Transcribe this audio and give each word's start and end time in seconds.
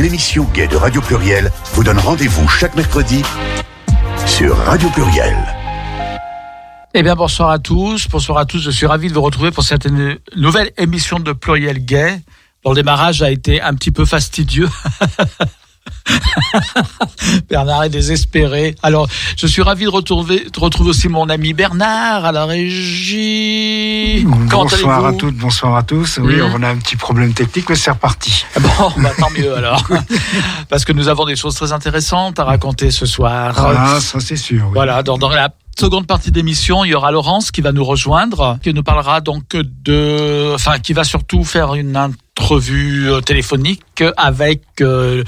l'émission 0.00 0.44
Gay 0.54 0.68
de 0.68 0.76
Radio 0.76 1.00
Pluriel 1.00 1.50
vous 1.74 1.84
donne 1.84 1.98
rendez-vous 1.98 2.48
chaque 2.48 2.74
mercredi 2.74 3.22
sur 4.26 4.56
Radio 4.56 4.88
Pluriel. 4.90 5.36
Eh 6.94 7.02
bien, 7.02 7.14
bonsoir 7.14 7.50
à 7.50 7.58
tous. 7.58 8.08
Bonsoir 8.08 8.38
à 8.38 8.46
tous. 8.46 8.60
Je 8.60 8.70
suis 8.70 8.86
ravi 8.86 9.08
de 9.08 9.14
vous 9.14 9.22
retrouver 9.22 9.50
pour 9.50 9.64
cette 9.64 9.86
nouvelle 10.36 10.70
émission 10.78 11.20
de 11.20 11.32
Pluriel 11.32 11.84
Gay. 11.84 12.20
le 12.64 12.74
démarrage 12.74 13.22
a 13.22 13.30
été 13.30 13.60
un 13.60 13.74
petit 13.74 13.90
peu 13.90 14.04
fastidieux. 14.04 14.68
Bernard 17.48 17.84
est 17.84 17.90
désespéré. 17.90 18.74
Alors, 18.82 19.08
je 19.36 19.46
suis 19.46 19.62
ravi 19.62 19.84
de 19.84 19.90
retrouver, 19.90 20.46
de 20.52 20.60
retrouver 20.60 20.90
aussi 20.90 21.08
mon 21.08 21.28
ami 21.28 21.52
Bernard 21.52 22.24
à 22.24 22.32
la 22.32 22.44
régie. 22.44 24.24
bonsoir 24.24 25.06
à 25.06 25.12
toutes, 25.12 25.36
bonsoir 25.36 25.76
à 25.76 25.82
tous. 25.82 26.18
Oui, 26.22 26.36
hmm. 26.36 26.52
on 26.54 26.62
a 26.62 26.68
un 26.68 26.76
petit 26.76 26.96
problème 26.96 27.32
technique, 27.32 27.68
mais 27.68 27.76
c'est 27.76 27.90
reparti. 27.90 28.44
Bon, 28.60 28.92
bah, 28.98 29.10
tant 29.18 29.30
mieux 29.30 29.54
alors. 29.56 29.82
Parce 30.68 30.84
que 30.84 30.92
nous 30.92 31.08
avons 31.08 31.24
des 31.24 31.36
choses 31.36 31.54
très 31.54 31.72
intéressantes 31.72 32.38
à 32.38 32.44
raconter 32.44 32.90
ce 32.90 33.06
soir. 33.06 33.54
Ah, 33.58 33.98
ça 34.00 34.20
c'est 34.20 34.36
sûr. 34.36 34.70
Voilà, 34.72 35.02
dans, 35.02 35.18
dans 35.18 35.30
la 35.30 35.50
seconde 35.78 36.06
partie 36.06 36.30
d'émission, 36.30 36.84
il 36.84 36.90
y 36.90 36.94
aura 36.94 37.10
Laurence 37.10 37.50
qui 37.50 37.60
va 37.60 37.72
nous 37.72 37.84
rejoindre, 37.84 38.58
qui 38.62 38.72
nous 38.74 38.82
parlera 38.82 39.20
donc 39.20 39.56
de, 39.56 40.52
enfin, 40.54 40.78
qui 40.78 40.92
va 40.92 41.04
surtout 41.04 41.44
faire 41.44 41.74
une 41.74 41.96
entrevue 42.38 43.10
euh, 43.10 43.20
téléphonique 43.20 44.02
avec 44.16 44.62
euh, 44.80 45.22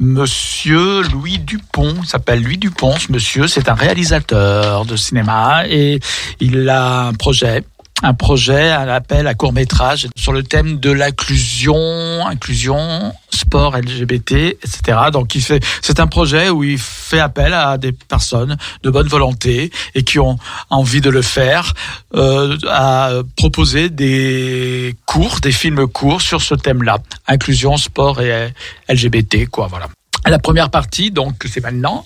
Monsieur 0.00 1.02
Louis 1.02 1.38
Dupont. 1.38 1.94
Il 2.02 2.06
s'appelle 2.06 2.42
Louis 2.42 2.58
Dupont, 2.58 2.96
ce 2.98 3.12
monsieur. 3.12 3.46
C'est 3.46 3.68
un 3.68 3.74
réalisateur 3.74 4.84
de 4.84 4.96
cinéma 4.96 5.62
et 5.68 6.00
il 6.40 6.68
a 6.68 7.06
un 7.06 7.12
projet 7.12 7.62
un 8.02 8.14
projet, 8.14 8.70
un 8.70 8.88
appel 8.88 9.26
à 9.26 9.34
court 9.34 9.52
métrage 9.52 10.08
sur 10.16 10.32
le 10.32 10.42
thème 10.42 10.78
de 10.78 10.90
l'inclusion, 10.90 12.26
inclusion, 12.26 13.12
sport 13.30 13.76
LGBT, 13.76 14.32
etc. 14.32 14.98
Donc 15.12 15.34
il 15.34 15.42
fait, 15.42 15.64
c'est 15.82 16.00
un 16.00 16.06
projet 16.06 16.48
où 16.50 16.64
il 16.64 16.78
fait 16.78 17.20
appel 17.20 17.52
à 17.52 17.78
des 17.78 17.92
personnes 17.92 18.56
de 18.82 18.90
bonne 18.90 19.08
volonté 19.08 19.70
et 19.94 20.02
qui 20.02 20.18
ont 20.18 20.38
envie 20.70 21.00
de 21.00 21.10
le 21.10 21.22
faire, 21.22 21.74
euh, 22.14 22.56
à 22.68 23.10
proposer 23.36 23.88
des 23.88 24.96
cours, 25.06 25.40
des 25.40 25.52
films 25.52 25.86
courts 25.86 26.22
sur 26.22 26.42
ce 26.42 26.54
thème-là, 26.54 26.98
inclusion, 27.26 27.76
sport 27.76 28.20
et 28.20 28.52
LGBT, 28.88 29.48
quoi, 29.48 29.66
voilà. 29.66 29.88
La 30.26 30.38
première 30.38 30.70
partie, 30.70 31.10
donc 31.10 31.34
c'est 31.50 31.62
maintenant. 31.62 32.04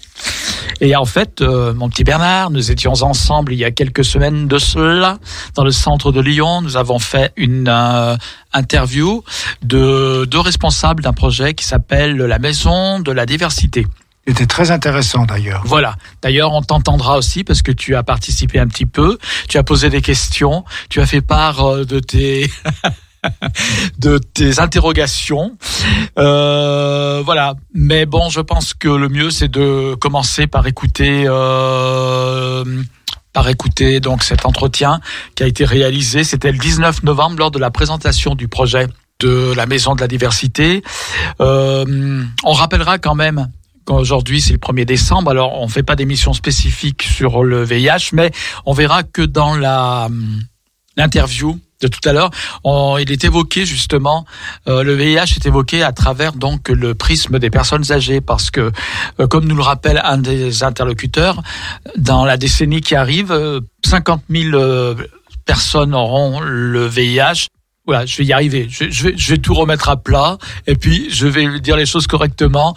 Et 0.81 0.97
en 0.97 1.05
fait, 1.05 1.41
euh, 1.41 1.73
mon 1.75 1.89
petit 1.89 2.05
Bernard, 2.05 2.51
nous 2.51 2.71
étions 2.71 2.93
ensemble 3.03 3.53
il 3.53 3.59
y 3.59 3.65
a 3.65 3.71
quelques 3.71 4.05
semaines 4.05 4.49
de 4.49 4.59
cela 4.59 5.19
dans 5.55 5.65
le 5.65 5.71
centre 5.71 6.13
de 6.13 6.21
Lyon. 6.21 6.63
Nous 6.63 6.77
avons 6.77 6.99
fait 6.99 7.33
une 7.37 7.69
euh, 7.69 8.17
interview 8.53 9.23
de 9.63 10.25
deux 10.25 10.41
responsables 10.41 11.03
d'un 11.03 11.13
projet 11.13 11.55
qui 11.55 11.65
s'appelle 11.65 12.17
la 12.17 12.39
Maison 12.39 13.01
de 13.01 13.13
la 13.13 13.27
Diversité. 13.27 13.87
C'était 14.27 14.47
très 14.47 14.71
intéressant 14.71 15.27
d'ailleurs. 15.27 15.63
Voilà. 15.67 15.97
D'ailleurs, 16.23 16.53
on 16.53 16.63
t'entendra 16.63 17.19
aussi 17.19 17.45
parce 17.45 17.61
que 17.61 17.73
tu 17.73 17.95
as 17.95 18.03
participé 18.03 18.59
un 18.59 18.67
petit 18.67 18.87
peu, 18.87 19.19
tu 19.49 19.59
as 19.59 19.63
posé 19.63 19.91
des 19.91 20.01
questions, 20.01 20.65
tu 20.89 21.01
as 21.01 21.07
fait 21.07 21.21
part 21.21 21.61
euh, 21.61 21.85
de 21.85 22.01
tes 22.01 22.51
de 23.99 24.19
tes 24.19 24.61
interrogations. 24.61 25.57
Euh, 26.19 27.23
voilà. 27.25 27.55
Mais 27.75 28.07
bon, 28.07 28.29
je 28.29 28.41
pense 28.41 28.75
que 28.75 28.89
le 28.89 29.09
mieux, 29.09 29.31
c'est 29.31 29.49
de 29.49 29.95
commencer 29.95 30.47
par 30.47 30.67
écouter. 30.67 31.25
Euh, 31.27 32.65
par 33.33 33.49
écouter 33.49 33.99
donc 33.99 34.23
cet 34.23 34.47
entretien 34.47 35.01
qui 35.35 35.43
a 35.43 35.47
été 35.47 35.65
réalisé. 35.65 36.23
C'était 36.23 36.53
le 36.53 36.59
19 36.59 37.03
novembre 37.03 37.37
lors 37.39 37.51
de 37.51 37.59
la 37.59 37.71
présentation 37.71 38.37
du 38.37 38.47
projet 38.47 38.87
de 39.19 39.53
la 39.55 39.67
Maison 39.67 39.95
de 39.95 40.01
la 40.01 40.09
Diversité. 40.09 40.83
Euh, 41.41 42.25
on 42.45 42.53
rappellera 42.53 42.99
quand 42.99 43.17
même 43.17 43.49
qu'aujourd'hui 43.85 44.41
c'est 44.41 44.53
le 44.53 44.59
1er 44.59 44.85
décembre, 44.85 45.31
alors 45.31 45.61
on 45.61 45.69
fait 45.69 45.83
pas 45.83 45.97
d'émission 45.97 46.33
spécifique 46.33 47.03
sur 47.03 47.43
le 47.43 47.65
VIH, 47.65 48.11
mais 48.13 48.31
on 48.67 48.73
verra 48.73 49.03
que 49.03 49.23
dans 49.23 49.57
la 49.57 50.09
l'interview 50.97 51.59
de 51.85 51.89
tout 51.89 52.09
à 52.09 52.13
l'heure, 52.13 52.31
il 52.99 53.13
est 53.13 53.25
évoqué 53.25 53.67
justement, 53.67 54.25
euh, 54.69 54.83
le 54.83 54.95
VIH 54.95 55.37
est 55.37 55.47
évoqué 55.47 55.83
à 55.83 55.93
travers 55.93 56.33
donc 56.33 56.69
le 56.69 56.95
prisme 56.95 57.39
des 57.39 57.51
personnes 57.51 57.93
âgées, 57.93 58.21
parce 58.21 58.51
que, 58.51 58.73
euh, 59.21 59.27
comme 59.27 59.47
nous 59.47 59.57
le 59.57 59.63
rappelle 59.63 60.01
un 60.03 60.19
des 60.19 60.63
interlocuteurs, 60.63 61.43
dans 61.97 62.25
la 62.25 62.37
décennie 62.37 62.81
qui 62.81 62.95
arrive, 62.95 63.33
50 63.85 64.23
euh, 64.31 64.51
000 64.51 65.07
personnes 65.45 65.95
auront 65.95 66.41
le 66.41 66.87
VIH 66.87 67.49
voilà, 67.87 68.07
je 68.07 68.17
vais 68.17 68.25
y 68.25 68.33
arriver. 68.33 68.67
Je, 68.71 68.91
je, 68.91 69.03
vais, 69.05 69.15
je, 69.15 69.33
vais, 69.33 69.39
tout 69.39 69.53
remettre 69.53 69.91
à 69.91 69.97
plat 69.97 70.39
et 70.67 70.75
puis 70.75 71.11
je 71.11 71.27
vais 71.27 71.61
dire 71.61 71.77
les 71.77 71.85
choses 71.85 72.07
correctement. 72.07 72.75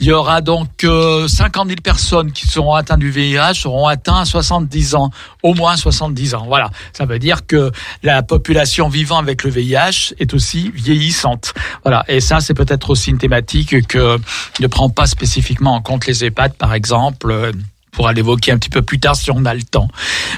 Il 0.00 0.06
y 0.06 0.12
aura 0.12 0.42
donc 0.42 0.84
euh, 0.84 1.26
50 1.26 1.68
000 1.68 1.80
personnes 1.82 2.30
qui 2.30 2.46
seront 2.46 2.74
atteintes 2.74 3.00
du 3.00 3.10
VIH, 3.10 3.54
seront 3.54 3.86
atteintes 3.86 4.20
à 4.20 4.24
70 4.26 4.96
ans, 4.96 5.10
au 5.42 5.54
moins 5.54 5.76
70 5.76 6.34
ans. 6.34 6.44
Voilà, 6.46 6.70
ça 6.92 7.06
veut 7.06 7.18
dire 7.18 7.46
que 7.46 7.72
la 8.02 8.22
population 8.22 8.90
vivant 8.90 9.16
avec 9.16 9.44
le 9.44 9.50
VIH 9.50 10.14
est 10.18 10.34
aussi 10.34 10.70
vieillissante. 10.74 11.54
Voilà, 11.82 12.04
et 12.08 12.20
ça 12.20 12.40
c'est 12.40 12.54
peut-être 12.54 12.90
aussi 12.90 13.10
une 13.10 13.18
thématique 13.18 13.86
que 13.86 14.18
ne 14.60 14.66
prend 14.66 14.90
pas 14.90 15.06
spécifiquement 15.06 15.74
en 15.74 15.80
compte 15.80 16.06
les 16.06 16.22
EHPAD, 16.24 16.54
par 16.54 16.74
exemple 16.74 17.52
pourra 17.90 18.12
l'évoquer 18.12 18.52
un 18.52 18.58
petit 18.58 18.70
peu 18.70 18.82
plus 18.82 18.98
tard 18.98 19.16
si 19.16 19.30
on 19.30 19.44
a 19.44 19.54
le 19.54 19.62
temps. 19.62 19.88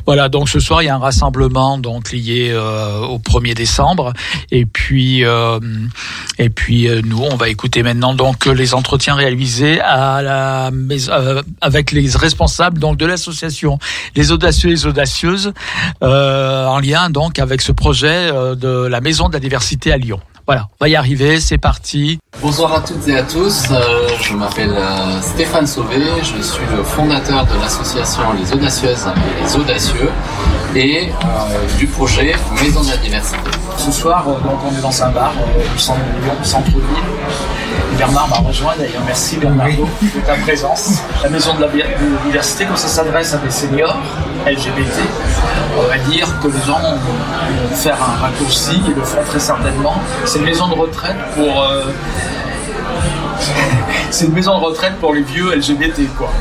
Voilà, 0.07 0.29
donc 0.29 0.49
ce 0.49 0.61
soir 0.61 0.83
il 0.83 0.87
y 0.87 0.89
a 0.89 0.95
un 0.95 0.99
rassemblement 0.99 1.79
donc 1.79 2.13
lié 2.13 2.51
euh, 2.53 2.99
au 3.01 3.19
1er 3.19 3.55
décembre 3.55 4.13
et 4.51 4.67
puis 4.67 5.25
euh, 5.25 5.61
et 6.39 6.51
puis 6.51 6.89
euh, 6.89 7.03
nous 7.05 7.23
on 7.23 7.37
va 7.37 7.49
écouter 7.49 7.83
maintenant 7.83 8.15
donc 8.15 8.47
les 8.47 8.75
entretiens 8.75 9.15
réalisés 9.15 9.81
à 9.81 10.23
la 10.23 10.71
avec 11.61 11.93
les 11.93 12.11
responsables 12.17 12.79
donc 12.79 12.97
de 12.97 13.07
l'association 13.07 13.79
les 14.17 14.33
audacieux 14.33 14.71
et 14.71 14.73
les 14.73 14.87
audacieuses 14.87 15.53
en 16.01 16.79
lien 16.81 17.11
donc 17.11 17.39
avec 17.39 17.63
ce 17.63 17.73
projet 17.73 18.31
de 18.33 18.87
la 18.87 19.01
maison 19.01 19.29
de 19.29 19.35
la 19.35 19.41
diversité 19.41 19.93
à 19.93 19.97
Lyon. 19.97 20.21
Voilà, 20.47 20.67
on 20.73 20.85
va 20.85 20.89
y 20.89 20.97
arriver, 20.97 21.39
c'est 21.39 21.59
parti. 21.59 22.19
Bonsoir 22.41 22.75
à 22.75 22.81
toutes 22.81 23.07
et 23.07 23.17
à 23.17 23.23
tous, 23.23 23.71
euh, 23.71 24.09
je 24.21 24.35
m'appelle 24.35 24.75
euh, 24.77 25.21
Stéphane 25.21 25.67
Sauvé, 25.69 26.01
je 26.19 26.43
suis 26.43 26.65
le 26.77 26.83
fondateur 26.83 27.47
de 27.47 27.55
l'association 27.61 28.23
Les 28.33 28.53
Audacieuses 28.53 29.07
et 29.07 29.45
les 29.45 29.57
Audacieux 29.57 30.11
et 30.75 31.09
euh, 31.09 31.79
du 31.79 31.87
projet 31.87 32.35
Maison 32.61 32.83
de 32.83 32.91
la 32.91 32.97
Diversité. 32.97 33.39
Ce 33.79 33.93
soir, 33.93 34.25
donc, 34.25 34.59
on 34.69 34.77
est 34.77 34.83
dans 34.83 35.03
un 35.03 35.11
bar 35.11 35.33
du 35.73 35.79
centre-ville. 35.79 36.83
Bernard 38.03 38.29
m'a 38.31 38.49
rejoint 38.49 38.75
d'ailleurs. 38.77 39.03
Merci 39.07 39.37
Bernard 39.37 39.69
de 39.69 40.21
ta 40.27 40.35
présence. 40.35 40.99
La 41.23 41.31
maison 41.31 41.55
de 41.55 41.61
la 41.61 41.69
diversité, 42.27 42.67
quand 42.67 42.77
ça 42.77 42.89
s'adresse 42.89 43.33
à 43.33 43.37
des 43.37 43.51
seniors 43.51 43.97
LGBT, 44.45 44.99
on 45.79 45.83
va 45.87 45.99
dire 46.11 46.27
que 46.41 46.49
les 46.49 46.61
gens 46.67 46.81
vont 46.81 47.77
faire 47.77 47.97
un 48.03 48.21
raccourci 48.21 48.83
et 48.91 48.93
le 48.93 49.03
font 49.03 49.23
très 49.25 49.39
certainement. 49.39 49.95
C'est 50.25 50.41
une 50.41 50.47
maison 50.47 50.67
de 50.67 50.75
retraite 50.75 51.15
pour. 51.37 51.63
Euh, 51.63 51.85
c'est 54.11 54.25
une 54.27 54.35
maison 54.35 54.59
de 54.59 54.65
retraite 54.65 54.97
pour 54.99 55.15
les 55.15 55.23
vieux 55.23 55.55
LGBT, 55.55 56.01
quoi. 56.19 56.33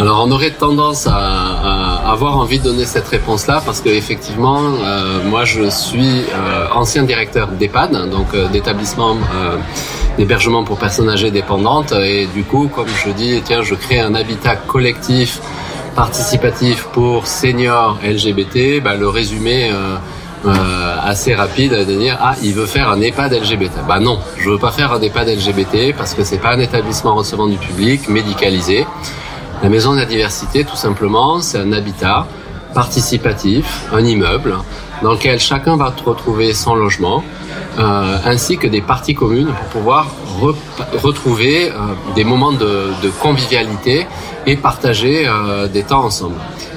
Alors 0.00 0.24
on 0.26 0.30
aurait 0.32 0.50
tendance 0.50 1.06
à, 1.06 2.10
avoir 2.10 2.38
envie 2.38 2.58
de 2.58 2.64
donner 2.64 2.84
cette 2.84 3.06
réponse-là 3.06 3.62
parce 3.64 3.80
que 3.80 3.88
effectivement, 3.88 4.58
euh, 4.60 5.22
moi 5.24 5.44
je 5.44 5.70
suis 5.70 6.24
euh, 6.34 6.66
ancien 6.74 7.04
directeur 7.04 7.48
d'EHPAD, 7.48 8.10
donc 8.10 8.36
d'établissement 8.52 9.16
d'hébergement 10.16 10.64
pour 10.64 10.78
personnes 10.78 11.08
âgées 11.08 11.30
dépendantes, 11.30 11.92
et 11.92 12.26
du 12.26 12.44
coup, 12.44 12.68
comme 12.74 12.88
je 12.88 13.10
dis, 13.10 13.40
tiens, 13.44 13.62
je 13.62 13.74
crée 13.74 14.00
un 14.00 14.14
habitat 14.14 14.56
collectif 14.56 15.40
participatif 15.94 16.84
pour 16.92 17.26
seniors 17.26 17.98
LGBT, 18.04 18.82
bah, 18.82 18.94
le 18.94 19.08
résumé 19.08 19.70
euh, 19.72 19.96
euh, 20.44 20.96
assez 21.02 21.34
rapide 21.34 21.72
de 21.72 21.98
dire 21.98 22.18
ah 22.20 22.34
il 22.42 22.52
veut 22.52 22.66
faire 22.66 22.90
un 22.90 23.00
EHPAD 23.00 23.32
LGBT. 23.32 23.86
Bah 23.88 23.98
non, 23.98 24.20
je 24.38 24.50
veux 24.50 24.58
pas 24.58 24.70
faire 24.70 24.92
un 24.92 25.00
EHPAD 25.00 25.28
LGBT 25.28 25.96
parce 25.96 26.14
que 26.14 26.22
c'est 26.22 26.38
pas 26.38 26.52
un 26.52 26.60
établissement 26.60 27.14
recevant 27.14 27.46
du 27.48 27.56
public 27.56 28.08
médicalisé. 28.08 28.86
La 29.62 29.70
maison 29.70 29.94
de 29.94 29.98
la 29.98 30.04
diversité, 30.04 30.64
tout 30.64 30.76
simplement, 30.76 31.40
c'est 31.40 31.58
un 31.58 31.72
habitat 31.72 32.26
participatif, 32.74 33.86
un 33.92 34.04
immeuble 34.04 34.54
dans 35.02 35.12
lequel 35.12 35.38
chacun 35.38 35.76
va 35.76 35.92
retrouver 36.04 36.54
son 36.54 36.74
logement, 36.74 37.22
euh, 37.78 38.18
ainsi 38.24 38.56
que 38.56 38.66
des 38.66 38.80
parties 38.80 39.14
communes 39.14 39.48
pour 39.48 39.82
pouvoir 39.82 40.06
retrouver 41.02 41.70
euh, 41.70 41.74
des 42.14 42.24
moments 42.24 42.52
de, 42.52 42.92
de, 43.02 43.10
convivialité 43.20 44.06
et 44.46 44.56
partager 44.56 45.26
euh, 45.26 45.66
des 45.66 45.82
temps 45.82 46.04
ensemble. 46.04 46.36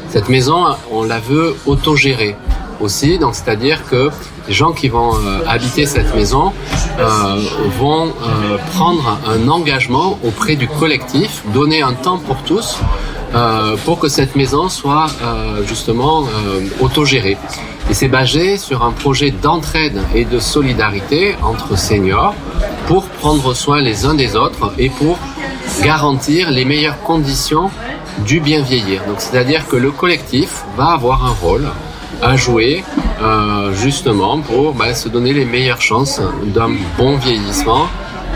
Cette 0.10 0.30
maison, 0.30 0.66
on 0.92 1.04
la 1.04 1.20
veut 1.20 1.56
autogérer 1.66 2.36
aussi, 2.82 3.20
donc 3.20 3.36
c'est-à-dire 3.36 3.86
que 3.86 4.10
les 4.48 4.54
gens 4.54 4.72
qui 4.72 4.90
vont 4.90 5.14
euh, 5.14 5.42
habiter 5.48 5.86
cette 5.86 6.16
maison 6.16 6.52
euh, 6.98 7.42
vont 7.78 8.12
prendre 8.74 9.20
un 9.28 9.48
engagement 9.48 10.18
auprès 10.24 10.56
du 10.56 10.68
collectif, 10.68 11.44
donner 11.54 11.82
un 11.82 11.94
temps 11.94 12.18
pour 12.18 12.38
tous 12.44 12.78
pour 13.86 14.00
que 14.00 14.08
cette 14.08 14.36
maison 14.36 14.70
soit 14.70 15.06
justement 15.68 16.24
autogérée. 16.82 17.38
Et 17.90 17.94
c'est 17.94 18.08
basé 18.08 18.58
sur 18.58 18.84
un 18.84 18.92
projet 18.92 19.32
d'entraide 19.32 20.00
et 20.14 20.24
de 20.26 20.40
solidarité 20.40 21.36
entre 21.42 21.76
seniors 21.78 22.36
pour 22.88 23.06
prendre 23.06 23.54
soin 23.56 23.82
les 23.82 24.06
uns 24.06 24.14
des 24.14 24.36
autres 24.36 24.74
et 24.78 24.90
pour 24.90 25.18
garantir 25.84 26.52
les 26.52 26.66
meilleures 26.66 27.02
conditions 27.02 27.72
du 28.26 28.40
bien 28.40 28.62
vieillir. 28.62 29.02
Donc 29.06 29.16
c'est-à-dire 29.20 29.68
que 29.68 29.76
le 29.76 29.92
collectif 29.92 30.64
va 30.78 30.92
avoir 30.92 31.26
un 31.26 31.34
rôle 31.42 31.68
à 32.22 32.36
jouer 32.36 32.84
euh, 33.22 33.74
justement 33.74 34.40
pour 34.40 34.74
bah, 34.74 34.94
se 34.94 35.10
donner 35.10 35.34
les 35.34 35.46
meilleures 35.46 35.82
chances 35.82 36.22
d'un 36.46 36.72
bon 36.98 37.18
vieillissement 37.18 37.88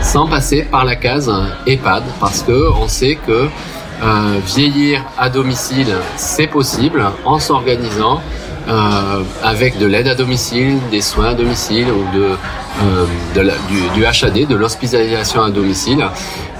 sans 0.02 0.26
passer 0.26 0.62
par 0.62 0.84
la 0.84 0.96
case 0.96 1.32
EHPAD 1.66 2.02
parce 2.18 2.42
que 2.42 2.70
on 2.72 2.88
sait 2.88 3.18
que 3.26 3.48
euh, 4.02 4.38
vieillir 4.46 5.04
à 5.16 5.28
domicile 5.28 5.94
c'est 6.16 6.46
possible 6.46 7.04
en 7.24 7.38
s'organisant 7.38 8.20
euh, 8.68 9.22
avec 9.42 9.78
de 9.78 9.86
l'aide 9.86 10.08
à 10.08 10.14
domicile, 10.14 10.78
des 10.90 11.00
soins 11.00 11.30
à 11.30 11.34
domicile 11.34 11.86
ou 11.90 12.16
de, 12.16 12.36
euh, 12.82 13.46
du, 13.68 14.00
du, 14.00 14.06
HAD, 14.06 14.46
de 14.46 14.54
l'hospitalisation 14.54 15.42
à 15.42 15.50
domicile. 15.50 16.06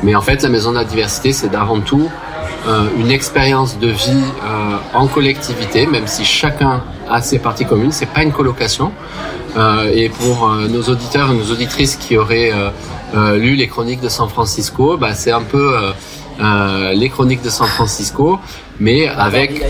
Mais 0.03 0.15
en 0.15 0.21
fait, 0.21 0.43
la 0.43 0.49
maison 0.49 0.71
de 0.71 0.77
la 0.77 0.85
diversité, 0.85 1.33
c'est 1.33 1.55
avant 1.55 1.81
tout 1.81 2.11
euh, 2.67 2.87
une 2.99 3.11
expérience 3.11 3.79
de 3.79 3.89
vie 3.89 4.11
euh, 4.43 4.77
en 4.95 5.06
collectivité, 5.06 5.87
même 5.87 6.06
si 6.06 6.25
chacun 6.25 6.83
a 7.11 7.21
ses 7.21 7.39
parties 7.39 7.67
communes. 7.67 7.93
C'est 7.93 8.09
pas 8.09 8.23
une 8.23 8.33
colocation. 8.33 8.91
Euh, 9.56 9.93
et 9.95 10.09
pour 10.09 10.49
nos 10.49 10.83
auditeurs 10.83 11.31
et 11.31 11.35
nos 11.35 11.51
auditrices 11.53 11.97
qui 11.97 12.17
auraient 12.17 12.53
lu 13.37 13.55
les 13.55 13.69
chroniques 13.69 14.01
de 14.01 14.09
San 14.09 14.29
Francisco, 14.29 14.97
bah, 14.97 15.15
c'est 15.15 15.31
un 15.31 15.43
peu 15.43 15.75
les 16.95 17.09
chroniques 17.11 17.43
de 17.43 17.51
San 17.51 17.67
Francisco, 17.67 18.41
mais 18.81 19.09
avec 19.09 19.62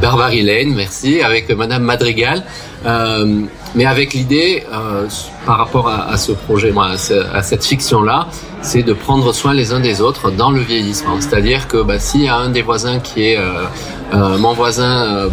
Barbary 0.00 0.42
Lane, 0.42 0.74
merci, 0.74 1.22
avec 1.22 1.50
Madame 1.50 1.82
Madrigal, 1.82 2.44
euh, 2.84 3.42
mais 3.74 3.86
avec 3.86 4.14
l'idée, 4.14 4.64
euh, 4.72 5.06
par 5.44 5.58
rapport 5.58 5.88
à, 5.88 6.16
ce 6.16 6.32
projet, 6.32 6.72
à, 6.76 7.42
cette 7.42 7.64
fiction-là, 7.64 8.26
c'est 8.62 8.82
de 8.82 8.92
prendre 8.92 9.32
soin 9.32 9.54
les 9.54 9.72
uns 9.72 9.80
des 9.80 10.00
autres 10.00 10.30
dans 10.30 10.50
le 10.50 10.60
vieillissement. 10.60 11.20
C'est-à-dire 11.20 11.68
que 11.68 11.82
bah, 11.82 11.98
s'il 11.98 12.22
y 12.22 12.28
a 12.28 12.36
un 12.36 12.48
des 12.48 12.62
voisins 12.62 12.98
qui 12.98 13.22
est 13.22 13.38
euh, 13.38 14.38
mon 14.38 14.52
voisin 14.54 15.28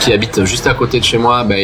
qui 0.00 0.12
habite 0.12 0.44
juste 0.44 0.66
à 0.66 0.74
côté 0.74 1.00
de 1.00 1.04
chez 1.04 1.18
moi, 1.18 1.44
bah, 1.44 1.54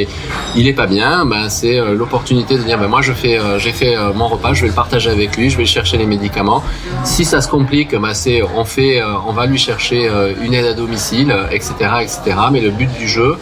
il 0.56 0.68
est 0.68 0.72
pas 0.72 0.86
bien, 0.86 1.26
bah, 1.26 1.48
c'est 1.48 1.78
l'opportunité 1.94 2.56
de 2.56 2.62
dire, 2.62 2.78
bah, 2.78 2.88
moi 2.88 3.02
je 3.02 3.12
fais, 3.12 3.38
j'ai 3.58 3.72
fait 3.72 3.94
mon 4.14 4.28
repas, 4.28 4.54
je 4.54 4.62
vais 4.62 4.68
le 4.68 4.74
partager 4.74 5.10
avec 5.10 5.36
lui, 5.36 5.50
je 5.50 5.58
vais 5.58 5.66
chercher 5.66 5.96
les 5.96 6.06
médicaments. 6.06 6.62
Si 7.04 7.24
ça 7.24 7.40
se 7.40 7.48
complique, 7.48 7.94
bah, 7.94 8.12
on 8.56 8.64
fait, 8.64 9.02
on 9.26 9.32
va 9.32 9.46
lui 9.46 9.58
chercher 9.58 10.10
une 10.40 10.54
aide 10.54 10.66
à 10.66 10.74
domicile, 10.74 11.34
etc., 11.50 11.74
etc. 12.00 12.20
Mais 12.50 12.60
le 12.60 12.70
but 12.70 12.90
du 12.98 13.06
jeu, 13.06 13.36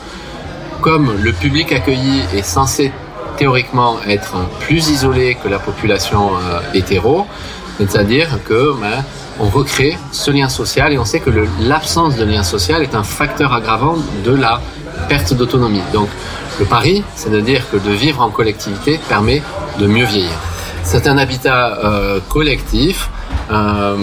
comme 0.81 1.13
le 1.23 1.33
public 1.33 1.73
accueilli 1.73 2.23
est 2.35 2.43
censé 2.43 2.93
théoriquement 3.37 3.97
être 4.09 4.35
plus 4.61 4.89
isolé 4.91 5.37
que 5.43 5.49
la 5.49 5.59
population 5.59 6.31
euh, 6.35 6.61
hétéro, 6.75 7.27
c'est-à-dire 7.79 8.39
que 8.45 8.73
ben, 8.81 9.05
on 9.39 9.49
recrée 9.49 9.99
ce 10.13 10.31
lien 10.31 10.49
social 10.49 10.93
et 10.93 10.99
on 10.99 11.05
sait 11.05 11.21
que 11.21 11.31
l'absence 11.61 12.17
de 12.17 12.25
lien 12.25 12.43
social 12.43 12.83
est 12.83 12.95
un 12.95 13.03
facteur 13.03 13.53
aggravant 13.53 13.97
de 14.25 14.35
la 14.35 14.61
perte 15.09 15.35
d'autonomie. 15.35 15.83
Donc 15.93 16.09
le 16.59 16.65
pari, 16.65 17.05
c'est 17.15 17.31
de 17.31 17.41
dire 17.41 17.69
que 17.71 17.77
de 17.77 17.91
vivre 17.91 18.23
en 18.23 18.31
collectivité 18.31 18.99
permet 19.09 19.43
de 19.79 19.87
mieux 19.87 20.07
vieillir. 20.07 20.39
C'est 20.83 21.07
un 21.07 21.19
habitat 21.19 21.79
euh, 21.85 22.21
collectif, 22.31 23.11
euh, 23.51 23.97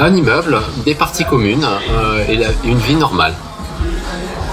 un 0.00 0.14
immeuble, 0.14 0.60
des 0.84 0.94
parties 0.94 1.24
communes 1.24 1.66
et 2.28 2.38
une 2.64 2.78
vie 2.78 2.96
normale 2.96 3.34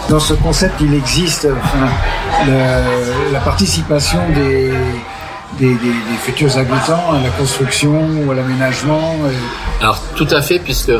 dans 0.09 0.19
ce 0.19 0.33
concept, 0.33 0.75
il 0.81 0.93
existe 0.93 1.47
la 2.47 3.39
participation 3.39 4.19
des, 4.33 4.71
futurs 6.19 6.57
habitants 6.57 7.13
à 7.13 7.21
la 7.21 7.29
construction 7.29 8.07
ou 8.25 8.31
à 8.31 8.35
l'aménagement 8.35 9.15
Alors 9.81 10.01
tout 10.15 10.27
à 10.31 10.41
fait, 10.41 10.59
puisque 10.59 10.91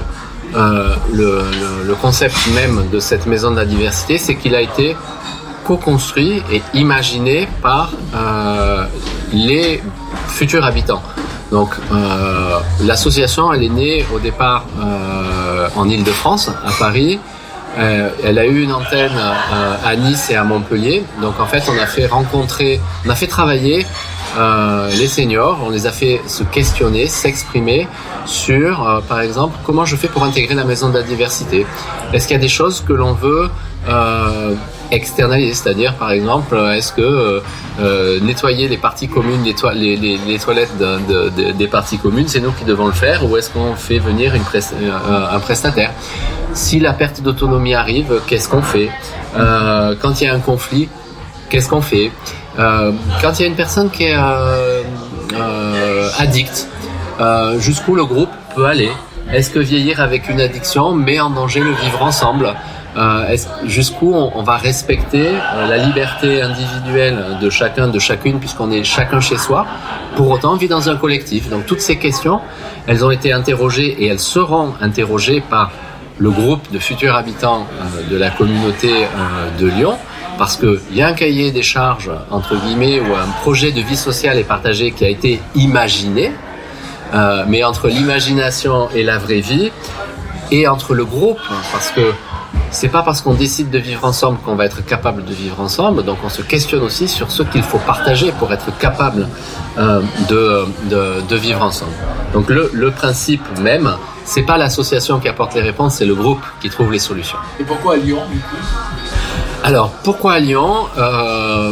euh, 0.55 0.95
le, 1.13 1.95
concept 2.01 2.35
même 2.53 2.89
de 2.91 2.99
cette 2.99 3.25
maison 3.25 3.51
de 3.51 3.55
la 3.55 3.65
diversité, 3.65 4.17
c'est 4.17 4.35
qu'il 4.35 4.53
a 4.53 4.61
été 4.61 4.95
co-construit 5.63 6.43
et 6.51 6.61
imaginé 6.73 7.47
par 7.61 7.91
euh, 8.13 8.85
les 9.33 9.81
futurs 10.27 10.63
habitants. 10.63 11.01
Donc 11.51 11.69
euh, 11.91 12.59
l'association, 12.81 13.51
elle 13.53 13.63
est 13.63 13.69
née 13.69 14.05
au 14.13 14.19
départ 14.19 14.65
en 15.75 15.89
Ile-de-France, 15.89 16.49
à 16.49 16.71
Paris, 16.77 17.19
euh, 17.77 18.09
elle 18.23 18.39
a 18.39 18.45
eu 18.45 18.61
une 18.63 18.71
antenne 18.71 19.17
euh, 19.17 19.75
à 19.83 19.95
Nice 19.95 20.29
et 20.29 20.35
à 20.35 20.43
Montpellier. 20.43 21.03
Donc 21.21 21.39
en 21.39 21.45
fait, 21.45 21.63
on 21.69 21.77
a 21.77 21.85
fait 21.85 22.05
rencontrer, 22.05 22.79
on 23.05 23.09
a 23.09 23.15
fait 23.15 23.27
travailler 23.27 23.85
euh, 24.37 24.89
les 24.91 25.07
seniors, 25.07 25.59
on 25.65 25.69
les 25.69 25.87
a 25.87 25.91
fait 25.91 26.21
se 26.27 26.43
questionner, 26.43 27.07
s'exprimer 27.07 27.87
sur, 28.25 29.03
par 29.07 29.21
exemple, 29.21 29.57
comment 29.63 29.85
je 29.85 29.95
fais 29.95 30.07
pour 30.07 30.23
intégrer 30.23 30.55
la 30.55 30.63
maison 30.63 30.89
de 30.89 30.97
la 30.97 31.03
diversité. 31.03 31.65
Est-ce 32.11 32.27
qu'il 32.27 32.35
y 32.35 32.39
a 32.39 32.41
des 32.41 32.49
choses 32.49 32.81
que 32.81 32.93
l'on 32.93 33.13
veut 33.13 33.49
externaliser, 34.91 35.53
c'est-à-dire, 35.53 35.93
par 35.95 36.11
exemple, 36.11 36.57
est-ce 36.73 36.91
que 36.91 37.41
nettoyer 38.21 38.67
les 38.67 38.77
parties 38.77 39.07
communes, 39.07 39.43
les, 39.43 39.53
to 39.53 39.69
les, 39.69 39.95
les, 39.95 40.17
les 40.17 40.39
toilettes 40.39 40.75
de, 40.77 40.97
de, 41.07 41.29
de, 41.29 41.51
des 41.51 41.67
parties 41.67 41.99
communes, 41.99 42.27
c'est 42.27 42.39
nous 42.39 42.51
qui 42.51 42.65
devons 42.65 42.87
le 42.87 42.93
faire, 42.93 43.23
ou 43.29 43.37
est-ce 43.37 43.51
qu'on 43.51 43.75
fait 43.75 43.99
venir 43.99 44.33
un 44.33 45.39
prestataire? 45.39 45.91
Si 46.55 46.79
la 46.79 46.93
perte 46.93 47.21
d'autonomie 47.21 47.75
arrive, 47.75 48.21
qu'est-ce 48.27 48.49
qu'on 48.49 48.61
fait 48.61 48.89
euh, 49.37 49.93
Quand 50.01 50.21
il 50.21 50.23
y 50.23 50.27
a 50.27 50.33
un 50.33 50.39
conflit, 50.39 50.89
qu'est-ce 51.49 51.69
qu'on 51.69 51.81
fait 51.81 52.11
euh, 52.57 52.91
Quand 53.21 53.37
il 53.37 53.41
y 53.43 53.45
a 53.45 53.47
une 53.47 53.55
personne 53.55 53.89
qui 53.89 54.05
est 54.05 54.15
euh, 54.17 54.81
euh, 57.19 57.59
jusqu'où 57.59 57.95
le 57.95 58.05
groupe 58.05 58.29
peut 58.55 58.65
aller 58.65 58.89
Est-ce 59.31 59.49
que 59.49 59.59
vieillir 59.59 59.99
avec 59.99 60.29
une 60.29 60.39
addiction 60.39 60.93
met 60.93 61.19
en 61.19 61.29
danger 61.29 61.59
le 61.59 61.71
vivre 61.71 62.01
ensemble 62.01 62.53
jusqu'où 63.65 64.13
on, 64.13 64.31
on, 64.35 64.43
va 64.43 64.55
respecter 64.55 65.27
la 65.67 65.77
liberté 65.77 66.41
individuelle 66.41 67.37
de 67.41 67.49
chacun, 67.49 67.89
de 67.89 67.99
chacune, 67.99 68.39
puisqu'on 68.39 68.71
est 68.71 68.85
chacun 68.85 69.19
chez 69.19 69.37
soi. 69.37 69.65
Pour 70.15 70.29
autant, 70.29 70.53
on 70.53 70.55
vit 70.55 70.69
dans 70.69 70.89
un 70.89 70.95
collectif. 70.95 71.49
Donc 71.49 71.65
toutes 71.65 71.81
ces 71.81 71.97
questions, 71.97 72.39
elles 72.87 73.03
ont 73.03 73.11
été 73.11 73.33
interrogées 73.33 74.01
et 74.01 74.07
elles 74.07 74.21
seront 74.21 74.75
interrogées 74.79 75.41
par 75.41 75.71
le 76.17 76.31
groupe 76.31 76.71
de 76.71 76.79
futurs 76.79 77.15
habitants 77.15 77.67
euh, 77.79 78.09
de 78.09 78.17
la 78.17 78.29
communauté 78.29 78.89
euh, 78.91 79.59
de 79.59 79.67
Lyon, 79.67 79.97
parce 80.37 80.57
qu'il 80.57 80.79
y 80.93 81.01
a 81.01 81.07
un 81.07 81.13
cahier 81.13 81.51
des 81.51 81.63
charges, 81.63 82.11
entre 82.29 82.55
guillemets, 82.55 82.99
ou 82.99 83.15
un 83.15 83.27
projet 83.41 83.71
de 83.71 83.81
vie 83.81 83.97
sociale 83.97 84.37
et 84.37 84.43
partagée 84.43 84.91
qui 84.91 85.05
a 85.05 85.09
été 85.09 85.41
imaginé, 85.55 86.31
euh, 87.13 87.43
mais 87.47 87.63
entre 87.63 87.87
l'imagination 87.87 88.89
et 88.93 89.03
la 89.03 89.17
vraie 89.17 89.41
vie, 89.41 89.71
et 90.51 90.67
entre 90.67 90.93
le 90.93 91.05
groupe, 91.05 91.39
parce 91.71 91.91
que 91.91 92.13
c'est 92.71 92.89
pas 92.89 93.03
parce 93.03 93.21
qu'on 93.21 93.33
décide 93.33 93.69
de 93.69 93.77
vivre 93.77 94.03
ensemble 94.05 94.37
qu'on 94.39 94.55
va 94.55 94.65
être 94.65 94.85
capable 94.85 95.23
de 95.23 95.33
vivre 95.33 95.59
ensemble. 95.61 96.03
Donc 96.03 96.17
on 96.25 96.29
se 96.29 96.41
questionne 96.41 96.81
aussi 96.83 97.07
sur 97.07 97.31
ce 97.31 97.43
qu'il 97.43 97.63
faut 97.63 97.77
partager 97.79 98.31
pour 98.33 98.51
être 98.51 98.75
capable 98.77 99.27
euh, 99.77 100.01
de, 100.29 100.65
de, 100.89 101.21
de, 101.27 101.35
vivre 101.35 101.61
ensemble. 101.61 101.93
Donc 102.33 102.49
le, 102.49 102.69
le 102.73 102.91
principe 102.91 103.43
même, 103.59 103.95
c'est 104.25 104.41
pas 104.43 104.57
l'association 104.57 105.19
qui 105.19 105.27
apporte 105.29 105.53
les 105.55 105.61
réponses, 105.61 105.95
c'est 105.95 106.05
le 106.05 106.15
groupe 106.15 106.41
qui 106.61 106.69
trouve 106.69 106.91
les 106.91 106.99
solutions. 106.99 107.37
Et 107.59 107.63
pourquoi 107.63 107.93
à 107.93 107.97
Lyon 107.97 108.19
Alors 109.63 109.91
pourquoi 110.03 110.33
à 110.33 110.39
Lyon? 110.39 110.87
Euh, 110.97 111.71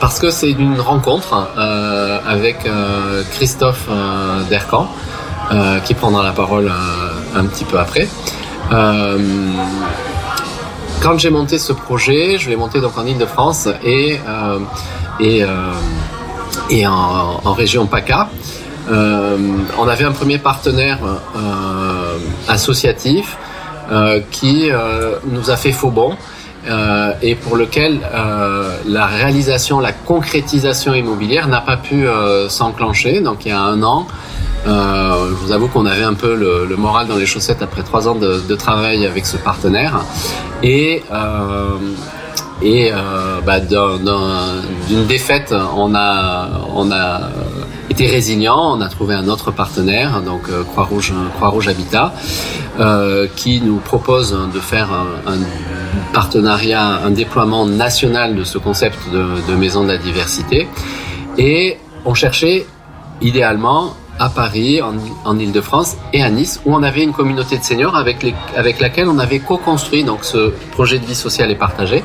Parce 0.00 0.18
que 0.18 0.30
c'est 0.30 0.50
une 0.50 0.80
rencontre 0.80 1.48
euh, 1.56 2.18
avec 2.26 2.58
Christophe 3.32 3.88
Dercan, 4.50 4.88
qui 5.84 5.94
prendra 5.94 6.22
la 6.22 6.32
parole 6.32 6.70
un 7.34 7.46
petit 7.46 7.64
peu 7.64 7.78
après. 7.78 8.08
Euh, 8.72 9.18
quand 11.02 11.18
j'ai 11.18 11.30
monté 11.30 11.58
ce 11.58 11.72
projet, 11.72 12.38
je 12.38 12.48
l'ai 12.48 12.56
monté 12.56 12.80
donc 12.80 12.96
en 12.96 13.04
Ile-de-France 13.04 13.68
et, 13.84 14.18
euh, 14.26 14.58
et, 15.20 15.42
euh, 15.42 15.48
et 16.70 16.86
en, 16.86 17.52
région 17.52 17.86
PACA. 17.86 18.28
On 18.88 19.88
avait 19.88 20.04
un 20.04 20.12
premier 20.12 20.38
partenaire 20.38 20.98
associatif 22.48 23.36
qui 24.30 24.70
nous 25.26 25.50
a 25.50 25.56
fait 25.56 25.72
faux 25.72 25.90
bon. 25.90 26.16
et 27.22 27.34
pour 27.34 27.56
lequel 27.56 28.00
la 28.86 29.06
réalisation, 29.06 29.80
la 29.80 29.92
concrétisation 29.92 30.94
immobilière 30.94 31.48
n'a 31.48 31.60
pas 31.60 31.76
pu 31.76 32.06
s'enclencher. 32.48 33.20
Donc 33.20 33.44
il 33.44 33.50
y 33.50 33.52
a 33.52 33.60
un 33.60 33.82
an, 33.82 34.06
euh, 34.66 35.28
je 35.30 35.34
vous 35.34 35.52
avoue 35.52 35.68
qu'on 35.68 35.86
avait 35.86 36.04
un 36.04 36.14
peu 36.14 36.34
le, 36.34 36.66
le, 36.66 36.76
moral 36.76 37.06
dans 37.06 37.16
les 37.16 37.26
chaussettes 37.26 37.62
après 37.62 37.82
trois 37.82 38.08
ans 38.08 38.14
de, 38.14 38.40
de 38.48 38.54
travail 38.54 39.06
avec 39.06 39.26
ce 39.26 39.36
partenaire. 39.36 40.00
Et, 40.62 41.02
euh, 41.12 41.78
et 42.62 42.90
euh, 42.92 43.40
bah, 43.44 43.60
d'une 43.60 45.06
défaite, 45.06 45.54
on 45.76 45.94
a, 45.94 46.48
on 46.74 46.90
a 46.90 47.20
été 47.90 48.06
résilient. 48.06 48.58
On 48.76 48.80
a 48.80 48.88
trouvé 48.88 49.14
un 49.14 49.28
autre 49.28 49.50
partenaire, 49.50 50.22
donc 50.22 50.48
euh, 50.48 50.62
Croix-Rouge 50.64 51.12
Croix 51.36 51.50
-Rouge 51.50 51.68
Habitat, 51.68 52.14
euh, 52.80 53.26
qui 53.36 53.60
nous 53.60 53.76
propose 53.76 54.36
de 54.54 54.60
faire 54.60 54.88
un, 54.92 55.32
un 55.32 55.38
partenariat, 56.12 57.00
un 57.04 57.10
déploiement 57.10 57.66
national 57.66 58.34
de 58.34 58.44
ce 58.44 58.58
concept 58.58 58.98
de, 59.12 59.24
de 59.48 59.54
maison 59.56 59.82
de 59.82 59.88
la 59.88 59.98
diversité. 59.98 60.68
Et 61.36 61.78
on 62.04 62.14
cherchait 62.14 62.66
idéalement 63.20 63.94
à 64.18 64.28
Paris, 64.28 64.80
en, 64.82 65.38
Ile-de-France 65.38 65.96
et 66.12 66.22
à 66.22 66.30
Nice, 66.30 66.60
où 66.64 66.74
on 66.74 66.82
avait 66.82 67.02
une 67.02 67.12
communauté 67.12 67.58
de 67.58 67.64
seniors 67.64 67.96
avec, 67.96 68.24
avec 68.56 68.80
laquelle 68.80 69.08
on 69.08 69.18
avait 69.18 69.40
co-construit 69.40 70.04
donc 70.04 70.24
ce 70.24 70.52
projet 70.72 70.98
de 70.98 71.06
vie 71.06 71.14
sociale 71.14 71.50
et 71.50 71.56
partagée. 71.56 72.02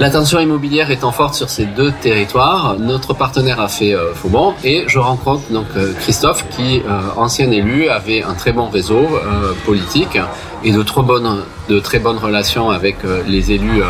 L'attention 0.00 0.40
immobilière 0.40 0.90
étant 0.90 1.12
forte 1.12 1.34
sur 1.34 1.50
ces 1.50 1.66
deux 1.66 1.92
territoires, 1.92 2.76
notre 2.78 3.12
partenaire 3.12 3.60
a 3.60 3.68
fait 3.68 3.92
euh, 3.92 4.14
bon 4.24 4.54
et 4.64 4.84
je 4.86 4.98
rencontre 4.98 5.42
donc 5.50 5.66
euh, 5.76 5.92
Christophe 6.00 6.46
qui, 6.48 6.78
euh, 6.78 7.00
ancien 7.18 7.50
élu, 7.50 7.86
avait 7.90 8.22
un 8.22 8.32
très 8.32 8.52
bon 8.52 8.70
réseau 8.70 8.96
euh, 8.96 9.52
politique 9.66 10.18
et 10.64 10.72
de 10.72 10.82
très 10.82 11.98
bonnes, 11.98 12.16
relations 12.16 12.70
avec 12.70 12.96
les 13.26 13.52
élus 13.52 13.82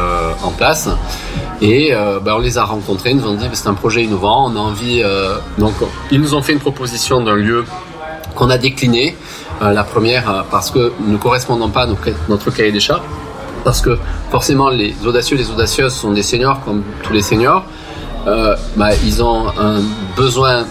en 0.44 0.50
place. 0.50 0.88
Et 1.60 1.92
ben, 1.92 2.34
on 2.36 2.38
les 2.38 2.58
a 2.58 2.64
rencontrés, 2.64 3.10
ils 3.10 3.16
nous 3.16 3.26
ont 3.26 3.34
dit 3.34 3.46
c'est 3.52 3.68
un 3.68 3.74
projet 3.74 4.04
innovant, 4.04 4.48
on 4.48 4.54
a 4.54 4.60
envie. 4.60 5.02
donc 5.58 5.74
ils 6.12 6.20
nous 6.20 6.34
ont 6.34 6.42
fait 6.42 6.52
une 6.52 6.60
proposition 6.60 7.22
d'un 7.22 7.34
lieu 7.34 7.64
qu'on 8.36 8.50
a 8.50 8.58
décliné. 8.58 9.16
la 9.60 9.82
première 9.82 10.44
parce 10.48 10.70
que 10.70 10.92
ne 11.04 11.16
correspondons 11.16 11.70
pas 11.70 11.82
à 11.82 11.88
notre 12.28 12.50
cahier 12.52 12.70
des 12.70 12.78
charges 12.78 13.02
parce 13.64 13.80
que 13.80 13.98
forcément 14.30 14.68
les 14.68 14.94
audacieux, 15.04 15.36
les 15.36 15.50
audacieuses 15.50 15.94
sont 15.94 16.12
des 16.12 16.22
seniors 16.22 16.60
comme 16.64 16.82
tous 17.02 17.12
les 17.12 17.22
seniors. 17.22 17.64
Euh, 18.26 18.54
bah, 18.76 18.90
ils 19.02 19.22
ont 19.22 19.48
un 19.58 19.80
besoin 20.14 20.66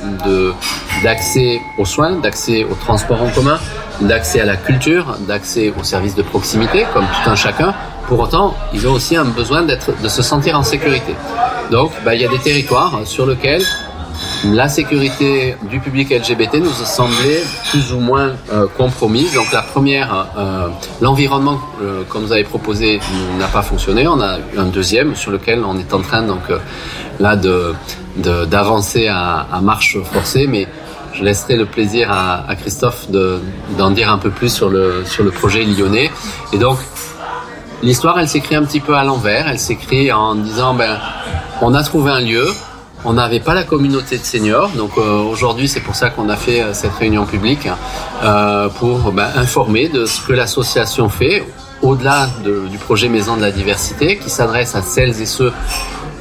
d'accès 1.03 1.59
aux 1.79 1.85
soins, 1.85 2.13
d'accès 2.17 2.63
au 2.63 2.75
transport 2.75 3.21
en 3.21 3.29
commun, 3.29 3.57
d'accès 4.01 4.39
à 4.41 4.45
la 4.45 4.55
culture, 4.55 5.17
d'accès 5.27 5.73
aux 5.79 5.83
services 5.83 6.15
de 6.15 6.21
proximité, 6.21 6.85
comme 6.93 7.05
tout 7.05 7.29
un 7.29 7.35
chacun. 7.35 7.73
Pour 8.07 8.19
autant, 8.19 8.55
ils 8.73 8.87
ont 8.87 8.93
aussi 8.93 9.15
un 9.15 9.25
besoin 9.25 9.63
de 9.63 10.07
se 10.07 10.21
sentir 10.21 10.57
en 10.57 10.63
sécurité. 10.63 11.15
Donc, 11.71 11.91
bah, 12.05 12.15
il 12.15 12.21
y 12.21 12.25
a 12.25 12.29
des 12.29 12.39
territoires 12.39 13.01
sur 13.05 13.25
lesquels 13.25 13.63
la 14.45 14.69
sécurité 14.69 15.55
du 15.69 15.79
public 15.79 16.11
LGBT 16.11 16.55
nous 16.55 16.81
a 16.81 16.85
semblé 16.85 17.43
plus 17.69 17.91
ou 17.93 17.99
moins 17.99 18.33
euh, 18.53 18.67
compromise. 18.77 19.33
Donc 19.33 19.51
la 19.51 19.61
première, 19.61 20.27
euh, 20.37 20.67
l'environnement, 21.01 21.59
euh, 21.81 22.03
comme 22.07 22.23
vous 22.23 22.31
avez 22.31 22.45
proposé, 22.45 22.99
n'a 23.37 23.47
pas 23.47 23.61
fonctionné. 23.61 24.07
On 24.07 24.21
a 24.21 24.37
un 24.57 24.65
deuxième 24.65 25.15
sur 25.15 25.31
lequel 25.31 25.63
on 25.65 25.77
est 25.77 25.93
en 25.93 26.01
train 26.01 26.23
donc 26.23 26.49
euh, 26.49 26.59
là 27.19 27.35
de 27.35 27.73
d'avancer 28.17 29.07
à, 29.07 29.45
à, 29.51 29.61
marche 29.61 29.97
forcée, 30.11 30.45
mais 30.47 30.67
je 31.13 31.23
laisserai 31.23 31.55
le 31.55 31.65
plaisir 31.65 32.11
à, 32.11 32.49
à 32.49 32.55
Christophe 32.55 33.07
d'en 33.09 33.91
dire 33.91 34.11
un 34.11 34.17
peu 34.17 34.29
plus 34.29 34.49
sur 34.51 34.67
le 34.69 35.03
sur 35.05 35.23
le 35.23 35.31
projet 35.31 35.63
lyonnais. 35.63 36.11
Et 36.51 36.57
donc 36.57 36.79
l'histoire, 37.83 38.19
elle 38.19 38.27
s'écrit 38.27 38.55
un 38.55 38.63
petit 38.63 38.79
peu 38.79 38.95
à 38.95 39.03
l'envers. 39.03 39.47
Elle 39.47 39.59
s'écrit 39.59 40.11
en 40.11 40.35
disant 40.35 40.73
ben 40.73 40.97
on 41.61 41.73
a 41.73 41.83
trouvé 41.83 42.11
un 42.11 42.21
lieu, 42.21 42.45
on 43.05 43.13
n'avait 43.13 43.39
pas 43.39 43.53
la 43.53 43.63
communauté 43.63 44.17
de 44.17 44.23
seniors, 44.23 44.69
donc 44.69 44.91
euh, 44.97 45.19
aujourd'hui 45.19 45.67
c'est 45.67 45.79
pour 45.79 45.95
ça 45.95 46.09
qu'on 46.09 46.29
a 46.29 46.35
fait 46.35 46.61
euh, 46.61 46.73
cette 46.73 46.93
réunion 46.93 47.25
publique 47.25 47.67
euh, 48.23 48.67
pour 48.69 49.11
ben, 49.11 49.29
informer 49.35 49.87
de 49.87 50.05
ce 50.05 50.21
que 50.21 50.33
l'association 50.33 51.07
fait 51.07 51.45
au-delà 51.81 52.29
de, 52.43 52.67
du 52.67 52.77
projet 52.77 53.07
Maison 53.07 53.37
de 53.37 53.41
la 53.41 53.51
diversité, 53.51 54.17
qui 54.17 54.29
s'adresse 54.29 54.75
à 54.75 54.81
celles 54.81 55.21
et 55.21 55.25
ceux 55.25 55.53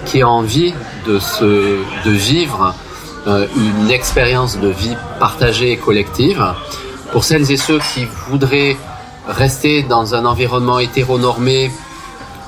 qui 0.06 0.22
ont 0.22 0.28
envie 0.28 0.72
de 1.06 2.10
vivre 2.10 2.74
une 3.26 3.90
expérience 3.90 4.58
de 4.58 4.68
vie 4.68 4.96
partagée 5.18 5.72
et 5.72 5.76
collective. 5.76 6.54
Pour 7.10 7.24
celles 7.24 7.50
et 7.50 7.56
ceux 7.56 7.80
qui 7.92 8.06
voudraient 8.28 8.76
rester 9.26 9.82
dans 9.82 10.14
un 10.14 10.24
environnement 10.24 10.78
hétéronormé 10.78 11.72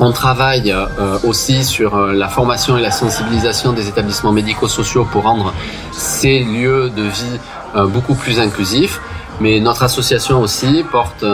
on 0.01 0.13
travaille 0.13 0.73
euh, 0.73 1.19
aussi 1.25 1.63
sur 1.63 1.95
euh, 1.95 2.13
la 2.13 2.29
formation 2.29 2.79
et 2.79 2.81
la 2.81 2.91
sensibilisation 2.91 3.75
des 3.75 3.87
établissements 3.89 4.33
médico-sociaux 4.33 5.07
pour 5.13 5.25
rendre 5.25 5.53
ces 5.93 6.41
lieux 6.41 6.91
de 6.97 7.03
vie 7.03 7.39
euh, 7.77 7.87
beaucoup 7.87 8.15
plus 8.15 8.41
inclusifs. 8.41 9.01
Mais 9.41 9.61
notre 9.61 9.83
association 9.83 10.41
aussi 10.43 10.85
porte 10.93 11.25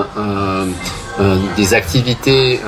des 1.56 1.74
activités 1.74 2.60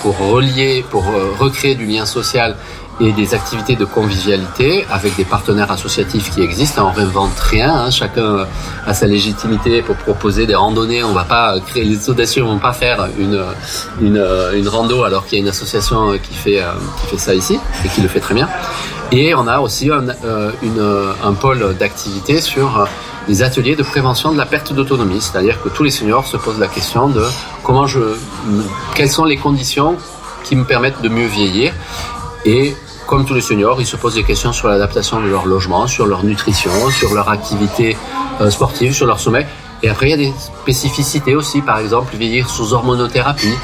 pour 0.00 0.18
relier, 0.18 0.84
pour 0.90 1.04
recréer 1.38 1.76
du 1.76 1.86
lien 1.86 2.04
social 2.04 2.56
et 3.00 3.12
des 3.12 3.34
activités 3.34 3.74
de 3.74 3.84
convivialité 3.84 4.86
avec 4.90 5.16
des 5.16 5.24
partenaires 5.24 5.70
associatifs 5.70 6.30
qui 6.30 6.42
existent. 6.42 6.88
On 6.88 6.92
réinvente 6.92 7.38
rien, 7.38 7.74
hein. 7.74 7.90
chacun 7.90 8.46
a 8.86 8.94
sa 8.94 9.06
légitimité 9.06 9.82
pour 9.82 9.96
proposer 9.96 10.46
des 10.46 10.54
randonnées. 10.54 11.02
On 11.02 11.12
va 11.12 11.24
pas 11.24 11.58
créer 11.60 11.84
les 11.84 12.10
audacieux 12.10 12.42
vont 12.42 12.58
pas 12.58 12.72
faire 12.72 13.08
une 13.18 13.42
une, 14.00 14.68
rando 14.68 15.04
alors 15.04 15.26
qu'il 15.26 15.38
y 15.38 15.40
a 15.40 15.44
une 15.44 15.48
association 15.48 16.18
qui 16.18 16.34
fait 16.34 16.62
qui 17.00 17.06
fait 17.06 17.18
ça 17.18 17.34
ici 17.34 17.58
et 17.84 17.88
qui 17.88 18.00
le 18.00 18.08
fait 18.08 18.20
très 18.20 18.34
bien. 18.34 18.48
Et 19.10 19.34
on 19.34 19.46
a 19.46 19.60
aussi 19.60 19.90
un, 19.90 20.06
une, 20.62 21.12
un 21.22 21.34
pôle 21.34 21.76
d'activité 21.78 22.40
sur 22.40 22.88
des 23.28 23.42
ateliers 23.42 23.76
de 23.76 23.82
prévention 23.82 24.32
de 24.32 24.38
la 24.38 24.46
perte 24.46 24.72
d'autonomie, 24.72 25.20
c'est-à-dire 25.20 25.62
que 25.62 25.68
tous 25.68 25.82
les 25.82 25.90
seniors 25.90 26.26
se 26.26 26.36
posent 26.36 26.58
la 26.58 26.68
question 26.68 27.08
de 27.08 27.24
comment 27.62 27.86
je, 27.86 28.00
quelles 28.94 29.10
sont 29.10 29.24
les 29.24 29.36
conditions 29.36 29.96
qui 30.44 30.56
me 30.56 30.64
permettent 30.64 31.00
de 31.02 31.08
mieux 31.08 31.26
vieillir 31.26 31.72
et 32.44 32.74
comme 33.06 33.24
tous 33.24 33.34
les 33.34 33.40
seniors, 33.40 33.80
ils 33.80 33.86
se 33.86 33.96
posent 33.96 34.14
des 34.14 34.22
questions 34.22 34.52
sur 34.52 34.68
l'adaptation 34.68 35.20
de 35.20 35.26
leur 35.26 35.46
logement, 35.46 35.86
sur 35.86 36.06
leur 36.06 36.24
nutrition, 36.24 36.70
sur 36.90 37.14
leur 37.14 37.28
activité 37.28 37.96
euh, 38.40 38.50
sportive, 38.50 38.92
sur 38.92 39.06
leur 39.06 39.20
sommeil. 39.20 39.46
Et 39.82 39.88
après, 39.88 40.06
il 40.06 40.10
y 40.10 40.14
a 40.14 40.16
des 40.16 40.32
spécificités 40.38 41.34
aussi, 41.34 41.60
par 41.60 41.78
exemple, 41.78 42.16
vieillir 42.16 42.48
sous 42.48 42.72
hormonothérapie, 42.72 43.54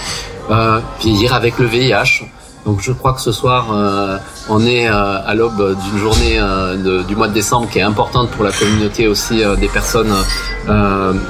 euh, 0.50 0.80
vieillir 1.00 1.35
avec 1.35 1.58
le 1.58 1.66
VIH. 1.66 2.25
Donc 2.66 2.80
je 2.82 2.92
crois 2.92 3.14
que 3.14 3.20
ce 3.20 3.32
soir, 3.32 3.68
euh, 3.73 4.18
on 4.49 4.66
est 4.66 4.88
euh, 4.88 5.26
à 5.26 5.35
l'aube 5.35 5.76
d'une 5.85 5.99
journée 5.99 6.38
euh, 6.38 6.76
de, 6.76 7.02
du 7.04 7.16
mois 7.16 7.28
de 7.28 7.32
décembre 7.32 7.68
qui 7.70 7.78
est 7.78 7.82
importante 7.82 8.30
pour 8.30 8.44
la 8.44 8.52
communauté 8.52 9.06
aussi 9.08 9.42
euh, 9.42 9.56
des 9.56 9.68
personnes 9.68 10.12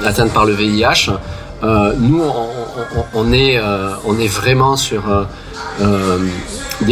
atteintes 0.05 0.33
par 0.33 0.45
le 0.45 0.53
VIH. 0.53 1.11
nous, 1.63 2.21
on, 2.21 2.49
on, 2.97 3.05
on 3.13 3.31
est, 3.31 3.57
on 4.05 4.19
est 4.19 4.27
vraiment 4.27 4.75
sur 4.75 5.03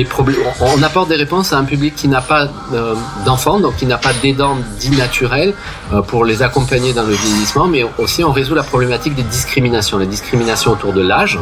problèmes. 0.06 0.38
On 0.62 0.84
apporte 0.84 1.10
des 1.10 1.16
réponses 1.16 1.54
à 1.54 1.58
un 1.58 1.64
public 1.64 1.96
qui 1.96 2.08
n'a 2.08 2.22
pas 2.22 2.48
euh, 2.74 2.96
d'enfants, 3.26 3.60
donc 3.60 3.78
qui 3.78 3.86
n'a 3.86 3.98
pas 3.98 4.14
d'aidants 4.22 4.58
dits 4.80 4.92
naturels 4.92 5.54
euh, 5.94 6.02
pour 6.02 6.26
les 6.26 6.42
accompagner 6.42 6.94
dans 6.94 7.04
le 7.04 7.14
vieillissement, 7.14 7.68
mais 7.68 7.86
aussi 7.98 8.24
on 8.24 8.32
résout 8.32 8.56
la 8.56 8.64
problématique 8.64 9.16
des 9.16 9.24
discriminations, 9.24 9.98
les 9.98 10.06
discriminations 10.06 10.72
autour 10.72 10.94
de 10.94 11.02
l'âge, 11.02 11.40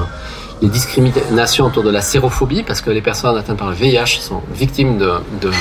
les 0.61 0.69
discriminations 0.69 1.65
autour 1.65 1.83
de 1.83 1.91
la 1.91 2.01
sérophobie, 2.01 2.63
parce 2.63 2.81
que 2.81 2.89
les 2.89 3.01
personnes 3.01 3.37
atteintes 3.37 3.57
par 3.57 3.69
le 3.69 3.75
VIH 3.75 4.21
sont 4.21 4.41
victimes 4.53 4.97
de 4.97 5.51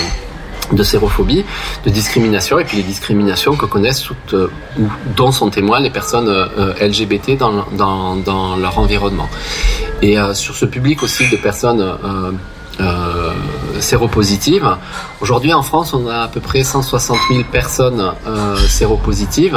de 0.72 0.82
sérophobie, 0.82 1.44
de 1.84 1.90
discrimination, 1.90 2.58
et 2.58 2.64
puis 2.64 2.76
les 2.76 2.82
discriminations 2.82 3.56
que 3.56 3.66
connaissent 3.66 4.08
euh, 4.32 4.48
ou 4.78 4.88
dont 5.16 5.32
sont 5.32 5.50
témoins 5.50 5.80
les 5.80 5.90
personnes 5.90 6.28
euh, 6.28 6.74
LGBT 6.80 7.36
dans, 7.38 7.64
dans, 7.72 8.16
dans, 8.16 8.56
leur 8.56 8.78
environnement. 8.78 9.28
Et 10.02 10.18
euh, 10.18 10.34
sur 10.34 10.54
ce 10.54 10.64
public 10.64 11.02
aussi 11.02 11.28
de 11.28 11.36
personnes 11.36 11.84
séropositives. 13.78 14.68
Aujourd'hui 15.20 15.52
en 15.52 15.62
France, 15.62 15.94
on 15.94 16.08
a 16.08 16.22
à 16.22 16.28
peu 16.28 16.40
près 16.40 16.64
160 16.64 17.16
000 17.30 17.44
personnes 17.44 18.12
séropositives. 18.66 19.56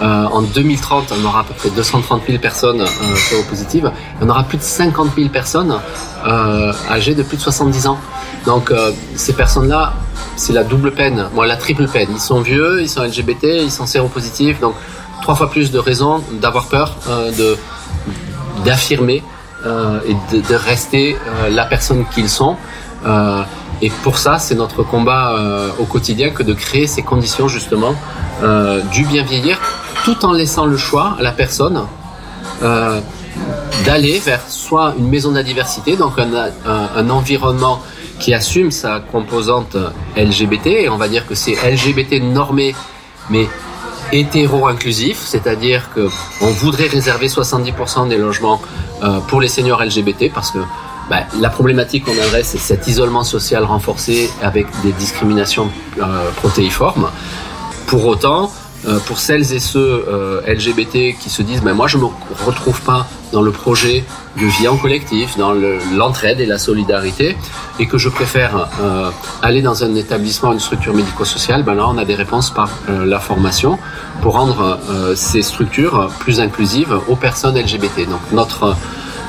En 0.00 0.40
2030, 0.40 1.12
on 1.20 1.24
aura 1.24 1.40
à 1.40 1.44
peu 1.44 1.54
près 1.54 1.70
230 1.70 2.22
000 2.28 2.38
personnes 2.38 2.84
séropositives. 3.16 3.90
On 4.20 4.28
aura 4.28 4.44
plus 4.44 4.58
de 4.58 4.62
50 4.62 5.16
000 5.16 5.30
personnes 5.30 5.80
âgées 6.24 7.16
de 7.16 7.24
plus 7.24 7.38
de 7.38 7.42
70 7.42 7.88
ans. 7.88 7.98
Donc 8.46 8.72
ces 9.14 9.32
personnes-là, 9.32 9.94
c'est 10.36 10.52
la 10.52 10.64
double 10.64 10.92
peine, 10.92 11.28
moi 11.34 11.46
la 11.46 11.56
triple 11.56 11.86
peine. 11.88 12.08
Ils 12.12 12.20
sont 12.20 12.40
vieux, 12.40 12.82
ils 12.82 12.88
sont 12.88 13.02
LGBT, 13.02 13.44
ils 13.62 13.70
sont 13.70 13.86
séropositifs, 13.86 14.60
donc 14.60 14.74
trois 15.22 15.34
fois 15.34 15.50
plus 15.50 15.70
de 15.70 15.78
raisons 15.78 16.22
d'avoir 16.40 16.66
peur, 16.66 16.96
de 17.38 17.56
d'affirmer 18.64 19.22
euh, 19.66 19.98
et 20.06 20.36
de, 20.36 20.54
rester 20.54 21.16
euh, 21.16 21.48
la 21.48 21.64
personne 21.64 22.04
qu'ils 22.14 22.28
sont. 22.28 22.56
Euh, 23.06 23.42
et 23.80 23.90
pour 24.02 24.18
ça, 24.18 24.38
c'est 24.38 24.54
notre 24.54 24.82
combat 24.82 25.36
au 25.78 25.84
quotidien 25.84 26.30
que 26.30 26.42
de 26.42 26.54
créer 26.54 26.86
ces 26.86 27.02
conditions 27.02 27.48
justement 27.48 27.94
du 28.92 29.04
bien 29.04 29.24
vieillir, 29.24 29.58
tout 30.04 30.24
en 30.24 30.32
laissant 30.32 30.64
le 30.64 30.76
choix 30.76 31.16
à 31.18 31.22
la 31.22 31.32
personne 31.32 31.82
d'aller 33.84 34.20
vers 34.20 34.48
soit 34.48 34.94
une 34.96 35.08
maison 35.08 35.32
de 35.32 35.36
la 35.36 35.42
diversité, 35.42 35.96
donc 35.96 36.12
un 36.18 37.10
environnement 37.10 37.82
qui 38.18 38.34
assume 38.34 38.70
sa 38.70 39.00
composante 39.00 39.76
LGBT, 40.16 40.66
et 40.66 40.88
on 40.88 40.96
va 40.96 41.08
dire 41.08 41.26
que 41.26 41.34
c'est 41.34 41.54
LGBT 41.54 42.22
normé, 42.22 42.74
mais 43.30 43.46
hétéro-inclusif, 44.12 45.18
c'est-à-dire 45.24 45.90
que 45.94 46.08
on 46.40 46.50
voudrait 46.50 46.86
réserver 46.86 47.26
70% 47.26 48.08
des 48.08 48.18
logements 48.18 48.60
euh, 49.02 49.20
pour 49.20 49.40
les 49.40 49.48
seniors 49.48 49.82
LGBT 49.82 50.32
parce 50.32 50.50
que 50.50 50.58
bah, 51.10 51.24
la 51.38 51.50
problématique 51.50 52.04
qu'on 52.04 52.18
adresse, 52.18 52.48
c'est 52.48 52.58
cet 52.58 52.86
isolement 52.86 53.24
social 53.24 53.64
renforcé 53.64 54.30
avec 54.42 54.66
des 54.82 54.92
discriminations 54.92 55.68
euh, 56.00 56.30
protéiformes. 56.36 57.10
Pour 57.86 58.06
autant, 58.06 58.50
euh, 58.86 58.98
pour 59.06 59.18
celles 59.18 59.52
et 59.52 59.60
ceux 59.60 60.04
euh, 60.08 60.40
LGBT 60.46 61.18
qui 61.18 61.30
se 61.30 61.42
disent, 61.42 61.62
mais 61.62 61.72
moi 61.72 61.86
je 61.86 61.96
me 61.96 62.06
retrouve 62.44 62.80
pas 62.82 63.06
dans 63.32 63.40
le 63.40 63.50
projet 63.50 64.04
de 64.36 64.46
vie 64.46 64.68
en 64.68 64.76
collectif, 64.76 65.36
dans 65.38 65.54
l'entraide 65.96 66.40
et 66.40 66.46
la 66.46 66.58
solidarité, 66.58 67.36
et 67.78 67.86
que 67.86 67.98
je 67.98 68.08
préfère 68.08 68.68
euh, 68.82 69.10
aller 69.42 69.62
dans 69.62 69.84
un 69.84 69.94
établissement, 69.94 70.52
une 70.52 70.60
structure 70.60 70.92
médico-sociale, 70.92 71.62
ben 71.62 71.74
là 71.74 71.86
on 71.88 71.98
a 71.98 72.04
des 72.04 72.14
réponses 72.14 72.50
par 72.50 72.70
la 72.88 73.20
formation 73.20 73.78
pour 74.22 74.34
rendre 74.34 74.78
ces 75.14 75.42
structures 75.42 76.10
plus 76.18 76.40
inclusives 76.40 76.98
aux 77.08 77.16
personnes 77.16 77.58
LGBT. 77.58 78.08
Donc 78.08 78.20
notre 78.32 78.76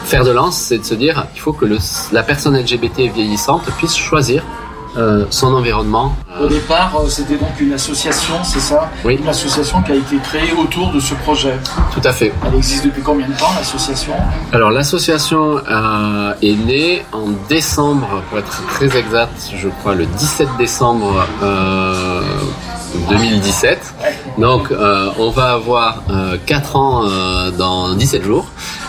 fer 0.05 0.23
de 0.23 0.31
lance, 0.31 0.57
c'est 0.57 0.77
de 0.77 0.85
se 0.85 0.93
dire, 0.93 1.25
il 1.33 1.39
faut 1.41 1.53
que 1.53 1.65
la 2.11 2.23
personne 2.23 2.57
LGBT 2.57 3.11
vieillissante 3.13 3.63
puisse 3.77 3.95
choisir 3.95 4.43
euh, 4.97 5.25
son 5.29 5.53
environnement. 5.53 6.15
Au 6.41 6.47
départ, 6.47 6.93
euh, 6.97 7.09
c'était 7.09 7.35
donc 7.35 7.59
une 7.59 7.73
association, 7.73 8.35
c'est 8.43 8.61
ça 8.61 8.89
Oui. 9.03 9.17
Une 9.21 9.27
association 9.27 9.81
qui 9.81 9.91
a 9.91 9.95
été 9.95 10.15
créée 10.17 10.53
autour 10.53 10.91
de 10.91 11.01
ce 11.01 11.13
projet. 11.15 11.53
Tout 11.93 12.01
à 12.03 12.13
fait. 12.13 12.31
Elle 12.47 12.55
existe 12.55 12.85
depuis 12.85 13.01
combien 13.01 13.27
de 13.27 13.33
temps, 13.33 13.51
l'association 13.57 14.13
Alors, 14.53 14.71
l'association 14.71 15.57
euh, 15.69 16.33
est 16.41 16.55
née 16.65 17.03
en 17.11 17.27
décembre, 17.49 18.21
pour 18.29 18.39
être 18.39 18.65
très 18.67 18.97
exact, 18.97 19.51
je 19.57 19.67
crois 19.67 19.95
le 19.95 20.05
17 20.05 20.47
décembre 20.57 21.25
2017. 23.09 23.93
Donc, 24.37 24.71
on 25.19 25.29
va 25.29 25.51
avoir 25.53 26.03
4 26.45 26.75
ans 26.75 27.03
dans 27.57 27.93
17 27.93 28.23
jours. 28.23 28.45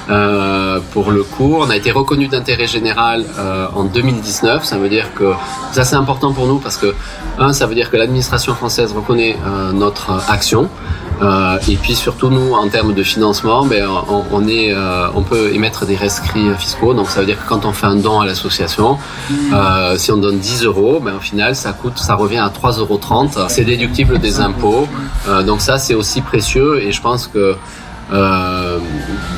Euh, 0.09 0.79
pour 0.93 1.11
le 1.11 1.25
cours. 1.25 1.65
On 1.67 1.71
a 1.71 1.77
été 1.77 1.91
reconnu 1.91 2.29
d'intérêt 2.29 2.69
général 2.69 3.25
euh, 3.39 3.67
en 3.75 3.83
2019. 3.83 4.65
Ça 4.65 4.79
veut 4.79 4.89
dire 4.89 5.13
que 5.15 5.33
ça 5.73 5.83
c'est 5.85 5.97
important 5.97 6.33
pour 6.33 6.47
nous 6.47 6.59
parce 6.59 6.77
que 6.77 6.95
un, 7.41 7.53
ça 7.53 7.67
veut 7.67 7.75
dire 7.75 7.91
que 7.91 7.97
l'administration 7.97 8.55
française 8.55 8.93
reconnaît 8.93 9.37
euh, 9.45 9.73
notre 9.73 10.13
action. 10.29 10.69
Euh, 11.23 11.59
et 11.69 11.75
puis 11.75 11.97
surtout 11.97 12.29
nous, 12.29 12.53
en 12.53 12.69
termes 12.69 12.95
de 12.95 13.03
financement, 13.03 13.67
ben, 13.67 13.85
on, 14.09 14.23
on 14.31 14.47
est, 14.47 14.73
euh, 14.73 15.09
on 15.17 15.23
peut 15.23 15.53
émettre 15.53 15.87
des 15.87 15.97
rescrits 15.97 16.51
fiscaux. 16.57 16.95
Donc 16.95 17.09
ça 17.09 17.21
veut 17.21 17.27
dire 17.27 17.43
que 17.43 17.49
quand 17.49 17.65
on 17.65 17.73
fait 17.73 17.87
un 17.87 17.97
don 17.97 18.21
à 18.21 18.27
l'association, 18.27 18.99
euh, 19.53 19.97
si 19.97 20.13
on 20.13 20.19
donne 20.19 20.39
10 20.39 20.65
euros, 20.67 21.01
ben, 21.05 21.15
au 21.17 21.21
final 21.21 21.57
ça 21.57 21.73
coûte, 21.73 21.99
ça 21.99 22.15
revient 22.15 22.39
à 22.39 22.49
3,30 22.49 22.79
euros. 22.79 23.01
C'est 23.49 23.65
déductible 23.65 24.21
des 24.21 24.39
impôts. 24.39 24.87
donc 25.45 25.63
ça 25.63 25.79
c'est 25.79 25.95
aussi 25.95 26.21
précieux 26.21 26.81
et 26.81 26.93
je 26.93 27.01
pense 27.01 27.27
que 27.27 27.57
euh, 28.13 28.79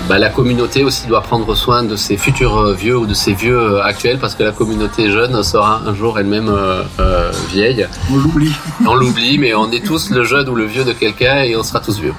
bah, 0.08 0.18
la 0.18 0.30
communauté 0.30 0.84
aussi 0.84 1.06
doit 1.06 1.20
prendre 1.20 1.54
soin 1.54 1.82
de 1.82 1.94
ses 1.94 2.16
futurs 2.16 2.72
vieux 2.72 2.96
ou 2.96 3.04
de 3.04 3.12
ses 3.12 3.34
vieux 3.34 3.80
actuels 3.82 4.18
parce 4.18 4.34
que 4.34 4.42
la 4.42 4.52
communauté 4.52 5.10
jeune 5.10 5.42
sera 5.42 5.82
un 5.86 5.94
jour 5.94 6.18
elle-même 6.18 6.48
euh, 6.48 6.82
euh, 6.98 7.30
vieille. 7.50 7.86
On 8.10 8.16
l'oublie. 8.16 8.52
On 8.86 8.94
l'oublie, 8.94 9.38
mais 9.38 9.54
on 9.54 9.70
est 9.70 9.84
tous 9.84 10.08
le 10.08 10.24
jeune 10.24 10.48
ou 10.48 10.54
le 10.54 10.64
vieux 10.64 10.84
de 10.84 10.92
quelqu'un 10.92 11.42
et 11.42 11.56
on 11.56 11.62
sera 11.62 11.80
tous 11.80 12.00
vieux. 12.00 12.14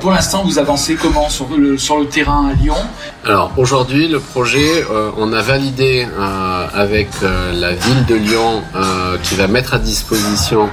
Pour 0.00 0.10
l'instant, 0.10 0.44
vous 0.44 0.58
avancez 0.58 0.96
comment 0.96 1.30
sur 1.30 1.46
le, 1.56 1.78
sur 1.78 1.98
le 1.98 2.04
terrain 2.06 2.50
à 2.50 2.52
Lyon? 2.52 2.76
Alors 3.24 3.52
aujourd'hui, 3.56 4.06
le 4.06 4.20
projet, 4.20 4.84
euh, 4.90 5.10
on 5.16 5.32
a 5.32 5.40
validé 5.40 6.06
euh, 6.06 6.66
avec 6.74 7.08
euh, 7.22 7.52
la 7.54 7.72
ville 7.72 8.04
de 8.04 8.14
Lyon 8.14 8.62
qui 9.22 9.36
va 9.36 9.46
mettre 9.46 9.72
à 9.72 9.78
disposition 9.78 10.68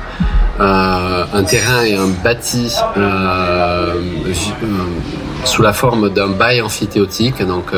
euh, 0.61 1.25
un 1.33 1.43
terrain 1.43 1.83
et 1.83 1.95
un 1.95 2.09
bâti 2.23 2.71
euh, 2.95 3.95
euh, 4.27 4.33
sous 5.45 5.61
la 5.61 5.73
forme 5.73 6.09
d'un 6.09 6.29
bail 6.29 6.61
amphithéotique, 6.61 7.41
donc 7.45 7.73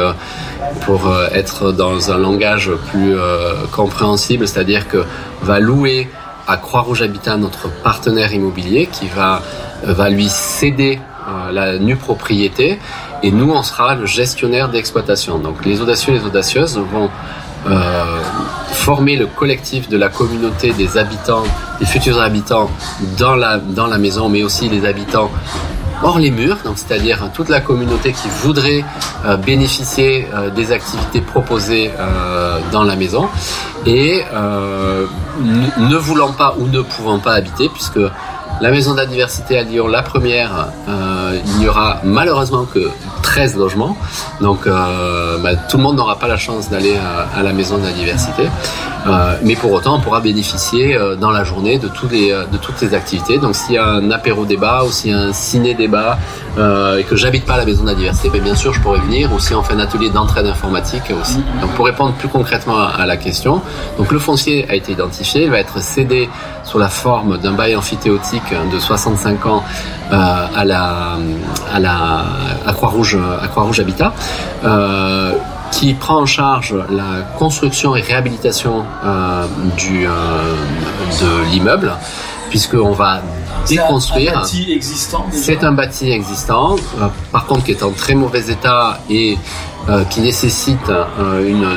pour 0.85 1.01
être 1.33 1.71
dans 1.71 2.11
un 2.11 2.17
langage 2.17 2.71
plus 2.91 3.15
compréhensible, 3.71 4.47
c'est-à-dire 4.47 4.87
que 4.87 5.03
va 5.41 5.59
louer 5.59 6.09
à 6.47 6.57
Croix-Rouge 6.57 7.01
Habitat 7.01 7.37
notre 7.37 7.69
partenaire 7.83 8.33
immobilier 8.33 8.87
qui 8.91 9.07
va 9.07 9.41
va 9.83 10.09
lui 10.09 10.29
céder 10.29 10.99
la 11.51 11.77
nue 11.77 11.95
propriété 11.95 12.79
et 13.21 13.31
nous 13.31 13.51
on 13.51 13.63
sera 13.63 13.95
le 13.95 14.05
gestionnaire 14.05 14.69
d'exploitation. 14.69 15.39
Donc 15.39 15.65
les 15.65 15.81
audacieux 15.81 16.13
et 16.13 16.19
les 16.19 16.25
audacieuses 16.25 16.77
vont 16.77 17.09
euh, 17.69 18.03
former 18.71 19.15
le 19.15 19.27
collectif 19.27 19.87
de 19.87 19.97
la 19.97 20.09
communauté 20.09 20.73
des 20.73 20.97
habitants, 20.97 21.43
des 21.79 21.85
futurs 21.85 22.21
habitants 22.21 22.69
dans 23.17 23.35
la, 23.35 23.57
dans 23.57 23.87
la 23.87 23.97
maison, 23.97 24.27
mais 24.27 24.43
aussi 24.43 24.67
les 24.67 24.85
habitants 24.85 25.31
hors 26.03 26.19
les 26.19 26.31
murs, 26.31 26.57
donc 26.63 26.77
c'est-à-dire 26.77 27.31
toute 27.33 27.49
la 27.49 27.61
communauté 27.61 28.11
qui 28.11 28.27
voudrait 28.41 28.83
euh, 29.25 29.37
bénéficier 29.37 30.27
euh, 30.33 30.49
des 30.49 30.71
activités 30.71 31.21
proposées 31.21 31.91
euh, 31.97 32.59
dans 32.71 32.83
la 32.83 32.95
maison. 32.95 33.27
Et 33.85 34.23
euh, 34.33 35.05
ne 35.77 35.95
voulant 35.95 36.33
pas 36.33 36.55
ou 36.59 36.67
ne 36.67 36.81
pouvant 36.81 37.19
pas 37.19 37.33
habiter, 37.33 37.69
puisque 37.69 37.99
la 38.61 38.71
maison 38.71 38.91
de 38.91 38.97
la 38.97 39.05
diversité 39.05 39.57
à 39.57 39.63
Lyon, 39.63 39.87
la 39.87 40.03
première, 40.03 40.67
il 41.45 41.59
n'y 41.59 41.67
aura 41.67 41.99
malheureusement 42.03 42.65
que 42.65 42.89
13 43.33 43.57
logements. 43.57 43.97
Donc 44.41 44.67
euh, 44.67 45.37
bah, 45.39 45.55
tout 45.55 45.77
le 45.77 45.83
monde 45.83 45.95
n'aura 45.95 46.19
pas 46.19 46.27
la 46.27 46.37
chance 46.37 46.69
d'aller 46.69 46.95
à, 47.35 47.41
la 47.41 47.51
maison 47.51 47.79
de 47.79 47.83
la 47.83 47.91
diversité. 47.91 48.43
Euh, 49.07 49.35
mais 49.43 49.55
pour 49.55 49.71
autant, 49.71 49.95
on 49.95 49.99
pourra 49.99 50.21
bénéficier 50.21 50.95
euh, 50.95 51.15
dans 51.15 51.31
la 51.31 51.43
journée 51.43 51.79
de, 51.79 51.89
les, 52.11 52.35
toutes 52.61 52.77
ces 52.77 52.93
activités. 52.93 53.39
Donc 53.39 53.55
s'il 53.55 53.75
y 53.75 53.77
a 53.77 53.87
un 53.87 54.11
apéro 54.11 54.45
débat 54.45 54.83
ou 54.85 54.91
s'il 54.91 55.11
y 55.11 55.13
a 55.13 55.17
un 55.17 55.33
ciné 55.33 55.73
débat 55.73 56.19
et 56.99 57.03
que 57.03 57.15
j'habite 57.15 57.45
pas 57.45 57.55
à 57.55 57.57
la 57.57 57.65
maison 57.65 57.81
de 57.81 57.89
la 57.89 57.95
diversité, 57.95 58.29
ben, 58.29 58.43
bien 58.43 58.53
sûr 58.53 58.71
je 58.71 58.79
pourrais 58.79 58.99
venir. 58.99 59.33
Ou 59.33 59.39
si 59.39 59.55
on 59.55 59.63
fait 59.63 59.73
un 59.73 59.79
atelier 59.79 60.11
d'entraide 60.11 60.45
informatique 60.45 61.11
aussi. 61.19 61.43
Donc 61.61 61.71
pour 61.71 61.85
répondre 61.85 62.13
plus 62.13 62.27
concrètement 62.27 62.77
à, 62.77 63.05
la 63.07 63.17
question, 63.17 63.61
donc 63.97 64.11
le 64.11 64.19
foncier 64.19 64.69
a 64.69 64.75
été 64.75 64.91
identifié, 64.91 65.45
il 65.45 65.49
va 65.49 65.57
être 65.57 65.81
cédé 65.81 66.29
sous 66.63 66.77
la 66.77 66.89
forme 66.89 67.39
d'un 67.39 67.53
bail 67.53 67.75
amphithéotique 67.75 68.53
de 68.71 68.79
65 68.79 69.45
ans 69.47 69.63
à 70.13 70.65
la 70.65 71.17
à 71.73 71.79
la 71.79 72.25
à 72.65 72.73
Croix-Rouge 72.73 73.17
à 73.41 73.47
Croix-Rouge 73.47 73.79
Habitat 73.79 74.13
euh, 74.63 75.33
qui 75.71 75.93
prend 75.93 76.21
en 76.21 76.25
charge 76.25 76.75
la 76.89 77.23
construction 77.37 77.95
et 77.95 78.01
réhabilitation 78.01 78.83
euh, 79.05 79.45
du 79.77 80.05
de 80.05 81.51
l'immeuble 81.51 81.91
puisqu'on 82.49 82.91
va 82.91 83.21
déconstruire. 83.67 84.31
C'est 84.31 84.35
un 84.35 84.41
bâti 84.41 84.71
existant. 84.71 85.25
C'est 85.31 85.63
un 85.63 85.71
bâti 85.71 86.11
existant, 86.11 86.75
par 87.31 87.47
contre 87.47 87.63
qui 87.63 87.71
est 87.71 87.81
en 87.81 87.91
très 87.91 88.13
mauvais 88.13 88.51
état 88.51 88.99
et 89.09 89.39
euh, 89.89 90.05
qui 90.05 90.21
nécessite 90.21 90.89
euh, 90.89 91.45
une. 91.45 91.67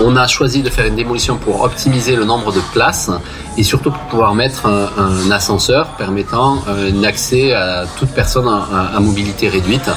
On 0.00 0.16
a 0.16 0.26
choisi 0.26 0.60
de 0.60 0.70
faire 0.70 0.86
une 0.86 0.96
démolition 0.96 1.36
pour 1.36 1.62
optimiser 1.62 2.16
le 2.16 2.24
nombre 2.24 2.52
de 2.52 2.58
places 2.72 3.12
et 3.56 3.62
surtout 3.62 3.92
pour 3.92 4.02
pouvoir 4.06 4.34
mettre 4.34 4.66
un, 4.66 5.30
ascenseur 5.30 5.86
permettant 5.96 6.58
euh, 6.66 6.90
un 6.92 7.04
accès 7.04 7.54
à 7.54 7.84
toute 7.96 8.10
personne 8.10 8.48
à, 8.48 8.98
mobilité 8.98 9.48
réduite. 9.48 9.88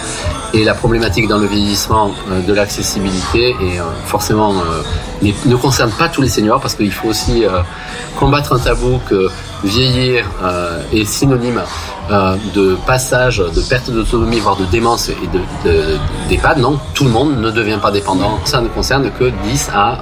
Et 0.53 0.63
la 0.63 0.75
problématique 0.75 1.27
dans 1.27 1.39
le 1.39 1.47
vieillissement 1.47 2.11
de 2.47 2.53
l'accessibilité 2.53 3.49
et 3.49 3.79
forcément 4.05 4.53
ne 5.23 5.55
concerne 5.55 5.91
pas 5.91 6.09
tous 6.09 6.21
les 6.21 6.29
seniors 6.29 6.61
parce 6.61 6.75
qu'il 6.75 6.93
faut 6.93 7.09
aussi 7.09 7.43
combattre 8.17 8.53
un 8.53 8.59
tabou 8.59 8.99
que 9.09 9.29
vieillir 9.63 10.25
est 10.93 11.05
synonyme 11.05 11.61
euh, 12.09 12.35
de 12.53 12.77
passage, 12.85 13.39
de 13.39 13.61
perte 13.61 13.89
d'autonomie, 13.89 14.39
voire 14.39 14.55
de 14.55 14.65
démence 14.65 15.09
et 15.09 15.17
d'EHPAD, 16.29 16.57
de, 16.57 16.61
non, 16.61 16.79
tout 16.93 17.03
le 17.03 17.09
monde 17.09 17.37
ne 17.39 17.51
devient 17.51 17.79
pas 17.81 17.91
dépendant. 17.91 18.39
Ça 18.45 18.61
ne 18.61 18.69
concerne 18.69 19.11
que 19.11 19.25
10 19.43 19.71
à, 19.73 19.99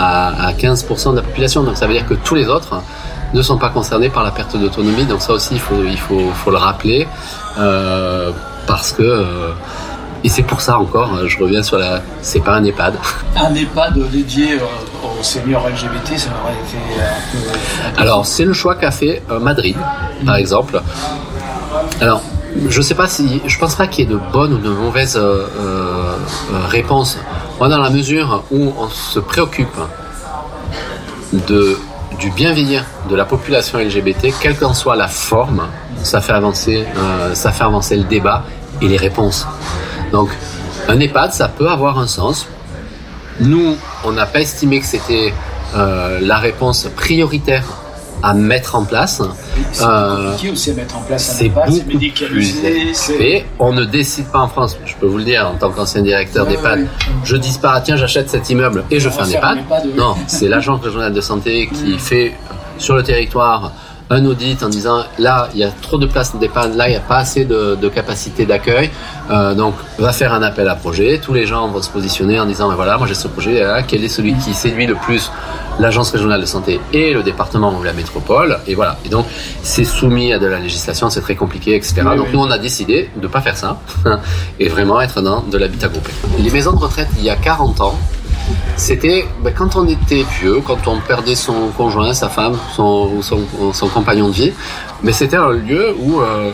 à, 0.00 0.46
à 0.48 0.52
15% 0.52 1.12
de 1.12 1.16
la 1.16 1.22
population. 1.22 1.62
Donc 1.62 1.76
ça 1.76 1.86
veut 1.86 1.92
dire 1.92 2.06
que 2.06 2.14
tous 2.14 2.34
les 2.34 2.48
autres 2.48 2.80
ne 3.32 3.42
sont 3.42 3.58
pas 3.58 3.68
concernés 3.68 4.08
par 4.08 4.24
la 4.24 4.30
perte 4.30 4.56
d'autonomie. 4.56 5.04
Donc 5.04 5.22
ça 5.22 5.32
aussi, 5.32 5.54
il 5.54 5.60
faut, 5.60 5.84
il 5.84 5.98
faut, 5.98 6.30
faut 6.34 6.50
le 6.50 6.58
rappeler 6.58 7.06
euh, 7.58 8.32
parce 8.66 8.92
que... 8.92 9.02
Euh, 9.02 9.52
et 10.24 10.28
c'est 10.28 10.42
pour 10.42 10.60
ça 10.60 10.80
encore, 10.80 11.28
je 11.28 11.38
reviens 11.38 11.62
sur 11.62 11.78
la. 11.78 12.02
C'est 12.20 12.40
pas 12.40 12.54
un 12.54 12.64
EHPAD. 12.64 12.94
Un 13.36 13.54
EHPAD 13.54 14.10
dédié 14.10 14.56
aux 15.04 15.22
seniors 15.22 15.68
LGBT, 15.68 16.18
ça 16.18 16.30
aurait 16.42 16.54
été 16.54 18.00
Alors, 18.00 18.26
c'est 18.26 18.44
le 18.44 18.52
choix 18.52 18.74
qu'a 18.74 18.90
fait 18.90 19.22
Madrid, 19.40 19.76
par 20.24 20.34
exemple. 20.36 20.82
Alors, 22.00 22.22
je 22.68 22.80
sais 22.80 22.94
pas 22.94 23.08
si, 23.08 23.42
je 23.46 23.58
pense 23.58 23.74
pas 23.74 23.86
qu'il 23.86 24.04
y 24.04 24.08
ait 24.08 24.14
de 24.14 24.20
bonnes 24.32 24.54
ou 24.54 24.58
de 24.58 24.70
mauvaises 24.70 25.16
euh, 25.16 25.46
euh, 25.58 26.16
réponses. 26.68 27.18
Moi, 27.58 27.68
dans 27.68 27.80
la 27.80 27.90
mesure 27.90 28.44
où 28.50 28.72
on 28.78 28.88
se 28.88 29.18
préoccupe 29.18 29.76
du 31.32 32.30
bien 32.30 32.52
vieillir 32.52 32.84
de 33.08 33.16
la 33.16 33.24
population 33.24 33.78
LGBT, 33.78 34.28
quelle 34.40 34.56
qu'en 34.56 34.74
soit 34.74 34.96
la 34.96 35.08
forme, 35.08 35.66
ça 36.02 36.20
fait 36.20 36.32
avancer, 36.32 36.84
euh, 36.96 37.34
ça 37.34 37.52
fait 37.52 37.64
avancer 37.64 37.96
le 37.96 38.04
débat 38.04 38.44
et 38.80 38.88
les 38.88 38.96
réponses. 38.96 39.46
Donc, 40.12 40.30
un 40.88 40.98
EHPAD, 41.00 41.32
ça 41.32 41.48
peut 41.48 41.68
avoir 41.68 41.98
un 41.98 42.06
sens. 42.06 42.46
Nous, 43.40 43.76
on 44.04 44.12
n'a 44.12 44.26
pas 44.26 44.40
estimé 44.40 44.80
que 44.80 44.86
c'était 44.86 45.34
euh, 45.74 46.20
la 46.22 46.38
réponse 46.38 46.88
prioritaire 46.96 47.64
à 48.26 48.34
mettre 48.34 48.74
en 48.74 48.84
place. 48.84 49.22
C'est 49.70 49.84
euh, 49.84 50.32
aussi 50.52 50.72
à 50.72 50.74
mettre 50.74 50.96
en 50.96 51.02
place. 51.02 51.36
C'est 51.38 51.48
beaucoup 51.48 51.80
plus 51.84 52.54
Et 53.20 53.44
on 53.60 53.72
ne 53.72 53.84
décide 53.84 54.26
pas 54.26 54.40
en 54.40 54.48
France. 54.48 54.76
Je 54.84 54.94
peux 54.96 55.06
vous 55.06 55.18
le 55.18 55.24
dire 55.24 55.48
en 55.54 55.56
tant 55.56 55.70
qu'ancien 55.70 56.02
directeur 56.02 56.44
d'EHPad. 56.44 56.80
ouais. 56.80 56.86
Je 57.22 57.36
dis 57.36 57.56
pas 57.62 57.80
tiens 57.80 57.96
j'achète 57.96 58.28
cet 58.28 58.50
immeuble 58.50 58.82
et 58.90 58.98
je 58.98 59.08
fais 59.08 59.20
un 59.22 59.30
EHPAD. 59.30 59.58
oui. 59.84 59.92
Non, 59.96 60.16
c'est 60.26 60.48
l'agence 60.48 60.80
régionale 60.82 61.12
de 61.12 61.20
santé 61.20 61.68
qui 61.72 61.96
fait 61.98 62.34
sur 62.78 62.96
le 62.96 63.04
territoire 63.04 63.72
un 64.10 64.24
audit 64.24 64.62
en 64.62 64.68
disant 64.68 65.04
là 65.18 65.48
il 65.54 65.60
y 65.60 65.64
a 65.64 65.70
trop 65.70 65.98
de 65.98 66.06
places 66.06 66.36
d'EHPAD, 66.36 66.74
là 66.76 66.88
il 66.88 66.92
n'y 66.92 66.96
a 66.96 67.00
pas 67.00 67.18
assez 67.18 67.44
de, 67.44 67.76
de 67.80 67.88
capacité 67.88 68.46
d'accueil, 68.46 68.90
euh, 69.30 69.54
donc 69.54 69.74
va 69.98 70.12
faire 70.12 70.32
un 70.32 70.42
appel 70.42 70.68
à 70.68 70.76
projet. 70.76 71.20
Tous 71.22 71.34
les 71.34 71.46
gens 71.46 71.68
vont 71.68 71.82
se 71.82 71.90
positionner 71.90 72.38
en 72.38 72.46
disant 72.46 72.68
ben 72.68 72.74
voilà 72.74 72.98
moi 72.98 73.06
j'ai 73.06 73.14
ce 73.14 73.28
projet, 73.28 73.60
là, 73.60 73.82
quel 73.82 74.04
est 74.04 74.08
celui 74.08 74.34
qui 74.34 74.54
séduit 74.54 74.86
le 74.86 74.94
plus 74.94 75.30
l'agence 75.78 76.10
régionale 76.10 76.40
de 76.40 76.46
santé 76.46 76.80
et 76.92 77.12
le 77.12 77.22
département 77.22 77.76
ou 77.78 77.82
la 77.82 77.92
métropole? 77.92 78.58
Et 78.66 78.74
voilà. 78.74 78.96
Et 79.04 79.08
donc 79.08 79.26
c'est 79.62 79.84
soumis 79.84 80.32
à 80.32 80.38
de 80.38 80.46
la 80.46 80.58
législation, 80.58 81.10
c'est 81.10 81.20
très 81.20 81.34
compliqué, 81.34 81.74
etc. 81.74 82.02
donc 82.16 82.32
nous 82.32 82.40
on 82.40 82.50
a 82.50 82.58
décidé 82.58 83.10
de 83.20 83.26
pas 83.26 83.40
faire 83.40 83.56
ça 83.56 83.78
et 84.60 84.68
vraiment 84.68 85.00
être 85.00 85.20
dans 85.20 85.42
de 85.42 85.58
l'habitat 85.58 85.88
groupé. 85.88 86.12
Les 86.38 86.50
maisons 86.50 86.72
de 86.72 86.78
retraite 86.78 87.08
il 87.18 87.24
y 87.24 87.30
a 87.30 87.36
40 87.36 87.80
ans 87.80 87.98
c'était 88.76 89.26
ben, 89.42 89.52
quand 89.52 89.76
on 89.76 89.86
était 89.88 90.24
vieux, 90.40 90.60
quand 90.60 90.86
on 90.86 91.00
perdait 91.00 91.34
son 91.34 91.68
conjoint, 91.76 92.12
sa 92.12 92.28
femme, 92.28 92.56
son, 92.74 93.22
son, 93.22 93.88
compagnon 93.88 94.28
de 94.28 94.34
vie, 94.34 94.52
mais 95.02 95.12
c'était 95.12 95.36
un 95.36 95.50
lieu 95.50 95.94
où 95.98 96.20
euh, 96.20 96.52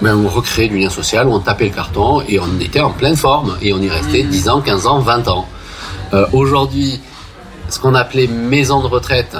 ben, 0.00 0.16
on 0.16 0.28
recréait 0.28 0.68
du 0.68 0.78
lien 0.78 0.90
social, 0.90 1.28
où 1.28 1.32
on 1.32 1.40
tapait 1.40 1.66
le 1.66 1.74
carton 1.74 2.22
et 2.28 2.38
on 2.38 2.60
était 2.60 2.80
en 2.80 2.90
pleine 2.90 3.16
forme 3.16 3.56
et 3.60 3.72
on 3.72 3.78
y 3.78 3.88
restait 3.88 4.22
10 4.22 4.48
ans, 4.48 4.60
15 4.60 4.86
ans, 4.86 4.98
20 5.00 5.28
ans. 5.28 5.48
Euh, 6.14 6.26
aujourd'hui, 6.32 7.00
ce 7.68 7.78
qu'on 7.78 7.94
appelait 7.94 8.26
maison 8.26 8.80
de 8.80 8.86
retraite, 8.86 9.36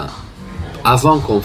avant 0.85 1.19
qu'on 1.19 1.43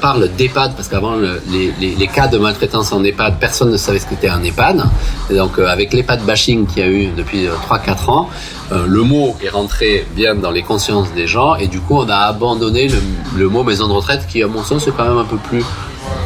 parle 0.00 0.28
d'EHPAD, 0.36 0.74
parce 0.74 0.88
qu'avant 0.88 1.16
les, 1.16 1.72
les, 1.80 1.94
les, 1.94 2.06
cas 2.06 2.28
de 2.28 2.38
maltraitance 2.38 2.92
en 2.92 3.02
EHPAD, 3.02 3.38
personne 3.38 3.70
ne 3.70 3.76
savait 3.76 3.98
ce 3.98 4.06
qu'était 4.06 4.28
un 4.28 4.42
EHPAD. 4.42 4.84
Et 5.30 5.34
donc 5.34 5.58
euh, 5.58 5.66
avec 5.66 5.92
l'EHPAD 5.92 6.24
bashing 6.24 6.66
qu'il 6.66 6.82
y 6.82 6.86
a 6.86 6.90
eu 6.90 7.06
depuis 7.16 7.46
3-4 7.46 7.48
euh, 7.48 8.10
ans, 8.12 8.28
euh, 8.72 8.84
le 8.86 9.02
mot 9.02 9.36
est 9.42 9.48
rentré 9.48 10.06
bien 10.14 10.34
dans 10.34 10.50
les 10.50 10.62
consciences 10.62 11.12
des 11.12 11.26
gens 11.26 11.54
et 11.56 11.66
du 11.66 11.80
coup 11.80 11.96
on 11.96 12.08
a 12.08 12.16
abandonné 12.16 12.88
le, 12.88 12.98
le 13.36 13.48
mot 13.48 13.62
maison 13.62 13.88
de 13.88 13.92
retraite 13.92 14.26
qui 14.26 14.42
à 14.42 14.46
mon 14.46 14.62
sens 14.62 14.84
c'est 14.84 14.96
quand 14.96 15.04
même 15.04 15.18
un 15.18 15.24
peu 15.24 15.36
plus... 15.36 15.64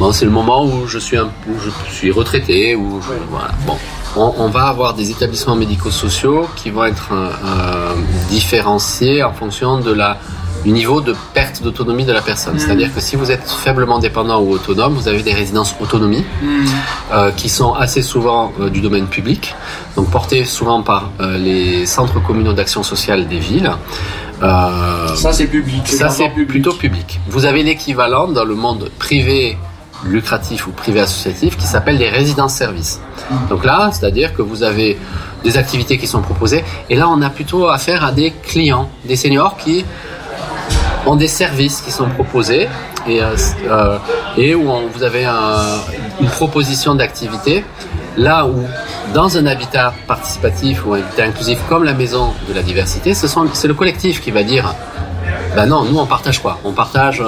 Bon, 0.00 0.12
c'est 0.12 0.24
le 0.24 0.30
moment 0.30 0.64
où 0.64 0.86
je 0.86 0.98
suis, 0.98 1.16
un, 1.16 1.30
où 1.48 1.52
je 1.58 1.70
suis 1.92 2.10
retraité, 2.10 2.74
où 2.74 3.00
je, 3.00 3.12
voilà. 3.30 3.50
Bon, 3.66 3.76
on, 4.16 4.34
on, 4.38 4.48
va 4.48 4.64
avoir 4.64 4.94
des 4.94 5.10
établissements 5.10 5.54
médico-sociaux 5.54 6.48
qui 6.56 6.70
vont 6.70 6.84
être 6.84 7.10
euh, 7.12 7.94
différenciés 8.28 9.22
en 9.22 9.32
fonction 9.32 9.78
de 9.78 9.92
la 9.92 10.18
du 10.64 10.72
niveau 10.72 11.00
de 11.00 11.14
perte 11.34 11.62
d'autonomie 11.62 12.04
de 12.04 12.12
la 12.12 12.22
personne. 12.22 12.54
Mm. 12.54 12.58
C'est-à-dire 12.58 12.94
que 12.94 13.00
si 13.00 13.16
vous 13.16 13.30
êtes 13.30 13.48
faiblement 13.48 13.98
dépendant 13.98 14.40
ou 14.40 14.52
autonome, 14.52 14.94
vous 14.94 15.08
avez 15.08 15.22
des 15.22 15.34
résidences 15.34 15.74
autonomie 15.80 16.24
mm. 16.42 16.64
euh, 17.12 17.30
qui 17.32 17.48
sont 17.48 17.74
assez 17.74 18.02
souvent 18.02 18.52
euh, 18.60 18.70
du 18.70 18.80
domaine 18.80 19.06
public, 19.06 19.54
donc 19.96 20.10
portées 20.10 20.44
souvent 20.44 20.82
par 20.82 21.10
euh, 21.20 21.38
les 21.38 21.86
centres 21.86 22.22
communaux 22.22 22.52
d'action 22.52 22.82
sociale 22.82 23.28
des 23.28 23.38
villes. 23.38 23.70
Ça 24.40 25.32
c'est 25.32 25.46
public. 25.46 25.86
Ça 25.88 26.10
c'est 26.10 26.28
plutôt 26.28 26.72
public. 26.72 27.20
Vous 27.28 27.44
avez 27.44 27.62
l'équivalent 27.62 28.28
dans 28.28 28.44
le 28.44 28.54
monde 28.54 28.90
privé 28.98 29.58
lucratif 30.04 30.68
ou 30.68 30.70
privé 30.70 31.00
associatif 31.00 31.56
qui 31.56 31.66
s'appelle 31.66 31.98
les 31.98 32.08
résidences-services. 32.08 33.00
Mm. 33.30 33.34
Donc 33.48 33.64
là, 33.64 33.90
c'est-à-dire 33.92 34.32
que 34.34 34.42
vous 34.42 34.62
avez 34.62 34.96
des 35.44 35.56
activités 35.56 35.98
qui 35.98 36.06
sont 36.06 36.20
proposées 36.20 36.64
et 36.90 36.96
là 36.96 37.08
on 37.08 37.22
a 37.22 37.30
plutôt 37.30 37.68
affaire 37.68 38.04
à 38.04 38.12
des 38.12 38.32
clients, 38.42 38.90
des 39.04 39.16
seniors 39.16 39.56
qui 39.56 39.84
ont 41.06 41.16
des 41.16 41.28
services 41.28 41.80
qui 41.80 41.90
sont 41.90 42.08
proposés 42.08 42.68
et, 43.06 43.22
euh, 43.22 43.36
euh 43.68 44.54
où 44.54 44.88
vous 44.92 45.02
avez 45.02 45.24
un, 45.24 45.60
une 46.20 46.28
proposition 46.28 46.94
d'activité. 46.94 47.64
Là 48.16 48.46
où, 48.46 48.64
dans 49.14 49.36
un 49.38 49.46
habitat 49.46 49.94
participatif 50.06 50.84
ou 50.84 50.94
un 50.94 50.98
habitat 50.98 51.24
inclusif 51.24 51.58
comme 51.68 51.84
la 51.84 51.94
maison 51.94 52.32
de 52.48 52.54
la 52.54 52.62
diversité, 52.62 53.14
c'est 53.14 53.68
le 53.68 53.74
collectif 53.74 54.20
qui 54.20 54.30
va 54.30 54.42
dire 54.42 54.74
ben 55.54 55.66
non, 55.66 55.84
nous 55.84 55.98
on 55.98 56.06
partage 56.06 56.40
quoi? 56.40 56.58
On 56.64 56.72
partage 56.72 57.22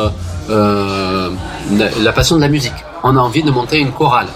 euh, 0.50 1.30
la 1.70 2.12
passion 2.12 2.37
de 2.37 2.40
la 2.40 2.48
musique. 2.48 2.74
On 3.02 3.16
a 3.16 3.20
envie 3.20 3.42
de 3.42 3.50
monter 3.50 3.78
une 3.78 3.92
chorale. 3.92 4.26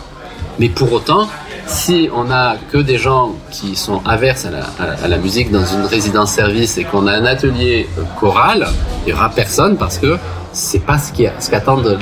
Mais 0.59 0.69
pour 0.69 0.93
autant, 0.93 1.29
si 1.67 2.09
on 2.15 2.31
a 2.31 2.57
que 2.71 2.79
des 2.79 2.99
gens 2.99 3.33
qui 3.51 3.77
sont 3.77 4.03
averses 4.05 4.47
à 4.47 5.09
la, 5.09 5.19
musique 5.19 5.51
dans 5.51 5.65
une 5.65 5.87
résidence-service 5.87 6.79
et 6.79 6.85
qu'on 6.85 7.07
a 7.07 7.13
un 7.13 7.25
atelier 7.25 7.89
choral, 8.19 8.67
il 9.07 9.11
y 9.11 9.13
aura 9.13 9.31
personne 9.31 9.77
parce 9.77 9.99
que 9.99 10.19
c'est 10.53 10.85
pas 10.85 10.99
ce 10.99 11.51
qu'attendent 11.51 11.99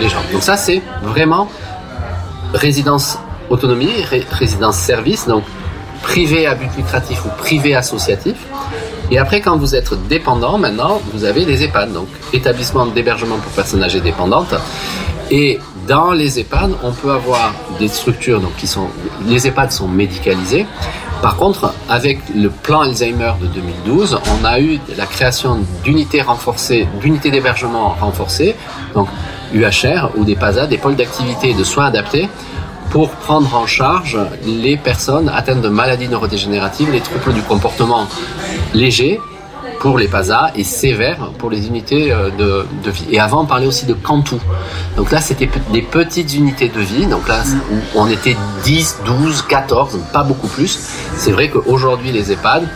les 0.00 0.08
gens. 0.08 0.22
Donc 0.32 0.42
ça, 0.42 0.56
c'est 0.56 0.82
vraiment 1.02 1.48
résidence 2.54 3.18
autonomie, 3.50 3.90
résidence 4.30 4.76
service, 4.76 5.26
donc 5.26 5.44
privé 6.02 6.46
à 6.46 6.54
but 6.54 6.70
lucratif 6.76 7.24
ou 7.24 7.28
privé 7.38 7.74
associatif. 7.74 8.36
Et 9.10 9.18
après, 9.18 9.40
quand 9.40 9.56
vous 9.56 9.74
êtes 9.74 9.92
dépendant, 10.08 10.56
maintenant, 10.56 11.00
vous 11.12 11.24
avez 11.24 11.44
les 11.44 11.64
EHPAD, 11.64 11.92
donc 11.92 12.06
établissement 12.32 12.86
d'hébergement 12.86 13.36
pour 13.38 13.52
personnes 13.52 13.82
âgées 13.82 14.00
dépendantes. 14.00 14.54
Et 15.32 15.58
dans 15.90 16.12
les 16.12 16.38
EHPAD, 16.38 16.70
on 16.84 16.92
peut 16.92 17.10
avoir 17.10 17.52
des 17.80 17.88
structures 17.88 18.40
donc 18.40 18.54
qui 18.56 18.68
sont 18.68 18.86
les 19.26 19.48
EHPAD 19.48 19.72
sont 19.72 19.88
médicalisés. 19.88 20.64
Par 21.20 21.34
contre, 21.34 21.74
avec 21.88 22.20
le 22.32 22.48
plan 22.48 22.82
Alzheimer 22.82 23.32
de 23.42 23.48
2012, 23.48 24.20
on 24.40 24.44
a 24.44 24.60
eu 24.60 24.78
la 24.96 25.06
création 25.06 25.58
d'unités 25.82 26.22
renforcées, 26.22 26.86
d'unités 27.00 27.32
d'hébergement 27.32 27.88
renforcées, 28.00 28.54
donc 28.94 29.08
UHR 29.52 30.12
ou 30.16 30.24
des 30.24 30.36
PASA, 30.36 30.68
des 30.68 30.78
pôles 30.78 30.94
d'activité 30.94 31.50
et 31.50 31.54
de 31.54 31.64
soins 31.64 31.86
adaptés 31.86 32.28
pour 32.90 33.10
prendre 33.10 33.52
en 33.56 33.66
charge 33.66 34.16
les 34.46 34.76
personnes 34.76 35.28
atteintes 35.28 35.60
de 35.60 35.68
maladies 35.68 36.08
neurodégénératives, 36.08 36.92
les 36.92 37.00
troubles 37.00 37.34
du 37.34 37.42
comportement 37.42 38.06
légers 38.74 39.20
pour 39.80 39.98
les 39.98 40.06
PASA 40.06 40.52
et 40.54 40.62
sévères 40.62 41.32
pour 41.38 41.50
les 41.50 41.66
unités 41.66 42.12
euh, 42.12 42.30
de, 42.38 42.90
vie. 42.90 43.06
Et 43.10 43.18
avant, 43.18 43.42
on 43.42 43.46
parlait 43.46 43.66
aussi 43.66 43.86
de 43.86 43.94
Cantou. 43.94 44.38
Donc 44.96 45.10
là, 45.10 45.20
c'était 45.20 45.50
des 45.72 45.82
petites 45.82 46.34
unités 46.34 46.68
de 46.68 46.80
vie. 46.80 47.06
Donc 47.06 47.26
là, 47.26 47.42
on 47.96 48.08
était 48.08 48.36
10, 48.62 48.98
12, 49.04 49.42
14, 49.42 49.98
pas 50.12 50.22
beaucoup 50.22 50.48
plus. 50.48 50.78
C'est 51.16 51.32
vrai 51.32 51.48
qu'aujourd'hui, 51.48 52.12
les 52.12 52.30
EHPAD, 52.30 52.68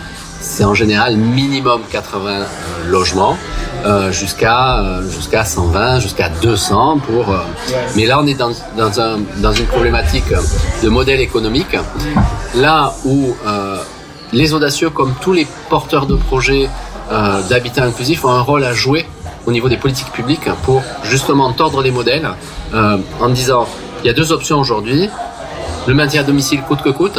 c'est 0.44 0.64
en 0.64 0.74
général 0.74 1.16
minimum 1.16 1.80
80 1.90 2.30
euh, 2.30 2.44
logements 2.86 3.36
euh, 3.84 4.12
jusqu'à 4.12 4.78
euh, 4.78 5.10
jusqu'à 5.10 5.44
120, 5.44 6.00
jusqu'à 6.00 6.28
200 6.28 6.98
pour. 6.98 7.34
Mais 7.96 8.06
là, 8.06 8.20
on 8.20 8.26
est 8.26 8.34
dans, 8.34 8.52
dans, 8.76 9.00
un, 9.00 9.18
dans 9.38 9.52
une 9.52 9.66
problématique 9.66 10.32
de 10.82 10.88
modèle 10.88 11.20
économique. 11.20 11.76
Là 12.54 12.94
où 13.04 13.34
les 14.32 14.52
audacieux, 14.52 14.90
comme 14.90 15.14
tous 15.20 15.32
les 15.32 15.46
porteurs 15.68 16.06
de 16.06 16.16
projets 16.16 16.68
euh, 17.10 17.42
d'habitat 17.48 17.84
inclusif 17.84 18.24
ont 18.24 18.30
un 18.30 18.40
rôle 18.40 18.64
à 18.64 18.72
jouer 18.72 19.06
au 19.46 19.52
niveau 19.52 19.68
des 19.68 19.76
politiques 19.76 20.10
publiques 20.10 20.48
pour 20.64 20.82
justement 21.02 21.52
tordre 21.52 21.82
les 21.82 21.90
modèles 21.90 22.28
euh, 22.72 22.96
en 23.20 23.28
disant 23.28 23.66
il 24.02 24.06
y 24.06 24.10
a 24.10 24.14
deux 24.14 24.32
options 24.32 24.58
aujourd'hui 24.58 25.08
le 25.86 25.94
maintien 25.94 26.22
à 26.22 26.24
domicile 26.24 26.62
coûte 26.62 26.82
que 26.82 26.88
coûte 26.88 27.18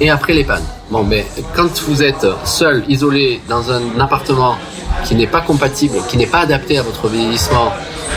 et 0.00 0.10
après 0.10 0.32
les 0.32 0.44
pannes. 0.44 0.64
Bon, 0.90 1.02
mais 1.02 1.26
quand 1.54 1.80
vous 1.82 2.02
êtes 2.02 2.26
seul, 2.44 2.84
isolé 2.88 3.40
dans 3.48 3.70
un 3.70 4.00
appartement 4.00 4.56
qui 5.04 5.14
n'est 5.14 5.26
pas 5.26 5.40
compatible, 5.40 5.98
qui 6.08 6.16
n'est 6.16 6.26
pas 6.26 6.40
adapté 6.40 6.78
à 6.78 6.82
votre 6.82 7.08
vieillissement, 7.08 7.72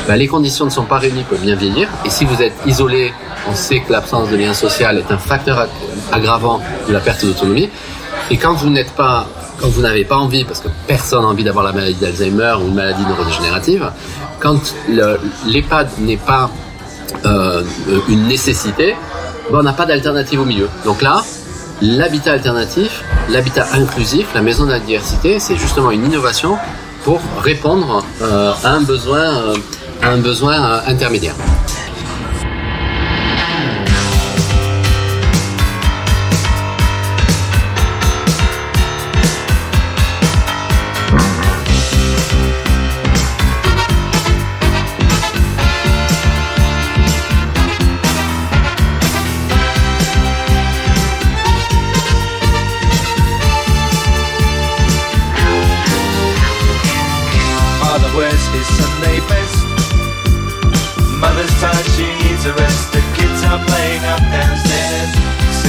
ben, 0.07 0.15
les 0.15 0.27
conditions 0.27 0.65
ne 0.65 0.69
sont 0.69 0.85
pas 0.85 0.97
réunies 0.97 1.23
pour 1.23 1.37
bien 1.39 1.55
vieillir. 1.55 1.87
Et 2.05 2.09
si 2.09 2.25
vous 2.25 2.41
êtes 2.41 2.53
isolé, 2.65 3.13
on 3.49 3.55
sait 3.55 3.81
que 3.81 3.91
l'absence 3.91 4.29
de 4.29 4.37
lien 4.37 4.53
social 4.53 4.97
est 4.97 5.11
un 5.11 5.17
facteur 5.17 5.67
aggravant 6.11 6.61
de 6.87 6.93
la 6.93 6.99
perte 6.99 7.25
d'autonomie. 7.25 7.69
Et 8.29 8.37
quand 8.37 8.53
vous 8.53 8.69
n'êtes 8.69 8.91
pas 8.91 9.27
quand 9.61 9.69
vous 9.69 9.81
n'avez 9.81 10.05
pas 10.05 10.17
envie, 10.17 10.43
parce 10.43 10.59
que 10.59 10.67
personne 10.87 11.21
n'a 11.21 11.27
envie 11.27 11.43
d'avoir 11.43 11.63
la 11.63 11.71
maladie 11.71 11.95
d'Alzheimer 11.95 12.55
ou 12.59 12.67
une 12.67 12.75
maladie 12.75 13.03
neurodégénérative, 13.03 13.91
quand 14.39 14.59
l'EHPAD 15.45 15.89
n'est 15.99 16.17
pas 16.17 16.49
euh, 17.25 17.63
une 18.09 18.27
nécessité, 18.27 18.95
ben 19.51 19.59
on 19.59 19.63
n'a 19.63 19.73
pas 19.73 19.85
d'alternative 19.85 20.41
au 20.41 20.45
milieu. 20.45 20.69
Donc 20.85 21.01
là, 21.01 21.23
l'habitat 21.81 22.33
alternatif, 22.33 23.03
l'habitat 23.29 23.67
inclusif, 23.73 24.27
la 24.33 24.41
maison 24.41 24.65
de 24.65 24.71
la 24.71 24.79
diversité, 24.79 25.39
c'est 25.39 25.55
justement 25.55 25.91
une 25.91 26.05
innovation 26.05 26.57
pour 27.03 27.19
répondre 27.41 28.03
euh, 28.21 28.53
à 28.63 28.69
un 28.69 28.81
besoin, 28.81 29.19
euh, 29.19 29.55
à 30.01 30.09
un 30.09 30.17
besoin 30.17 30.53
euh, 30.53 30.79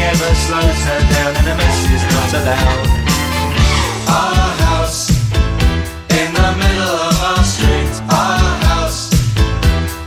Nothing 0.00 0.22
ever 0.22 0.34
slows 0.34 0.80
her 0.88 1.00
down, 1.12 1.36
and 1.36 1.46
a 1.48 1.56
mess 1.56 1.84
is 1.92 2.04
not 2.14 2.32
allowed. 2.40 2.88
Our 4.08 4.48
house 4.64 5.10
in 6.08 6.32
the 6.32 6.50
middle 6.56 6.96
of 7.04 7.16
our 7.20 7.44
street. 7.44 7.92
Our 8.08 8.40
house 8.64 9.12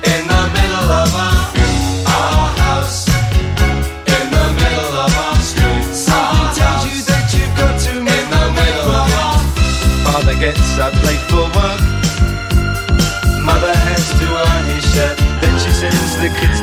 in 0.01 0.21
the 0.25 0.43
middle 0.57 0.89
of 0.89 1.13
our 1.13 1.45
our 2.09 2.49
house 2.65 3.07
in 4.17 4.25
the 4.33 4.45
middle 4.61 4.93
of 4.97 5.13
our 5.13 5.37
street. 5.37 5.85
Someone 5.93 6.55
tells 6.55 6.89
you 6.89 6.97
that 7.13 7.29
you've 7.29 7.53
got 7.55 7.79
to 7.85 7.93
in 7.93 8.05
the 8.33 8.45
middle 8.57 8.89
of 8.97 9.07
our 9.21 9.39
Father 10.09 10.35
gets 10.39 10.79
up 10.79 10.93
late 11.05 11.21
for 11.29 11.45
work. 11.53 11.81
Mother 13.45 13.75
has 13.87 14.09
to 14.17 14.25
iron 14.25 14.65
his 14.73 14.83
shirt. 14.93 15.17
Then 15.39 15.53
she 15.59 15.71
sends 15.71 16.17
the 16.17 16.29
kids 16.29 16.41
to 16.41 16.55
school. 16.57 16.62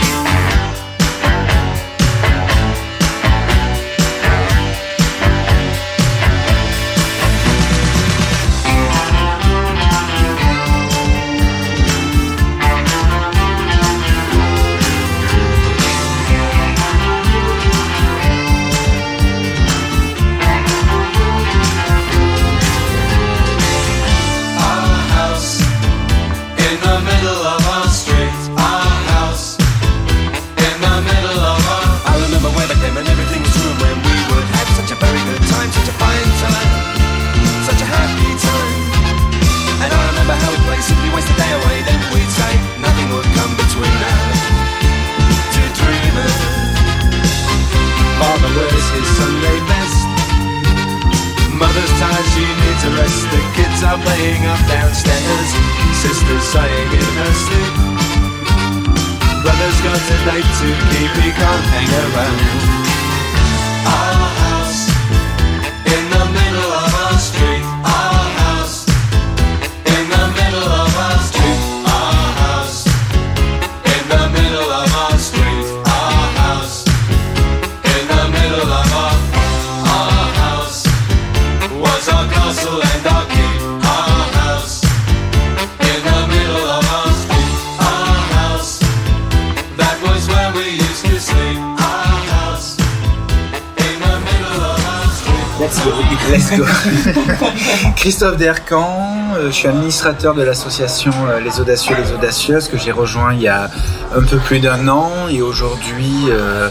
Christophe 98.01 98.37
Dercan, 98.37 99.35
euh, 99.35 99.45
je 99.45 99.51
suis 99.51 99.67
administrateur 99.67 100.33
de 100.33 100.41
l'association 100.41 101.11
euh, 101.27 101.39
Les 101.39 101.59
Audacieux, 101.59 101.95
Les 101.95 102.11
Audacieuses 102.11 102.67
que 102.67 102.75
j'ai 102.75 102.91
rejoint 102.91 103.35
il 103.35 103.41
y 103.41 103.47
a 103.47 103.69
un 104.15 104.23
peu 104.23 104.37
plus 104.37 104.59
d'un 104.59 104.87
an 104.87 105.27
et 105.29 105.43
aujourd'hui, 105.43 106.11
euh, 106.29 106.69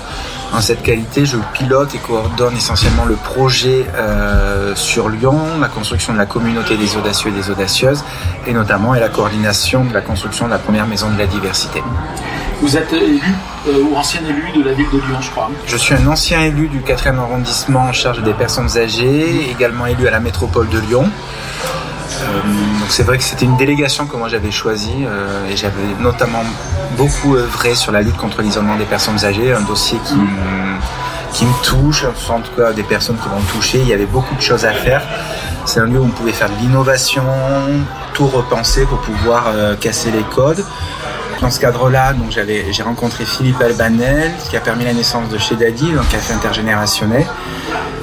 en 0.52 0.60
cette 0.60 0.82
qualité, 0.82 1.26
je 1.26 1.36
pilote 1.52 1.94
et 1.94 1.98
coordonne 1.98 2.56
essentiellement 2.56 3.04
le 3.04 3.14
projet 3.14 3.86
sur 4.74 5.08
Lyon, 5.08 5.38
la 5.60 5.68
construction 5.68 6.12
de 6.12 6.18
la 6.18 6.26
communauté 6.26 6.76
des 6.76 6.96
audacieux 6.96 7.30
et 7.30 7.40
des 7.40 7.48
audacieuses 7.48 8.02
et 8.48 8.52
notamment 8.52 8.96
et 8.96 8.98
la 8.98 9.08
coordination 9.08 9.84
de 9.84 9.94
la 9.94 10.00
construction 10.00 10.46
de 10.46 10.50
la 10.50 10.58
première 10.58 10.88
maison 10.88 11.08
de 11.10 11.16
la 11.16 11.26
diversité. 11.26 11.80
Vous 12.60 12.76
êtes 12.76 12.92
élu 12.92 13.22
euh, 13.68 13.82
ou 13.82 13.96
ancien 13.96 14.20
élu 14.24 14.52
de 14.56 14.62
la 14.62 14.72
ville 14.72 14.88
de 14.90 14.96
Lyon, 14.96 15.18
je 15.20 15.30
crois. 15.30 15.50
Je 15.66 15.76
suis 15.76 15.94
un 15.94 16.06
ancien 16.06 16.40
élu 16.40 16.68
du 16.68 16.80
4e 16.80 17.18
arrondissement 17.18 17.80
en 17.80 17.92
charge 17.92 18.22
des 18.22 18.32
personnes 18.32 18.78
âgées, 18.78 19.50
également 19.50 19.86
élu 19.86 20.08
à 20.08 20.10
la 20.10 20.20
métropole 20.20 20.68
de 20.70 20.78
Lyon. 20.78 21.04
Euh, 22.22 22.40
donc 22.80 22.88
c'est 22.88 23.02
vrai 23.02 23.18
que 23.18 23.24
c'était 23.24 23.44
une 23.44 23.56
délégation 23.56 24.06
que 24.06 24.16
moi 24.16 24.28
j'avais 24.28 24.50
choisie 24.50 25.04
euh, 25.04 25.48
et 25.50 25.56
j'avais 25.56 25.94
notamment 26.00 26.42
beaucoup 26.96 27.36
œuvré 27.36 27.74
sur 27.74 27.92
la 27.92 28.02
lutte 28.02 28.16
contre 28.16 28.42
l'isolement 28.42 28.76
des 28.76 28.84
personnes 28.84 29.24
âgées, 29.24 29.52
un 29.52 29.60
dossier 29.60 29.98
qui 30.06 30.14
me, 30.14 30.78
qui 31.34 31.44
me 31.44 31.62
touche, 31.62 32.04
en 32.30 32.40
tout 32.40 32.52
cas 32.56 32.72
des 32.72 32.82
personnes 32.82 33.16
qui 33.18 33.28
vont 33.28 33.42
toucher. 33.52 33.80
Il 33.80 33.88
y 33.88 33.92
avait 33.92 34.06
beaucoup 34.06 34.34
de 34.34 34.42
choses 34.42 34.64
à 34.64 34.72
faire. 34.72 35.02
C'est 35.66 35.80
un 35.80 35.86
lieu 35.86 36.00
où 36.00 36.04
on 36.04 36.08
pouvait 36.08 36.32
faire 36.32 36.48
de 36.48 36.56
l'innovation, 36.62 37.24
tout 38.14 38.26
repenser 38.26 38.86
pour 38.86 39.00
pouvoir 39.00 39.52
casser 39.78 40.10
les 40.10 40.22
codes. 40.22 40.64
Dans 41.40 41.50
ce 41.50 41.58
cadre-là, 41.58 42.12
donc 42.12 42.30
j'ai 42.30 42.82
rencontré 42.82 43.24
Philippe 43.24 43.60
Albanel, 43.62 44.30
qui 44.48 44.56
a 44.56 44.60
permis 44.60 44.84
la 44.84 44.92
naissance 44.92 45.28
de 45.30 45.38
chez 45.38 45.56
Daddy, 45.56 45.90
donc 45.92 46.06
café 46.08 46.34
intergénérationnel. 46.34 47.26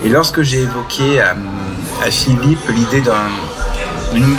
Et 0.03 0.09
lorsque 0.09 0.41
j'ai 0.41 0.61
évoqué 0.61 1.21
à, 1.21 1.35
à 2.05 2.09
Philippe 2.09 2.67
l'idée 2.69 3.01
d'un 3.01 3.29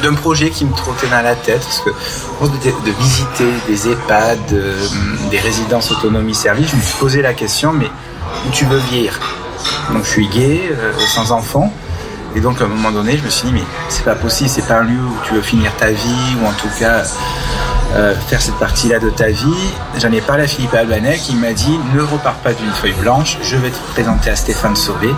d'un 0.03 0.15
projet 0.15 0.51
qui 0.51 0.65
me 0.65 0.75
trottait 0.75 1.07
dans 1.09 1.23
la 1.23 1.35
tête, 1.37 1.61
parce 1.61 1.81
que 1.81 1.91
de, 1.91 2.91
de 2.91 2.97
visiter 2.99 3.45
des 3.69 3.89
EHPAD, 3.89 4.39
euh, 4.53 4.87
des 5.31 5.39
résidences 5.39 5.93
autonomie 5.93 6.35
service, 6.35 6.71
je 6.71 6.77
me 6.77 6.81
suis 6.81 6.99
posé 6.99 7.23
la 7.23 7.35
question, 7.35 7.73
mais 7.73 7.87
où 7.87 8.51
tu 8.51 8.65
veux 8.65 8.79
vieillir? 8.91 9.21
Donc 9.93 10.05
je 10.05 10.09
suis 10.09 10.27
gay, 10.29 10.63
euh, 10.73 10.93
sans 10.99 11.33
enfant, 11.33 11.73
et 12.35 12.41
donc 12.41 12.61
à 12.61 12.65
un 12.65 12.69
moment 12.69 12.91
donné, 12.91 13.19
je 13.19 13.23
me 13.23 13.31
suis 13.31 13.49
dit, 13.49 13.55
mais 13.55 13.65
c'est 13.91 14.05
pas 14.05 14.15
possible, 14.17 14.49
c'est 14.49 14.67
pas 14.67 14.79
un 14.79 14.85
lieu 14.85 14.99
où 14.99 15.17
tu 15.27 15.35
veux 15.35 15.43
finir 15.43 15.71
ta 15.77 15.91
vie, 15.91 16.37
ou 16.43 16.47
en 16.47 16.53
tout 16.53 16.71
cas 16.81 17.05
euh, 17.95 18.15
faire 18.15 18.41
cette 18.41 18.59
partie-là 18.59 18.99
de 18.99 19.11
ta 19.11 19.29
vie. 19.29 19.73
J'en 19.99 20.13
ai 20.13 20.21
parlé 20.21 20.45
à 20.45 20.47
Philippe 20.47 20.75
Albanel 20.75 21.19
qui 21.19 21.35
m'a 21.35 21.53
dit, 21.53 21.79
ne 21.95 22.03
repars 22.03 22.37
pas 22.37 22.53
d'une 22.53 22.71
feuille 22.71 22.95
blanche, 23.01 23.39
je 23.43 23.57
vais 23.57 23.71
te 23.71 23.79
présenter 23.93 24.31
à 24.31 24.37
Stéphane 24.37 24.77
Sauvé. 24.77 25.11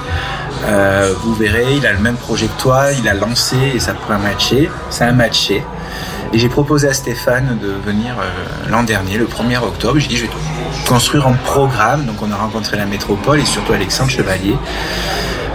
Euh, 0.66 1.12
vous 1.22 1.34
verrez, 1.34 1.74
il 1.76 1.86
a 1.86 1.92
le 1.92 1.98
même 1.98 2.16
projet 2.16 2.46
que 2.46 2.60
toi, 2.60 2.92
il 2.92 3.08
a 3.08 3.14
lancé 3.14 3.56
et 3.74 3.80
ça 3.80 3.94
pourrait 3.94 4.18
matcher. 4.18 4.70
Ça 4.90 5.06
a 5.06 5.12
matché. 5.12 5.64
Et 6.32 6.38
j'ai 6.38 6.48
proposé 6.48 6.88
à 6.88 6.92
Stéphane 6.92 7.58
de 7.60 7.72
venir 7.84 8.14
euh, 8.20 8.70
l'an 8.70 8.84
dernier, 8.84 9.18
le 9.18 9.26
1er 9.26 9.58
octobre. 9.58 9.98
J'ai 9.98 10.08
dit, 10.08 10.16
je 10.16 10.26
vais 10.26 10.30
construire 10.86 11.26
un 11.26 11.32
programme. 11.32 12.04
Donc 12.04 12.22
on 12.22 12.30
a 12.30 12.36
rencontré 12.36 12.76
la 12.76 12.86
métropole 12.86 13.40
et 13.40 13.44
surtout 13.44 13.72
Alexandre 13.72 14.10
Chevalier, 14.10 14.54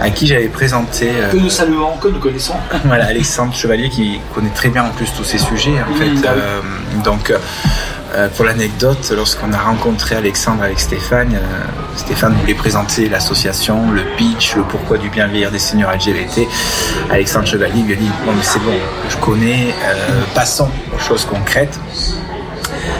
à 0.00 0.10
qui 0.10 0.26
j'avais 0.26 0.48
présenté... 0.48 1.10
euh, 1.14 1.30
Que 1.32 1.36
nous 1.38 1.50
saluons, 1.50 1.96
que 1.96 2.08
nous 2.08 2.18
connaissons. 2.18 2.54
voilà, 2.84 3.06
Alexandre 3.06 3.54
Chevalier 3.54 3.88
qui 3.88 4.20
connaît 4.34 4.50
très 4.50 4.68
bien 4.68 4.84
en 4.84 4.90
plus 4.90 5.12
tous 5.16 5.24
ces 5.24 5.38
sujets. 5.38 5.74
En 5.82 5.92
Mm, 5.92 5.96
fait. 5.98 6.08
bah 6.22 6.28
oui. 6.34 6.40
Euh, 6.42 6.60
donc, 7.04 7.30
euh, 8.14 8.28
pour 8.36 8.44
l'anecdote, 8.44 9.12
lorsqu'on 9.16 9.52
a 9.52 9.58
rencontré 9.58 10.14
Alexandre 10.16 10.62
avec 10.62 10.78
Stéphane, 10.80 11.34
euh, 11.34 11.38
Stéphane 11.96 12.34
voulait 12.40 12.54
présenter 12.54 13.08
l'association, 13.08 13.90
le 13.90 14.02
pitch, 14.16 14.54
le 14.56 14.62
pourquoi 14.62 14.96
du 14.98 15.08
bien 15.10 15.26
vieillir 15.26 15.50
des 15.50 15.58
seniors 15.58 15.92
LGBT. 15.92 16.46
Alexandre 17.10 17.46
Chevalier 17.46 17.82
lui 17.82 17.92
a 17.94 17.96
dit 17.96 18.10
Bon, 18.24 18.32
mais 18.32 18.42
c'est 18.42 18.60
bon, 18.62 18.74
je 19.08 19.16
connais, 19.16 19.74
euh, 19.84 19.94
passons 20.34 20.68
aux 20.94 20.98
choses 20.98 21.24
concrètes. 21.24 21.78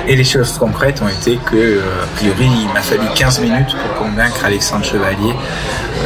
Et 0.08 0.14
les 0.14 0.24
choses 0.24 0.56
concrètes 0.56 1.02
ont 1.02 1.08
été 1.08 1.36
que, 1.36 1.56
euh, 1.56 2.04
a 2.04 2.06
priori, 2.16 2.48
il 2.62 2.72
m'a 2.72 2.80
fallu 2.80 3.02
15 3.16 3.40
minutes 3.40 3.74
pour 3.76 4.06
convaincre 4.06 4.44
Alexandre 4.44 4.84
Chevalier 4.84 5.34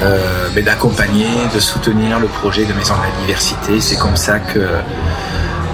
euh, 0.03 0.49
ben, 0.55 0.65
d'accompagner, 0.65 1.27
de 1.55 1.61
soutenir 1.61 2.19
le 2.19 2.27
projet 2.27 2.65
de 2.65 2.73
Maison 2.73 2.95
de 2.95 3.03
la 3.03 3.21
Diversité. 3.21 3.79
C'est 3.81 3.99
comme 3.99 4.17
ça 4.17 4.39
que, 4.39 4.67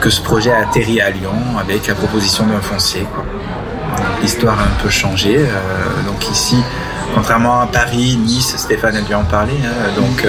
que 0.01 0.11
ce 0.11 0.21
projet 0.21 0.51
a 0.51 0.63
atterri 0.69 1.01
à 1.01 1.11
Lyon 1.11 1.35
avec 1.61 1.87
la 1.87 1.95
proposition 1.95 2.45
d'un 2.47 2.61
foncier. 2.61 3.07
L'histoire 4.21 4.59
a 4.59 4.65
un 4.65 4.83
peu 4.83 4.91
changé. 4.91 5.37
euh, 5.39 6.03
donc 6.05 6.29
ici, 6.29 6.57
contrairement 7.15 7.61
à 7.61 7.67
Paris, 7.69 8.17
Nice, 8.17 8.57
Stéphane 8.57 8.97
a 8.97 9.03
dû 9.03 9.15
en 9.15 9.23
parler, 9.23 9.55
hein, 9.65 9.93
donc 9.95 10.27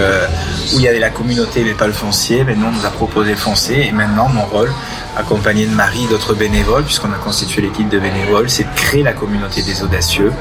où 0.74 0.80
il 0.80 0.84
y 0.84 0.88
avait 0.88 1.00
la 1.00 1.10
communauté 1.10 1.64
mais 1.64 1.74
pas 1.74 1.88
le 1.88 1.94
foncier, 1.94 2.44
mais 2.44 2.56
nous 2.56 2.68
on 2.68 2.72
nous 2.72 2.86
a 2.86 2.92
proposé 2.92 3.32
le 3.32 3.38
foncier 3.38 3.88
et 3.88 3.92
maintenant 3.92 4.30
mon 4.30 4.44
rôle 4.44 4.72
accompagné 5.18 5.66
de 5.66 5.74
Marie 5.74 6.06
et 6.06 6.08
d'autres 6.08 6.34
bénévoles, 6.34 6.84
puisqu'on 6.84 7.12
a 7.12 7.18
constitué 7.18 7.62
l'équipe 7.62 7.90
de 7.90 8.00
bénévoles, 8.00 8.50
c'est 8.50 8.64
de 8.64 8.76
créer 8.76 9.04
la 9.04 9.14
communauté 9.14 9.62
des 9.64 9.84
audacieux, 9.84 10.32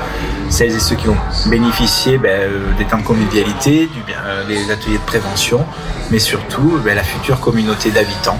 celles 0.50 0.74
et 0.74 0.80
ceux 0.80 0.96
qui 0.96 1.08
ont 1.08 1.16
bénéficié 1.46 2.18
ben, 2.18 2.28
euh, 2.30 2.76
des 2.78 2.84
temps 2.84 2.98
de 2.98 3.02
convivialité, 3.02 3.86
du 3.86 4.02
euh, 4.24 4.44
des 4.46 4.70
ateliers 4.70 4.98
de 4.98 5.06
prévention, 5.06 5.64
mais 6.10 6.18
surtout 6.18 6.78
ben, 6.84 6.94
la 6.94 7.02
future 7.02 7.40
communauté 7.40 7.90
d'habitants 7.90 8.38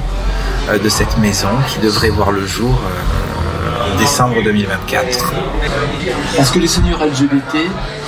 euh, 0.69 0.79
de 0.79 0.89
cette 0.89 1.17
maison 1.19 1.49
qui 1.69 1.79
devrait 1.79 2.11
voir 2.11 2.33
le 2.33 2.45
jour 2.45 2.75
euh, 2.75 3.95
en 3.95 3.99
décembre 3.99 4.43
2024. 4.43 5.33
Est-ce 6.39 6.53
que 6.53 6.59
les 6.59 6.67
seniors 6.67 7.05
LGBT 7.05 7.57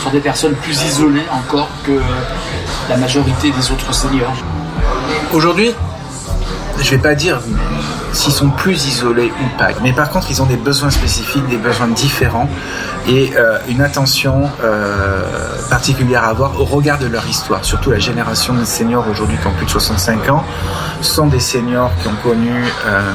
sont 0.03 0.11
des 0.11 0.21
personnes 0.21 0.55
plus 0.55 0.83
isolées 0.83 1.27
encore 1.31 1.69
que 1.85 2.01
la 2.88 2.97
majorité 2.97 3.53
des 3.53 3.71
autres 3.71 3.95
seniors? 3.95 4.35
Aujourd'hui, 5.33 5.73
je 6.81 6.91
vais 6.91 6.99
pas 6.99 7.14
dire 7.14 7.41
s'ils 8.12 8.33
sont 8.33 8.51
plus 8.51 8.87
isolés 8.87 9.33
ou 9.40 9.59
pas, 9.59 9.68
mais 9.83 9.92
par 9.92 10.11
contre, 10.11 10.31
ils 10.31 10.42
ont 10.42 10.47
des 10.47 10.57
besoins 10.57 10.90
spécifiques, 10.90 11.47
des 11.49 11.57
besoins 11.57 11.88
différents 11.88 12.49
et 13.07 13.33
euh, 13.37 13.59
une 13.68 13.81
attention 13.81 14.51
euh, 14.62 15.23
particulière 15.71 16.25
à 16.25 16.29
avoir 16.29 16.61
au 16.61 16.64
regard 16.64 16.99
de 16.99 17.07
leur 17.07 17.27
histoire. 17.27 17.64
Surtout 17.64 17.90
la 17.90 17.99
génération 17.99 18.55
de 18.55 18.64
seniors 18.64 19.07
aujourd'hui 19.09 19.37
qui 19.38 19.47
ont 19.47 19.53
plus 19.53 19.66
de 19.66 19.71
65 19.71 20.29
ans 20.29 20.44
sont 21.01 21.27
des 21.27 21.40
seniors 21.40 21.90
qui 22.03 22.09
ont 22.09 22.16
connu 22.23 22.64
euh, 22.87 23.12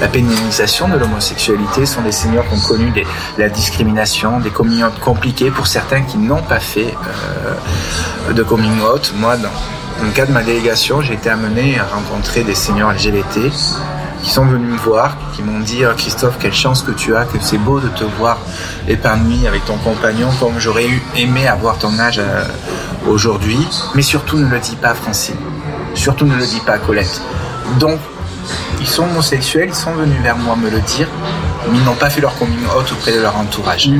la 0.00 0.08
pénalisation 0.08 0.88
de 0.88 0.96
l'homosexualité, 0.96 1.84
sont 1.84 2.00
des 2.00 2.12
seniors 2.12 2.48
qui 2.48 2.54
ont 2.54 2.66
connu 2.66 2.90
la 3.36 3.50
discrimination, 3.50 4.40
des 4.40 4.50
coming 4.50 4.82
out 4.82 4.98
compliqués 4.98 5.50
pour 5.50 5.66
certains 5.66 6.02
qui 6.02 6.16
n'ont 6.16 6.40
pas 6.40 6.60
fait 6.60 6.94
de 8.34 8.42
coming 8.42 8.80
out. 8.80 9.12
Moi, 9.16 9.36
dans, 9.36 9.50
dans 10.00 10.06
le 10.06 10.12
cadre 10.12 10.28
de 10.28 10.34
ma 10.34 10.42
délégation, 10.42 11.02
j'ai 11.02 11.14
été 11.14 11.28
amené 11.28 11.78
à 11.78 11.84
rencontrer 11.84 12.42
des 12.42 12.54
seniors 12.54 12.90
LGBT 12.92 13.50
qui 14.22 14.30
sont 14.30 14.46
venus 14.46 14.72
me 14.72 14.78
voir, 14.78 15.16
qui 15.34 15.42
m'ont 15.42 15.60
dit 15.60 15.84
Ah, 15.84 15.92
Christophe, 15.96 16.38
quelle 16.38 16.54
chance 16.54 16.82
que 16.82 16.90
tu 16.90 17.14
as, 17.14 17.24
que 17.24 17.36
c'est 17.40 17.58
beau 17.58 17.80
de 17.80 17.88
te 17.88 18.04
voir 18.04 18.38
épanoui 18.88 19.46
avec 19.46 19.64
ton 19.66 19.76
compagnon, 19.76 20.28
comme 20.40 20.58
j'aurais 20.58 20.86
aimé 21.16 21.46
avoir 21.46 21.78
ton 21.78 21.98
âge 21.98 22.18
euh, 22.18 22.44
aujourd'hui. 23.06 23.58
Mais 23.94 24.02
surtout, 24.02 24.38
ne 24.38 24.48
le 24.48 24.58
dis 24.58 24.76
pas 24.76 24.94
Francine. 24.94 25.36
Surtout, 25.94 26.24
ne 26.24 26.34
le 26.34 26.46
dis 26.46 26.60
pas 26.64 26.78
Colette. 26.78 27.20
Donc, 27.78 27.98
ils 28.80 28.88
sont 28.88 29.04
homosexuels, 29.04 29.68
ils 29.68 29.74
sont 29.74 29.92
venus 29.92 30.20
vers 30.22 30.36
moi 30.36 30.56
me 30.56 30.70
le 30.70 30.80
dire, 30.80 31.08
mais 31.70 31.76
ils 31.76 31.84
n'ont 31.84 31.94
pas 31.94 32.08
fait 32.08 32.22
leur 32.22 32.34
coming 32.38 32.64
out 32.74 32.90
auprès 32.90 33.12
de 33.12 33.20
leur 33.20 33.36
entourage. 33.36 33.84
Ce 33.84 33.90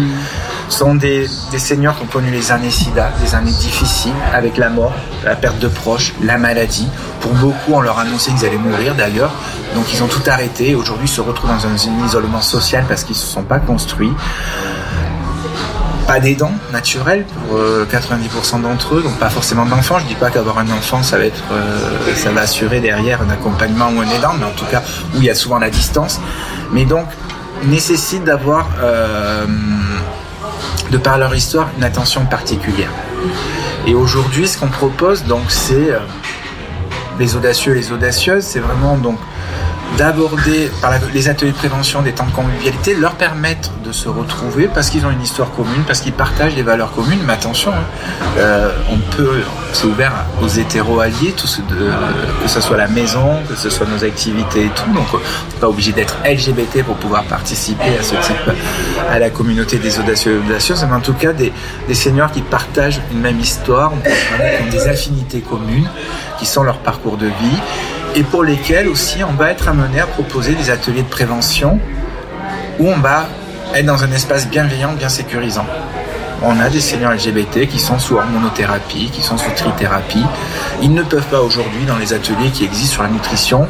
sont 0.72 0.94
des, 0.94 1.26
des 1.50 1.58
seniors 1.58 1.96
qui 1.96 2.02
ont 2.04 2.06
connu 2.06 2.30
les 2.30 2.52
années 2.52 2.70
SIDA, 2.70 3.10
des 3.22 3.34
années 3.34 3.50
difficiles, 3.50 4.14
avec 4.32 4.56
la 4.56 4.70
mort, 4.70 4.92
la 5.24 5.36
perte 5.36 5.58
de 5.58 5.68
proches, 5.68 6.14
la 6.22 6.38
maladie. 6.38 6.88
Pour 7.20 7.32
beaucoup, 7.34 7.74
on 7.74 7.80
leur 7.80 7.98
a 7.98 8.02
annoncé 8.02 8.30
qu'ils 8.32 8.46
allaient 8.46 8.56
mourir 8.56 8.94
d'ailleurs, 8.94 9.32
donc 9.74 9.92
ils 9.92 10.02
ont 10.02 10.06
tout 10.06 10.22
arrêté. 10.26 10.74
Aujourd'hui, 10.74 11.08
se 11.08 11.20
retrouvent 11.20 11.50
dans 11.50 11.66
un, 11.66 12.04
isolement 12.06 12.40
social 12.40 12.84
parce 12.88 13.04
qu'ils 13.04 13.16
ne 13.16 13.20
se 13.20 13.26
sont 13.26 13.42
pas 13.42 13.58
construits. 13.58 14.12
Pas 16.06 16.18
d'aidants 16.18 16.54
naturels 16.72 17.24
pour 17.24 17.56
euh, 17.56 17.86
90% 17.90 18.62
d'entre 18.62 18.96
eux, 18.96 19.02
donc 19.02 19.16
pas 19.18 19.30
forcément 19.30 19.64
d'enfants. 19.64 19.98
Je 20.00 20.06
dis 20.06 20.14
pas 20.14 20.30
qu'avoir 20.30 20.58
un 20.58 20.68
enfant, 20.70 21.02
ça 21.02 21.18
va 21.18 21.24
être, 21.24 21.42
euh, 21.52 22.14
ça 22.16 22.30
va 22.32 22.40
assurer 22.42 22.80
derrière 22.80 23.22
un 23.22 23.30
accompagnement 23.30 23.90
ou 23.94 24.00
un 24.00 24.08
aidant, 24.08 24.32
mais 24.38 24.46
en 24.46 24.50
tout 24.56 24.64
cas 24.64 24.82
où 25.14 25.18
il 25.18 25.24
y 25.24 25.30
a 25.30 25.34
souvent 25.34 25.58
la 25.58 25.70
distance. 25.70 26.20
Mais 26.72 26.84
donc 26.84 27.06
nécessite 27.64 28.24
d'avoir 28.24 28.68
euh, 28.82 29.46
de 30.90 30.98
par 30.98 31.18
leur 31.18 31.34
histoire, 31.34 31.68
une 31.76 31.84
attention 31.84 32.26
particulière. 32.26 32.90
Et 33.86 33.94
aujourd'hui, 33.94 34.48
ce 34.48 34.58
qu'on 34.58 34.68
propose, 34.68 35.24
donc, 35.24 35.50
c'est 35.50 35.92
euh, 35.92 36.00
les 37.18 37.36
audacieux, 37.36 37.74
les 37.74 37.92
audacieuses, 37.92 38.44
c'est 38.44 38.60
vraiment 38.60 38.96
donc 38.96 39.18
d'aborder 39.96 40.70
par 40.80 40.92
les 41.12 41.28
ateliers 41.28 41.52
de 41.52 41.56
prévention 41.56 42.02
des 42.02 42.12
temps 42.12 42.26
de 42.26 42.30
convivialité, 42.32 42.94
leur 42.94 43.14
permettre 43.14 43.70
de 43.84 43.92
se 43.92 44.08
retrouver 44.08 44.68
parce 44.72 44.88
qu'ils 44.90 45.04
ont 45.04 45.10
une 45.10 45.22
histoire 45.22 45.50
commune, 45.52 45.82
parce 45.86 46.00
qu'ils 46.00 46.12
partagent 46.12 46.54
des 46.54 46.62
valeurs 46.62 46.92
communes. 46.92 47.18
Mais 47.26 47.32
attention, 47.34 47.72
hein, 47.72 48.24
euh, 48.38 48.70
on 48.90 48.96
peut, 49.16 49.40
c'est 49.72 49.84
ouvert 49.86 50.12
aux 50.42 50.48
hétéros 50.48 51.00
alliés, 51.00 51.34
de- 51.68 51.90
que 52.42 52.48
ce 52.48 52.60
soit 52.60 52.76
la 52.76 52.88
maison, 52.88 53.40
que 53.48 53.54
ce 53.56 53.68
soit 53.68 53.86
nos 53.86 54.02
activités 54.04 54.64
et 54.66 54.68
tout. 54.70 54.90
Donc, 54.94 55.06
on 55.12 55.18
n'est 55.18 55.60
pas 55.60 55.68
obligé 55.68 55.92
d'être 55.92 56.16
LGBT 56.24 56.82
pour 56.84 56.96
pouvoir 56.96 57.24
participer 57.24 57.96
à 57.98 58.02
ce 58.02 58.14
type, 58.26 58.50
à 59.10 59.18
la 59.18 59.30
communauté 59.30 59.78
des 59.78 59.98
audacieux 59.98 60.36
et 60.42 60.46
audacieuses, 60.48 60.84
mais 60.88 60.94
en 60.96 61.00
tout 61.00 61.14
cas 61.14 61.32
des, 61.32 61.52
des 61.88 61.94
seniors 61.94 62.30
qui 62.30 62.40
partagent 62.42 63.00
une 63.12 63.20
même 63.20 63.40
histoire, 63.40 63.92
qui 64.02 64.62
ont 64.66 64.70
des 64.70 64.88
affinités 64.88 65.40
communes, 65.40 65.88
qui 66.38 66.46
sont 66.46 66.62
leur 66.62 66.78
parcours 66.78 67.16
de 67.16 67.26
vie 67.26 67.58
et 68.14 68.22
pour 68.22 68.44
lesquels 68.44 68.88
aussi 68.88 69.22
on 69.24 69.32
va 69.32 69.50
être 69.50 69.68
amené 69.68 70.00
à 70.00 70.06
proposer 70.06 70.54
des 70.54 70.70
ateliers 70.70 71.02
de 71.02 71.08
prévention 71.08 71.78
où 72.78 72.88
on 72.88 72.98
va 72.98 73.26
être 73.74 73.86
dans 73.86 74.02
un 74.02 74.10
espace 74.12 74.48
bienveillant, 74.48 74.92
bien 74.92 75.08
sécurisant. 75.08 75.66
On 76.42 76.58
a 76.58 76.70
des 76.70 76.80
seniors 76.80 77.12
LGBT 77.12 77.68
qui 77.68 77.78
sont 77.78 77.98
sous 77.98 78.16
hormonothérapie, 78.16 79.10
qui 79.12 79.22
sont 79.22 79.36
sous 79.36 79.50
trithérapie. 79.50 80.24
Ils 80.82 80.94
ne 80.94 81.02
peuvent 81.02 81.26
pas 81.26 81.40
aujourd'hui, 81.40 81.84
dans 81.86 81.96
les 81.96 82.14
ateliers 82.14 82.50
qui 82.50 82.64
existent 82.64 82.94
sur 82.94 83.02
la 83.02 83.10
nutrition, 83.10 83.68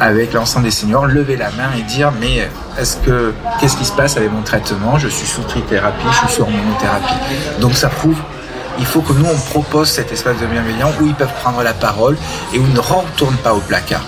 avec 0.00 0.32
l'ensemble 0.32 0.64
des 0.64 0.72
seniors, 0.72 1.06
lever 1.06 1.36
la 1.36 1.50
main 1.52 1.70
et 1.78 1.82
dire 1.82 2.12
mais 2.20 2.48
est-ce 2.78 2.96
que 2.96 3.32
qu'est-ce 3.60 3.76
qui 3.76 3.84
se 3.84 3.92
passe 3.92 4.16
avec 4.16 4.32
mon 4.32 4.42
traitement? 4.42 4.98
Je 4.98 5.06
suis 5.06 5.26
sous 5.26 5.42
trithérapie, 5.42 6.04
je 6.10 6.16
suis 6.26 6.36
sous 6.36 6.42
hormonothérapie. 6.42 7.14
Donc 7.60 7.74
ça 7.74 7.88
prouve 7.88 8.18
il 8.78 8.86
faut 8.86 9.00
que 9.00 9.12
nous 9.12 9.26
on 9.26 9.38
propose 9.50 9.88
cet 9.88 10.12
espace 10.12 10.38
de 10.40 10.46
bienveillance 10.46 10.94
où 11.00 11.06
ils 11.06 11.14
peuvent 11.14 11.32
prendre 11.42 11.62
la 11.62 11.72
parole 11.74 12.16
et 12.52 12.58
où 12.58 12.64
ils 12.66 12.72
ne 12.74 12.80
retournent 12.80 13.36
pas 13.36 13.54
au 13.54 13.60
placard. 13.60 14.04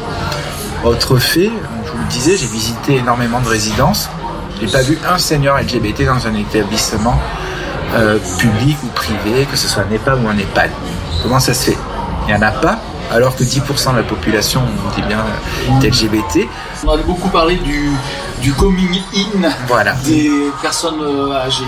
Autre 0.84 1.16
fait, 1.18 1.50
je 1.84 1.90
vous 1.90 1.98
le 1.98 2.04
disais, 2.08 2.36
j'ai 2.36 2.46
visité 2.46 2.96
énormément 2.96 3.40
de 3.40 3.48
résidences. 3.48 4.08
J'ai 4.60 4.66
pas 4.68 4.82
vu 4.82 4.98
un 5.08 5.18
senior 5.18 5.58
LGBT 5.58 6.04
dans 6.06 6.26
un 6.26 6.34
établissement 6.34 7.18
euh, 7.94 8.18
public 8.38 8.76
ou 8.84 8.88
privé, 8.88 9.46
que 9.50 9.56
ce 9.56 9.68
soit 9.68 9.84
un 9.88 9.92
EHPAD 9.94 10.22
ou 10.24 10.28
un 10.28 10.36
EHPAD. 10.38 10.70
Comment 11.22 11.40
ça 11.40 11.54
se 11.54 11.70
fait? 11.70 11.76
Il 12.22 12.34
n'y 12.34 12.34
en 12.34 12.42
a 12.42 12.50
pas, 12.50 12.78
alors 13.12 13.36
que 13.36 13.44
10% 13.44 13.92
de 13.92 13.98
la 13.98 14.02
population, 14.02 14.62
on 14.64 14.94
dit 14.94 15.02
bien, 15.06 15.18
est 15.82 15.86
LGBT. 15.88 16.48
On 16.84 16.90
a 16.90 16.96
beaucoup 16.98 17.28
parlé 17.28 17.56
du, 17.56 17.90
du 18.40 18.52
coming 18.52 19.00
in 19.14 19.48
Voilà. 19.68 19.92
des 20.04 20.30
personnes 20.62 21.00
euh, 21.00 21.32
âgées. 21.32 21.64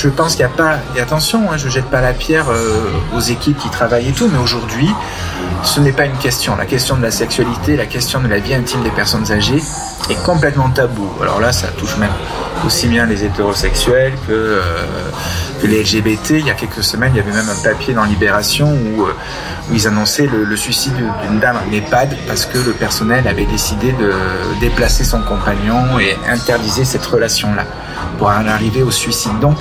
Je 0.00 0.08
pense 0.08 0.36
qu'il 0.36 0.46
n'y 0.46 0.52
a 0.52 0.54
pas. 0.54 0.78
Et 0.94 1.00
attention, 1.00 1.50
hein, 1.50 1.56
je 1.56 1.68
jette 1.68 1.86
pas 1.86 2.00
la 2.00 2.12
pierre 2.12 2.50
euh, 2.50 2.88
aux 3.16 3.20
équipes 3.20 3.58
qui 3.58 3.68
travaillent 3.68 4.10
et 4.10 4.12
tout, 4.12 4.28
mais 4.28 4.38
aujourd'hui, 4.38 4.88
ce 5.64 5.80
n'est 5.80 5.92
pas 5.92 6.06
une 6.06 6.16
question. 6.16 6.56
La 6.56 6.66
question 6.66 6.96
de 6.96 7.02
la 7.02 7.10
sexualité, 7.10 7.76
la 7.76 7.86
question 7.86 8.20
de 8.20 8.28
la 8.28 8.38
vie 8.38 8.54
intime 8.54 8.82
des 8.82 8.90
personnes 8.90 9.30
âgées 9.30 9.62
est 10.10 10.22
complètement 10.24 10.70
tabou. 10.70 11.10
Alors 11.20 11.40
là, 11.40 11.52
ça 11.52 11.68
touche 11.68 11.96
même 11.98 12.12
aussi 12.66 12.88
bien 12.88 13.06
les 13.06 13.24
hétérosexuels 13.24 14.14
que, 14.26 14.32
euh, 14.32 14.60
les 15.64 15.82
LGBT. 15.82 16.30
Il 16.30 16.46
y 16.46 16.50
a 16.50 16.54
quelques 16.54 16.82
semaines, 16.84 17.12
il 17.14 17.18
y 17.18 17.20
avait 17.20 17.32
même 17.32 17.48
un 17.48 17.62
papier 17.62 17.92
dans 17.94 18.04
Libération 18.04 18.68
où, 18.68 19.02
euh, 19.02 19.14
ils 19.72 19.86
annonçaient 19.86 20.26
le, 20.26 20.44
le 20.44 20.56
suicide 20.56 20.94
d'une 20.94 21.40
dame 21.40 21.56
en 21.56 21.72
EHPAD 21.72 22.16
parce 22.26 22.46
que 22.46 22.58
le 22.58 22.72
personnel 22.72 23.26
avait 23.28 23.44
décidé 23.44 23.92
de 23.92 24.12
déplacer 24.60 25.04
son 25.04 25.20
compagnon 25.22 25.98
et 25.98 26.16
interdisait 26.28 26.84
cette 26.84 27.04
relation-là 27.04 27.64
pour 28.18 28.28
en 28.28 28.46
arriver 28.46 28.82
au 28.82 28.90
suicide. 28.90 29.38
Donc, 29.40 29.58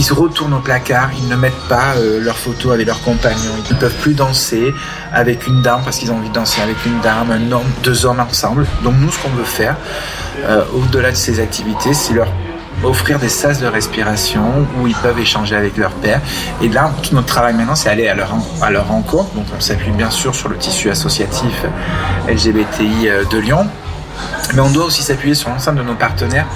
ils 0.00 0.02
se 0.02 0.14
retournent 0.14 0.54
au 0.54 0.60
placard, 0.60 1.10
ils 1.18 1.28
ne 1.28 1.36
mettent 1.36 1.68
pas 1.68 1.92
euh, 1.98 2.20
leurs 2.20 2.38
photos 2.38 2.72
avec 2.72 2.86
leurs 2.86 3.02
compagnons, 3.02 3.52
ils 3.68 3.74
ne 3.74 3.78
peuvent 3.78 3.98
plus 4.00 4.14
danser 4.14 4.72
avec 5.12 5.46
une 5.46 5.60
dame 5.60 5.82
parce 5.84 5.98
qu'ils 5.98 6.10
ont 6.10 6.16
envie 6.16 6.30
de 6.30 6.34
danser 6.34 6.62
avec 6.62 6.86
une 6.86 6.98
dame, 7.00 7.30
un 7.30 7.52
homme, 7.52 7.70
deux 7.84 8.06
hommes 8.06 8.20
ensemble. 8.20 8.64
Donc 8.82 8.94
nous, 8.98 9.12
ce 9.12 9.18
qu'on 9.18 9.28
veut 9.28 9.44
faire, 9.44 9.76
euh, 10.46 10.64
au-delà 10.74 11.10
de 11.10 11.16
ces 11.16 11.38
activités, 11.38 11.92
c'est 11.92 12.14
leur 12.14 12.28
offrir 12.82 13.18
des 13.18 13.28
sas 13.28 13.60
de 13.60 13.66
respiration 13.66 14.66
où 14.80 14.86
ils 14.86 14.94
peuvent 14.94 15.18
échanger 15.18 15.54
avec 15.54 15.76
leur 15.76 15.90
père. 15.90 16.22
Et 16.62 16.70
là, 16.70 16.90
tout 17.02 17.14
notre 17.14 17.26
travail 17.26 17.52
maintenant, 17.52 17.74
c'est 17.74 17.90
aller 17.90 18.08
à 18.08 18.14
leur, 18.14 18.32
à 18.62 18.70
leur 18.70 18.88
rencontre. 18.88 19.34
Donc 19.34 19.44
on 19.54 19.60
s'appuie 19.60 19.90
bien 19.90 20.10
sûr 20.10 20.34
sur 20.34 20.48
le 20.48 20.56
tissu 20.56 20.88
associatif 20.88 21.66
LGBTI 22.26 23.06
euh, 23.10 23.24
de 23.30 23.36
Lyon. 23.36 23.66
Mais 24.54 24.60
on 24.60 24.70
doit 24.70 24.84
aussi 24.84 25.02
s'appuyer 25.02 25.34
sur 25.34 25.48
l'ensemble 25.48 25.78
de 25.78 25.84
nos 25.84 25.94
partenaires 25.94 26.46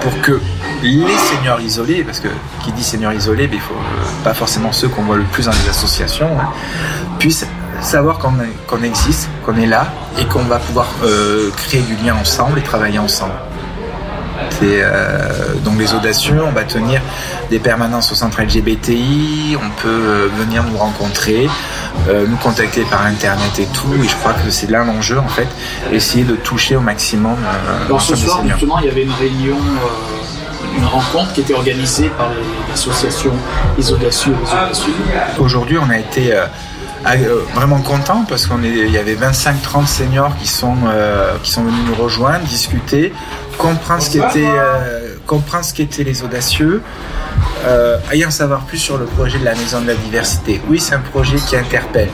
pour 0.00 0.20
que 0.20 0.40
les 0.82 1.18
seniors 1.18 1.60
isolés, 1.60 2.04
parce 2.04 2.20
que 2.20 2.28
qui 2.62 2.72
dit 2.72 2.84
seniors 2.84 3.12
isolés, 3.12 3.48
il 3.52 3.60
faut 3.60 3.74
euh, 3.74 4.24
pas 4.24 4.34
forcément 4.34 4.72
ceux 4.72 4.88
qu'on 4.88 5.02
voit 5.02 5.16
le 5.16 5.24
plus 5.24 5.46
dans 5.46 5.52
les 5.52 5.68
associations, 5.68 6.30
hein, 6.40 6.48
puissent 7.18 7.46
savoir 7.80 8.18
qu'on 8.18 8.32
qu'on 8.66 8.82
existe, 8.82 9.28
qu'on 9.44 9.56
est 9.56 9.66
là 9.66 9.86
et 10.18 10.24
qu'on 10.26 10.42
va 10.42 10.58
pouvoir 10.58 10.86
euh, 11.04 11.50
créer 11.56 11.82
du 11.82 11.96
lien 11.96 12.14
ensemble 12.14 12.58
et 12.58 12.62
travailler 12.62 12.98
ensemble. 12.98 13.34
C'est, 14.50 14.80
euh, 14.82 15.54
donc 15.64 15.78
les 15.78 15.94
audacieux, 15.94 16.42
on 16.42 16.52
va 16.52 16.64
tenir 16.64 17.00
des 17.50 17.58
permanences 17.58 18.10
au 18.12 18.14
centre 18.14 18.40
LGBTI, 18.42 19.56
on 19.56 19.70
peut 19.80 19.88
euh, 19.88 20.28
venir 20.36 20.64
nous 20.64 20.76
rencontrer, 20.76 21.48
euh, 22.08 22.26
nous 22.26 22.36
contacter 22.36 22.82
par 22.82 23.04
internet 23.06 23.58
et 23.58 23.66
tout, 23.66 23.94
et 23.94 24.08
je 24.08 24.16
crois 24.16 24.32
que 24.32 24.50
c'est 24.50 24.70
là 24.70 24.84
l'enjeu 24.84 25.18
en 25.18 25.28
fait, 25.28 25.48
essayer 25.92 26.24
de 26.24 26.34
toucher 26.34 26.76
au 26.76 26.80
maximum 26.80 27.36
Alors 27.86 28.00
ce 28.00 28.16
soir, 28.16 28.42
justement, 28.46 28.78
il 28.80 28.86
y 28.86 28.90
avait 28.90 29.04
une 29.04 29.12
réunion, 29.12 29.58
une 30.76 30.84
rencontre 30.84 31.32
qui 31.32 31.40
était 31.42 31.54
organisée 31.54 32.10
par 32.10 32.30
l'association 32.68 33.32
Les 33.76 33.92
Audacieux. 33.92 34.34
Aujourd'hui, 35.38 35.78
on 35.78 35.90
a 35.90 35.98
été 35.98 36.32
vraiment 37.54 37.80
content 37.80 38.24
parce 38.28 38.46
qu'on 38.46 38.62
est, 38.62 38.70
il 38.70 38.90
y 38.90 38.98
avait 38.98 39.14
25-30 39.14 39.86
seniors 39.86 40.36
qui 40.38 40.46
sont 40.46 40.76
euh, 40.86 41.36
qui 41.42 41.50
sont 41.50 41.62
venus 41.62 41.80
nous 41.86 42.02
rejoindre, 42.02 42.44
discuter, 42.44 43.12
comprendre 43.56 44.02
ce 44.02 44.10
qu'étaient 44.10 44.46
euh, 44.46 45.14
comprendre 45.28 45.64
ce 45.64 45.74
qu'étaient 45.74 46.02
les 46.02 46.24
audacieux, 46.24 46.82
euh, 47.66 47.98
en 48.26 48.30
savoir 48.30 48.62
plus 48.62 48.78
sur 48.78 48.98
le 48.98 49.04
projet 49.04 49.38
de 49.38 49.44
la 49.44 49.54
maison 49.54 49.80
de 49.80 49.86
la 49.86 49.94
diversité. 49.94 50.60
Oui, 50.68 50.80
c'est 50.80 50.94
un 50.94 51.00
projet 51.00 51.36
qui 51.36 51.54
interpelle. 51.54 52.08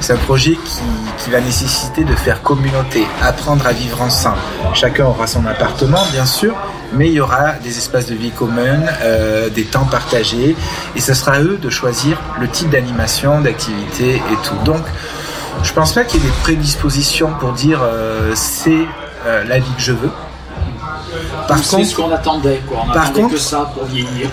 C'est 0.00 0.14
un 0.14 0.22
projet 0.28 0.52
qui, 0.52 0.80
qui 1.18 1.30
va 1.30 1.40
nécessiter 1.40 2.04
de 2.04 2.14
faire 2.14 2.40
communauté, 2.42 3.06
apprendre 3.20 3.66
à 3.66 3.72
vivre 3.72 4.00
ensemble. 4.00 4.38
Chacun 4.72 5.04
aura 5.04 5.26
son 5.26 5.44
appartement, 5.44 6.02
bien 6.12 6.24
sûr, 6.24 6.54
mais 6.92 7.08
il 7.08 7.14
y 7.14 7.20
aura 7.20 7.52
des 7.62 7.76
espaces 7.76 8.06
de 8.06 8.14
vie 8.14 8.30
communs, 8.30 8.80
euh, 9.02 9.50
des 9.50 9.64
temps 9.64 9.84
partagés, 9.84 10.56
et 10.96 11.00
ce 11.00 11.12
sera 11.12 11.32
à 11.32 11.40
eux 11.42 11.58
de 11.60 11.70
choisir 11.70 12.18
le 12.40 12.48
type 12.48 12.70
d'animation, 12.70 13.40
d'activité 13.40 14.14
et 14.14 14.46
tout. 14.46 14.56
Donc, 14.64 14.82
je 15.62 15.72
pense 15.72 15.92
pas 15.92 16.04
qu'il 16.04 16.22
y 16.22 16.26
ait 16.26 16.30
des 16.30 16.36
prédispositions 16.42 17.32
pour 17.38 17.52
dire 17.52 17.80
euh, 17.82 18.32
c'est 18.34 18.86
euh, 19.26 19.44
la 19.44 19.58
vie 19.58 19.74
que 19.76 19.82
je 19.82 19.92
veux. 19.92 20.10
Par 21.50 21.64
C'est 21.64 21.76
contre, 21.76 21.88
ce 21.88 21.94
qu'on 21.96 22.12
attendait, 22.12 22.60
quoi. 22.68 22.78
On 22.88 22.92
Par 22.92 23.02
attendait 23.04 23.22
contre, 23.22 23.34
que 23.34 23.40
ça 23.40 23.70
pour 23.74 23.84
vieillir. 23.86 24.28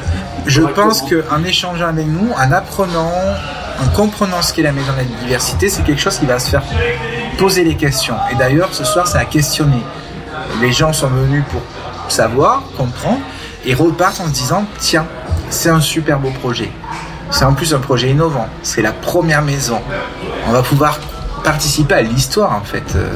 je 0.45 0.61
pense 0.61 1.01
qu'en 1.01 1.43
échangeant 1.43 1.87
avec 1.87 2.05
nous, 2.07 2.29
en 2.31 2.51
apprenant, 2.51 3.11
en 3.83 3.87
comprenant 3.95 4.41
ce 4.41 4.53
qu'est 4.53 4.61
la 4.61 4.71
maison 4.71 4.91
de 4.93 4.97
la 4.97 5.03
diversité, 5.21 5.67
c'est 5.69 5.83
quelque 5.83 6.01
chose 6.01 6.17
qui 6.19 6.25
va 6.25 6.37
se 6.39 6.49
faire 6.49 6.63
poser 7.37 7.63
les 7.63 7.75
questions. 7.75 8.15
Et 8.31 8.35
d'ailleurs, 8.35 8.69
ce 8.71 8.83
soir, 8.83 9.07
ça 9.07 9.19
a 9.19 9.25
questionné. 9.25 9.81
Les 10.61 10.71
gens 10.71 10.93
sont 10.93 11.07
venus 11.07 11.43
pour 11.51 11.61
savoir, 12.11 12.61
comprendre, 12.77 13.19
et 13.65 13.73
repartent 13.73 14.21
en 14.21 14.27
se 14.27 14.31
disant, 14.33 14.65
tiens, 14.79 15.05
c'est 15.49 15.69
un 15.69 15.81
super 15.81 16.19
beau 16.19 16.29
projet. 16.41 16.71
C'est 17.31 17.45
en 17.45 17.53
plus 17.53 17.73
un 17.73 17.79
projet 17.79 18.09
innovant. 18.11 18.47
C'est 18.63 18.81
la 18.81 18.91
première 18.93 19.41
maison. 19.41 19.81
On 20.47 20.51
va 20.51 20.61
pouvoir 20.61 20.99
participer 21.43 21.95
à 21.95 22.01
l'histoire, 22.01 22.53
en 22.53 22.61
fait, 22.63 22.83
euh, 22.95 23.09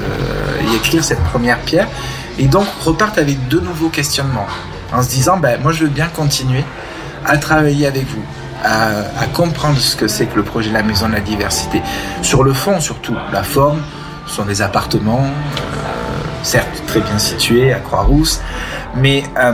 et 0.61 0.75
écrire 0.75 1.03
cette 1.03 1.23
première 1.25 1.59
pierre. 1.59 1.87
Et 2.41 2.47
donc, 2.47 2.65
repartent 2.83 3.19
avec 3.19 3.47
de 3.49 3.59
nouveaux 3.59 3.89
questionnements. 3.89 4.47
En 4.91 5.03
se 5.03 5.09
disant, 5.09 5.37
ben, 5.37 5.61
moi, 5.61 5.71
je 5.71 5.83
veux 5.83 5.89
bien 5.91 6.07
continuer 6.07 6.65
à 7.23 7.37
travailler 7.37 7.85
avec 7.85 8.07
vous, 8.07 8.23
à, 8.63 9.27
comprendre 9.31 9.77
ce 9.77 9.95
que 9.95 10.07
c'est 10.07 10.25
que 10.25 10.37
le 10.37 10.43
projet 10.43 10.69
de 10.69 10.73
la 10.73 10.81
Maison 10.81 11.07
de 11.07 11.13
la 11.13 11.19
Diversité. 11.19 11.83
Sur 12.23 12.43
le 12.43 12.51
fond, 12.51 12.81
surtout, 12.81 13.15
la 13.31 13.43
forme, 13.43 13.79
ce 14.25 14.37
sont 14.37 14.45
des 14.45 14.63
appartements, 14.63 15.23
euh, 15.23 16.21
certes 16.41 16.81
très 16.87 17.01
bien 17.01 17.19
situés 17.19 17.73
à 17.73 17.79
Croix-Rousse, 17.79 18.41
mais 18.95 19.23
euh, 19.37 19.53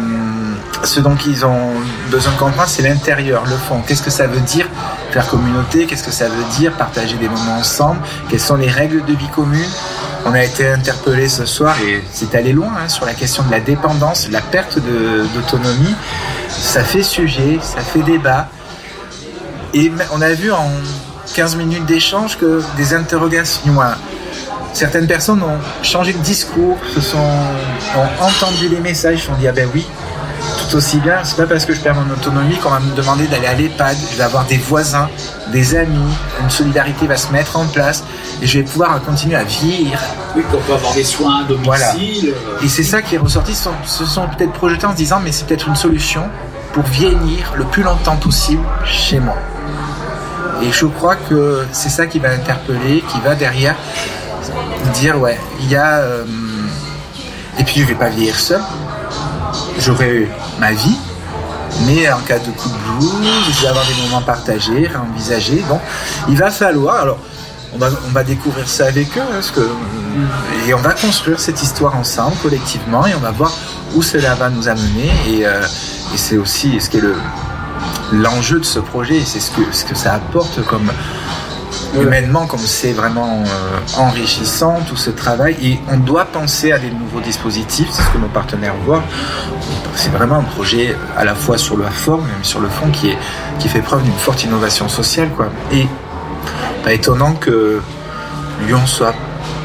ce 0.86 1.02
dont 1.02 1.18
ils 1.28 1.46
ont 1.46 1.74
besoin 2.10 2.32
de 2.32 2.38
comprendre, 2.38 2.70
c'est 2.70 2.84
l'intérieur, 2.84 3.44
le 3.46 3.58
fond. 3.58 3.82
Qu'est-ce 3.86 4.02
que 4.02 4.10
ça 4.10 4.28
veut 4.28 4.40
dire 4.40 4.68
faire 5.12 5.28
communauté? 5.28 5.88
Qu'est-ce 5.88 6.04
que 6.04 6.12
ça 6.12 6.30
veut 6.30 6.46
dire 6.58 6.72
partager 6.72 7.18
des 7.18 7.28
moments 7.28 7.58
ensemble? 7.58 8.00
Quelles 8.30 8.40
sont 8.40 8.56
les 8.56 8.70
règles 8.70 9.04
de 9.04 9.14
vie 9.14 9.28
commune 9.36 9.70
On 10.26 10.34
a 10.34 10.44
été 10.44 10.68
interpellé 10.70 11.30
ce 11.30 11.46
soir 11.46 11.76
et 11.82 12.04
c'est 12.12 12.36
allé 12.36 12.52
loin 12.52 12.72
hein, 12.78 12.90
sur 12.90 13.06
la 13.06 13.14
question 13.14 13.44
de 13.44 13.52
la 13.52 13.60
dépendance, 13.60 14.30
la 14.30 14.42
perte 14.42 14.80
d'autonomie. 14.80 15.96
Ça 16.50 16.84
fait 16.84 17.04
sujet, 17.04 17.60
ça 17.62 17.82
fait 17.82 18.02
débat. 18.02 18.50
Et 19.74 19.92
on 20.12 20.22
a 20.22 20.34
vu 20.34 20.52
en 20.52 20.70
15 21.36 21.56
minutes 21.56 21.86
d'échange 21.86 22.38
que 22.38 22.62
des 22.78 22.94
interrogations, 22.94 23.76
certaines 24.74 25.08
personnes 25.08 25.42
ont 25.44 25.60
changé 25.84 26.14
de 26.14 26.20
discours, 26.20 26.78
se 26.94 27.02
sont, 27.02 27.18
ont 27.18 28.24
entendu 28.24 28.70
les 28.70 28.80
messages, 28.80 29.20
se 29.20 29.26
sont 29.28 29.36
dit 29.36 29.48
ah 29.48 29.52
ben 29.52 29.68
oui, 29.74 29.86
tout 30.70 30.78
aussi 30.78 30.98
bien, 31.00 31.24
c'est 31.24 31.38
pas 31.38 31.46
parce 31.46 31.66
que 31.66 31.74
je 31.74 31.80
perds 31.80 31.96
mon 31.96 32.12
autonomie 32.14 32.58
qu'on 32.58 32.70
va 32.70 32.80
me 32.80 32.96
demander 32.96 33.28
d'aller 33.28 33.48
à 33.48 33.54
l'EHPAD, 33.54 33.96
je 34.12 34.18
vais 34.18 34.24
avoir 34.24 34.46
des 34.46 34.58
voisins, 34.58 35.10
des 35.52 35.76
amis, 35.76 36.14
une 36.42 36.50
solidarité 36.50 37.08
va 37.08 37.18
se 37.18 37.32
mettre 37.32 37.58
en 37.58 37.66
place 37.68 38.04
et 38.42 38.48
je 38.48 38.60
vais 38.60 38.64
pouvoir 38.64 39.02
continuer 39.02 39.36
à 39.36 39.44
vieillir. 39.44 40.00
Oui, 40.36 40.44
qu'on 40.52 40.58
peut 40.60 40.74
avoir 40.74 40.94
des 40.94 41.04
soins 41.04 41.42
à 41.42 41.44
domicile. 41.44 41.66
Voilà. 41.66 41.94
euh, 41.96 42.66
Et 42.66 42.68
c'est 42.68 42.84
ça 42.84 43.02
qui 43.02 43.16
est 43.16 43.18
ressorti, 43.18 43.56
sont, 43.56 43.72
se 43.86 44.06
sont 44.06 44.28
peut-être 44.28 44.54
projetés 44.54 44.86
en 44.86 44.92
se 44.92 44.98
disant 44.98 45.20
mais 45.24 45.32
c'est 45.32 45.46
peut-être 45.48 45.68
une 45.68 45.76
solution 45.76 46.24
pour 46.74 46.84
vieillir 46.84 47.54
le 47.56 47.64
plus 47.66 47.84
longtemps 47.84 48.18
possible 48.18 48.64
chez 48.86 49.20
moi. 49.20 49.38
Et 50.62 50.72
je 50.72 50.86
crois 50.86 51.16
que 51.16 51.66
c'est 51.72 51.90
ça 51.90 52.08
qui 52.08 52.20
va 52.20 52.30
interpeller, 52.30 53.04
qui 53.12 53.20
va 53.22 53.36
derrière 53.36 53.76
dire 54.94 55.20
ouais, 55.20 55.40
il 55.62 55.70
y 55.70 55.76
a... 55.76 55.98
euh, 56.00 56.24
et 57.60 57.64
puis 57.64 57.82
je 57.82 57.86
vais 57.86 57.96
pas 57.96 58.10
vieillir 58.10 58.40
seul, 58.40 58.62
j'aurai 59.80 60.28
ma 60.60 60.72
vie, 60.72 60.98
mais 61.86 62.12
en 62.12 62.20
cas 62.20 62.40
de 62.40 62.52
coup 62.52 62.70
de 62.70 63.00
blues, 63.00 63.28
je 63.52 63.62
vais 63.62 63.68
avoir 63.68 63.86
des 63.86 64.02
moments 64.04 64.22
partagés, 64.22 64.88
réenvisagés. 64.88 65.64
Donc 65.70 65.82
il 66.30 66.38
va 66.38 66.52
falloir... 66.52 67.02
Alors, 67.02 67.20
on 67.74 67.78
va, 67.78 67.90
on 68.08 68.12
va 68.12 68.24
découvrir 68.24 68.68
ça 68.68 68.86
avec 68.86 69.18
eux, 69.18 69.22
hein, 69.22 69.28
parce 69.34 69.52
que, 69.52 69.70
et 70.66 70.74
on 70.74 70.80
va 70.80 70.94
construire 70.94 71.40
cette 71.40 71.62
histoire 71.62 71.96
ensemble, 71.98 72.36
collectivement, 72.42 73.06
et 73.06 73.14
on 73.14 73.20
va 73.20 73.32
voir 73.32 73.52
où 73.94 74.02
cela 74.02 74.36
va 74.36 74.50
nous 74.50 74.68
amener. 74.68 75.12
Et, 75.28 75.46
euh, 75.46 75.62
c'est 76.16 76.38
aussi 76.38 76.80
ce 76.80 76.90
qui 76.90 76.98
est 76.98 77.02
le, 77.02 77.16
l'enjeu 78.14 78.60
de 78.60 78.66
ce 78.66 78.80
projet, 78.80 79.18
et 79.18 79.26
c'est 79.26 79.42
ce 79.42 79.52
que, 79.52 79.62
ce 79.72 79.84
que 79.84 79.96
ça 79.96 80.14
apporte 80.14 80.66
comme 80.66 80.90
humainement, 81.96 82.46
comme 82.46 82.60
c'est 82.60 82.94
vraiment 82.94 83.44
euh, 83.46 84.00
enrichissant 84.00 84.80
tout 84.88 84.98
ce 84.98 85.10
travail. 85.10 85.56
Et 85.62 85.80
on 85.92 85.98
doit 85.98 86.26
penser 86.26 86.72
à 86.72 86.80
des 86.80 86.90
nouveaux 86.90 87.22
dispositifs, 87.22 87.88
c'est 87.92 88.02
ce 88.02 88.10
que 88.10 88.18
nos 88.18 88.28
partenaires 88.28 88.76
voient. 88.86 89.04
C'est 89.96 90.12
vraiment 90.12 90.38
un 90.38 90.44
projet 90.44 90.96
à 91.16 91.26
la 91.26 91.36
fois 91.36 91.58
sur 91.58 91.78
la 91.78 91.90
forme, 91.90 92.26
mais 92.38 92.44
sur 92.44 92.60
le 92.60 92.70
fond, 92.70 92.90
qui, 92.92 93.10
est, 93.10 93.18
qui 93.60 93.70
fait 93.70 93.82
preuve 93.82 94.04
d'une 94.04 94.14
forte 94.14 94.44
innovation 94.44 94.88
sociale. 94.90 95.30
Quoi. 95.36 95.50
Et 95.72 95.88
pas 96.84 96.94
étonnant 96.94 97.34
que 97.34 97.82
Lyon 98.68 98.86
soit 98.86 99.14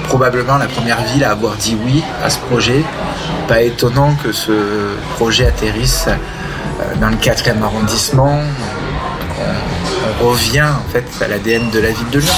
probablement 0.05 0.59
la 0.59 0.67
première 0.67 1.03
ville 1.03 1.25
à 1.25 1.31
avoir 1.31 1.55
dit 1.57 1.77
oui 1.85 2.03
à 2.25 2.31
ce 2.31 2.39
projet. 2.39 2.83
Pas 3.49 3.63
étonnant 3.63 4.15
que 4.23 4.33
ce 4.33 4.53
projet 5.15 5.47
atterrisse 5.47 6.07
euh, 6.09 6.95
dans 7.01 7.09
le 7.09 7.17
4e 7.17 7.63
arrondissement. 7.63 8.39
On, 9.41 9.72
on 10.21 10.29
revient 10.31 10.63
en 10.63 10.93
fait 10.93 11.05
à 11.25 11.29
l'ADN 11.29 11.71
de 11.71 11.79
la 11.81 11.89
ville 11.91 12.11
de 12.11 12.19
Lyon. 12.21 12.35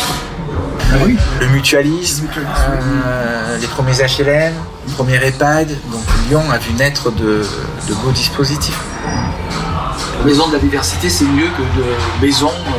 Ah 0.93 0.97
oui 1.05 1.17
Le 1.41 1.47
mutualisme, 1.49 2.27
euh, 2.37 3.59
les 3.59 3.67
premiers 3.67 3.93
HLM, 3.95 4.53
le 4.87 4.93
premier 4.93 5.17
EHPAD. 5.17 5.69
Donc 5.91 6.03
Lyon 6.29 6.43
a 6.53 6.59
vu 6.59 6.73
naître 6.75 7.11
de, 7.11 7.43
de 7.89 7.95
beaux 7.95 8.11
dispositifs. 8.13 8.79
La 10.21 10.25
maison 10.25 10.49
de 10.49 10.55
la 10.55 10.59
diversité, 10.59 11.11
c'est 11.11 11.25
mieux 11.25 11.49
que 11.49 11.63
de 11.79 12.25
maison 12.25 12.49
euh, 12.49 12.71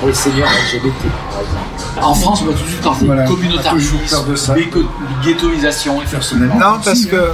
pour 0.00 0.08
les 0.08 0.14
seniors 0.14 0.48
LGBT, 0.48 0.92
par 1.30 1.40
exemple. 1.40 2.02
En 2.02 2.14
France, 2.14 2.40
on 2.42 2.46
va 2.46 2.52
tout 2.52 2.62
de 2.64 2.68
suite 2.68 2.80
parler 2.82 3.06
Voilà. 3.06 3.22
de 3.22 3.26
de 3.28 3.32
ça. 3.32 3.34
communautarisme, 3.34 4.54
béco- 4.54 4.86
ghettoisation, 5.22 6.00
Personnellement. 6.10 6.58
Non, 6.58 6.80
parce 6.84 7.06
que 7.06 7.30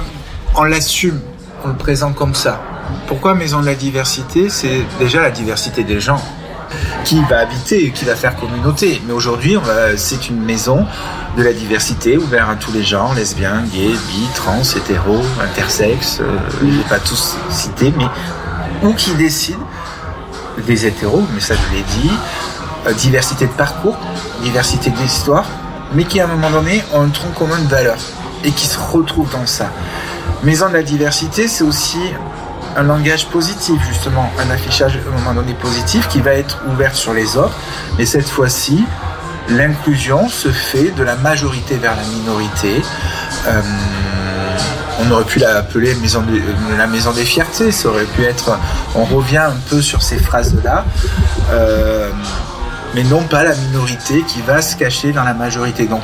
on 0.55 0.63
l'assume, 0.63 1.19
on 1.65 1.69
le 1.69 1.75
présente 1.75 2.15
comme 2.15 2.35
ça. 2.35 2.61
Pourquoi 3.07 3.33
Maison 3.35 3.59
de 3.61 3.65
la 3.65 3.75
diversité? 3.75 4.49
C'est 4.49 4.83
déjà 4.99 5.21
la 5.21 5.31
diversité 5.31 5.83
des 5.83 5.99
gens 5.99 6.21
qui 7.07 7.21
va 7.29 7.39
habiter 7.39 7.91
qui 7.91 8.03
va 8.03 8.15
faire 8.15 8.35
communauté. 8.35 9.01
Mais 9.07 9.13
aujourd'hui, 9.13 9.57
c'est 9.95 10.27
une 10.27 10.43
maison 10.43 10.85
de 11.37 11.43
la 11.43 11.53
diversité 11.53 12.17
ouverte 12.17 12.49
à 12.49 12.55
tous 12.55 12.73
les 12.73 12.83
genres, 12.83 13.13
lesbiens, 13.13 13.63
gays, 13.71 13.95
bi, 14.09 14.27
trans, 14.35 14.61
hétéros, 14.63 15.23
intersexes, 15.41 16.19
euh, 16.19 16.37
je 16.59 16.65
ne 16.65 16.83
pas 16.83 16.99
tous 16.99 17.37
citer, 17.49 17.93
mais 17.95 18.07
ou 18.83 18.93
qui 18.93 19.11
décident 19.11 19.59
des 20.65 20.85
hétéros, 20.85 21.23
mais 21.33 21.39
ça 21.39 21.53
je 21.53 21.75
l'ai 21.75 21.83
dit, 21.83 22.11
euh, 22.87 22.93
diversité 22.93 23.45
de 23.45 23.51
parcours, 23.51 23.97
diversité 24.41 24.89
d'histoire, 24.89 25.45
mais 25.93 26.03
qui 26.03 26.19
à 26.19 26.25
un 26.25 26.27
moment 26.27 26.49
donné 26.49 26.83
ont 26.93 27.03
un 27.03 27.09
tronc 27.09 27.29
commun 27.37 27.59
de 27.59 27.69
valeurs 27.69 28.01
et 28.43 28.51
qui 28.51 28.67
se 28.67 28.79
retrouvent 28.79 29.31
dans 29.31 29.45
ça. 29.45 29.69
Maison 30.43 30.67
de 30.67 30.73
la 30.73 30.83
diversité, 30.83 31.47
c'est 31.47 31.63
aussi 31.63 31.99
un 32.77 32.83
langage 32.83 33.27
positif, 33.27 33.81
justement, 33.87 34.31
un 34.39 34.51
affichage 34.51 34.97
à 34.97 35.09
un 35.09 35.19
moment 35.19 35.33
donné 35.33 35.53
positif 35.55 36.07
qui 36.07 36.21
va 36.21 36.33
être 36.33 36.61
ouvert 36.71 36.95
sur 36.95 37.13
les 37.13 37.35
autres, 37.35 37.55
mais 37.97 38.05
cette 38.05 38.29
fois-ci, 38.29 38.85
l'inclusion 39.49 40.29
se 40.29 40.49
fait 40.49 40.91
de 40.91 41.03
la 41.03 41.15
majorité 41.15 41.75
vers 41.75 41.95
la 41.95 42.03
minorité. 42.03 42.81
Euh, 43.47 43.61
on 44.99 45.11
aurait 45.11 45.23
pu 45.23 45.39
l'appeler 45.39 45.95
maison 45.95 46.23
euh, 46.29 46.77
la 46.77 46.87
maison 46.87 47.11
des 47.11 47.25
fiertés, 47.25 47.71
ça 47.71 47.89
aurait 47.89 48.05
pu 48.05 48.23
être. 48.23 48.59
On 48.93 49.05
revient 49.05 49.37
un 49.37 49.57
peu 49.69 49.81
sur 49.81 50.03
ces 50.03 50.17
phrases-là, 50.17 50.85
euh, 51.51 52.09
mais 52.93 53.03
non 53.03 53.23
pas 53.23 53.43
la 53.43 53.55
minorité 53.55 54.23
qui 54.27 54.41
va 54.41 54.61
se 54.61 54.75
cacher 54.75 55.13
dans 55.13 55.23
la 55.23 55.33
majorité. 55.33 55.85
Donc, 55.85 56.01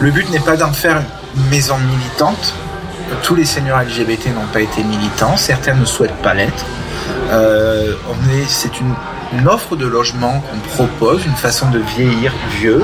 le 0.00 0.12
but 0.12 0.30
n'est 0.30 0.40
pas 0.40 0.56
d'en 0.56 0.72
faire 0.72 1.02
une 1.36 1.48
maison 1.48 1.76
militante. 1.78 2.54
Tous 3.22 3.34
les 3.34 3.44
seniors 3.44 3.80
LGBT 3.80 4.34
n'ont 4.34 4.46
pas 4.52 4.60
été 4.60 4.82
militants, 4.82 5.36
certains 5.36 5.74
ne 5.74 5.84
souhaitent 5.84 6.22
pas 6.22 6.34
l'être. 6.34 6.64
Euh, 7.30 7.94
c'est 8.48 8.80
une, 8.80 8.94
une 9.38 9.48
offre 9.48 9.76
de 9.76 9.86
logement 9.86 10.40
qu'on 10.40 10.84
propose, 10.84 11.24
une 11.26 11.36
façon 11.36 11.70
de 11.70 11.78
vieillir 11.78 12.32
vieux. 12.58 12.82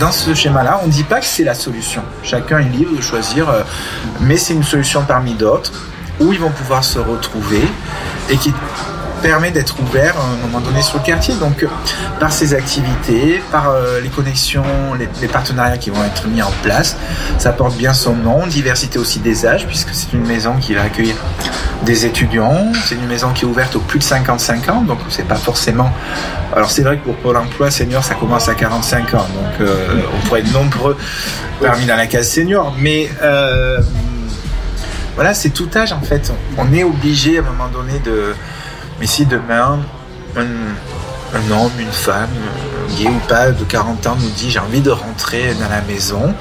Dans 0.00 0.12
ce 0.12 0.34
schéma-là, 0.34 0.80
on 0.82 0.86
ne 0.86 0.92
dit 0.92 1.04
pas 1.04 1.20
que 1.20 1.26
c'est 1.26 1.44
la 1.44 1.54
solution. 1.54 2.02
Chacun 2.22 2.58
est 2.58 2.68
libre 2.68 2.96
de 2.96 3.00
choisir, 3.00 3.48
euh, 3.48 3.62
mais 4.20 4.36
c'est 4.36 4.54
une 4.54 4.64
solution 4.64 5.02
parmi 5.06 5.34
d'autres 5.34 5.72
où 6.20 6.32
ils 6.32 6.38
vont 6.38 6.50
pouvoir 6.50 6.84
se 6.84 6.98
retrouver 6.98 7.62
et 8.28 8.36
qui 8.36 8.52
permet 9.18 9.50
d'être 9.50 9.78
ouvert 9.80 10.14
à 10.16 10.24
un 10.24 10.46
moment 10.46 10.60
donné 10.60 10.82
sur 10.82 10.98
le 10.98 11.04
quartier. 11.04 11.34
Donc, 11.34 11.62
euh, 11.62 11.68
par 12.18 12.32
ces 12.32 12.54
activités, 12.54 13.42
par 13.50 13.70
euh, 13.70 14.00
les 14.00 14.08
connexions, 14.08 14.64
les, 14.98 15.28
partenariats 15.28 15.78
qui 15.78 15.90
vont 15.90 16.02
être 16.04 16.26
mis 16.26 16.42
en 16.42 16.50
place, 16.62 16.96
ça 17.38 17.52
porte 17.52 17.76
bien 17.76 17.92
son 17.92 18.14
nom. 18.14 18.46
Diversité 18.46 18.98
aussi 18.98 19.18
des 19.18 19.46
âges, 19.46 19.66
puisque 19.66 19.90
c'est 19.92 20.12
une 20.12 20.26
maison 20.26 20.54
qui 20.56 20.74
va 20.74 20.82
accueillir 20.82 21.16
des 21.84 22.06
étudiants. 22.06 22.72
C'est 22.84 22.94
une 22.94 23.06
maison 23.06 23.30
qui 23.32 23.44
est 23.44 23.48
ouverte 23.48 23.76
aux 23.76 23.80
plus 23.80 23.98
de 23.98 24.04
55 24.04 24.68
ans, 24.70 24.82
donc 24.82 24.98
c'est 25.10 25.26
pas 25.26 25.36
forcément. 25.36 25.92
Alors 26.56 26.70
c'est 26.70 26.82
vrai 26.82 26.96
que 26.96 27.04
pour 27.04 27.14
Pôle 27.16 27.36
Emploi 27.36 27.70
senior, 27.70 28.02
ça 28.02 28.14
commence 28.14 28.48
à 28.48 28.54
45 28.54 29.14
ans, 29.14 29.18
donc 29.18 29.60
euh, 29.60 30.00
on 30.14 30.26
pourrait 30.26 30.40
être 30.40 30.52
nombreux 30.52 30.96
parmi 31.60 31.84
dans 31.84 31.96
la 31.96 32.06
case 32.06 32.28
senior, 32.30 32.74
mais 32.78 33.10
voilà, 35.18 35.34
c'est 35.34 35.50
tout 35.50 35.68
âge 35.74 35.92
en 35.92 36.00
fait. 36.00 36.32
On 36.56 36.72
est 36.72 36.84
obligé 36.84 37.38
à 37.38 37.40
un 37.40 37.44
moment 37.44 37.66
donné 37.66 37.98
de. 38.04 38.36
Mais 39.00 39.06
si 39.06 39.26
demain, 39.26 39.78
un, 40.36 41.50
homme, 41.52 41.70
une 41.78 41.92
femme, 41.92 42.28
euh, 42.34 42.96
gay 42.98 43.08
ou 43.08 43.18
pas, 43.28 43.50
de 43.50 43.64
40 43.64 44.06
ans 44.06 44.16
nous 44.18 44.30
dit 44.30 44.50
j'ai 44.50 44.58
envie 44.58 44.80
de 44.80 44.90
rentrer 44.90 45.54
dans 45.54 45.68
la 45.68 45.82
maison, 45.82 46.34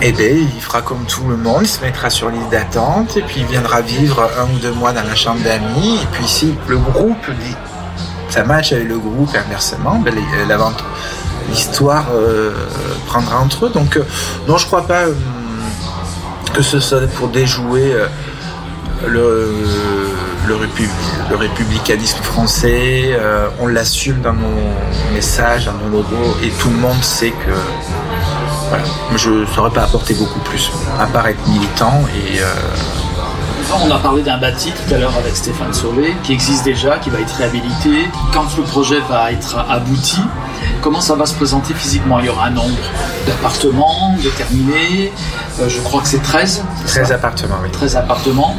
eh 0.00 0.12
bien, 0.12 0.28
il 0.30 0.60
fera 0.60 0.82
comme 0.82 1.04
tout 1.06 1.24
le 1.28 1.36
monde, 1.36 1.62
il 1.62 1.68
se 1.68 1.80
mettra 1.80 2.10
sur 2.10 2.28
liste 2.30 2.50
d'attente 2.50 3.16
et 3.16 3.22
puis 3.22 3.40
il 3.40 3.46
viendra 3.46 3.80
vivre 3.80 4.28
un 4.38 4.44
ou 4.54 4.58
deux 4.58 4.72
mois 4.72 4.92
dans 4.92 5.04
la 5.04 5.14
chambre 5.14 5.40
d'amis. 5.42 6.00
Et 6.02 6.06
puis 6.12 6.26
si 6.26 6.54
le 6.68 6.76
groupe 6.78 7.30
dit 7.44 7.56
ça 8.28 8.44
match 8.44 8.72
avec 8.72 8.88
le 8.88 8.98
groupe 8.98 9.30
inversement, 9.36 9.98
ben, 10.04 10.14
l'aventure- 10.48 10.86
l'histoire 11.50 12.06
euh, 12.14 12.52
prendra 13.06 13.38
entre 13.40 13.66
eux. 13.66 13.70
Donc, 13.70 13.96
euh, 13.96 14.04
non, 14.48 14.56
je 14.56 14.66
crois 14.66 14.86
pas 14.86 15.02
euh, 15.02 15.14
que 16.54 16.62
ce 16.62 16.80
soit 16.80 17.06
pour 17.08 17.28
déjouer 17.28 17.92
euh, 17.92 18.06
le, 19.06 19.52
le, 20.46 20.56
le 21.30 21.36
républicanisme 21.36 22.22
français. 22.22 23.10
Euh, 23.12 23.48
on 23.60 23.66
l'assume 23.66 24.20
dans 24.20 24.32
nos 24.32 25.14
messages, 25.14 25.66
dans 25.66 25.74
nos 25.74 25.88
logos, 25.88 26.36
et 26.42 26.48
tout 26.50 26.70
le 26.70 26.76
monde 26.76 27.02
sait 27.02 27.30
que 27.30 27.52
voilà, 28.68 28.84
je 29.16 29.30
ne 29.30 29.46
saurais 29.46 29.70
pas 29.70 29.82
apporter 29.82 30.14
beaucoup 30.14 30.40
plus, 30.40 30.70
à 30.98 31.06
part 31.06 31.26
être 31.28 31.46
militant 31.46 32.00
et 32.16 32.40
euh, 32.40 32.44
On 33.84 33.90
a 33.90 33.98
parlé 33.98 34.22
d'un 34.22 34.38
bâti 34.38 34.72
tout 34.72 34.94
à 34.94 34.98
l'heure 34.98 35.16
avec 35.16 35.36
Stéphane 35.36 35.72
Sauvé, 35.72 36.14
qui 36.22 36.32
existe 36.32 36.64
déjà, 36.64 36.98
qui 36.98 37.10
va 37.10 37.20
être 37.20 37.34
réhabilité. 37.36 38.08
Quand 38.32 38.46
le 38.56 38.62
projet 38.64 39.00
va 39.08 39.32
être 39.32 39.56
abouti, 39.68 40.20
comment 40.82 41.00
ça 41.00 41.14
va 41.14 41.24
se 41.24 41.34
présenter 41.34 41.72
physiquement? 41.72 42.18
Il 42.20 42.26
y 42.26 42.28
aura 42.28 42.46
un 42.46 42.50
nombre 42.50 42.76
d'appartements 43.26 44.14
déterminés. 44.22 45.12
Euh, 45.60 45.68
je 45.68 45.80
crois 45.80 46.02
que 46.02 46.08
c'est 46.08 46.22
13. 46.22 46.62
c'est 46.84 46.92
13 47.00 47.08
ça 47.08 47.14
appartements, 47.14 47.54
oui. 47.62 47.70
13 47.70 47.96
appartements. 47.96 48.56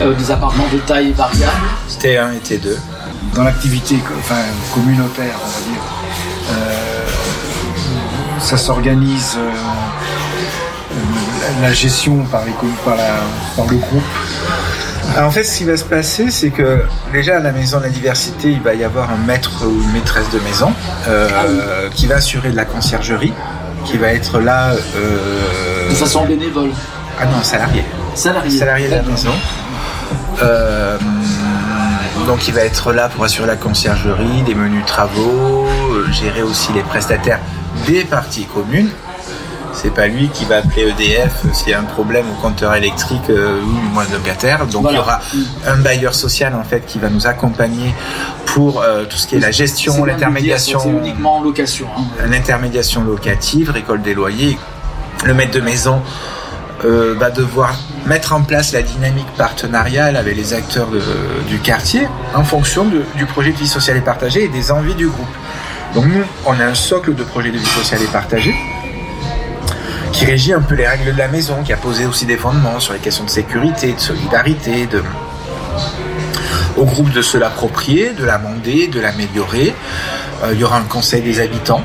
Euh, 0.00 0.14
des 0.14 0.30
appartements 0.30 0.66
de 0.72 0.78
taille 0.78 1.12
variable. 1.12 1.66
T1 2.00 2.32
et 2.34 2.38
T2. 2.40 2.76
dans 3.34 3.44
l'activité 3.44 3.96
enfin, 4.18 4.36
communautaire, 4.74 5.34
on 5.44 5.48
va 5.48 5.60
dire, 5.70 5.82
euh, 6.50 7.08
ça 8.40 8.56
s'organise 8.56 9.36
la, 11.60 11.72
gestion 11.72 12.24
par, 12.24 12.44
les, 12.44 12.52
par, 12.84 12.96
la- 12.96 13.20
par 13.56 13.66
le 13.66 13.76
groupe. 13.76 14.02
Alors, 15.16 15.28
en 15.28 15.30
fait, 15.30 15.44
ce 15.44 15.58
qui 15.58 15.64
va 15.64 15.76
se 15.76 15.84
passer, 15.84 16.30
c'est 16.30 16.50
que 16.50 16.82
déjà 17.12 17.36
à 17.36 17.40
la 17.40 17.52
maison 17.52 17.78
de 17.78 17.84
la 17.84 17.88
diversité, 17.88 18.50
il 18.52 18.60
va 18.60 18.74
y 18.74 18.84
avoir 18.84 19.10
un 19.10 19.16
maître 19.26 19.64
ou 19.66 19.82
une 19.82 19.92
maîtresse 19.92 20.30
de 20.30 20.38
maison 20.40 20.72
euh, 21.08 21.88
qui 21.94 22.06
va 22.06 22.16
assurer 22.16 22.50
de 22.50 22.56
la 22.56 22.64
conciergerie, 22.64 23.32
qui 23.84 23.96
va 23.98 24.08
être 24.12 24.38
là. 24.40 24.70
euh, 24.96 25.88
De 25.90 25.94
façon 25.94 26.24
bénévole. 26.26 26.70
Ah 27.20 27.26
non, 27.26 27.42
salarié. 27.42 27.84
Salarié. 28.14 28.58
salarié 28.58 28.88
de 28.88 28.94
la 28.96 29.02
maison. 29.02 29.32
Euh, 30.42 30.96
donc 32.26 32.46
il 32.48 32.54
va 32.54 32.62
être 32.62 32.92
là 32.92 33.08
pour 33.08 33.24
assurer 33.24 33.46
la 33.46 33.56
conciergerie, 33.56 34.44
les 34.46 34.54
menus 34.54 34.84
travaux, 34.86 35.66
euh, 35.92 36.06
gérer 36.12 36.42
aussi 36.42 36.72
les 36.72 36.82
prestataires 36.82 37.40
des 37.86 38.04
parties 38.04 38.44
communes. 38.46 38.90
C'est 39.72 39.94
pas 39.94 40.06
lui 40.08 40.28
qui 40.28 40.44
va 40.44 40.58
appeler 40.58 40.88
EDF 40.98 41.44
s'il 41.52 41.68
y 41.70 41.74
a 41.74 41.78
un 41.80 41.84
problème 41.84 42.26
au 42.30 42.40
compteur 42.42 42.74
électrique 42.74 43.30
euh, 43.30 43.60
ou 43.62 43.94
moins 43.94 44.04
de 44.04 44.12
locataire. 44.12 44.66
Donc 44.66 44.86
il 44.90 44.96
y 44.96 44.98
aura 44.98 45.20
un 45.66 45.76
bailleur 45.76 46.14
social 46.14 46.54
en 46.54 46.64
fait 46.64 46.84
qui 46.86 46.98
va 46.98 47.08
nous 47.08 47.26
accompagner 47.26 47.94
pour 48.46 48.82
euh, 48.82 49.04
tout 49.04 49.16
ce 49.16 49.26
qui 49.26 49.36
est 49.36 49.40
la 49.40 49.50
gestion, 49.52 49.92
l'intermédiation, 50.04 50.80
uniquement 50.98 51.36
en 51.38 51.42
location. 51.42 51.86
hein. 51.96 52.02
l'intermédiation 52.28 53.04
locative, 53.04 53.70
récolte 53.70 54.02
des 54.02 54.14
loyers. 54.14 54.58
Le 55.24 55.34
maître 55.34 55.52
de 55.52 55.60
maison 55.60 56.00
euh, 56.84 57.14
va 57.18 57.30
devoir 57.30 57.74
mettre 58.06 58.32
en 58.32 58.42
place 58.42 58.72
la 58.72 58.82
dynamique 58.82 59.28
partenariale 59.36 60.16
avec 60.16 60.34
les 60.36 60.52
acteurs 60.54 60.88
de- 60.88 61.02
du 61.48 61.58
quartier 61.58 62.08
en 62.34 62.42
fonction 62.44 62.84
de- 62.86 63.04
du 63.16 63.26
projet 63.26 63.52
de 63.52 63.56
vie 63.58 63.68
sociale 63.68 63.98
et 63.98 64.00
partagée 64.00 64.44
et 64.44 64.48
des 64.48 64.72
envies 64.72 64.94
du 64.94 65.06
groupe. 65.08 65.26
Donc 65.94 66.06
nous, 66.06 66.22
on 66.46 66.58
a 66.58 66.64
un 66.64 66.74
socle 66.74 67.14
de 67.14 67.22
projet 67.22 67.50
de 67.50 67.58
vie 67.58 67.66
sociale 67.66 68.00
et 68.02 68.06
partagée 68.06 68.54
qui 70.12 70.24
régit 70.24 70.52
un 70.52 70.60
peu 70.60 70.74
les 70.74 70.86
règles 70.86 71.12
de 71.12 71.18
la 71.18 71.28
maison, 71.28 71.62
qui 71.62 71.72
a 71.72 71.76
posé 71.76 72.06
aussi 72.06 72.26
des 72.26 72.36
fondements 72.36 72.80
sur 72.80 72.92
les 72.92 72.98
questions 72.98 73.24
de 73.24 73.30
sécurité, 73.30 73.92
de 73.92 74.00
solidarité, 74.00 74.86
de 74.86 75.02
au 76.76 76.84
groupe 76.84 77.10
de 77.12 77.22
se 77.22 77.36
l'approprier, 77.36 78.10
de 78.10 78.24
l'amender, 78.24 78.88
de 78.88 79.00
l'améliorer. 79.00 79.74
Euh, 80.42 80.50
il 80.54 80.60
y 80.60 80.64
aura 80.64 80.78
un 80.78 80.84
conseil 80.84 81.22
des 81.22 81.40
habitants 81.40 81.82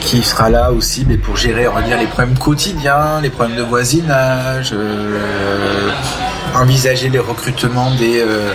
qui 0.00 0.22
sera 0.22 0.48
là 0.48 0.72
aussi 0.72 1.04
mais 1.06 1.18
pour 1.18 1.36
gérer 1.36 1.68
on 1.68 1.72
va 1.74 1.82
dire 1.82 1.98
les 1.98 2.06
problèmes 2.06 2.36
quotidiens, 2.38 3.20
les 3.22 3.30
problèmes 3.30 3.56
de 3.56 3.62
voisinage, 3.62 4.70
euh, 4.72 5.90
envisager 6.54 7.08
les 7.08 7.18
recrutements 7.18 7.90
des, 7.92 8.20
euh, 8.20 8.52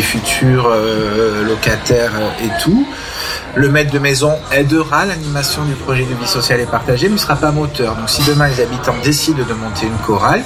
futurs 0.00 0.68
euh, 0.70 1.44
locataires 1.44 2.12
euh, 2.14 2.44
et 2.44 2.62
tout. 2.62 2.86
Le 3.54 3.68
maître 3.68 3.90
de 3.90 3.98
maison 3.98 4.32
aidera 4.52 5.04
l'animation 5.04 5.64
du 5.64 5.74
projet 5.74 6.04
de 6.04 6.14
vie 6.14 6.26
sociale 6.26 6.60
et 6.60 6.66
partagée, 6.66 7.08
mais 7.08 7.14
ne 7.14 7.18
sera 7.18 7.36
pas 7.36 7.50
moteur. 7.50 7.96
Donc 7.96 8.08
si 8.08 8.22
demain 8.22 8.48
les 8.48 8.60
habitants 8.60 8.94
décident 9.02 9.44
de 9.44 9.54
monter 9.54 9.86
une 9.86 9.98
chorale, 10.06 10.42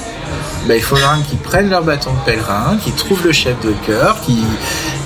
ben, 0.66 0.74
il 0.74 0.82
faudra 0.82 1.16
qu'ils 1.28 1.38
prennent 1.38 1.68
leur 1.68 1.82
bâton 1.82 2.12
de 2.12 2.30
pèlerin, 2.30 2.78
qu'ils 2.82 2.94
trouvent 2.94 3.24
le 3.24 3.32
chef 3.32 3.60
de 3.60 3.72
chœur, 3.86 4.16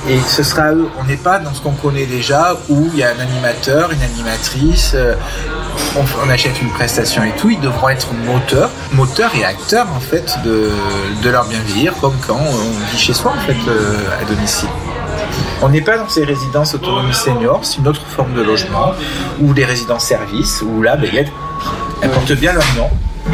et 0.09 0.19
ce 0.29 0.45
sera 0.45 0.73
eux. 0.73 0.89
On 1.01 1.05
n'est 1.05 1.17
pas 1.17 1.41
dans 1.41 1.53
ce 1.53 1.61
qu'on 1.61 1.73
connaît 1.73 2.07
déjà 2.07 2.57
où 2.69 2.89
il 2.93 2.99
y 2.99 3.03
a 3.03 3.09
un 3.09 3.19
animateur, 3.19 3.91
une 3.91 4.03
animatrice, 4.03 4.95
on, 5.97 6.31
achète 6.31 6.61
une 6.61 6.71
prestation 6.71 7.23
et 7.25 7.33
tout. 7.33 7.51
Ils 7.51 7.61
devront 7.61 7.89
être 7.89 8.09
moteurs, 8.27 8.71
moteurs 8.93 9.31
et 9.37 9.45
acteurs 9.45 9.87
en 9.95 10.01
fait 10.01 10.39
de, 10.45 10.71
de 11.23 11.31
leur 11.31 11.47
bien 11.47 11.61
vieillir, 11.61 11.95
comme 12.01 12.15
quand 12.27 12.39
on 12.39 12.91
vit 12.93 12.99
chez 12.99 13.13
soi 13.15 13.33
en 13.37 13.41
fait 13.41 13.57
euh, 13.69 13.97
à 14.21 14.25
domicile. 14.25 14.69
On 15.61 15.69
n'est 15.69 15.81
pas 15.81 15.99
dans 15.99 16.09
ces 16.09 16.25
résidences 16.25 16.75
autonomie 16.75 17.15
senior, 17.15 17.61
c'est 17.65 17.79
une 17.79 17.89
autre 17.89 18.03
forme 18.07 18.33
de 18.35 18.43
logement, 18.43 18.93
ou 19.41 19.53
des 19.55 19.65
résidences 19.65 20.05
services, 20.05 20.63
où 20.63 20.83
là, 20.83 20.97
ben, 20.97 21.11
elles 21.15 22.11
portent 22.11 22.33
bien 22.33 22.53
leur 22.53 22.67
nom. 22.77 22.89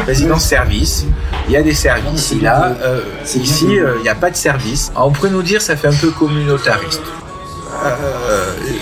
Résidence 0.05 0.43
service, 0.43 1.05
il 1.47 1.53
y 1.53 1.57
a 1.57 1.61
des 1.61 1.73
services. 1.73 2.31
Et 2.33 2.39
là, 2.41 2.75
euh, 2.83 3.01
ici, 3.35 3.79
euh, 3.79 3.93
il 3.99 4.01
n'y 4.01 4.09
a 4.09 4.15
pas 4.15 4.29
de 4.29 4.35
service. 4.35 4.91
On 4.95 5.11
pourrait 5.11 5.29
nous 5.29 5.43
dire 5.43 5.61
ça 5.61 5.77
fait 5.77 5.87
un 5.87 5.93
peu 5.93 6.09
communautariste. 6.09 7.01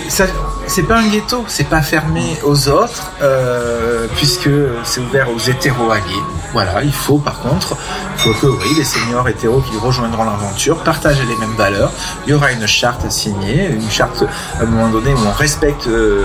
Ça- 0.09 0.25
c'est 0.67 0.83
pas 0.83 0.97
un 0.97 1.07
ghetto, 1.07 1.43
c'est 1.47 1.67
pas 1.69 1.81
fermé 1.81 2.37
aux 2.43 2.67
autres, 2.69 3.11
euh, 3.21 4.07
puisque 4.15 4.49
c'est 4.83 5.01
ouvert 5.01 5.27
aux 5.29 5.37
hétéros 5.39 5.91
alliés. 5.91 6.21
Voilà, 6.53 6.83
il 6.83 6.93
faut 6.93 7.17
par 7.17 7.39
contre, 7.39 7.75
il 8.15 8.21
faut 8.21 8.33
que 8.33 8.45
oui, 8.47 8.73
les 8.77 8.83
seniors 8.83 9.27
hétéros 9.27 9.61
qui 9.61 9.77
rejoindront 9.77 10.23
l'aventure 10.23 10.77
partagent 10.83 11.19
les 11.27 11.35
mêmes 11.37 11.55
valeurs. 11.57 11.91
Il 12.25 12.31
y 12.31 12.33
aura 12.33 12.51
une 12.51 12.67
charte 12.67 13.03
à 13.05 13.09
signer, 13.09 13.69
une 13.69 13.89
charte 13.89 14.23
à 14.59 14.63
un 14.63 14.65
moment 14.65 14.89
donné 14.89 15.13
où 15.13 15.17
on 15.27 15.31
respecte 15.31 15.87
euh, 15.87 16.23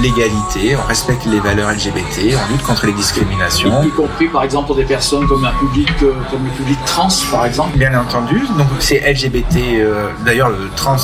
l'égalité, 0.00 0.76
on 0.76 0.86
respecte 0.86 1.26
les 1.26 1.40
valeurs 1.40 1.70
LGBT, 1.70 2.36
on 2.36 2.52
lutte 2.52 2.62
contre 2.62 2.86
les 2.86 2.92
discriminations. 2.92 3.82
Y, 3.82 3.86
y 3.88 3.90
compris 3.90 4.28
par 4.28 4.44
exemple 4.44 4.66
pour 4.68 4.76
des 4.76 4.84
personnes 4.84 5.26
comme 5.26 5.44
un 5.44 5.52
public, 5.58 5.90
euh, 6.02 6.12
comme 6.30 6.44
le 6.44 6.50
public 6.52 6.78
trans 6.86 7.08
par 7.30 7.44
exemple. 7.46 7.76
Bien 7.76 7.98
entendu, 7.98 8.40
donc 8.56 8.68
c'est 8.78 9.00
LGBT. 9.00 9.56
euh, 9.56 10.08
D'ailleurs, 10.24 10.50
le 10.50 10.68
trans, 10.76 10.96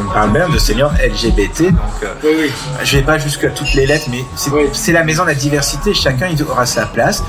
on 0.00 0.12
parle 0.12 0.30
bien 0.32 0.48
de 0.48 0.58
seniors 0.58 0.92
LGBT. 0.92 1.69
Donc, 1.72 2.02
euh, 2.02 2.06
Oui, 2.24 2.30
oui. 2.38 2.50
je 2.84 2.96
vais 2.98 3.02
pas 3.02 3.18
jusqu'à 3.18 3.50
toutes 3.50 3.72
les 3.74 3.86
lettres, 3.86 4.06
mais 4.10 4.24
c'est 4.36 4.50
Oui. 4.50 4.64
la 4.92 5.04
maison 5.04 5.22
de 5.24 5.28
la 5.28 5.34
diversité. 5.34 5.94
Chacun 5.94 6.28
il 6.28 6.42
aura 6.42 6.66
sa 6.66 6.86
place, 6.86 7.22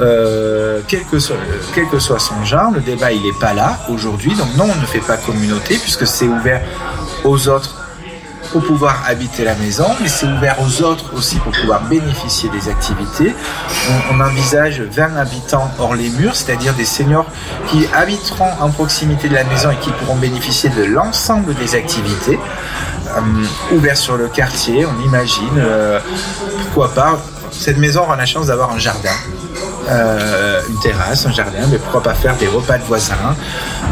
euh, 0.00 0.80
quel 0.88 1.04
que 1.04 1.18
soit 1.18 1.36
quel 1.74 1.88
que 1.88 1.98
soit 1.98 2.18
son 2.18 2.44
genre. 2.44 2.70
Le 2.72 2.80
débat 2.80 3.12
il 3.12 3.24
est 3.26 3.38
pas 3.40 3.54
là 3.54 3.78
aujourd'hui. 3.88 4.34
Donc 4.34 4.48
non, 4.56 4.64
on 4.70 4.80
ne 4.80 4.86
fait 4.86 5.00
pas 5.00 5.16
communauté 5.16 5.76
puisque 5.78 6.06
c'est 6.06 6.26
ouvert 6.26 6.60
aux 7.24 7.48
autres 7.48 7.74
pour 8.54 8.62
pouvoir 8.62 9.02
habiter 9.08 9.42
la 9.42 9.56
maison, 9.56 9.84
mais 10.00 10.06
c'est 10.06 10.26
ouvert 10.26 10.56
aux 10.62 10.82
autres 10.82 11.12
aussi 11.12 11.38
pour 11.38 11.50
pouvoir 11.50 11.82
bénéficier 11.88 12.48
des 12.50 12.68
activités. 12.68 13.34
On, 14.12 14.20
envisage 14.20 14.80
20 14.80 15.16
habitants 15.16 15.68
hors 15.80 15.96
les 15.96 16.08
murs, 16.10 16.36
c'est-à-dire 16.36 16.72
des 16.74 16.84
seniors 16.84 17.26
qui 17.66 17.84
habiteront 17.92 18.52
en 18.60 18.70
proximité 18.70 19.28
de 19.28 19.34
la 19.34 19.42
maison 19.42 19.72
et 19.72 19.76
qui 19.78 19.90
pourront 19.90 20.14
bénéficier 20.14 20.70
de 20.70 20.84
l'ensemble 20.84 21.52
des 21.56 21.74
activités. 21.74 22.38
Euh, 23.16 23.74
ouvert 23.74 23.96
sur 23.96 24.16
le 24.16 24.28
quartier, 24.28 24.86
on 24.86 25.04
imagine, 25.04 25.58
euh, 25.58 25.98
pourquoi 26.62 26.94
pas. 26.94 27.18
Cette 27.58 27.78
maison 27.78 28.02
aura 28.02 28.16
la 28.16 28.26
chance 28.26 28.46
d'avoir 28.46 28.72
un 28.72 28.78
jardin. 28.78 29.10
euh, 29.88 30.62
une 30.68 30.78
terrasse, 30.80 31.26
un 31.26 31.32
jardin, 31.32 31.66
mais 31.70 31.78
pourquoi 31.78 32.02
pas 32.02 32.14
faire 32.14 32.36
des 32.36 32.46
repas 32.46 32.78
de 32.78 32.84
voisins. 32.84 33.36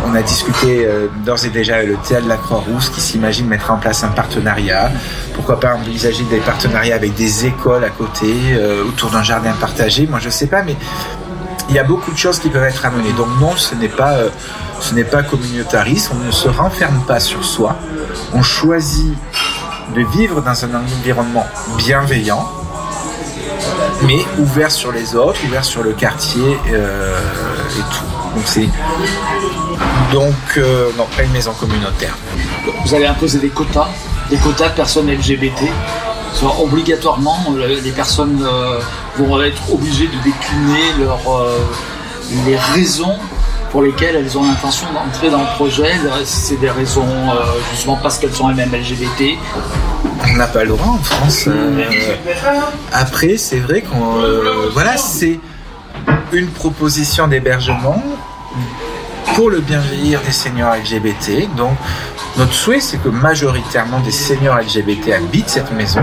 On 0.06 0.14
a 0.14 0.22
discuté 0.22 0.86
euh, 0.86 1.08
d'ores 1.24 1.44
et 1.44 1.50
déjà 1.50 1.76
avec 1.76 1.88
le 1.88 1.96
théâtre 1.96 2.24
de 2.24 2.28
la 2.28 2.36
Croix-Rousse 2.36 2.88
qui 2.90 3.00
s'imagine 3.00 3.46
mettre 3.46 3.70
en 3.70 3.76
place 3.76 4.02
un 4.04 4.08
partenariat. 4.08 4.90
Pourquoi 5.34 5.60
pas 5.60 5.74
envisager 5.74 6.24
des 6.24 6.38
partenariats 6.38 6.94
avec 6.94 7.14
des 7.14 7.46
écoles 7.46 7.84
à 7.84 7.90
côté, 7.90 8.34
euh, 8.52 8.84
autour 8.84 9.10
d'un 9.10 9.22
jardin 9.22 9.52
partagé. 9.52 10.06
Moi, 10.06 10.18
je 10.18 10.30
sais 10.30 10.46
pas, 10.46 10.62
mais 10.62 10.76
il 11.68 11.74
y 11.74 11.78
a 11.78 11.84
beaucoup 11.84 12.10
de 12.12 12.18
choses 12.18 12.38
qui 12.38 12.48
peuvent 12.48 12.64
être 12.64 12.84
amenées. 12.86 13.12
Donc 13.12 13.28
non, 13.40 13.56
ce 13.56 13.74
n'est 13.74 13.88
pas, 13.88 14.16
ce 14.80 14.94
n'est 14.94 15.04
pas 15.04 15.22
communautariste. 15.22 16.10
On 16.14 16.24
ne 16.24 16.30
se 16.30 16.48
renferme 16.48 17.02
pas 17.06 17.20
sur 17.20 17.44
soi. 17.44 17.76
On 18.34 18.42
choisit 18.42 19.14
de 19.94 20.02
vivre 20.02 20.40
dans 20.40 20.64
un 20.64 20.74
environnement 20.74 21.46
bienveillant, 21.76 22.48
mais 24.06 24.24
ouvert 24.38 24.70
sur 24.70 24.92
les 24.92 25.14
autres, 25.14 25.40
ouvert 25.46 25.64
sur 25.64 25.82
le 25.82 25.92
quartier 25.92 26.58
euh, 26.72 27.18
et 27.78 27.94
tout. 27.94 28.34
Donc 28.34 28.44
c'est 28.46 28.68
donc 30.12 30.34
euh, 30.56 30.90
non 30.96 31.06
pas 31.16 31.22
une 31.22 31.32
maison 31.32 31.52
communautaire. 31.52 32.16
Vous 32.84 32.94
allez 32.94 33.06
imposer 33.06 33.38
des 33.38 33.48
quotas, 33.48 33.88
des 34.30 34.36
quotas 34.36 34.68
de 34.70 34.74
personnes 34.74 35.10
LGBT. 35.10 35.62
Soit 36.34 36.54
obligatoirement, 36.60 37.38
euh, 37.56 37.80
les 37.82 37.92
personnes 37.92 38.42
euh, 38.42 38.78
vont 39.18 39.40
être 39.42 39.72
obligées 39.72 40.08
de 40.08 40.16
décliner 40.22 41.04
leur, 41.04 41.20
les 42.46 42.56
raisons 42.56 43.16
pour 43.72 43.82
lesquelles 43.82 44.16
elles 44.16 44.36
ont 44.38 44.44
l'intention 44.44 44.86
d'entrer 44.92 45.30
dans 45.30 45.40
le 45.40 45.54
projet. 45.56 45.90
C'est 46.24 46.60
des 46.60 46.70
raisons 46.70 47.06
euh, 47.06 47.34
justement 47.72 47.98
parce 48.00 48.18
qu'elles 48.18 48.34
sont 48.34 48.50
elles-mêmes 48.50 48.70
LGBT. 48.72 49.38
On 50.30 50.36
n'a 50.36 50.46
pas 50.46 50.62
le 50.62 50.68
droit 50.68 50.88
en 50.88 51.02
France. 51.02 51.48
euh, 51.48 51.82
après, 52.92 53.38
c'est 53.38 53.58
vrai 53.58 53.80
qu'on 53.80 54.20
euh, 54.20 54.68
voilà, 54.72 54.98
c'est 54.98 55.40
une 56.32 56.48
proposition 56.48 57.26
d'hébergement 57.26 58.00
pour 59.34 59.48
le 59.48 59.60
bien 59.60 59.80
vieillir 59.80 60.20
des 60.20 60.32
seniors 60.32 60.74
LGBT. 60.76 61.54
Donc, 61.56 61.72
notre 62.36 62.52
souhait, 62.52 62.80
c'est 62.80 62.98
que 62.98 63.08
majoritairement 63.08 64.00
des 64.00 64.10
seniors 64.10 64.58
LGBT 64.58 65.12
habitent 65.12 65.48
cette 65.48 65.72
maison. 65.72 66.02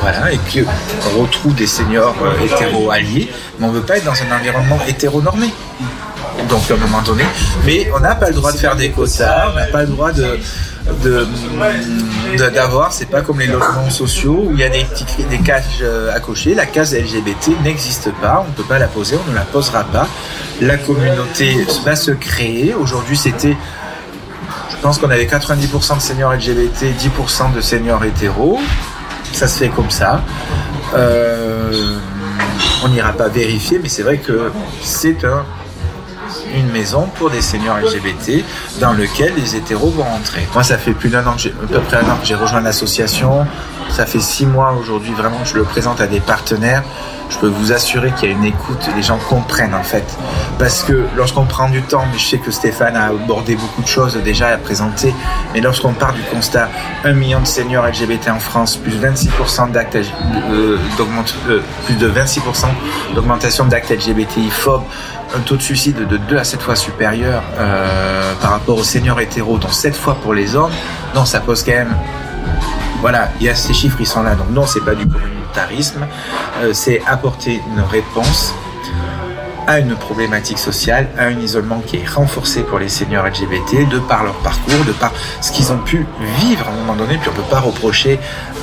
Voilà, 0.00 0.32
et 0.32 0.38
qu'on 0.38 1.20
retrouve 1.20 1.54
des 1.54 1.66
seniors 1.66 2.14
euh, 2.22 2.44
hétéro 2.44 2.90
alliés, 2.90 3.30
mais 3.58 3.66
on 3.66 3.68
ne 3.68 3.74
veut 3.74 3.82
pas 3.82 3.98
être 3.98 4.04
dans 4.04 4.12
un 4.12 4.36
environnement 4.36 4.78
hétéronormé. 4.88 5.50
Donc 6.50 6.68
à 6.70 6.74
un 6.74 6.76
moment 6.78 7.02
donné, 7.02 7.24
mais 7.64 7.88
on 7.94 8.00
n'a 8.00 8.14
pas 8.16 8.28
le 8.28 8.34
droit 8.34 8.50
de 8.52 8.58
faire 8.58 8.74
des 8.76 8.90
quotas, 8.90 9.50
on 9.52 9.54
n'a 9.56 9.66
pas 9.66 9.82
le 9.82 9.86
droit 9.88 10.10
de 10.12 10.38
d'avoir, 12.52 12.92
c'est 12.92 13.06
pas 13.06 13.20
comme 13.20 13.38
les 13.38 13.46
logements 13.46 13.90
sociaux 13.90 14.46
où 14.48 14.52
il 14.54 14.58
y 14.60 14.64
a 14.64 14.68
des, 14.68 14.84
des 15.28 15.38
cases 15.38 15.64
euh, 15.82 16.14
à 16.14 16.20
cocher. 16.20 16.54
La 16.54 16.66
case 16.66 16.94
LGBT 16.94 17.62
n'existe 17.62 18.10
pas, 18.20 18.42
on 18.44 18.48
ne 18.50 18.54
peut 18.54 18.64
pas 18.64 18.78
la 18.78 18.88
poser, 18.88 19.16
on 19.26 19.30
ne 19.30 19.34
la 19.36 19.42
posera 19.42 19.84
pas. 19.84 20.08
La 20.60 20.76
communauté 20.78 21.64
va 21.84 21.94
se 21.96 22.10
créer. 22.12 22.74
Aujourd'hui, 22.74 23.16
c'était 23.16 23.56
je 24.70 24.76
pense 24.82 24.98
qu'on 24.98 25.10
avait 25.10 25.26
90% 25.26 25.96
de 25.98 26.02
seniors 26.02 26.32
LGBT, 26.32 26.84
10% 26.98 27.54
de 27.54 27.60
seniors 27.60 28.02
hétéros. 28.04 28.58
Ça 29.32 29.46
se 29.46 29.58
fait 29.58 29.68
comme 29.68 29.90
ça. 29.90 30.22
Euh, 30.94 31.98
on 32.82 32.88
n'ira 32.88 33.12
pas 33.12 33.28
vérifier, 33.28 33.78
mais 33.82 33.88
c'est 33.90 34.02
vrai 34.02 34.16
que 34.18 34.50
c'est 34.82 35.24
un- 35.24 35.44
une 36.54 36.70
maison 36.70 37.08
pour 37.16 37.30
des 37.30 37.42
seniors 37.42 37.78
LGBT 37.78 38.44
dans 38.80 38.92
lequel 38.92 39.34
les 39.36 39.56
hétéros 39.56 39.90
vont 39.90 40.04
rentrer. 40.04 40.46
Moi, 40.54 40.62
ça 40.62 40.78
fait 40.78 40.92
plus 40.92 41.08
d'un 41.08 41.26
an, 41.26 41.36
peu 41.70 41.80
près 41.80 41.98
un 41.98 42.10
an 42.10 42.16
que 42.20 42.26
j'ai 42.26 42.34
rejoint 42.34 42.60
l'association. 42.60 43.46
Ça 43.90 44.06
fait 44.06 44.20
six 44.20 44.46
mois 44.46 44.72
aujourd'hui, 44.72 45.12
vraiment, 45.12 45.44
je 45.44 45.54
le 45.54 45.64
présente 45.64 46.00
à 46.00 46.06
des 46.06 46.20
partenaires. 46.20 46.84
Je 47.30 47.38
peux 47.38 47.48
vous 47.48 47.72
assurer 47.72 48.10
qu'il 48.12 48.28
y 48.28 48.32
a 48.32 48.36
une 48.36 48.44
écoute, 48.44 48.90
les 48.96 49.02
gens 49.02 49.18
comprennent 49.28 49.74
en 49.74 49.84
fait. 49.84 50.04
Parce 50.58 50.82
que 50.82 51.06
lorsqu'on 51.16 51.44
prend 51.44 51.68
du 51.68 51.80
temps, 51.82 52.04
mais 52.12 52.18
je 52.18 52.26
sais 52.26 52.38
que 52.38 52.50
Stéphane 52.50 52.96
a 52.96 53.06
abordé 53.06 53.54
beaucoup 53.54 53.82
de 53.82 53.86
choses 53.86 54.16
déjà 54.16 54.48
à 54.48 54.56
présenter, 54.56 55.14
mais 55.54 55.60
lorsqu'on 55.60 55.92
part 55.92 56.12
du 56.12 56.22
constat 56.22 56.68
1 57.04 57.12
million 57.12 57.40
de 57.40 57.46
seniors 57.46 57.86
LGBT 57.86 58.30
en 58.30 58.40
France, 58.40 58.76
plus 58.76 58.98
26% 58.98 59.70
d'actes 59.70 59.94
euh, 59.94 60.76
euh, 60.98 61.60
plus 61.86 61.94
de 61.94 62.10
26% 62.10 62.66
d'augmentation 63.14 63.64
d'actes 63.64 63.90
LGBTI 63.90 64.50
phobes, 64.50 64.82
un 65.34 65.40
taux 65.40 65.56
de 65.56 65.62
suicide 65.62 66.06
de 66.08 66.16
2 66.16 66.38
à 66.38 66.44
7 66.44 66.60
fois 66.60 66.76
supérieur 66.76 67.42
euh, 67.58 68.32
par 68.40 68.50
rapport 68.50 68.78
aux 68.78 68.84
seniors 68.84 69.20
hétéros, 69.20 69.58
dont 69.58 69.68
7 69.68 69.94
fois 69.94 70.16
pour 70.22 70.34
les 70.34 70.56
hommes, 70.56 70.72
non, 71.14 71.24
ça 71.24 71.40
pose 71.40 71.62
quand 71.62 71.72
même 71.72 71.94
voilà, 73.00 73.30
il 73.40 73.46
y 73.46 73.48
a 73.48 73.54
ces 73.54 73.72
chiffres, 73.72 73.96
ils 74.00 74.06
sont 74.06 74.22
là. 74.22 74.34
Donc 74.34 74.50
non, 74.50 74.66
c'est 74.66 74.84
pas 74.84 74.94
du 74.94 75.06
communautarisme, 75.06 76.06
euh, 76.62 76.72
c'est 76.74 77.02
apporter 77.06 77.62
une 77.72 77.80
réponse 77.80 78.54
à 79.66 79.78
une 79.78 79.94
problématique 79.94 80.58
sociale, 80.58 81.08
à 81.16 81.24
un 81.24 81.38
isolement 81.38 81.80
qui 81.86 81.96
est 81.96 82.08
renforcé 82.08 82.62
pour 82.62 82.78
les 82.78 82.88
seniors 82.88 83.26
LGBT, 83.26 83.88
de 83.88 83.98
par 84.00 84.24
leur 84.24 84.34
parcours, 84.34 84.84
de 84.86 84.92
par 84.92 85.12
ce 85.40 85.52
qu'ils 85.52 85.72
ont 85.72 85.78
pu 85.78 86.06
vivre 86.40 86.66
à 86.68 86.72
un 86.72 86.76
moment 86.76 86.96
donné. 86.96 87.18
Puis 87.18 87.30
on 87.30 87.36
peut 87.36 87.48
pas 87.48 87.60
reprocher 87.60 88.18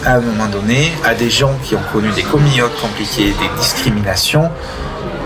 à 0.06 0.16
un 0.16 0.22
moment 0.22 0.48
donné 0.48 0.92
à 1.04 1.16
des 1.16 1.30
gens 1.30 1.54
qui 1.64 1.76
ont 1.76 1.84
connu 1.94 2.10
des 2.12 2.24
communautés 2.24 2.76
compliquées, 2.82 3.34
des 3.40 3.62
discriminations, 3.62 4.52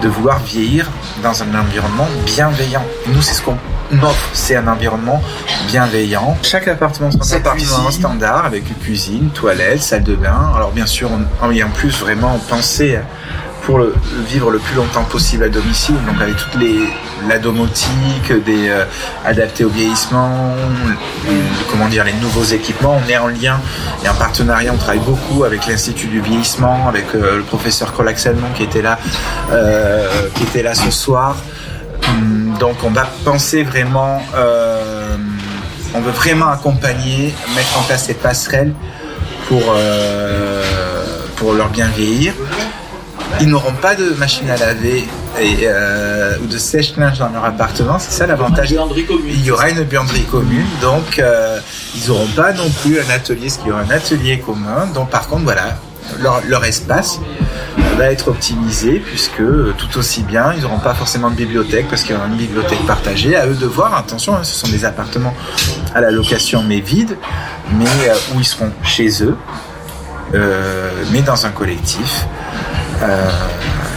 de 0.01 0.07
vouloir 0.07 0.39
vieillir 0.39 0.89
dans 1.23 1.43
un 1.43 1.55
environnement 1.55 2.07
bienveillant. 2.25 2.85
Et 3.05 3.09
nous, 3.09 3.21
c'est 3.21 3.33
ce 3.33 3.41
qu'on 3.41 3.57
offre, 4.01 4.29
c'est 4.33 4.55
un 4.55 4.67
environnement 4.67 5.21
bienveillant. 5.67 6.37
Chaque 6.41 6.67
appartement 6.67 7.11
sera 7.11 7.37
appartement 7.37 7.91
standard 7.91 8.45
avec 8.45 8.67
une 8.69 8.75
cuisine, 8.75 9.29
toilette, 9.29 9.81
salle 9.81 10.03
de 10.03 10.15
bain. 10.15 10.51
Alors 10.55 10.71
bien 10.71 10.85
sûr, 10.85 11.09
on, 11.11 11.47
on 11.47 11.51
y 11.51 11.61
a 11.61 11.67
en 11.67 11.69
plus 11.69 11.99
vraiment 11.99 12.39
pensé 12.49 12.99
pour 13.63 13.77
le, 13.79 13.93
vivre 14.27 14.49
le 14.49 14.57
plus 14.59 14.75
longtemps 14.75 15.03
possible 15.03 15.43
à 15.43 15.49
domicile, 15.49 15.95
donc 16.07 16.19
avec 16.21 16.35
toute 16.35 16.55
les, 16.59 16.79
la 17.27 17.37
domotique, 17.37 18.31
des 18.45 18.69
euh, 18.69 18.85
adaptés 19.25 19.63
au 19.65 19.69
vieillissement, 19.69 20.55
le- 21.27 21.35
comment 21.69 21.87
dire, 21.87 22.03
les 22.03 22.13
nouveaux 22.13 22.43
équipements. 22.43 22.99
On 23.05 23.09
est 23.09 23.17
en 23.17 23.27
lien 23.27 23.59
et 24.03 24.09
en 24.09 24.15
partenariat, 24.15 24.71
on 24.73 24.77
travaille 24.77 24.99
beaucoup 24.99 25.43
avec 25.43 25.67
l'Institut 25.67 26.07
du 26.07 26.21
vieillissement, 26.21 26.87
avec 26.87 27.05
euh, 27.13 27.37
le 27.37 27.43
professeur 27.43 27.93
Colac 27.93 28.17
Salmon 28.19 28.47
qui 28.55 28.63
était 28.63 28.81
là, 28.81 28.97
euh, 29.51 30.27
qui 30.35 30.43
était 30.43 30.63
là 30.63 30.73
ce 30.73 30.89
soir. 30.89 31.35
Hum, 32.07 32.55
Donc 32.59 32.83
on 32.83 32.89
va 32.89 33.07
penser 33.23 33.61
vraiment, 33.63 34.21
euh, 34.35 35.15
on 35.93 36.01
veut 36.01 36.11
vraiment 36.11 36.47
accompagner, 36.49 37.33
mettre 37.55 37.77
en 37.77 37.83
place 37.83 38.05
ces 38.05 38.15
passerelles 38.15 38.73
pour, 39.47 39.61
euh, 39.75 40.63
pour 41.35 41.53
leur 41.53 41.69
bien 41.69 41.87
vieillir. 41.89 42.33
Ils 43.41 43.47
n'auront 43.47 43.73
pas 43.73 43.95
de 43.95 44.11
machine 44.19 44.47
à 44.51 44.57
laver 44.57 45.03
et, 45.39 45.57
euh, 45.63 46.37
ou 46.43 46.45
de 46.45 46.57
sèche-linge 46.59 47.17
dans 47.17 47.29
leur 47.29 47.43
appartement, 47.43 47.97
c'est 47.97 48.11
ça 48.11 48.27
l'avantage. 48.27 48.69
Il 48.69 49.43
y 49.43 49.49
aura 49.49 49.69
une 49.71 49.83
buanderie 49.83 50.25
commune, 50.25 50.67
donc 50.79 51.17
euh, 51.17 51.59
ils 51.95 52.07
n'auront 52.07 52.27
pas 52.27 52.53
non 52.53 52.69
plus 52.69 52.99
un 52.99 53.09
atelier, 53.09 53.49
ce 53.49 53.57
qu'il 53.57 53.69
y 53.69 53.71
aura 53.71 53.81
un 53.81 53.89
atelier 53.89 54.39
commun. 54.39 54.85
Donc 54.93 55.09
par 55.09 55.27
contre, 55.27 55.43
voilà, 55.45 55.79
leur, 56.19 56.41
leur 56.47 56.63
espace 56.65 57.19
va 57.97 58.11
être 58.11 58.27
optimisé 58.27 58.99
puisque 59.03 59.39
euh, 59.41 59.73
tout 59.75 59.97
aussi 59.97 60.21
bien, 60.21 60.53
ils 60.55 60.61
n'auront 60.61 60.79
pas 60.79 60.93
forcément 60.93 61.31
de 61.31 61.35
bibliothèque 61.35 61.87
parce 61.89 62.03
qu'il 62.03 62.11
y 62.11 62.17
aura 62.17 62.27
une 62.27 62.37
bibliothèque 62.37 62.85
partagée. 62.85 63.35
À 63.35 63.47
eux 63.47 63.55
de 63.55 63.65
voir, 63.65 63.95
attention, 63.95 64.35
hein, 64.35 64.43
ce 64.43 64.53
sont 64.53 64.71
des 64.71 64.85
appartements 64.85 65.33
à 65.95 66.01
la 66.01 66.11
location 66.11 66.61
mais 66.61 66.79
vides, 66.79 67.17
mais 67.73 67.85
euh, 68.07 68.13
où 68.35 68.39
ils 68.39 68.45
seront 68.45 68.71
chez 68.83 69.23
eux, 69.23 69.35
mais 71.11 71.21
dans 71.23 71.45
un 71.45 71.49
collectif. 71.49 72.27
Euh, 73.01 73.29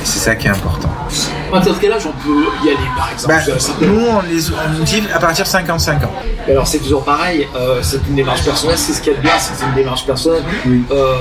et 0.02 0.04
c'est 0.06 0.18
ça 0.18 0.34
qui 0.34 0.46
est 0.46 0.50
important. 0.50 0.90
À 1.48 1.52
partir 1.58 1.74
de 1.74 1.78
quel 1.78 1.92
âge 1.92 2.02
on 2.06 2.12
peut 2.26 2.44
y 2.64 2.68
aller, 2.68 2.76
par 2.96 3.10
exemple 3.12 3.34
Bah, 3.46 3.86
nous, 3.86 4.06
on, 4.06 4.20
les, 4.22 4.50
on 4.50 4.82
dit 4.82 5.02
à 5.14 5.18
partir 5.20 5.44
de 5.44 5.50
55 5.50 6.02
ans. 6.04 6.10
Et 6.48 6.50
Alors 6.50 6.66
c'est 6.66 6.78
toujours 6.78 7.04
pareil, 7.04 7.46
euh, 7.54 7.78
c'est 7.82 8.00
une 8.08 8.16
démarche 8.16 8.42
personnelle, 8.42 8.76
c'est 8.76 8.92
ce 8.92 9.00
qu'il 9.00 9.12
y 9.12 9.14
a 9.14 9.18
de 9.18 9.22
bien, 9.22 9.32
c'est 9.38 9.64
une 9.64 9.72
démarche 9.74 10.04
personnelle. 10.04 10.42
Euh, 10.90 11.14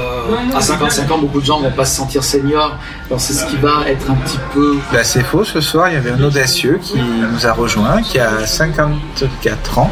à 0.55 0.59
55 0.61 1.11
ans, 1.11 1.17
beaucoup 1.19 1.39
de 1.39 1.45
gens 1.45 1.59
ne 1.59 1.65
vont 1.69 1.75
pas 1.75 1.85
se 1.85 1.95
sentir 1.95 2.23
seniors, 2.23 2.77
alors 3.07 3.21
c'est 3.21 3.33
ce 3.33 3.45
qui 3.45 3.57
va 3.57 3.83
être 3.87 4.09
un 4.09 4.15
petit 4.15 4.39
peu... 4.53 4.77
Bah, 4.91 5.03
c'est 5.03 5.23
faux, 5.23 5.43
ce 5.43 5.61
soir 5.61 5.89
il 5.89 5.93
y 5.93 5.97
avait 5.97 6.11
un 6.11 6.23
audacieux 6.23 6.79
qui 6.81 6.97
nous 6.99 7.45
a 7.45 7.51
rejoint, 7.53 8.01
qui 8.01 8.19
a 8.19 8.45
54 8.45 9.77
ans 9.77 9.91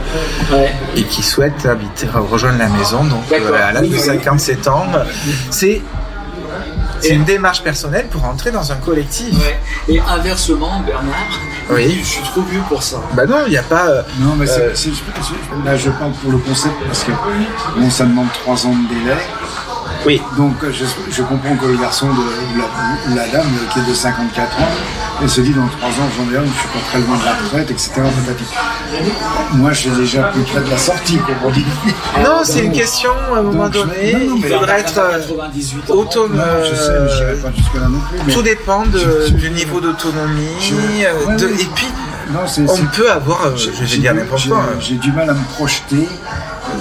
Ouais. 0.52 0.74
et 0.98 1.04
qui 1.04 1.22
souhaite 1.24 1.66
habiter, 1.66 2.08
rejoindre 2.14 2.58
la 2.58 2.68
maison. 2.70 3.04
Donc 3.04 3.24
à 3.32 3.72
l'âge 3.74 3.84
de 3.84 3.88
Oui, 3.88 3.94
oui. 3.94 4.00
57 4.00 4.68
ans, 4.68 4.86
c'est 5.50 5.82
c'est 7.02 7.14
une 7.16 7.24
démarche 7.24 7.62
personnelle 7.64 8.08
pour 8.08 8.24
entrer 8.26 8.52
dans 8.52 8.72
un 8.72 8.76
collectif. 8.76 9.34
Ouais. 9.38 9.60
Et 9.88 9.99
inversement, 9.99 10.82
Bernard, 10.86 11.14
Oui. 11.70 11.99
je 12.02 12.06
suis 12.08 12.24
trop 12.24 12.41
vieux 12.41 12.62
pour 12.68 12.82
ça. 12.84 12.97
Bah 13.14 13.26
non, 13.26 13.38
il 13.45 13.52
n'y 13.52 13.58
a 13.58 13.64
pas. 13.64 13.88
euh, 13.88 14.02
Non, 14.20 14.36
mais 14.38 14.45
c'est, 14.45 14.62
Euh, 14.62 14.76
c'est- 14.76 14.89
là 15.66 15.76
je 15.76 15.89
parle 15.89 16.12
pour 16.14 16.32
le 16.32 16.38
concept 16.38 16.76
parce 16.86 17.04
que 17.04 17.12
bon, 17.78 17.89
ça 17.89 18.06
demande 18.06 18.28
trois 18.34 18.66
ans 18.66 18.74
de 18.76 18.93
délai. 18.93 19.18
Oui. 20.06 20.22
Donc 20.38 20.56
euh, 20.64 20.72
je, 20.74 20.86
je 21.12 21.22
comprends 21.22 21.56
que 21.56 21.66
le 21.66 21.78
garçon 21.78 22.08
de 22.08 22.12
ou 22.14 23.16
la, 23.16 23.28
dame 23.28 23.41
euh, 23.45 23.72
qui 23.72 23.80
est 23.80 23.89
de 23.89 23.93
54 23.93 24.58
ans, 24.60 24.64
elle 25.22 25.30
se 25.30 25.41
dit 25.41 25.52
dans 25.54 25.68
3 25.68 25.89
ans 25.89 25.93
j'en 26.18 26.34
ai 26.34 26.38
un, 26.38 26.43
je 26.43 26.60
suis 26.60 26.68
pas 26.70 26.80
très 26.89 26.99
loin 26.99 27.18
de 27.18 27.26
la 27.26 27.34
retraite, 27.34 27.70
etc. 27.72 27.91
Moi 29.54 29.72
je 29.74 29.80
suis 29.80 29.89
déjà 29.91 30.24
plus 30.24 30.41
près 30.41 30.62
de 30.62 30.70
la 30.70 30.78
sortie, 30.78 31.18
comme. 31.20 31.54
Non, 32.24 32.39
c'est 32.43 32.64
une 32.66 32.72
question, 32.72 33.12
à 33.34 33.38
un 33.39 33.41
moment 33.43 33.66
Donc, 33.70 33.74
je- 33.74 33.80
donné, 33.80 34.14
non, 34.14 34.30
non, 34.32 34.36
il 34.38 34.45
faudra 34.45 34.80
être 34.80 34.97
euh, 34.97 35.20
98 35.20 35.89
ans. 35.91 35.93
autonome. 35.93 36.38
Non, 36.38 36.43
je 36.70 36.76
sais, 36.76 36.91
mais 36.99 37.10
j'irai 37.16 37.36
pas 37.36 37.52
jusque-là 37.56 37.88
non 37.88 37.99
plus. 38.10 38.20
mais- 38.26 38.34
Tout 38.34 38.41
dépend 38.41 38.86
de- 38.86 38.97
Je- 38.97 39.28
je- 39.28 39.34
du 39.34 39.49
niveau 39.52 39.80
d'autonomie. 39.82 40.47
ouais, 41.28 41.36
de- 41.36 41.47
et 41.49 41.68
puis, 41.76 41.88
Non, 42.34 42.39
on 42.70 42.86
peut 42.95 43.12
avoir, 43.12 43.56
je 43.58 43.70
vais 43.72 43.86
dire 43.97 44.14
n'importe 44.16 44.47
quoi. 44.47 44.64
J'ai 44.80 44.95
du 44.95 45.12
mal 45.12 45.30
à 45.30 45.34
me 45.34 45.43
projeter 45.56 46.08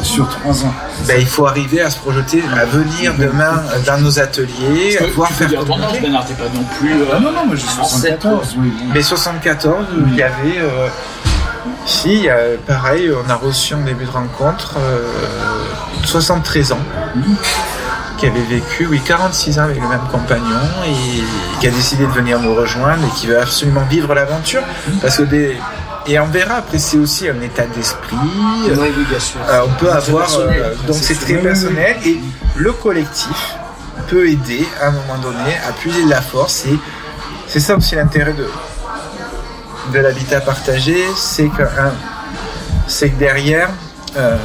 sur 0.03 0.29
3 0.29 0.65
ans. 0.65 0.75
Ben, 1.07 1.17
il 1.19 1.27
faut 1.27 1.47
arriver 1.47 1.81
à 1.81 1.91
se 1.91 1.99
projeter, 1.99 2.43
à 2.57 2.65
venir 2.65 3.15
demain 3.19 3.63
dans 3.87 3.99
nos 3.99 4.19
ateliers, 4.19 4.99
à 5.01 5.05
pouvoir 5.05 5.31
faire 5.31 5.49
dire 5.49 5.61
commenter. 5.65 6.01
Bernard, 6.01 6.25
t'es 6.27 6.35
pas 6.35 6.45
non 6.55 6.65
plus. 6.79 6.93
euh, 6.93 7.05
Ah 7.15 7.21
non, 7.21 7.33
non, 7.33 7.47
moi 7.47 7.57
j'ai 7.57 7.67
ancêtre. 7.81 8.23
74. 8.23 8.57
Oui. 8.59 8.73
Mais 8.95 9.03
74, 9.03 9.87
il 10.09 10.15
y 10.15 10.23
avait. 10.23 10.59
euh, 10.59 10.89
il 12.07 12.13
y 12.23 12.31
a, 12.31 12.37
pareil, 12.67 13.11
on 13.13 13.29
a 13.31 13.35
reçu 13.35 13.75
en 13.75 13.81
début 13.81 14.05
de 14.05 14.11
rencontre 14.11 14.75
euh, 14.79 15.03
73 16.05 16.73
ans, 16.73 16.79
qui 18.17 18.27
avait 18.27 18.41
vécu, 18.43 18.87
oui, 18.87 19.01
46 19.05 19.59
ans 19.59 19.63
avec 19.65 19.77
le 19.81 19.87
même 19.89 20.01
compagnon, 20.11 20.45
et 20.87 21.23
qui 21.61 21.67
a 21.69 21.71
décidé 21.71 22.07
de 22.07 22.13
venir 22.13 22.41
nous 22.41 22.55
rejoindre 22.55 23.05
et 23.07 23.11
qui 23.19 23.27
veut 23.27 23.41
absolument 23.41 23.83
vivre 23.91 24.15
l'aventure. 24.15 24.63
Parce 25.03 25.17
que 25.19 25.23
des. 25.25 25.57
Et 26.11 26.19
on 26.19 26.27
verra, 26.27 26.57
après, 26.57 26.79
c'est 26.81 26.97
aussi 26.99 27.29
un 27.29 27.41
état 27.41 27.67
d'esprit. 27.67 28.17
euh, 28.69 28.75
Oui, 28.77 28.89
oui, 28.97 29.05
bien 29.09 29.21
sûr. 29.21 29.39
euh, 29.49 29.61
on 29.67 29.71
peut 29.79 29.91
avoir. 29.93 30.25
personnel. 30.27 30.61
euh, 30.65 30.75
donc 30.89 30.97
c'est 31.01 31.15
très 31.15 31.35
personnel 31.35 31.97
et 32.05 32.19
le 32.57 32.73
collectif 32.73 33.55
peut 34.09 34.29
aider 34.29 34.67
à 34.83 34.89
un 34.89 34.91
moment 34.91 35.19
donné 35.23 35.53
à 35.69 35.71
puiser 35.73 36.03
de 36.05 36.11
la 36.11 36.21
force 36.21 36.65
et 36.67 36.77
c'est 37.47 37.61
ça 37.61 37.77
aussi 37.77 37.95
l'intérêt 37.95 38.33
de, 38.33 38.49
de 39.93 39.99
l'habitat 40.01 40.41
partagé, 40.41 40.97
c'est 41.17 41.47
que, 41.49 41.63
c'est 42.89 43.11
que 43.11 43.19
derrière, 43.19 43.69
euh, 44.17 44.37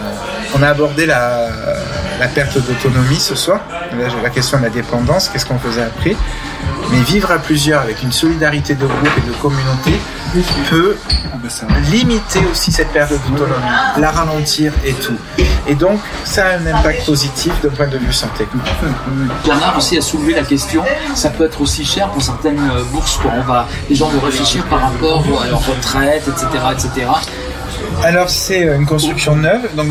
on 0.55 0.61
a 0.61 0.67
abordé 0.69 1.07
la, 1.07 1.49
la 2.19 2.27
perte 2.27 2.57
d'autonomie 2.57 3.19
ce 3.19 3.35
soir, 3.35 3.61
la 4.23 4.29
question 4.29 4.57
de 4.57 4.63
la 4.63 4.69
dépendance, 4.69 5.29
qu'est-ce 5.29 5.45
qu'on 5.45 5.59
faisait 5.59 5.83
après, 5.83 6.15
mais 6.91 7.01
vivre 7.01 7.31
à 7.31 7.37
plusieurs 7.37 7.81
avec 7.81 8.03
une 8.03 8.11
solidarité 8.11 8.75
de 8.75 8.85
groupe 8.85 9.17
et 9.17 9.27
de 9.27 9.33
communauté 9.41 9.99
peut 10.69 10.97
limiter 11.91 12.41
aussi 12.51 12.71
cette 12.71 12.89
perte 12.89 13.11
d'autonomie, 13.11 13.53
la 13.97 14.11
ralentir 14.11 14.73
et 14.83 14.93
tout. 14.93 15.17
Et 15.67 15.75
donc, 15.75 15.99
ça 16.23 16.47
a 16.47 16.57
un 16.57 16.65
impact 16.65 17.05
positif 17.05 17.53
d'un 17.61 17.69
point 17.69 17.87
de 17.87 17.97
vue 17.97 18.13
santé. 18.13 18.47
Bernard 19.45 19.77
aussi 19.77 19.97
a 19.97 20.01
soulevé 20.01 20.33
la 20.33 20.43
question, 20.43 20.83
ça 21.13 21.29
peut 21.29 21.45
être 21.45 21.61
aussi 21.61 21.85
cher 21.85 22.09
pour 22.09 22.21
certaines 22.21 22.61
bourses 22.91 23.19
on 23.25 23.41
va, 23.41 23.67
les 23.89 23.95
gens 23.95 24.07
vont 24.09 24.19
réfléchir 24.19 24.63
par 24.65 24.81
rapport 24.81 25.23
à 25.41 25.47
leur 25.47 25.65
retraite, 25.65 26.27
etc., 26.27 26.47
etc. 26.71 27.07
Alors, 28.03 28.29
c'est 28.29 28.61
une 28.63 28.85
construction 28.85 29.35
neuve, 29.35 29.61
donc 29.75 29.87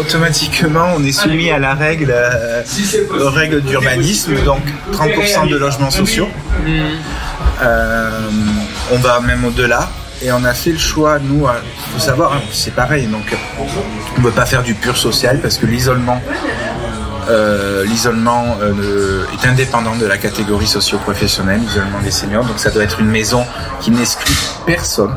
automatiquement, 0.00 0.94
on 0.96 1.04
est 1.04 1.12
soumis 1.12 1.50
à 1.50 1.58
la 1.58 1.74
règle, 1.74 2.12
euh, 2.14 2.62
aux 3.20 3.30
règles 3.30 3.60
d'urbanisme, 3.62 4.34
donc 4.44 4.62
30% 4.92 5.48
de 5.48 5.56
logements 5.56 5.90
sociaux. 5.90 6.28
Euh, 7.62 8.10
on 8.92 8.98
va 8.98 9.20
même 9.20 9.44
au-delà. 9.44 9.88
Et 10.24 10.30
on 10.30 10.44
a 10.44 10.54
fait 10.54 10.70
le 10.70 10.78
choix, 10.78 11.18
nous, 11.18 11.48
il 11.94 12.00
savoir, 12.00 12.34
hein, 12.34 12.42
c'est 12.52 12.74
pareil, 12.74 13.06
donc 13.06 13.34
on 13.58 14.20
ne 14.20 14.24
veut 14.24 14.30
pas 14.30 14.46
faire 14.46 14.62
du 14.62 14.74
pur 14.74 14.96
social 14.96 15.40
parce 15.40 15.58
que 15.58 15.66
l'isolement 15.66 16.20
euh, 17.28 17.84
euh, 17.84 19.24
est 19.32 19.46
indépendant 19.46 19.96
de 19.96 20.06
la 20.06 20.18
catégorie 20.18 20.68
socio-professionnelle, 20.68 21.60
l'isolement 21.60 22.00
des 22.04 22.12
seniors, 22.12 22.44
donc 22.44 22.60
ça 22.60 22.70
doit 22.70 22.84
être 22.84 23.00
une 23.00 23.08
maison 23.08 23.44
qui 23.80 23.90
n'exclut 23.90 24.36
personne. 24.64 25.14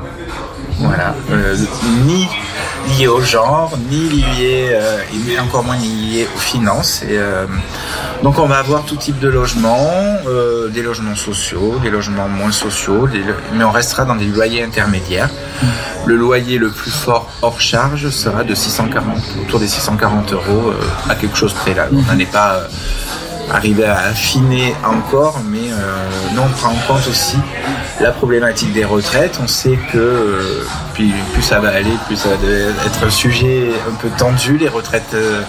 Voilà, 0.80 1.16
Euh, 1.32 1.56
ni 2.06 2.28
lié 2.98 3.08
au 3.08 3.22
genre, 3.22 3.72
ni 3.90 4.10
lié, 4.10 4.70
euh, 4.72 5.00
et 5.34 5.40
encore 5.40 5.64
moins 5.64 5.78
lié 5.78 6.28
aux 6.36 6.40
finances. 6.40 7.02
Et, 7.04 7.18
euh, 7.18 7.46
donc 8.24 8.38
on 8.40 8.46
va 8.46 8.58
avoir 8.60 8.84
tout 8.84 8.96
type 8.96 9.20
de 9.20 9.28
logements, 9.28 9.90
des 10.74 10.82
logements 10.82 11.16
sociaux, 11.16 11.80
des 11.82 11.90
logements 11.90 12.28
moins 12.28 12.52
sociaux, 12.52 13.08
des 13.08 13.22
mais 13.54 13.64
on 13.64 13.72
restera 13.72 14.06
dans 14.06 14.16
des 14.16 14.26
loyers 14.26 14.64
intermédiaires. 14.64 15.30
Le 16.06 16.16
loyer 16.16 16.58
le 16.58 16.70
plus 16.70 16.92
fort 16.92 17.30
hors 17.42 17.60
charge 17.62 18.10
sera 18.10 18.44
de 18.44 18.54
640, 18.54 19.18
autour 19.42 19.60
des 19.60 19.68
640 19.68 20.34
euros 20.34 20.74
à 21.10 21.16
quelque 21.16 21.38
chose 21.38 21.54
près 21.54 21.74
là. 21.74 21.88
On 21.92 22.02
n'en 22.12 22.20
est 22.20 22.32
pas 22.32 22.62
arrivé 23.52 23.86
à 23.86 24.00
affiner 24.00 24.76
encore, 24.84 25.40
mais 25.50 25.72
euh, 25.72 26.08
nous 26.34 26.42
on 26.42 26.50
prend 26.50 26.70
en 26.70 26.88
compte 26.88 27.08
aussi 27.08 27.38
la 28.02 28.12
problématique 28.12 28.74
des 28.74 28.86
retraites. 28.86 29.40
On 29.42 29.48
sait 29.48 29.78
que 29.92 29.98
euh, 29.98 30.66
plus 30.94 31.14
ça 31.42 31.60
va 31.60 31.70
aller, 31.70 31.92
plus 32.08 32.16
ça 32.16 32.30
va 32.30 32.36
être 32.86 33.06
un 33.06 33.10
sujet 33.10 33.70
un 33.90 33.96
peu 33.96 34.10
tendu, 34.18 34.58
les 34.58 34.70
retraites 34.70 35.14
euh, 35.14 35.42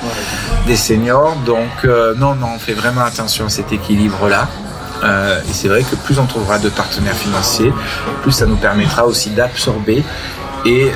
des 0.66 0.76
seniors. 0.76 1.36
Donc 1.44 1.84
non, 1.84 2.34
non, 2.34 2.48
on 2.54 2.58
fait 2.58 2.74
vraiment 2.74 3.02
attention 3.02 3.46
à 3.46 3.48
cet 3.48 3.72
équilibre-là. 3.72 4.48
Et 5.04 5.52
c'est 5.52 5.68
vrai 5.68 5.82
que 5.82 5.94
plus 5.94 6.18
on 6.18 6.26
trouvera 6.26 6.58
de 6.58 6.68
partenaires 6.68 7.14
financiers, 7.14 7.72
plus 8.22 8.32
ça 8.32 8.46
nous 8.46 8.56
permettra 8.56 9.06
aussi 9.06 9.30
d'absorber 9.30 10.02
et 10.64 10.90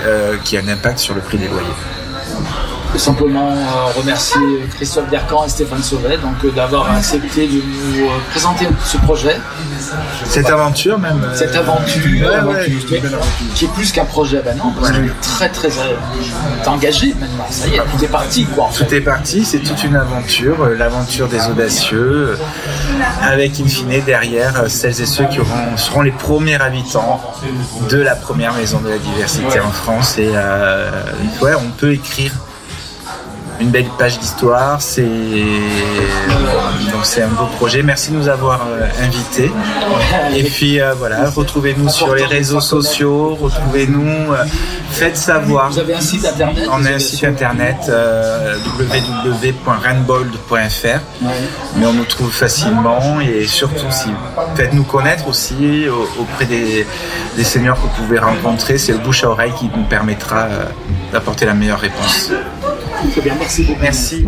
qu'il 0.44 0.58
y 0.58 0.62
a 0.62 0.64
un 0.64 0.72
impact 0.72 0.98
sur 0.98 1.14
le 1.14 1.20
prix 1.20 1.38
des 1.38 1.48
loyers. 1.48 1.66
Simplement 2.96 3.52
euh, 3.52 3.98
remercier 3.98 4.40
Christophe 4.74 5.08
Bercan 5.10 5.44
et 5.46 5.48
Stéphane 5.48 5.82
Sauvet 5.82 6.18
donc 6.18 6.34
euh, 6.44 6.50
d'avoir 6.50 6.90
accepté 6.92 7.46
de 7.46 7.54
nous 7.54 8.04
euh, 8.04 8.08
présenter 8.30 8.66
ce 8.84 8.98
projet, 8.98 9.36
Cette 10.26 10.50
aventure 10.50 10.98
même. 10.98 11.18
cette 11.34 11.54
aventure, 11.56 12.02
ouais, 12.04 12.34
aventure, 12.34 12.58
ouais. 12.90 13.00
qui, 13.00 13.46
qui 13.54 13.64
est 13.64 13.68
plus 13.68 13.90
qu'un 13.92 14.04
projet, 14.04 14.42
ben 14.44 14.56
non, 14.56 14.72
parce 14.72 14.90
Ouais. 14.90 14.96
qu'il 14.96 15.06
est 15.06 15.20
très 15.22 15.48
très 15.48 15.70
engagé 16.66 17.14
maintenant, 17.18 17.46
ça 17.48 17.68
y 17.68 17.76
est, 17.76 17.78
tout 17.78 18.04
est 18.04 18.08
parti 18.08 18.44
quoi. 18.44 18.64
en 18.64 18.68
fait. 18.68 18.84
Tout 18.84 18.94
est 18.94 19.00
parti, 19.00 19.44
c'est 19.44 19.60
toute 19.60 19.82
une 19.84 19.96
aventure, 19.96 20.66
l'aventure 20.76 21.28
des 21.28 21.46
audacieux, 21.46 22.36
avec 23.22 23.58
in 23.60 23.66
fine 23.68 24.02
derrière 24.04 24.64
celles 24.68 25.00
et 25.00 25.06
ceux 25.06 25.24
qui 25.24 25.40
auront, 25.40 25.76
seront 25.76 26.02
les 26.02 26.12
premiers 26.12 26.60
habitants 26.60 27.20
de 27.88 27.96
la 27.98 28.14
première 28.14 28.52
maison 28.52 28.80
de 28.80 28.88
la 28.90 28.98
diversité 28.98 29.60
en 29.60 29.70
France. 29.70 30.18
Et 30.18 30.30
euh, 30.34 30.90
ouais, 31.40 31.52
on 31.54 31.70
peut 31.70 31.92
écrire 31.92 32.32
une 33.60 33.70
belle 33.70 33.88
page 33.98 34.18
d'histoire. 34.18 34.80
C'est 34.80 35.02
donc 36.92 37.04
c'est 37.04 37.22
un 37.22 37.28
beau 37.28 37.46
projet. 37.56 37.82
Merci 37.82 38.10
de 38.10 38.16
nous 38.16 38.28
avoir 38.28 38.62
euh, 38.66 38.86
invités. 39.04 39.50
Et 40.34 40.42
puis 40.44 40.80
euh, 40.80 40.94
voilà, 40.94 41.28
retrouvez-nous 41.30 41.88
sur 41.88 42.14
les 42.14 42.24
réseaux 42.24 42.60
sociaux, 42.60 43.36
retrouvez-nous, 43.40 44.32
euh, 44.32 44.44
faites 44.90 45.16
savoir. 45.16 45.70
Vous 45.70 45.78
avez 45.78 45.94
un 45.94 46.00
site 46.00 46.24
internet? 46.24 46.68
On 46.72 46.84
a 46.84 46.90
un 46.90 46.98
site 46.98 47.24
internet 47.24 47.76
www.rainbold.fr 48.78 51.00
mais 51.76 51.86
on 51.86 51.92
nous 51.92 52.04
trouve 52.04 52.32
facilement 52.32 53.20
et 53.20 53.46
surtout 53.46 53.90
si 53.90 54.08
faites-nous 54.56 54.84
connaître 54.84 55.28
aussi 55.28 55.86
au- 55.88 56.08
auprès 56.20 56.44
des, 56.46 56.86
des 57.36 57.44
seniors 57.44 57.76
que 57.76 57.82
vous 57.82 58.02
pouvez 58.04 58.18
rencontrer 58.18 58.78
c'est 58.78 58.92
le 58.92 58.98
bouche 58.98 59.24
à 59.24 59.30
oreille 59.30 59.52
qui 59.58 59.70
nous 59.74 59.84
permettra 59.84 60.48
d'apporter 61.12 61.46
la 61.46 61.54
meilleure 61.54 61.80
réponse. 61.80 62.30
Très 63.08 63.20
bien, 63.22 63.34
merci 63.38 63.62
beaucoup. 63.62 63.80
Merci. 63.80 64.26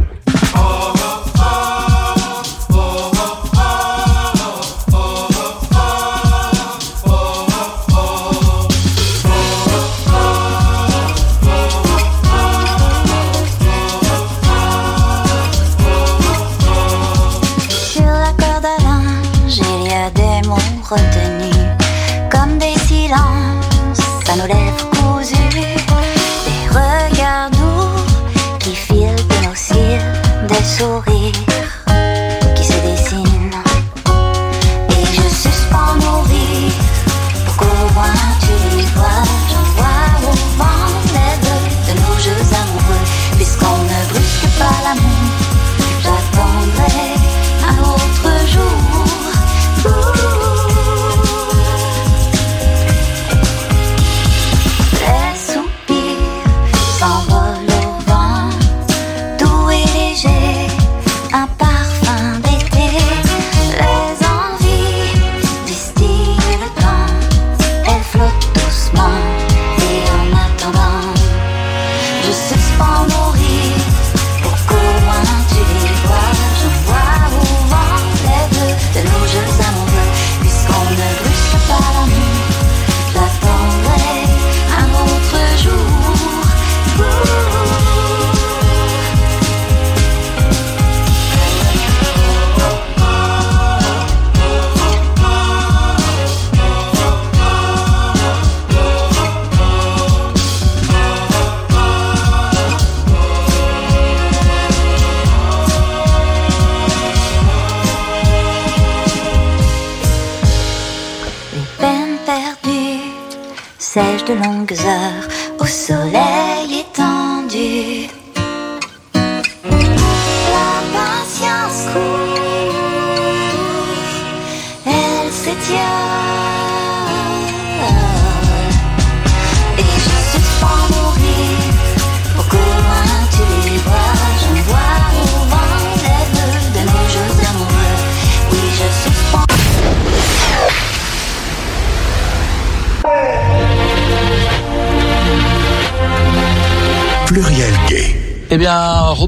Des 30.82 31.11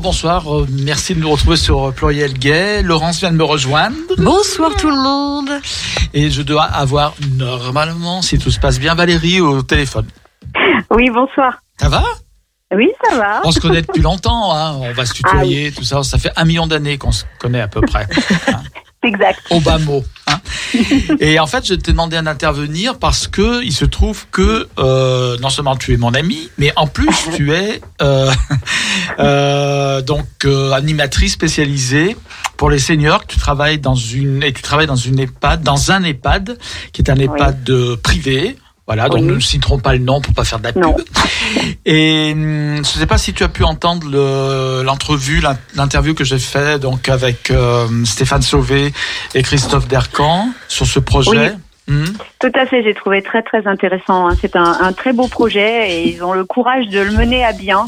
bien, 0.04 0.10
rebonsoir. 0.10 0.54
euh, 0.54 0.66
Merci 0.70 1.14
de 1.14 1.20
nous 1.20 1.30
retrouver 1.30 1.56
sur 1.56 1.88
euh, 1.88 1.90
Pluriel 1.92 2.32
Gay. 2.34 2.82
Laurence 2.82 3.20
vient 3.20 3.30
de 3.30 3.36
me 3.36 3.44
rejoindre. 3.44 3.96
Bonsoir 4.18 4.74
tout 4.76 4.90
le 4.90 4.96
monde. 5.00 5.50
Et 6.12 6.30
je 6.30 6.42
dois 6.42 6.64
avoir, 6.64 7.14
normalement, 7.36 8.22
si 8.22 8.38
tout 8.38 8.50
se 8.50 8.60
passe 8.60 8.78
bien, 8.78 8.94
Valérie 8.94 9.40
au 9.40 9.62
téléphone. 9.62 10.06
Oui, 10.90 11.10
bonsoir. 11.10 11.58
Ça 11.80 11.88
va? 11.88 12.02
Oui, 12.74 12.90
ça 13.08 13.16
va. 13.16 13.40
On 13.44 13.52
se 13.52 13.60
connaît 13.60 13.82
depuis 13.82 14.02
longtemps. 14.02 14.54
Hein. 14.54 14.74
On 14.80 14.92
va 14.92 15.06
se 15.06 15.12
tutoyer, 15.14 15.72
tout 15.72 15.84
ça. 15.84 16.02
Ça 16.02 16.18
fait 16.18 16.32
un 16.36 16.44
million 16.44 16.66
d'années 16.66 16.98
qu'on 16.98 17.12
se 17.12 17.24
connaît 17.38 17.60
à 17.60 17.68
peu 17.68 17.80
près. 17.80 18.06
Exact. 19.04 19.38
au 19.50 19.60
bas 19.60 19.78
mot. 19.78 20.02
hein. 20.26 20.40
Et 21.20 21.38
en 21.38 21.46
fait, 21.46 21.64
je 21.66 21.74
t'ai 21.74 21.92
demandé 21.92 22.20
d'intervenir 22.20 22.98
parce 22.98 23.28
que 23.28 23.62
il 23.62 23.72
se 23.72 23.84
trouve 23.84 24.26
que 24.32 24.66
euh, 24.78 25.36
non 25.38 25.50
seulement 25.50 25.76
tu 25.76 25.92
es 25.94 25.96
mon 25.96 26.12
ami, 26.14 26.50
mais 26.58 26.72
en 26.76 26.86
plus 26.86 27.08
tu 27.36 27.52
es 27.52 27.80
euh, 28.02 28.30
euh, 29.18 30.02
donc 30.02 30.26
euh, 30.44 30.72
animatrice 30.72 31.32
spécialisée 31.32 32.16
pour 32.56 32.70
les 32.70 32.78
seniors. 32.78 33.26
Tu 33.26 33.38
travailles 33.38 33.78
dans 33.78 33.94
une 33.94 34.42
et 34.42 34.52
tu 34.52 34.62
travailles 34.62 34.86
dans 34.86 34.96
une 34.96 35.18
EHPAD, 35.20 35.62
dans 35.62 35.92
un 35.92 36.02
EHPAD 36.02 36.58
qui 36.92 37.02
est 37.02 37.10
un 37.10 37.16
EHPAD 37.16 37.70
euh, 37.70 37.96
privé. 37.96 38.56
Voilà, 38.86 39.08
donc 39.08 39.20
Oui. 39.20 39.26
nous 39.26 39.34
ne 39.36 39.40
citerons 39.40 39.78
pas 39.78 39.94
le 39.94 39.98
nom 40.00 40.20
pour 40.20 40.34
pas 40.34 40.44
faire 40.44 40.58
de 40.58 40.64
la 40.64 40.72
Non. 40.72 40.92
pub. 40.92 41.06
Et 41.86 42.32
hum, 42.34 42.74
je 42.76 42.78
ne 42.80 42.84
sais 42.84 43.06
pas 43.06 43.16
si 43.16 43.32
tu 43.32 43.42
as 43.42 43.48
pu 43.48 43.64
entendre 43.64 44.06
le- 44.10 44.82
l'entrevue, 44.84 45.40
l'in- 45.40 45.56
l'interview 45.74 46.14
que 46.14 46.24
j'ai 46.24 46.38
fait 46.38 46.78
donc 46.78 47.08
avec 47.08 47.50
euh, 47.50 47.86
Stéphane 48.04 48.42
Sauvé 48.42 48.92
et 49.34 49.42
Christophe 49.42 49.88
Dercan 49.88 50.48
sur 50.68 50.86
ce 50.86 50.98
projet. 50.98 51.52
Hum. 51.88 52.04
Tout 52.40 52.52
à 52.54 52.66
fait, 52.66 52.82
j'ai 52.82 52.94
trouvé 52.94 53.22
très 53.22 53.42
très 53.42 53.66
intéressant. 53.66 54.28
hein. 54.28 54.36
C'est 54.40 54.56
un, 54.56 54.78
un 54.80 54.92
très 54.92 55.12
beau 55.12 55.28
projet 55.28 55.90
et 55.92 56.08
ils 56.14 56.22
ont 56.22 56.32
le 56.32 56.44
courage 56.44 56.86
de 56.88 57.00
le 57.00 57.12
mener 57.12 57.44
à 57.44 57.52
bien. 57.52 57.84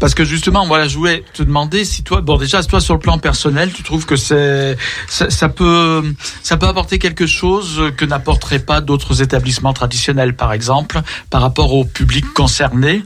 Parce 0.00 0.14
que 0.14 0.24
justement, 0.24 0.66
voilà, 0.66 0.88
je 0.88 0.96
voulais 0.96 1.24
te 1.32 1.42
demander 1.42 1.84
si 1.84 2.02
toi, 2.02 2.20
bon 2.20 2.36
déjà, 2.36 2.62
toi 2.62 2.80
sur 2.80 2.94
le 2.94 3.00
plan 3.00 3.18
personnel, 3.18 3.72
tu 3.72 3.82
trouves 3.82 4.06
que 4.06 4.16
c'est 4.16 4.76
ça, 5.08 5.30
ça 5.30 5.48
peut 5.48 6.14
ça 6.42 6.56
peut 6.56 6.66
apporter 6.66 6.98
quelque 6.98 7.26
chose 7.26 7.92
que 7.96 8.04
n'apporteraient 8.04 8.58
pas 8.58 8.80
d'autres 8.80 9.22
établissements 9.22 9.72
traditionnels, 9.72 10.34
par 10.36 10.52
exemple, 10.52 11.00
par 11.30 11.42
rapport 11.42 11.72
au 11.74 11.84
public 11.84 12.24
concerné? 12.34 13.02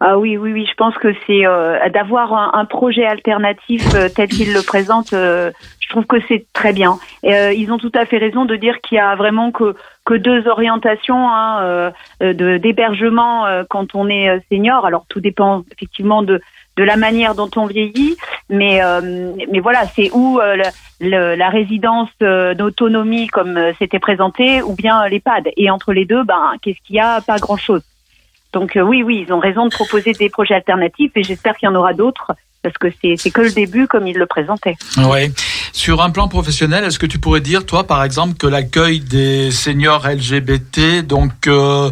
Ah 0.00 0.18
oui, 0.18 0.36
oui, 0.36 0.52
oui, 0.52 0.66
je 0.68 0.74
pense 0.74 0.94
que 0.96 1.12
c'est 1.26 1.46
euh, 1.46 1.78
d'avoir 1.90 2.54
un, 2.56 2.64
projet 2.64 3.04
alternatif 3.06 3.82
euh, 3.94 4.08
tel 4.08 4.28
qu'ils 4.28 4.52
le 4.52 4.62
présentent. 4.62 5.12
euh, 5.12 5.50
je 5.80 5.88
trouve 5.88 6.06
que 6.06 6.16
c'est 6.28 6.46
très 6.52 6.72
bien. 6.72 6.98
Euh, 7.24 7.52
ils 7.52 7.70
ont 7.72 7.78
tout 7.78 7.92
à 7.94 8.06
fait 8.06 8.18
raison 8.18 8.44
de 8.44 8.56
dire 8.56 8.80
qu'il 8.80 8.96
y 8.96 9.00
a 9.00 9.14
vraiment 9.14 9.52
que 9.52 9.74
que 10.04 10.14
deux 10.14 10.46
orientations 10.48 11.28
hein, 11.30 11.60
euh, 11.62 11.90
de 12.20 12.56
d'hébergement 12.58 13.44
quand 13.70 13.94
on 13.94 14.08
est 14.08 14.40
senior. 14.50 14.84
Alors 14.86 15.04
tout 15.08 15.20
dépend 15.20 15.62
effectivement 15.72 16.22
de 16.22 16.40
de 16.76 16.84
la 16.84 16.96
manière 16.96 17.34
dont 17.34 17.50
on 17.56 17.66
vieillit, 17.66 18.16
mais 18.50 18.82
euh, 18.82 19.32
mais 19.50 19.60
voilà, 19.60 19.86
c'est 19.94 20.10
où 20.12 20.38
euh, 20.40 20.56
le- 20.56 21.08
le- 21.10 21.34
la 21.36 21.48
résidence 21.48 22.10
d'autonomie 22.20 23.28
comme 23.28 23.58
c'était 23.78 23.98
présenté, 24.00 24.62
ou 24.62 24.74
bien 24.74 25.06
l'EHPAD. 25.08 25.48
Et 25.56 25.70
entre 25.70 25.92
les 25.92 26.04
deux, 26.04 26.24
ben 26.24 26.54
qu'est-ce 26.62 26.80
qu'il 26.84 26.96
y 26.96 27.00
a? 27.00 27.20
Pas 27.20 27.38
grand 27.38 27.56
chose. 27.56 27.82
Donc 28.52 28.76
euh, 28.76 28.80
oui, 28.80 29.02
oui, 29.02 29.24
ils 29.26 29.32
ont 29.32 29.38
raison 29.38 29.66
de 29.66 29.70
proposer 29.70 30.12
des 30.12 30.30
projets 30.30 30.54
alternatifs 30.54 31.12
et 31.16 31.22
j'espère 31.22 31.56
qu'il 31.56 31.68
y 31.68 31.72
en 31.72 31.74
aura 31.74 31.92
d'autres 31.92 32.32
parce 32.66 32.78
que 32.78 32.88
c'est 33.20 33.30
que 33.30 33.42
le 33.42 33.52
début 33.52 33.86
comme 33.86 34.08
ils 34.08 34.16
le 34.16 34.26
présentaient. 34.26 34.76
Ouais. 34.98 35.30
Sur 35.72 36.02
un 36.02 36.10
plan 36.10 36.26
professionnel, 36.26 36.82
est-ce 36.84 36.98
que 36.98 37.06
tu 37.06 37.20
pourrais 37.20 37.40
dire, 37.40 37.64
toi, 37.64 37.84
par 37.86 38.02
exemple, 38.02 38.34
que 38.34 38.46
l'accueil 38.46 38.98
des 38.98 39.52
seniors 39.52 40.08
LGBT, 40.08 41.06
donc 41.06 41.46
euh, 41.46 41.90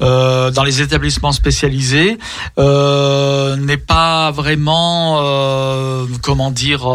euh, 0.00 0.50
dans 0.50 0.64
les 0.64 0.82
établissements 0.82 1.32
spécialisés, 1.32 2.18
euh, 2.58 3.54
n'est 3.56 3.76
pas 3.76 4.32
vraiment, 4.32 5.18
euh, 5.20 6.06
comment 6.22 6.50
dire, 6.50 6.88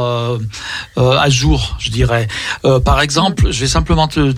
à 0.97 1.30
jour, 1.30 1.78
je 1.80 1.89
dirais. 1.89 2.28
Par 2.84 3.01
exemple, 3.01 3.51
je 3.51 3.62
vais 3.62 3.68
simplement 3.68 4.07
te 4.07 4.34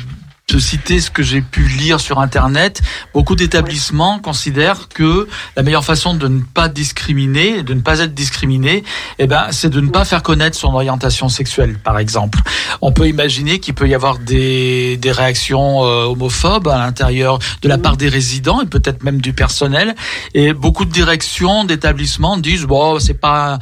te 0.48 0.58
citer 0.58 1.00
ce 1.00 1.10
que 1.10 1.24
j'ai 1.24 1.42
pu 1.42 1.68
lire 1.68 2.02
sur 2.02 2.20
Internet, 2.20 2.82
beaucoup 3.14 3.36
d'établissements 3.36 4.20
considèrent 4.20 4.90
que 4.90 5.28
la 5.56 5.64
meilleure 5.64 5.86
façon 5.86 6.14
de 6.16 6.28
ne 6.28 6.42
pas 6.42 6.68
discriminer, 6.68 7.64
de 7.64 7.74
ne 7.74 7.80
pas 7.80 8.00
être 8.00 8.14
discriminé, 8.14 8.84
eh 9.20 9.28
ben, 9.28 9.48
c'est 9.52 9.70
de 9.70 9.80
ne 9.80 9.90
pas 9.90 10.04
faire 10.04 10.22
connaître 10.22 10.58
son 10.58 10.74
orientation 10.74 11.30
sexuelle, 11.30 11.80
par 11.80 11.98
exemple. 11.98 12.40
On 12.82 12.92
peut 12.92 13.08
imaginer 13.08 13.60
qu'il 13.60 13.74
peut 13.74 13.88
y 13.88 13.96
avoir 13.96 14.20
des, 14.20 14.98
des 14.98 15.12
réactions 15.12 15.86
euh, 15.86 16.06
homophobes 16.06 16.68
à 16.68 16.78
l'intérieur 16.78 17.40
de 17.62 17.70
la 17.70 17.78
part 17.78 17.96
des 17.96 18.10
résidents 18.10 18.62
et 18.62 18.66
peut-être 18.66 19.04
même 19.04 19.22
du 19.22 19.34
personnel. 19.34 19.96
Et 20.34 20.54
beaucoup 20.54 20.84
de 20.84 20.92
directions 20.92 21.64
d'établissements 21.64 22.38
disent 22.38 22.66
bon, 22.66 23.00
c'est 23.00 23.14
pas 23.14 23.60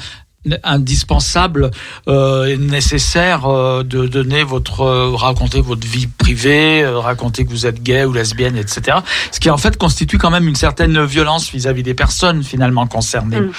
indispensable 0.63 1.69
euh, 2.07 2.45
et 2.45 2.57
nécessaire 2.57 3.45
euh, 3.45 3.83
de 3.83 4.07
donner 4.07 4.43
votre 4.43 4.81
euh, 4.81 5.15
raconter 5.15 5.61
votre 5.61 5.85
vie 5.85 6.07
privée, 6.07 6.81
euh, 6.83 6.99
raconter 6.99 7.45
que 7.45 7.49
vous 7.51 7.65
êtes 7.67 7.81
gay 7.83 8.05
ou 8.05 8.13
lesbienne, 8.13 8.57
etc. 8.57 8.97
Ce 9.31 9.39
qui 9.39 9.49
en 9.49 9.57
fait 9.57 9.77
constitue 9.77 10.17
quand 10.17 10.31
même 10.31 10.47
une 10.47 10.55
certaine 10.55 11.03
violence 11.05 11.51
vis-à-vis 11.51 11.83
des 11.83 11.93
personnes 11.93 12.43
finalement 12.43 12.87
concernées. 12.87 13.41
Mm. 13.41 13.51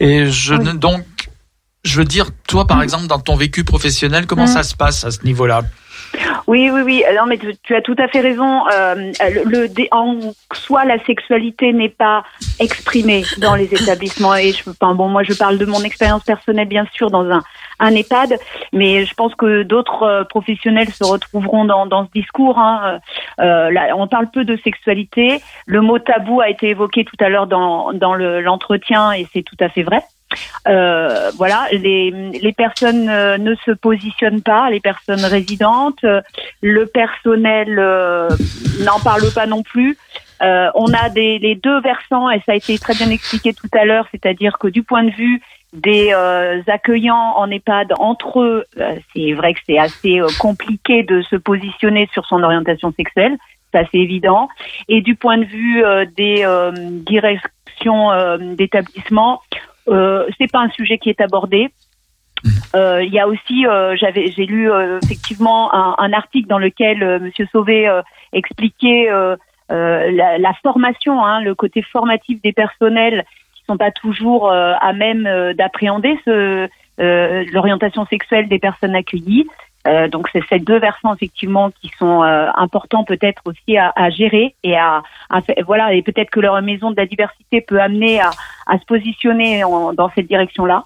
Et 0.00 0.30
je 0.30 0.54
Oui. 0.54 0.78
donc 0.78 1.04
je 1.84 1.96
veux 1.98 2.04
dire, 2.04 2.30
toi 2.46 2.66
par 2.66 2.82
exemple 2.82 3.06
dans 3.06 3.18
ton 3.18 3.36
vécu 3.36 3.64
professionnel, 3.64 4.26
comment 4.26 4.44
Mm. 4.44 4.54
ça 4.54 4.62
se 4.62 4.74
passe 4.76 5.04
à 5.04 5.10
ce 5.10 5.24
niveau-là? 5.24 5.62
Oui, 6.46 6.70
oui, 6.72 6.82
oui. 6.82 7.04
Non, 7.16 7.26
mais 7.26 7.38
tu, 7.38 7.54
tu 7.62 7.74
as 7.74 7.82
tout 7.82 7.94
à 7.98 8.08
fait 8.08 8.20
raison. 8.20 8.66
Euh, 8.72 8.94
le, 8.94 9.44
le- 9.66 9.88
en 9.92 10.18
soi, 10.52 10.84
la 10.84 10.98
sexualité 11.04 11.72
n'est 11.72 11.88
pas 11.88 12.24
exprimée 12.58 13.22
dans 13.38 13.54
les 13.54 13.72
établissements. 13.72 14.34
Et 14.34 14.52
je, 14.52 14.68
enfin, 14.70 14.94
bon, 14.94 15.08
moi, 15.08 15.22
je 15.22 15.32
parle 15.34 15.58
de 15.58 15.66
mon 15.66 15.82
expérience 15.82 16.24
personnelle, 16.24 16.66
bien 16.68 16.86
sûr, 16.92 17.10
dans 17.10 17.28
un, 17.30 17.42
un 17.78 17.94
EHPAD, 17.94 18.38
mais 18.72 19.04
je 19.04 19.14
pense 19.14 19.34
que 19.36 19.62
d'autres 19.62 20.02
euh, 20.02 20.24
professionnels 20.24 20.90
se 20.90 21.04
retrouveront 21.04 21.64
dans, 21.64 21.86
dans 21.86 22.04
ce 22.06 22.10
discours. 22.12 22.58
Hein. 22.58 22.98
Euh, 23.40 23.70
là, 23.70 23.94
on 23.96 24.08
parle 24.08 24.30
peu 24.30 24.44
de 24.44 24.56
sexualité. 24.64 25.40
Le 25.66 25.80
mot 25.80 25.98
tabou 25.98 26.40
a 26.40 26.48
été 26.50 26.70
évoqué 26.70 27.04
tout 27.04 27.16
à 27.24 27.28
l'heure 27.28 27.46
dans, 27.46 27.92
dans 27.92 28.14
le- 28.14 28.40
l'entretien, 28.40 29.12
et 29.12 29.26
c'est 29.32 29.42
tout 29.42 29.56
à 29.60 29.68
fait 29.68 29.82
vrai. 29.82 30.02
Euh, 30.68 31.30
voilà, 31.36 31.66
les, 31.72 32.10
les 32.10 32.52
personnes 32.52 33.08
euh, 33.08 33.38
ne 33.38 33.54
se 33.66 33.70
positionnent 33.70 34.42
pas, 34.42 34.70
les 34.70 34.80
personnes 34.80 35.24
résidentes, 35.24 36.04
euh, 36.04 36.20
le 36.62 36.86
personnel 36.86 37.76
n'en 38.84 39.00
parle 39.02 39.32
pas 39.34 39.46
non 39.46 39.62
plus. 39.62 39.96
On 40.40 40.92
a 40.94 41.08
les 41.14 41.54
deux 41.62 41.80
versants 41.80 42.30
et 42.30 42.40
ça 42.46 42.52
a 42.52 42.54
été 42.54 42.78
très 42.78 42.94
bien 42.94 43.10
expliqué 43.10 43.52
tout 43.52 43.68
à 43.72 43.84
l'heure, 43.84 44.06
c'est-à-dire 44.10 44.58
que 44.58 44.68
du 44.68 44.82
point 44.82 45.04
de 45.04 45.10
vue 45.10 45.42
des 45.72 46.12
accueillants 46.66 47.34
en 47.36 47.50
EHPAD 47.50 47.92
entre 47.98 48.40
eux, 48.40 48.64
c'est 49.14 49.32
vrai 49.32 49.52
que 49.52 49.60
c'est 49.66 49.78
assez 49.78 50.20
compliqué 50.38 51.02
de 51.02 51.20
se 51.22 51.36
positionner 51.36 52.08
sur 52.12 52.24
son 52.24 52.42
orientation 52.42 52.92
sexuelle, 52.96 53.36
ça 53.72 53.80
c'est 53.92 53.98
évident. 53.98 54.48
Et 54.88 55.02
du 55.02 55.14
point 55.14 55.36
de 55.36 55.44
vue 55.44 55.84
des 56.16 56.46
directions 57.04 58.38
d'établissement, 58.56 59.42
euh, 59.90 60.26
c'est 60.38 60.50
pas 60.50 60.60
un 60.60 60.70
sujet 60.70 60.98
qui 60.98 61.10
est 61.10 61.20
abordé. 61.20 61.70
Euh, 62.74 63.02
Il 63.02 63.12
y 63.12 63.18
a 63.18 63.26
aussi, 63.28 63.66
euh, 63.66 63.96
j'avais, 63.96 64.28
j'ai 64.28 64.46
lu 64.46 64.70
euh, 64.70 64.98
effectivement 65.02 65.74
un, 65.74 65.94
un 65.98 66.12
article 66.12 66.48
dans 66.48 66.58
lequel 66.58 67.02
euh, 67.02 67.18
Monsieur 67.18 67.46
Sauvé 67.52 67.88
euh, 67.88 68.00
expliquait 68.32 69.10
euh, 69.10 69.36
euh, 69.70 70.10
la, 70.12 70.38
la 70.38 70.54
formation, 70.62 71.24
hein, 71.24 71.40
le 71.42 71.54
côté 71.54 71.82
formatif 71.82 72.40
des 72.42 72.52
personnels 72.52 73.24
qui 73.54 73.64
sont 73.66 73.76
pas 73.76 73.90
toujours 73.90 74.50
euh, 74.50 74.72
à 74.80 74.92
même 74.92 75.26
euh, 75.26 75.52
d'appréhender 75.52 76.18
ce, 76.24 76.68
euh, 77.00 77.44
l'orientation 77.52 78.06
sexuelle 78.06 78.48
des 78.48 78.58
personnes 78.58 78.94
accueillies. 78.94 79.46
Euh, 79.86 80.08
donc 80.08 80.28
c'est 80.30 80.42
ces 80.50 80.58
deux 80.58 80.78
versants 80.78 81.14
effectivement 81.14 81.70
qui 81.70 81.88
sont 81.98 82.22
euh, 82.22 82.48
importants 82.54 83.02
peut-être 83.04 83.40
aussi 83.46 83.78
à, 83.78 83.90
à 83.96 84.10
gérer 84.10 84.54
et 84.62 84.76
à, 84.76 85.02
à 85.30 85.40
voilà 85.64 85.94
et 85.94 86.02
peut-être 86.02 86.28
que 86.28 86.40
leur 86.40 86.60
maison 86.60 86.90
de 86.90 86.96
la 86.96 87.06
diversité 87.06 87.62
peut 87.62 87.80
amener 87.80 88.20
à, 88.20 88.30
à 88.66 88.78
se 88.78 88.84
positionner 88.84 89.64
en- 89.64 89.94
dans 89.94 90.10
cette 90.14 90.26
direction-là. 90.26 90.84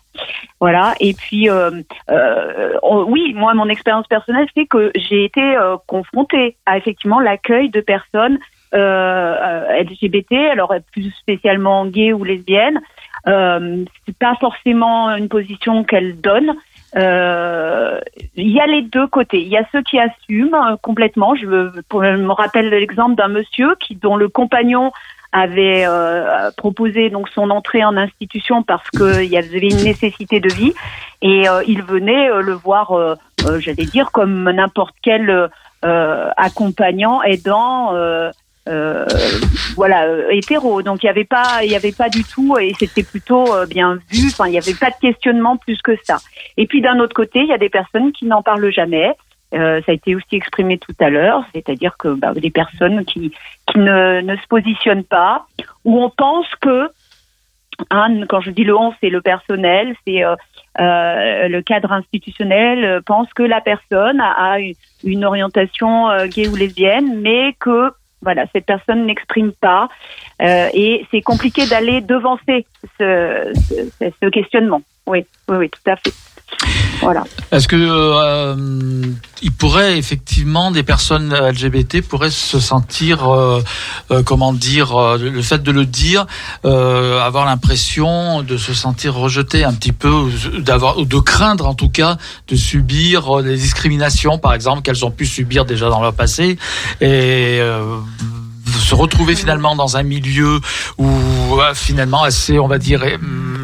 Voilà. 0.60 0.94
Et 1.00 1.12
puis, 1.14 1.50
euh, 1.50 1.70
euh, 2.10 2.78
oui, 3.08 3.34
moi, 3.34 3.52
mon 3.54 3.68
expérience 3.68 4.06
personnelle, 4.06 4.46
c'est 4.56 4.66
que 4.66 4.92
j'ai 4.94 5.24
été 5.24 5.42
euh, 5.42 5.76
confrontée 5.88 6.56
à 6.64 6.78
effectivement 6.78 7.18
l'accueil 7.20 7.68
de 7.70 7.80
personnes 7.80 8.38
euh, 8.74 9.36
euh, 9.42 9.82
LGBT, 9.82 10.32
alors 10.52 10.72
plus 10.92 11.10
spécialement 11.12 11.84
gay 11.86 12.12
ou 12.12 12.24
lesbienne. 12.24 12.80
Euh, 13.26 13.84
c'est 14.06 14.16
pas 14.18 14.36
forcément 14.40 15.10
une 15.16 15.28
position 15.28 15.84
qu'elle 15.84 16.20
donne. 16.20 16.54
Euh, 16.96 17.98
y 18.36 18.60
a 18.60 18.66
les 18.66 18.82
deux 18.82 19.06
côtés. 19.06 19.40
Il 19.42 19.48
y 19.48 19.56
a 19.56 19.64
ceux 19.72 19.82
qui 19.82 19.98
assument 19.98 20.54
euh, 20.54 20.76
complètement. 20.80 21.34
Je, 21.34 21.46
me- 21.46 22.30
rappelle 22.32 22.68
l'exemple 22.70 23.16
d'un 23.16 23.28
monsieur 23.28 23.74
qui 23.80 23.96
dont 23.96 24.16
le 24.16 24.28
compagnon 24.28 24.92
avait 25.32 25.84
euh, 25.86 26.50
proposé 26.56 27.10
donc 27.10 27.28
son 27.28 27.50
entrée 27.50 27.84
en 27.84 27.96
institution 27.96 28.62
parce 28.62 28.88
qu'il 28.90 29.24
y 29.24 29.36
avait 29.36 29.58
une 29.58 29.82
nécessité 29.82 30.38
de 30.38 30.52
vie 30.52 30.72
et 31.22 31.48
euh, 31.48 31.62
il 31.66 31.82
venait 31.82 32.28
le 32.40 32.52
voir, 32.52 32.92
j'allais 33.58 33.84
dire 33.86 34.12
comme 34.12 34.48
n'importe 34.50 34.94
quel 35.02 35.48
accompagnant, 35.82 37.22
aidant. 37.22 37.92
Euh, 38.66 39.04
voilà 39.76 40.06
euh, 40.06 40.30
hétéro. 40.30 40.82
Donc 40.82 41.02
il 41.02 41.06
y 41.06 41.10
avait 41.10 41.24
pas 41.24 41.62
il 41.62 41.70
y 41.70 41.76
avait 41.76 41.92
pas 41.92 42.08
du 42.08 42.24
tout 42.24 42.56
et 42.58 42.72
c'était 42.78 43.02
plutôt 43.02 43.52
euh, 43.52 43.66
bien 43.66 43.98
vu. 44.10 44.28
Enfin 44.28 44.46
il 44.46 44.54
y 44.54 44.58
avait 44.58 44.74
pas 44.74 44.90
de 44.90 44.96
questionnement 45.00 45.56
plus 45.56 45.80
que 45.82 45.96
ça. 46.04 46.16
Et 46.56 46.66
puis 46.66 46.80
d'un 46.80 46.98
autre 46.98 47.14
côté 47.14 47.40
il 47.40 47.48
y 47.48 47.52
a 47.52 47.58
des 47.58 47.68
personnes 47.68 48.12
qui 48.12 48.24
n'en 48.24 48.42
parlent 48.42 48.72
jamais. 48.72 49.12
Euh, 49.52 49.80
ça 49.84 49.92
a 49.92 49.94
été 49.94 50.16
aussi 50.16 50.34
exprimé 50.34 50.78
tout 50.78 50.94
à 50.98 51.10
l'heure. 51.10 51.44
C'est-à-dire 51.54 51.96
que 51.98 52.08
bah, 52.08 52.32
des 52.32 52.50
personnes 52.50 53.04
qui 53.04 53.32
qui 53.70 53.78
ne, 53.78 54.22
ne 54.22 54.36
se 54.36 54.46
positionnent 54.48 55.04
pas 55.04 55.46
où 55.84 56.02
on 56.02 56.08
pense 56.08 56.46
que 56.62 56.88
hein, 57.90 58.24
quand 58.28 58.40
je 58.40 58.50
dis 58.50 58.64
le 58.64 58.74
on 58.74 58.94
c'est 59.00 59.10
le 59.10 59.20
personnel 59.20 59.94
c'est 60.06 60.24
euh, 60.24 60.36
euh, 60.80 61.48
le 61.48 61.60
cadre 61.60 61.92
institutionnel 61.92 63.02
pense 63.04 63.32
que 63.34 63.42
la 63.42 63.60
personne 63.60 64.20
a, 64.20 64.52
a 64.52 64.58
une, 64.58 64.74
une 65.04 65.24
orientation 65.24 66.08
euh, 66.08 66.26
gay 66.26 66.48
ou 66.48 66.56
lesbienne 66.56 67.20
mais 67.20 67.54
que 67.60 67.92
voilà, 68.24 68.46
cette 68.52 68.66
personne 68.66 69.06
n'exprime 69.06 69.52
pas 69.52 69.88
euh, 70.42 70.68
et 70.74 71.06
c'est 71.10 71.22
compliqué 71.22 71.66
d'aller 71.66 72.00
devancer 72.00 72.66
ce, 72.98 73.52
ce, 73.54 74.10
ce 74.20 74.28
questionnement. 74.30 74.82
Oui, 75.06 75.24
oui, 75.48 75.56
oui, 75.58 75.70
tout 75.70 75.90
à 75.90 75.96
fait. 75.96 76.12
Voilà. 77.00 77.24
Est-ce 77.52 77.68
que 77.68 77.76
euh, 77.76 79.02
il 79.42 79.52
pourrait 79.52 79.98
effectivement 79.98 80.70
des 80.70 80.82
personnes 80.82 81.34
LGBT 81.34 82.00
pourraient 82.00 82.30
se 82.30 82.58
sentir, 82.58 83.28
euh, 83.28 83.62
euh, 84.10 84.22
comment 84.22 84.52
dire, 84.52 84.96
euh, 84.96 85.18
le 85.18 85.42
fait 85.42 85.62
de 85.62 85.70
le 85.70 85.84
dire, 85.86 86.26
euh, 86.64 87.20
avoir 87.20 87.44
l'impression 87.44 88.42
de 88.42 88.56
se 88.56 88.72
sentir 88.72 89.14
rejeté 89.14 89.64
un 89.64 89.74
petit 89.74 89.92
peu, 89.92 90.30
d'avoir, 90.58 91.04
de 91.04 91.18
craindre 91.18 91.66
en 91.66 91.74
tout 91.74 91.90
cas 91.90 92.16
de 92.48 92.56
subir 92.56 93.38
euh, 93.38 93.42
des 93.42 93.56
discriminations, 93.56 94.38
par 94.38 94.54
exemple, 94.54 94.82
qu'elles 94.82 95.04
ont 95.04 95.10
pu 95.10 95.26
subir 95.26 95.64
déjà 95.64 95.88
dans 95.90 96.00
leur 96.00 96.14
passé, 96.14 96.58
et 97.00 97.60
se 98.78 98.94
retrouver 98.94 99.34
finalement 99.34 99.76
dans 99.76 99.96
un 99.96 100.02
milieu 100.02 100.60
où 100.98 101.08
euh, 101.60 101.74
finalement 101.74 102.22
assez, 102.22 102.58
on 102.58 102.68
va 102.68 102.78
dire, 102.78 103.04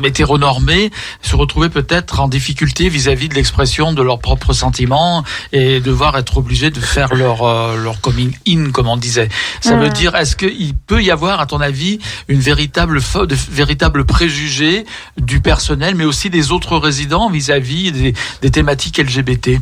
hétéronormé, 0.05 0.91
se 1.23 1.37
retrouver 1.37 1.69
peut-être 1.69 2.21
en 2.21 2.29
difficulté 2.29 2.89
vis-à-vis 2.89 3.29
de 3.29 3.35
l'expression 3.35 3.93
de 3.93 4.03
leurs 4.03 4.19
propres 4.19 4.53
sentiments 4.53 5.25
et 5.53 5.81
devoir 5.81 6.17
être 6.17 6.39
obligés 6.39 6.71
de 6.71 6.81
faire 6.81 7.15
leur 7.15 7.43
euh, 7.43 7.77
leur 7.77 8.01
coming 8.01 8.33
in, 8.47 8.71
comme 8.71 8.89
on 8.89 8.97
disait. 8.97 9.29
Ça 9.61 9.77
veut 9.77 9.91
dire, 9.91 10.15
est-ce 10.15 10.37
qu'il 10.37 10.75
peut 10.75 11.03
y 11.03 11.11
avoir, 11.11 11.41
à 11.41 11.47
ton 11.47 11.61
avis, 11.61 11.99
une 12.29 12.41
véritable 12.41 13.01
de 13.01 13.37
véritable 13.51 14.05
préjugé 14.05 14.85
du 15.17 15.41
personnel, 15.41 15.95
mais 15.95 16.05
aussi 16.05 16.31
des 16.31 16.53
autres 16.53 16.77
résidents 16.77 17.31
vis-à-vis 17.31 17.93
des, 17.93 18.15
des 18.43 18.51
thématiques 18.51 18.99
LGBT 18.99 19.61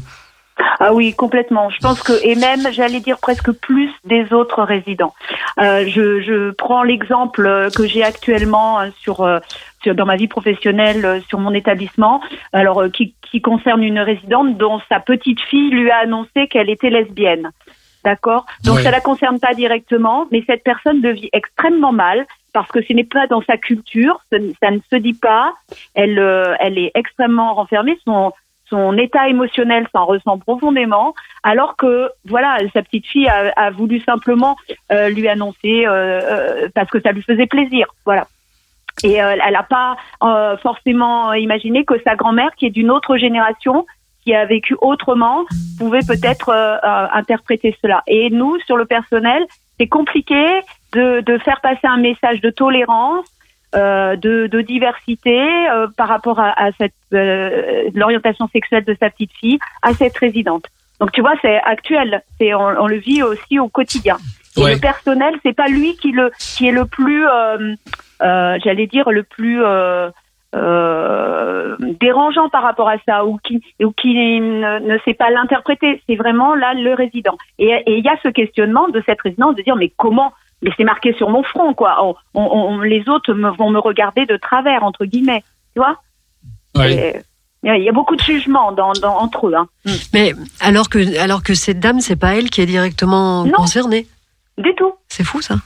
Ah 0.81 0.93
oui, 0.93 1.15
complètement. 1.15 1.71
Je 1.71 1.79
pense 1.79 2.03
que, 2.03 2.13
et 2.25 2.35
même, 2.35 2.73
j'allais 2.73 3.01
dire 3.01 3.19
presque 3.19 3.51
plus 3.53 3.91
des 4.05 4.33
autres 4.33 4.63
résidents. 4.63 5.15
Euh, 5.61 5.87
je, 5.89 6.21
je 6.21 6.51
prends 6.51 6.83
l'exemple 6.83 7.47
euh, 7.47 7.71
que 7.71 7.87
j'ai 7.87 8.05
actuellement 8.05 8.81
euh, 8.81 8.89
sur, 9.01 9.21
euh, 9.23 9.39
sur 9.83 9.95
dans 9.95 10.07
ma 10.07 10.17
vie 10.17 10.29
professionnelle 10.29 11.23
sur 11.29 11.39
mon 11.39 11.53
établissement, 11.55 12.21
alors 12.53 12.85
qui, 12.93 13.15
qui 13.31 13.41
concerne 13.41 13.83
une 13.83 13.99
résidente 14.01 14.57
dont 14.57 14.81
sa 14.89 15.01
petite 15.01 15.41
fille 15.41 15.71
lui 15.71 15.91
a 15.91 15.99
annoncé 15.99 16.49
qu'elle 16.49 16.71
était 16.71 16.91
lesbienne. 16.91 17.51
D'accord? 18.05 18.47
Donc 18.65 18.77
Ouais. 18.77 18.83
ça 18.83 18.91
la 18.91 19.01
concerne 19.01 19.41
pas 19.41 19.55
directement, 19.55 20.27
mais 20.31 20.43
cette 20.47 20.63
personne 20.63 21.01
le 21.03 21.13
vit 21.13 21.29
extrêmement 21.33 21.93
mal 21.93 22.27
parce 22.53 22.71
que 22.71 22.81
ce 22.83 22.93
n'est 22.93 23.05
pas 23.05 23.27
dans 23.27 23.43
sa 23.43 23.57
culture, 23.57 24.21
ça 24.31 24.39
ne 24.71 24.79
se 24.91 24.97
dit 24.97 25.15
pas. 25.15 25.53
Elle, 25.95 26.19
elle 26.61 26.79
est 26.79 26.93
extrêmement 26.95 27.55
renfermée. 27.55 27.99
Son, 28.05 28.33
son 28.69 28.97
état 28.99 29.29
émotionnel 29.29 29.87
s'en 29.93 30.05
ressent 30.05 30.39
profondément, 30.39 31.15
alors 31.43 31.77
que 31.77 32.11
voilà, 32.27 32.59
sa 32.73 32.83
petite 32.83 33.07
fille 33.07 33.29
a, 33.29 33.71
voulu 33.71 34.01
simplement 34.01 34.57
euh, 34.93 35.09
lui 35.09 35.29
annoncer 35.29 35.87
euh, 35.87 36.21
euh, 36.23 36.69
parce 36.75 36.91
que 36.91 37.01
ça 37.01 37.13
lui 37.13 37.23
faisait 37.23 37.47
plaisir, 37.47 37.87
voilà. 38.05 38.27
Et 39.05 39.13
elle 39.13 39.53
n'a 39.53 39.63
pas 39.63 39.97
forcément 40.61 41.33
imaginé 41.33 41.85
que 41.85 41.95
sa 42.03 42.17
grand-mère, 42.17 42.51
qui 42.57 42.67
est 42.67 42.71
d'une 42.71 42.91
autre 42.91 43.17
génération, 43.17 43.87
qui 44.25 44.35
a 44.35 44.45
vécu 44.45 44.77
autrement, 44.81 45.45
pouvait 45.79 46.01
peut-être 46.01 46.51
interpréter 47.13 47.77
cela. 47.81 48.03
Et 48.09 48.29
nous, 48.31 48.59
sur 48.67 48.77
le 48.77 48.87
personnel, 48.87 49.47
c'est 49.79 49.87
compliqué 49.87 50.45
de 50.95 51.39
faire 51.45 51.61
passer 51.61 51.87
un 51.87 51.99
message 51.99 52.41
de 52.41 52.51
tolérance, 52.51 53.25
euh, 53.75 54.17
de, 54.17 54.47
de 54.47 54.61
diversité 54.63 55.39
euh, 55.71 55.89
par 55.97 56.09
rapport 56.09 56.41
à, 56.41 56.51
à 56.59 56.73
cette 56.79 56.95
euh, 57.13 57.91
l'orientation 57.95 58.49
sexuelle 58.49 58.85
de 58.85 58.97
sa 58.99 59.11
petite 59.11 59.33
fille 59.33 59.59
à 59.83 59.93
cette 59.93 60.17
résidente. 60.17 60.65
Donc 61.01 61.13
tu 61.13 61.21
vois, 61.21 61.35
c'est 61.43 61.61
actuel, 61.65 62.23
c'est 62.39 62.55
on, 62.55 62.61
on 62.67 62.87
le 62.87 62.97
vit 62.97 63.23
aussi 63.23 63.59
au 63.59 63.69
quotidien. 63.69 64.17
Et 64.57 64.63
Ouais. 64.63 64.75
le 64.75 64.81
personnel, 64.81 65.35
c'est 65.45 65.55
pas 65.55 65.69
lui 65.69 65.95
qui 65.97 66.11
le 66.13 66.33
qui 66.39 66.67
est 66.67 66.73
le 66.73 66.85
plus, 66.87 67.25
j'allais 68.21 68.87
dire 68.89 69.09
le 69.11 69.23
plus 69.23 69.63
dérangeant 72.01 72.49
par 72.49 72.63
rapport 72.63 72.89
à 72.89 72.97
ça 73.07 73.25
ou 73.25 73.39
qui 73.45 73.63
ou 73.83 73.93
qui 73.93 74.15
ne, 74.15 74.79
ne 74.81 74.99
sait 75.05 75.15
pas 75.15 75.31
l'interpréter. 75.31 76.03
C'est 76.09 76.17
vraiment 76.17 76.55
là 76.55 76.75
le 76.75 76.95
résident. 76.95 77.37
Et 77.59 77.71
et 77.87 77.99
il 77.99 78.05
y 78.05 78.09
a 78.09 78.17
ce 78.23 78.29
questionnement 78.29 78.89
de 78.89 79.03
cette 79.07 79.21
résidence 79.21 79.55
de 79.57 79.63
dire 79.63 79.77
mais 79.77 79.93
comment 79.97 80.33
mais 80.63 80.71
c'est 80.77 80.85
marqué 80.85 81.13
sur 81.15 81.31
mon 81.31 81.43
front 81.43 81.75
quoi. 81.75 81.97
On, 82.05 82.15
on- 82.35 82.43
on- 82.43 82.81
les 82.81 83.09
autres 83.09 83.33
me, 83.35 83.51
vont 83.51 83.71
me 83.71 83.79
regarder 83.79 84.27
de 84.27 84.37
travers 84.37 84.83
entre 84.85 85.05
guillemets. 85.05 85.43
Tu 85.75 85.81
vois 85.81 85.97
Oui. 86.77 86.93
Et- 86.93 87.21
Il 87.65 87.83
y 87.83 87.89
a 87.89 87.93
beaucoup 87.93 88.15
de 88.17 88.23
jugements 88.23 88.71
dans, 88.73 88.93
dans, 88.93 89.17
entre 89.19 89.49
eux. 89.49 89.55
Hein. 89.55 89.67
Mm. 89.85 89.91
Mais 90.15 90.33
alors 90.61 90.89
que, 90.89 91.19
alors 91.21 91.43
que 91.43 91.55
cette 91.55 91.81
dame, 91.81 92.01
c'est 92.01 92.17
pas 92.19 92.37
elle 92.37 92.51
qui 92.51 92.61
est 92.61 92.67
directement 92.67 93.45
Non. 93.45 93.53
concernée. 93.53 94.07
Du 94.59 94.75
tout. 94.77 94.93
C'est 95.09 95.25
fou 95.25 95.41
ça. 95.43 95.57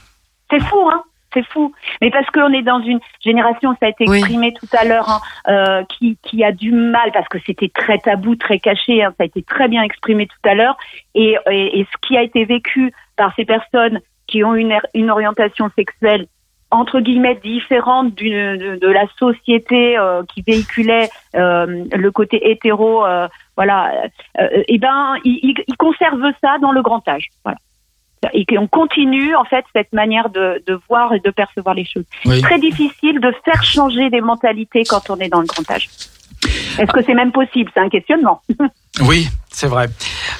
C'est 0.49 0.59
fou, 0.61 0.89
hein 0.91 1.03
c'est 1.35 1.45
fou. 1.47 1.73
Mais 1.99 2.11
parce 2.11 2.27
qu'on 2.29 2.53
est 2.53 2.61
dans 2.61 2.79
une 2.83 2.99
génération, 3.25 3.75
ça 3.79 3.87
a 3.87 3.89
été 3.89 4.05
Oui. 4.07 4.19
exprimé 4.19 4.53
tout 4.53 4.67
à 4.77 4.85
l'heure, 4.85 5.09
hein, 5.09 5.19
euh, 5.47 5.83
qui, 5.85 6.15
qui 6.21 6.43
a 6.43 6.51
du 6.51 6.71
mal, 6.71 7.11
parce 7.11 7.27
que 7.27 7.39
c'était 7.43 7.69
très 7.73 7.97
tabou, 7.97 8.35
très 8.35 8.59
caché, 8.59 9.03
hein, 9.03 9.11
ça 9.17 9.23
a 9.23 9.25
été 9.25 9.41
très 9.41 9.67
bien 9.67 9.81
exprimé 9.81 10.27
tout 10.27 10.47
à 10.47 10.53
l'heure, 10.53 10.77
et, 11.15 11.35
et, 11.49 11.79
et 11.79 11.87
ce 11.91 12.07
qui 12.07 12.15
a 12.17 12.21
été 12.21 12.45
vécu 12.45 12.93
par 13.15 13.33
ces 13.35 13.45
personnes 13.45 13.99
qui 14.33 14.43
ont 14.43 14.55
une, 14.55 14.75
une 14.95 15.11
orientation 15.11 15.69
sexuelle 15.75 16.25
entre 16.71 17.01
guillemets 17.01 17.35
différente 17.35 18.15
de, 18.15 18.77
de 18.77 18.87
la 18.87 19.05
société 19.19 19.95
euh, 19.95 20.23
qui 20.33 20.41
véhiculait 20.41 21.07
euh, 21.35 21.85
le 21.93 22.11
côté 22.11 22.49
hétéro, 22.49 23.05
euh, 23.05 23.27
voilà, 23.55 23.91
et 24.67 24.79
ben 24.79 25.13
ils, 25.23 25.53
conservent 25.77 26.33
ça 26.41 26.57
dans 26.59 26.71
le 26.71 26.81
grand 26.81 27.07
âge, 27.07 27.27
voilà 27.43 27.59
et 28.33 28.45
qu'on 28.45 28.67
continue 28.67 29.35
en 29.35 29.43
fait 29.43 29.65
cette 29.75 29.91
manière 29.91 30.29
de, 30.29 30.63
de 30.65 30.79
voir 30.87 31.13
et 31.13 31.19
de 31.19 31.29
percevoir 31.29 31.75
les 31.75 31.83
choses. 31.83 32.05
Oui. 32.25 32.41
Très 32.41 32.57
difficile 32.57 33.19
de 33.19 33.33
faire 33.43 33.61
changer 33.63 34.09
des 34.09 34.21
mentalités 34.21 34.83
quand 34.85 35.09
on 35.09 35.17
est 35.17 35.27
dans 35.27 35.41
le 35.41 35.45
grand 35.45 35.69
âge. 35.69 35.89
Est-ce 36.77 36.91
que 36.91 37.03
c'est 37.05 37.13
même 37.13 37.31
possible? 37.31 37.69
C'est 37.73 37.81
un 37.81 37.89
questionnement. 37.89 38.41
Oui, 39.01 39.27
c'est 39.51 39.65
vrai. 39.65 39.89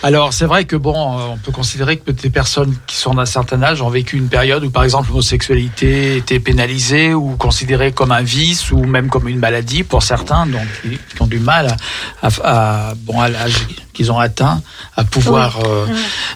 Alors, 0.03 0.31
c'est 0.31 0.45
vrai 0.45 0.65
que 0.65 0.75
bon, 0.75 0.93
euh, 0.93 1.23
on 1.31 1.37
peut 1.37 1.51
considérer 1.51 1.97
que 1.97 2.11
des 2.11 2.29
personnes 2.29 2.75
qui 2.85 2.97
sont 2.97 3.15
d'un 3.15 3.25
certain 3.25 3.63
âge 3.63 3.81
ont 3.81 3.89
vécu 3.89 4.15
une 4.15 4.29
période 4.29 4.63
où, 4.63 4.69
par 4.69 4.83
exemple, 4.83 5.07
l'homosexualité 5.09 6.17
était 6.17 6.39
pénalisée 6.39 7.15
ou 7.15 7.35
considérée 7.35 7.93
comme 7.93 8.11
un 8.11 8.21
vice 8.21 8.71
ou 8.71 8.83
même 8.83 9.09
comme 9.09 9.27
une 9.27 9.39
maladie 9.39 9.81
pour 9.81 10.03
certains, 10.03 10.45
donc 10.45 10.61
qui, 10.83 10.99
ont 11.19 11.25
du 11.25 11.39
mal 11.39 11.75
à, 12.21 12.29
à- 12.43 12.93
bon, 12.95 13.19
à 13.19 13.27
l'âge 13.29 13.55
qu'ils 13.91 14.11
ont 14.11 14.19
atteint, 14.19 14.61
à 14.97 15.03
pouvoir. 15.03 15.59
euh, 15.65 15.87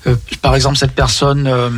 euh, 0.07 0.15
par 0.41 0.55
exemple, 0.55 0.77
cette 0.77 0.93
personne 0.95 1.45
euh, 1.45 1.69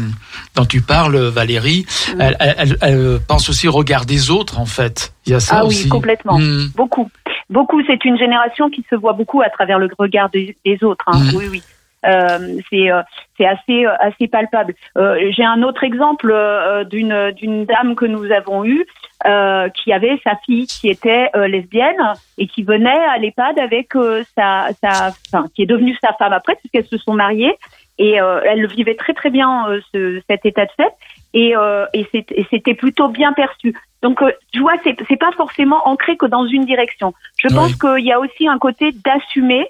dont 0.55 0.63
tu 0.65 0.79
parles, 0.79 1.17
Valérie, 1.17 1.85
elle, 2.17 2.37
elle- 2.39 2.55
elle- 2.57 2.77
elle 2.79 3.19
pense 3.27 3.49
aussi 3.49 3.67
au 3.67 3.73
regard 3.73 4.05
des 4.05 4.29
autres, 4.31 4.57
en 4.57 4.65
fait. 4.65 5.11
Il 5.25 5.33
y 5.33 5.35
a 5.35 5.41
ça 5.41 5.57
ah 5.59 5.65
aussi. 5.65 5.83
oui, 5.83 5.89
complètement. 5.89 6.39
Hmm. 6.39 6.69
Beaucoup. 6.77 7.11
Beaucoup, 7.49 7.81
c'est 7.85 8.05
une 8.05 8.17
génération 8.17 8.69
qui 8.69 8.85
se 8.89 8.95
voit 8.95 9.13
beaucoup 9.13 9.41
à 9.41 9.49
travers 9.49 9.79
le 9.79 9.89
regard 9.97 10.29
des, 10.29 10.55
des 10.65 10.83
autres. 10.83 11.05
hein. 11.07 11.17
Mhm. 11.17 11.37
Oui, 11.37 11.45
oui. 11.49 11.63
Euh, 12.05 12.59
c'est 12.69 12.89
euh, 12.89 13.01
c'est 13.37 13.45
assez 13.45 13.85
euh, 13.85 13.93
assez 13.99 14.29
palpable. 14.29 14.73
Euh, 14.97 15.31
J'ai 15.31 15.43
un 15.43 15.63
autre 15.63 15.83
exemple 15.83 16.31
euh, 16.31 16.85
d'une 16.85 17.31
d'une 17.31 17.65
dame 17.65 17.95
que 17.95 18.05
nous 18.05 18.31
avons 18.31 18.63
eue 18.63 18.85
euh, 19.25 19.67
qui 19.69 19.91
avait 19.91 20.17
sa 20.23 20.37
fille 20.45 20.65
qui 20.65 20.87
était 20.87 21.29
euh, 21.35 21.49
lesbienne 21.49 22.13
et 22.37 22.47
qui 22.47 22.63
venait 22.63 23.03
à 23.13 23.17
l'EHPAD 23.17 23.59
avec 23.59 23.97
euh, 23.97 24.23
sa 24.33 24.69
sa 24.81 25.11
enfin 25.27 25.47
qui 25.53 25.63
est 25.63 25.65
devenue 25.65 25.93
sa 26.01 26.13
femme 26.13 26.31
après 26.31 26.55
puisqu'elles 26.55 26.85
se 26.87 26.97
sont 26.97 27.15
mariées 27.15 27.53
et 27.97 28.21
euh, 28.21 28.39
elle 28.45 28.61
le 28.61 28.69
vivait 28.69 28.95
très 28.95 29.13
très 29.13 29.29
bien 29.29 29.67
euh, 29.67 29.81
ce, 29.93 30.21
cet 30.29 30.45
état 30.45 30.65
de 30.67 30.71
fait 30.77 30.93
et, 31.33 31.55
euh, 31.55 31.85
et 31.93 32.07
c'était 32.49 32.73
plutôt 32.73 33.07
bien 33.09 33.33
perçu. 33.33 33.75
Donc 34.01 34.21
euh, 34.21 34.31
tu 34.51 34.59
vois, 34.61 34.73
c'est 34.83 35.17
pas 35.17 35.31
forcément 35.33 35.87
ancré 35.87 36.17
que 36.17 36.25
dans 36.25 36.45
une 36.45 36.65
direction. 36.65 37.13
Je 37.37 37.47
Oui. 37.49 37.53
pense 37.55 37.75
qu'il 37.75 38.05
y 38.05 38.11
a 38.11 38.19
aussi 38.19 38.47
un 38.47 38.57
côté 38.57 38.91
d'assumer. 39.05 39.67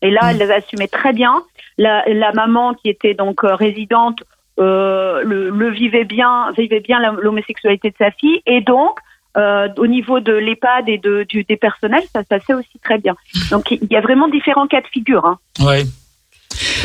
Et 0.00 0.10
là, 0.10 0.30
elle 0.30 0.38
l'assumait 0.38 0.86
très 0.88 1.12
bien. 1.12 1.42
La, 1.76 2.04
la 2.06 2.32
maman 2.32 2.74
qui 2.74 2.88
était 2.88 3.14
donc 3.14 3.44
euh, 3.44 3.54
résidente 3.54 4.22
le, 4.58 5.22
le 5.50 5.70
vivait 5.70 6.04
bien, 6.04 6.50
vivait 6.56 6.80
bien 6.80 6.98
l'homosexualité 7.12 7.90
de 7.90 7.96
sa 7.96 8.10
fille, 8.10 8.42
et 8.46 8.60
donc 8.60 8.98
au 9.36 9.86
niveau 9.86 10.18
de 10.18 10.32
l'EHPAD 10.32 10.88
et 10.88 10.98
de, 10.98 11.24
du, 11.28 11.44
des 11.44 11.56
personnels, 11.56 12.02
ça, 12.12 12.24
se 12.24 12.44
fait 12.44 12.54
aussi 12.54 12.76
très 12.82 12.98
bien. 12.98 13.14
Donc 13.52 13.70
il 13.70 13.86
y 13.88 13.94
a 13.96 14.00
vraiment 14.00 14.26
différents 14.26 14.66
cas 14.66 14.80
de 14.80 14.86
figure. 14.88 15.24
Hein. 15.24 15.38
Ouais. 15.60 15.84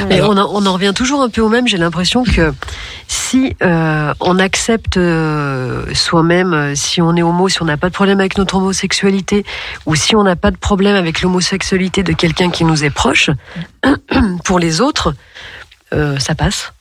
Mais 0.10 0.22
on, 0.22 0.32
en- 0.38 0.50
on 0.54 0.66
en 0.66 0.74
revient 0.74 0.94
toujours 0.96 1.22
un 1.22 1.30
peu 1.30 1.42
au 1.42 1.50
même. 1.50 1.68
J'ai 1.68 1.78
l'impression 1.78 2.24
que 2.24 2.54
si 3.08 3.56
euh, 3.64 4.14
on 4.20 4.40
accepte 4.40 4.98
euh, 4.98 5.86
soi-même, 5.94 6.54
euh, 6.54 6.76
si 6.76 7.02
on 7.02 7.16
est 7.16 7.24
homo, 7.24 7.50
si 7.50 7.62
on 7.62 7.66
n'a 7.66 7.78
pas 7.78 7.90
de 7.90 7.94
problème 7.94 8.20
avec 8.20 8.38
notre 8.38 8.56
homosexualité, 8.56 9.46
ou 9.86 9.96
si 9.96 10.16
on 10.16 10.24
n'a 10.24 10.36
pas 10.36 10.52
de 10.52 10.58
problème 10.58 10.96
avec 10.96 11.22
l'homosexualité 11.22 12.04
de 12.04 12.14
quelqu'un 12.14 12.50
qui 12.50 12.64
nous 12.66 12.84
est 12.84 12.90
proche, 12.90 13.30
pour 14.46 14.60
les 14.60 14.82
autres, 14.82 15.14
euh, 15.94 16.18
ça 16.20 16.36
passe. 16.36 16.74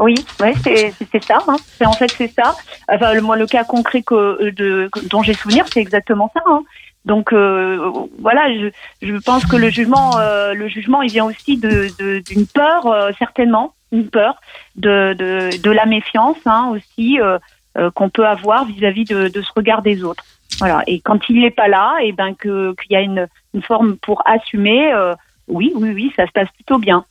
Oui, 0.00 0.14
ouais, 0.40 0.54
c'est 0.64 1.24
ça. 1.24 1.38
Hein. 1.46 1.56
En 1.84 1.92
fait 1.92 2.12
c'est 2.18 2.32
ça. 2.36 2.56
Enfin, 2.88 3.14
le, 3.14 3.20
moi, 3.20 3.36
le 3.36 3.46
cas 3.46 3.62
concret 3.62 4.02
que, 4.02 4.50
de, 4.50 4.88
que- 4.92 5.06
dont 5.08 5.22
j'ai 5.22 5.34
souvenir, 5.34 5.64
c'est 5.72 5.80
exactement 5.80 6.30
ça. 6.34 6.40
Hein. 6.50 6.62
Donc 7.04 7.32
euh, 7.32 7.90
voilà, 8.20 8.42
je, 8.54 8.68
je 9.02 9.16
pense 9.16 9.44
que 9.44 9.56
le 9.56 9.68
jugement, 9.70 10.18
euh, 10.18 10.54
le 10.54 10.68
jugement, 10.68 11.02
il 11.02 11.10
vient 11.10 11.26
aussi 11.26 11.56
de 11.58 11.88
de- 11.98 12.20
d'une 12.20 12.46
peur, 12.46 12.86
euh, 12.86 13.10
certainement, 13.18 13.74
une 13.92 14.08
peur 14.08 14.40
de 14.76 15.12
de, 15.12 15.60
de 15.62 15.70
la 15.70 15.84
méfiance 15.86 16.38
hein, 16.46 16.72
aussi 16.74 17.20
euh, 17.20 17.38
euh, 17.76 17.90
qu'on 17.90 18.08
peut 18.08 18.26
avoir 18.26 18.64
vis-à-vis 18.64 19.04
de, 19.04 19.28
de 19.28 19.42
ce 19.42 19.50
regard 19.54 19.82
des 19.82 20.02
autres. 20.02 20.24
Voilà. 20.60 20.82
Et 20.86 21.00
quand 21.00 21.28
il 21.28 21.40
n'est 21.40 21.50
pas 21.50 21.68
là, 21.68 21.96
et 22.02 22.12
ben 22.12 22.34
que 22.34 22.74
qu'il 22.80 22.92
y 22.92 22.96
a 22.96 23.00
une 23.00 23.26
une 23.52 23.62
forme 23.62 23.96
pour 23.98 24.22
assumer. 24.26 24.92
euh, 24.92 25.14
oui, 25.46 25.72
oui, 25.76 25.90
oui, 25.92 26.10
ça 26.16 26.26
se 26.26 26.32
passe 26.32 26.48
plutôt 26.54 26.78
bien. 26.78 27.04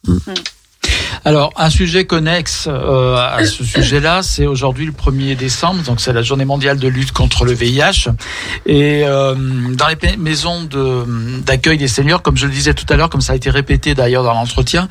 Alors, 1.25 1.53
un 1.55 1.69
sujet 1.69 2.05
connexe 2.05 2.67
euh, 2.67 3.15
à 3.15 3.45
ce 3.45 3.63
sujet-là, 3.73 4.21
c'est 4.23 4.45
aujourd'hui 4.45 4.85
le 4.85 4.91
1er 4.91 5.35
décembre, 5.35 5.81
donc 5.83 5.99
c'est 5.99 6.13
la 6.13 6.21
journée 6.21 6.45
mondiale 6.45 6.77
de 6.77 6.87
lutte 6.87 7.11
contre 7.11 7.45
le 7.45 7.53
VIH. 7.53 8.09
Et 8.65 9.03
euh, 9.05 9.35
dans 9.35 9.87
les 9.87 10.17
maisons 10.17 10.63
de- 10.63 11.41
d'accueil 11.41 11.77
des 11.77 11.87
seniors, 11.87 12.21
comme 12.21 12.37
je 12.37 12.45
le 12.45 12.51
disais 12.51 12.73
tout 12.73 12.85
à 12.89 12.95
l'heure, 12.95 13.09
comme 13.09 13.21
ça 13.21 13.33
a 13.33 13.35
été 13.35 13.49
répété 13.49 13.95
d'ailleurs 13.95 14.23
dans 14.23 14.33
l'entretien, 14.33 14.87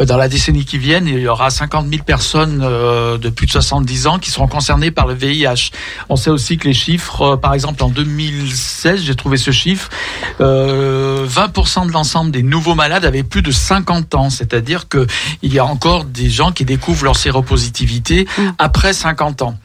euh, 0.00 0.04
dans 0.04 0.16
la 0.16 0.28
décennie 0.28 0.64
qui 0.64 0.78
vient, 0.78 1.00
il 1.04 1.18
y 1.18 1.28
aura 1.28 1.50
50 1.50 1.88
000 1.88 2.02
personnes 2.04 2.60
euh, 2.62 3.18
de 3.18 3.28
plus 3.28 3.46
de 3.46 3.52
70 3.52 4.06
ans 4.06 4.18
qui 4.18 4.30
seront 4.30 4.48
concernées 4.48 4.90
par 4.90 5.06
le 5.06 5.14
VIH. 5.14 5.70
On 6.08 6.16
sait 6.16 6.30
aussi 6.30 6.56
que 6.58 6.68
les 6.68 6.74
chiffres, 6.74 7.22
euh, 7.22 7.36
par 7.36 7.54
exemple 7.54 7.82
en 7.82 7.88
2016, 7.88 9.02
j'ai 9.04 9.14
trouvé 9.14 9.36
ce 9.36 9.50
chiffre, 9.50 9.88
euh, 10.40 11.26
20% 11.26 11.86
de 11.86 11.92
l'ensemble 11.92 12.30
des 12.30 12.42
nouveaux 12.42 12.74
malades 12.74 13.04
avaient 13.04 13.22
plus 13.22 13.42
de 13.42 13.50
50 13.50 14.14
ans, 14.14 14.30
c'est-à-dire 14.30 14.88
que 14.88 15.06
il 15.42 15.52
y 15.52 15.58
a 15.58 15.63
encore 15.66 16.04
des 16.04 16.28
gens 16.30 16.52
qui 16.52 16.64
découvrent 16.64 17.04
leur 17.04 17.16
séropositivité 17.16 18.26
après 18.58 18.92
50 18.92 19.42
ans. 19.42 19.56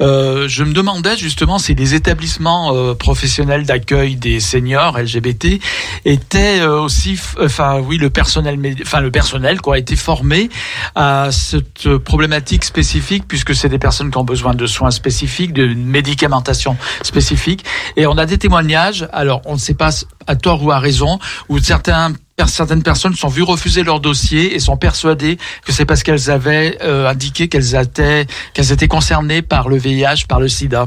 Euh, 0.00 0.46
je 0.48 0.64
me 0.64 0.72
demandais 0.72 1.16
justement 1.16 1.58
si 1.58 1.74
les 1.74 1.94
établissements 1.94 2.74
euh, 2.74 2.94
professionnels 2.94 3.64
d'accueil 3.66 4.16
des 4.16 4.40
seniors 4.40 4.98
LGBT 4.98 5.60
étaient 6.04 6.60
euh, 6.60 6.80
aussi, 6.80 7.14
f- 7.14 7.36
enfin 7.44 7.80
oui, 7.80 7.98
le 7.98 8.10
personnel, 8.10 8.58
enfin 8.82 9.00
le 9.00 9.10
personnel 9.10 9.60
quoi, 9.60 9.76
a 9.76 9.78
été 9.78 9.96
formé 9.96 10.50
à 10.94 11.28
cette 11.32 11.96
problématique 11.98 12.64
spécifique 12.64 13.24
puisque 13.26 13.54
c'est 13.54 13.68
des 13.68 13.78
personnes 13.78 14.10
qui 14.10 14.18
ont 14.18 14.24
besoin 14.24 14.54
de 14.54 14.66
soins 14.66 14.90
spécifiques, 14.90 15.52
de 15.52 15.66
médicamentation 15.74 16.76
spécifique. 17.02 17.64
Et 17.96 18.06
on 18.06 18.16
a 18.18 18.26
des 18.26 18.38
témoignages. 18.38 19.08
Alors 19.12 19.42
on 19.44 19.54
ne 19.54 19.58
sait 19.58 19.74
pas 19.74 19.90
à 20.28 20.36
tort 20.36 20.62
ou 20.62 20.70
à 20.70 20.78
raison 20.78 21.18
où 21.48 21.58
certains 21.58 22.12
certaines 22.46 22.84
personnes 22.84 23.14
sont 23.14 23.28
vues 23.28 23.42
refuser 23.42 23.82
leur 23.82 23.98
dossier 23.98 24.54
et 24.54 24.60
sont 24.60 24.76
persuadées 24.76 25.38
que 25.66 25.72
c'est 25.72 25.84
parce 25.84 26.04
qu'elles 26.04 26.30
avaient 26.30 26.78
euh, 26.82 27.08
indiqué 27.08 27.48
qu'elles 27.48 27.74
étaient 27.74 28.26
qu'elles 28.54 28.70
étaient 28.70 28.86
concernées 28.86 29.42
par 29.42 29.68
le 29.68 29.76
VIH, 29.76 30.26
par 30.28 30.38
le 30.38 30.48
SIDA. 30.48 30.86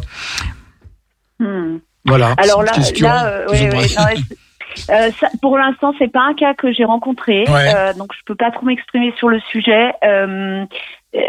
Hmm. 1.40 1.80
Voilà. 2.06 2.34
Alors 2.38 2.64
là, 2.64 2.72
euh, 2.78 3.46
non, 3.72 3.80
euh, 4.90 5.12
ça, 5.20 5.28
pour 5.42 5.58
l'instant, 5.58 5.94
c'est 6.00 6.12
pas 6.12 6.22
un 6.22 6.34
cas 6.34 6.54
que 6.54 6.72
j'ai 6.72 6.86
rencontré, 6.86 7.46
Ouais. 7.50 7.94
donc 7.98 8.14
je 8.14 8.22
peux 8.26 8.36
pas 8.36 8.50
trop 8.52 8.66
m'exprimer 8.66 9.14
sur 9.18 9.28
le 9.28 9.40
sujet. 9.52 9.92
Euh, 11.14 11.20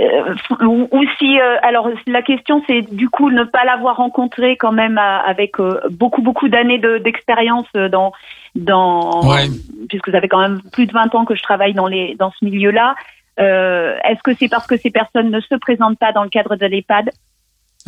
euh, 0.61 0.64
ou, 0.64 0.89
ou 0.93 1.05
si, 1.18 1.41
euh, 1.41 1.57
alors 1.62 1.89
la 2.07 2.22
question, 2.22 2.62
c'est 2.68 2.83
du 2.83 3.09
coup 3.09 3.30
ne 3.30 3.43
pas 3.43 3.64
l'avoir 3.64 3.97
rencontré 3.97 4.57
quand 4.57 4.70
même 4.70 4.97
à- 4.97 5.18
avec 5.18 5.59
euh, 5.59 5.80
beaucoup 5.91 6.22
beaucoup 6.22 6.49
d'années 6.49 6.78
de- 6.78 6.99
d'expérience 6.99 7.66
euh, 7.76 7.89
dans 7.89 8.12
dans 8.55 9.22
Ouais. 9.28 9.49
puisque 9.89 10.11
ça 10.12 10.20
fait 10.20 10.28
quand 10.28 10.41
même 10.41 10.61
plus 10.72 10.87
de 10.87 10.93
20 10.93 11.12
ans 11.16 11.24
que 11.24 11.35
je 11.35 11.43
travaille 11.43 11.74
dans 11.74 11.89
les 11.89 12.14
dans 12.14 12.30
ce 12.30 12.45
milieu-là. 12.45 12.95
Euh, 13.41 13.97
Est-ce 14.05 14.22
que 14.22 14.35
c'est 14.35 14.49
parce 14.49 14.66
que 14.68 14.76
ces 14.76 14.91
personnes 14.91 15.30
ne 15.30 15.41
se 15.41 15.55
présentent 15.57 15.99
pas 15.99 16.12
dans 16.12 16.22
le 16.22 16.28
cadre 16.28 16.55
de 16.55 16.66
l'EHPAD? 16.66 17.11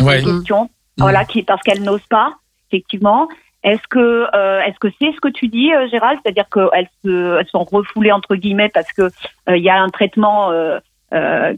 Ouais. 0.01 0.21
question, 0.23 0.71
voilà, 0.99 1.25
qui 1.25 1.43
parce 1.45 1.63
qu'elles 1.63 1.83
n'osent 1.83 2.07
pas, 2.11 2.33
effectivement. 2.71 3.29
Est-ce 3.63 3.87
que 3.89 4.27
euh, 4.35 4.61
est-ce 4.63 4.79
que 4.81 4.89
c'est 5.01 5.13
ce 5.13 5.21
que 5.21 5.29
tu 5.29 5.47
dis, 5.47 5.73
euh, 5.73 5.87
Gérald, 5.89 6.19
c'est-à-dire 6.23 6.47
qu'elles 6.53 6.89
se, 7.05 7.39
elles 7.39 7.47
sont 7.49 7.63
refoulées 7.65 8.11
entre 8.13 8.35
guillemets 8.35 8.69
parce 8.69 8.93
que 8.93 9.03
euh, 9.03 9.57
il 9.57 9.63
y 9.63 9.71
a 9.71 9.81
un 9.81 9.89
traitement 9.91 10.51
euh, 10.51 10.55
euh, 10.77 10.81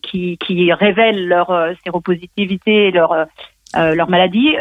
qui, 0.03 0.39
qui 0.39 0.73
révèle 0.73 1.29
leur 1.29 1.51
euh, 1.51 1.73
séropositivité 1.85 2.91
leur 2.91 3.13
euh, 3.13 3.25
euh, 3.77 3.95
leur 3.95 4.09
maladie. 4.09 4.55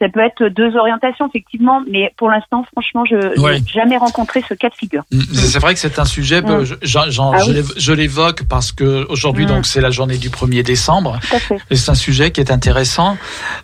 Ça 0.00 0.08
peut 0.12 0.20
être 0.20 0.44
deux 0.48 0.76
orientations 0.76 1.28
effectivement, 1.28 1.82
mais 1.88 2.12
pour 2.16 2.28
l'instant, 2.30 2.64
franchement, 2.72 3.04
je 3.08 3.40
Ouais. 3.40 3.60
n'ai 3.60 3.66
jamais 3.66 3.96
rencontré 3.96 4.42
ce 4.48 4.54
cas 4.54 4.68
de 4.70 4.74
figure. 4.74 5.04
Mm, 5.12 5.20
C'est 5.34 5.58
vrai 5.60 5.72
que 5.74 5.78
c'est 5.80 6.00
un 6.00 6.04
sujet, 6.04 6.42
Mm. 6.42 6.64
je- 6.64 6.74
Ah 6.98 7.44
oui. 7.46 7.62
je 7.76 7.92
l'évoque 7.92 8.42
parce 8.48 8.72
que 8.72 9.06
aujourd'hui 9.08 9.44
Mm. 9.44 9.48
donc 9.48 9.66
c'est 9.66 9.80
la 9.80 9.90
journée 9.90 10.18
du 10.18 10.30
1er 10.30 10.64
décembre 10.64 11.20
et 11.70 11.76
c'est 11.76 11.90
un 11.90 11.94
sujet 11.94 12.32
qui 12.32 12.40
est 12.40 12.50
intéressant 12.50 13.16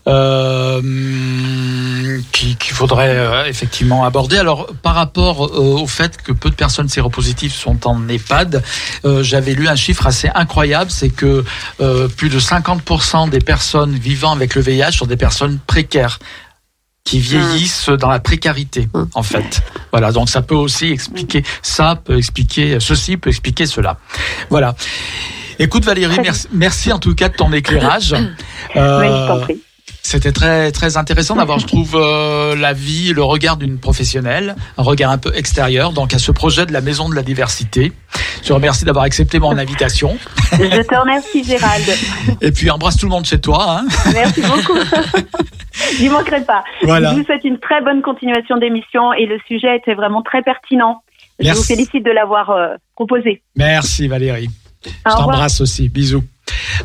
euh, 0.06 0.80
mm, 0.82 2.22
qui- 2.32 2.56
qu'il 2.56 2.74
faudrait 2.74 3.16
euh, 3.16 3.44
effectivement 3.47 4.05
aborder. 4.05 4.39
Alors 4.39 4.68
par 4.82 4.94
rapport 4.94 5.47
euh, 5.47 5.82
au 5.82 5.86
fait 5.86 6.20
que 6.22 6.32
peu 6.32 6.51
de 6.51 6.55
personnes 6.55 6.89
séropositives 6.89 7.52
sont 7.52 7.86
en 7.89 8.09
EHPAD, 8.09 8.62
euh, 9.05 9.22
j'avais 9.22 9.55
lu 9.55 9.66
un 9.68 9.76
chiffre 9.76 10.06
assez 10.06 10.28
incroyable, 10.34 10.90
c'est 10.90 11.10
que 11.10 11.44
plus 12.16 12.28
de 12.28 12.39
50% 12.39 13.26
des 13.28 13.40
personnes 13.40 13.93
vivant 13.94 14.32
avec 14.32 14.55
le 14.55 14.62
VIH 14.62 14.93
sont 14.93 15.06
des 15.06 15.16
personnes 15.16 15.59
précaires 15.66 16.03
qui 17.05 17.18
vieillissent 17.18 17.90
dans 17.90 18.09
la 18.09 18.18
précarité, 18.18 18.89
en 19.14 19.22
fait. 19.22 19.60
Voilà, 19.93 20.10
donc 20.10 20.31
ça 20.31 20.40
peut 20.40 20.55
aussi 20.55 20.86
expliquer 20.86 21.44
ça, 21.60 21.97
peut 22.02 22.16
expliquer 22.16 22.78
ceci, 22.81 23.18
peut 23.18 23.28
expliquer 23.28 23.66
cela. 23.66 23.98
Voilà. 24.48 24.74
Écoute 25.59 25.85
Valérie, 25.85 26.18
merci, 26.22 26.48
merci 26.51 26.93
en 26.93 26.98
tout 26.98 27.14
cas 27.14 27.28
de 27.28 27.35
ton 27.35 27.52
éclairage. 27.52 28.14
Oui, 28.14 28.26
je 28.74 29.28
t'en 29.28 29.40
prie. 29.40 29.60
C'était 30.05 30.32
très 30.32 30.70
très 30.70 30.98
intéressant 30.98 31.35
d'avoir, 31.35 31.59
je 31.59 31.66
trouve, 31.66 31.97
euh, 31.97 32.55
la 32.55 32.74
vie, 32.74 33.14
le 33.14 33.22
regard 33.22 33.56
d'une 33.56 33.78
professionnelle, 33.78 34.55
un 34.76 34.82
regard 34.82 35.10
un 35.10 35.16
peu 35.16 35.35
extérieur, 35.35 35.93
donc 35.93 36.12
à 36.12 36.18
ce 36.18 36.31
projet 36.31 36.66
de 36.66 36.72
la 36.72 36.82
Maison 36.82 37.09
de 37.09 37.14
la 37.14 37.22
Diversité. 37.22 37.90
Je 38.43 38.48
te 38.48 38.52
remercie 38.52 38.85
d'avoir 38.85 39.06
accepté 39.06 39.39
mon 39.39 39.56
invitation. 39.56 40.16
Je 40.52 40.82
te 40.82 40.94
remercie, 40.94 41.43
Gérald. 41.43 41.85
Et 42.43 42.52
puis 42.52 42.70
embrasse 42.70 42.98
tout 42.98 43.06
le 43.06 43.12
monde 43.12 43.24
chez 43.24 43.40
toi. 43.40 43.78
Hein. 43.78 43.86
Merci 44.12 44.43
beaucoup. 44.43 44.78
J'y 45.97 46.10
manquerai 46.10 46.44
pas. 46.44 46.62
Voilà. 46.82 47.12
Je 47.12 47.20
vous 47.20 47.24
souhaite 47.24 47.44
une 47.44 47.59
très 47.59 47.81
bonne 47.81 48.02
continuation 48.02 48.59
d'émission 48.59 49.14
et 49.14 49.24
le 49.24 49.39
sujet 49.48 49.74
était 49.76 49.94
vraiment 49.94 50.20
très 50.22 50.43
pertinent. 50.43 51.02
Je 51.40 51.51
vous 51.51 51.62
félicite 51.62 52.05
de 52.05 52.10
l'avoir 52.10 52.51
euh, 52.51 52.74
proposé. 52.94 53.43
Merci 53.56 54.06
Valérie. 54.06 54.51
Je 54.85 55.16
t'embrasse 55.16 55.62
aussi. 55.62 55.89
Bisous. 55.89 56.22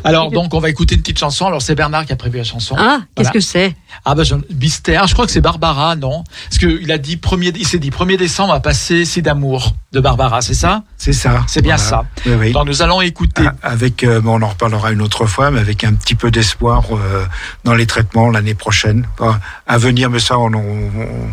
Alors 0.04 0.30
donc 0.30 0.54
on 0.54 0.60
va 0.60 0.68
écouter 0.70 0.94
une 0.94 1.00
petite 1.02 1.18
chanson. 1.18 1.46
Alors 1.46 1.62
c'est 1.62 1.74
Bernard 1.74 2.06
qui 2.06 2.12
a 2.12 2.16
prévu 2.16 2.38
la 2.38 2.44
chanson. 2.44 2.74
Ah, 2.78 3.00
qu'est-ce 3.14 3.28
Voilà. 3.28 3.30
que 3.30 3.40
c'est? 3.40 3.76
Ah 4.04 4.14
bah 4.14 4.22
je, 4.24 4.34
mystère. 4.54 5.06
Je 5.06 5.14
crois 5.14 5.26
que 5.26 5.32
c'est 5.32 5.40
Barbara, 5.40 5.96
non? 5.96 6.24
Parce 6.48 6.58
que 6.58 6.80
il 6.82 6.90
a 6.92 6.98
dit 6.98 7.16
premier, 7.16 7.52
il 7.56 7.66
s'est 7.66 7.78
dit 7.78 7.90
1er 7.90 8.16
décembre 8.16 8.52
à 8.52 8.60
passer 8.60 9.04
C'est 9.04 9.22
d'amour 9.22 9.74
de 9.92 10.00
Barbara, 10.00 10.40
c'est 10.40 10.54
ça? 10.54 10.84
C'est 10.96 11.12
ça. 11.12 11.42
C'est 11.48 11.62
bien 11.62 11.76
Voilà. 11.76 11.90
ça. 11.90 12.04
Oui, 12.26 12.32
oui. 12.38 12.52
Donc 12.52 12.66
nous 12.66 12.82
allons 12.82 13.00
écouter. 13.00 13.42
Ah, 13.44 13.54
Avec, 13.62 14.04
euh, 14.04 14.20
bon, 14.20 14.38
on 14.38 14.42
en 14.42 14.48
reparlera 14.48 14.92
une 14.92 15.02
autre 15.02 15.26
fois, 15.26 15.50
mais 15.50 15.58
avec 15.60 15.82
un 15.84 15.94
petit 15.94 16.14
peu 16.14 16.30
d'espoir 16.30 16.84
euh, 16.92 17.24
dans 17.64 17.74
les 17.74 17.86
traitements 17.86 18.30
l'année 18.30 18.54
prochaine. 18.54 19.06
Enfin, 19.18 19.40
à 19.66 19.78
venir, 19.78 20.08
mais 20.10 20.20
ça, 20.20 20.38
on, 20.38 20.52
on, 20.54 20.58
on 20.58 20.90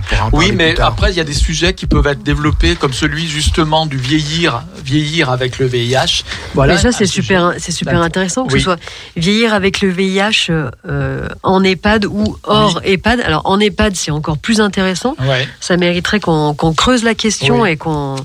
pourra 0.09 0.25
en 0.25 0.29
Oui, 0.31 0.31
parler 0.31 0.51
mais 0.53 0.67
plus 0.69 0.77
tard. 0.77 0.87
après 0.87 1.11
il 1.11 1.17
y 1.17 1.19
a 1.19 1.23
des 1.23 1.33
sujets 1.33 1.73
qui 1.73 1.85
peuvent 1.85 2.07
être 2.07 2.23
développés 2.23 2.75
comme 2.75 2.93
celui 2.93 3.27
justement 3.27 3.85
du 3.85 3.97
vieillir, 3.97 4.63
vieillir 4.83 5.29
avec 5.29 5.59
le 5.59 5.67
VIH. 5.67 6.23
Voilà. 6.55 6.73
Mais 6.73 6.79
ça, 6.79 6.91
c'est 6.91 7.05
super, 7.05 7.53
c'est 7.59 7.71
super 7.71 7.93
D'accord. 7.93 8.05
Que 8.45 8.53
Oui. 8.53 8.59
ce 8.59 8.65
soit 8.65 8.79
vieillir 9.15 9.53
avec 9.53 9.81
le 9.81 9.89
VIH 9.89 10.49
euh, 10.87 11.27
en 11.43 11.63
EHPAD 11.63 12.05
ou 12.05 12.37
hors 12.43 12.79
EHPAD. 12.83 13.21
Alors 13.21 13.41
en 13.45 13.59
EHPAD, 13.59 13.95
c'est 13.95 14.11
encore 14.11 14.37
plus 14.37 14.61
intéressant. 14.61 15.15
Ouais. 15.19 15.47
Ça 15.59 15.77
mériterait 15.77 16.19
qu'on 16.19 16.53
creuse 16.75 17.03
la 17.03 17.15
question 17.15 17.61
Oui. 17.61 17.71
et 17.71 17.77
qu'on 17.77 18.15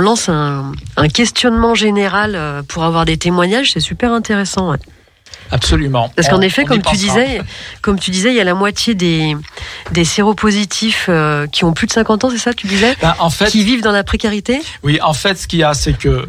lance 0.00 0.28
un, 0.28 0.72
un 0.96 1.08
questionnement 1.08 1.74
général 1.74 2.32
euh, 2.34 2.62
pour 2.66 2.84
avoir 2.84 3.04
des 3.04 3.16
témoignages, 3.18 3.72
c'est 3.72 3.80
super 3.80 4.12
intéressant. 4.12 4.70
ouais. 4.70 4.78
Absolument. 5.50 6.10
Parce 6.16 6.28
qu'en 6.28 6.40
effet, 6.40 6.64
comme 6.64 6.80
tu 6.80 6.96
disais, 6.96 7.42
comme 7.82 7.98
tu 7.98 8.10
disais, 8.10 8.30
il 8.30 8.36
y 8.36 8.40
a 8.40 8.44
la 8.44 8.54
moitié 8.54 8.94
des 8.94 9.36
des 9.90 10.04
séropositifs 10.04 11.06
euh, 11.10 11.46
qui 11.46 11.64
ont 11.64 11.74
plus 11.74 11.86
de 11.86 11.92
50 11.92 12.24
ans, 12.24 12.30
c'est 12.30 12.38
ça, 12.38 12.54
tu 12.54 12.66
disais, 12.66 12.96
Ben, 13.02 13.14
en 13.18 13.28
fait, 13.28 13.50
qui 13.50 13.62
vivent 13.62 13.82
dans 13.82 13.92
la 13.92 14.02
précarité? 14.02 14.62
Oui, 14.82 14.98
en 15.02 15.12
fait, 15.12 15.36
ce 15.36 15.46
qu'il 15.46 15.58
y 15.58 15.62
a, 15.62 15.74
c'est 15.74 15.92
que 15.92 16.26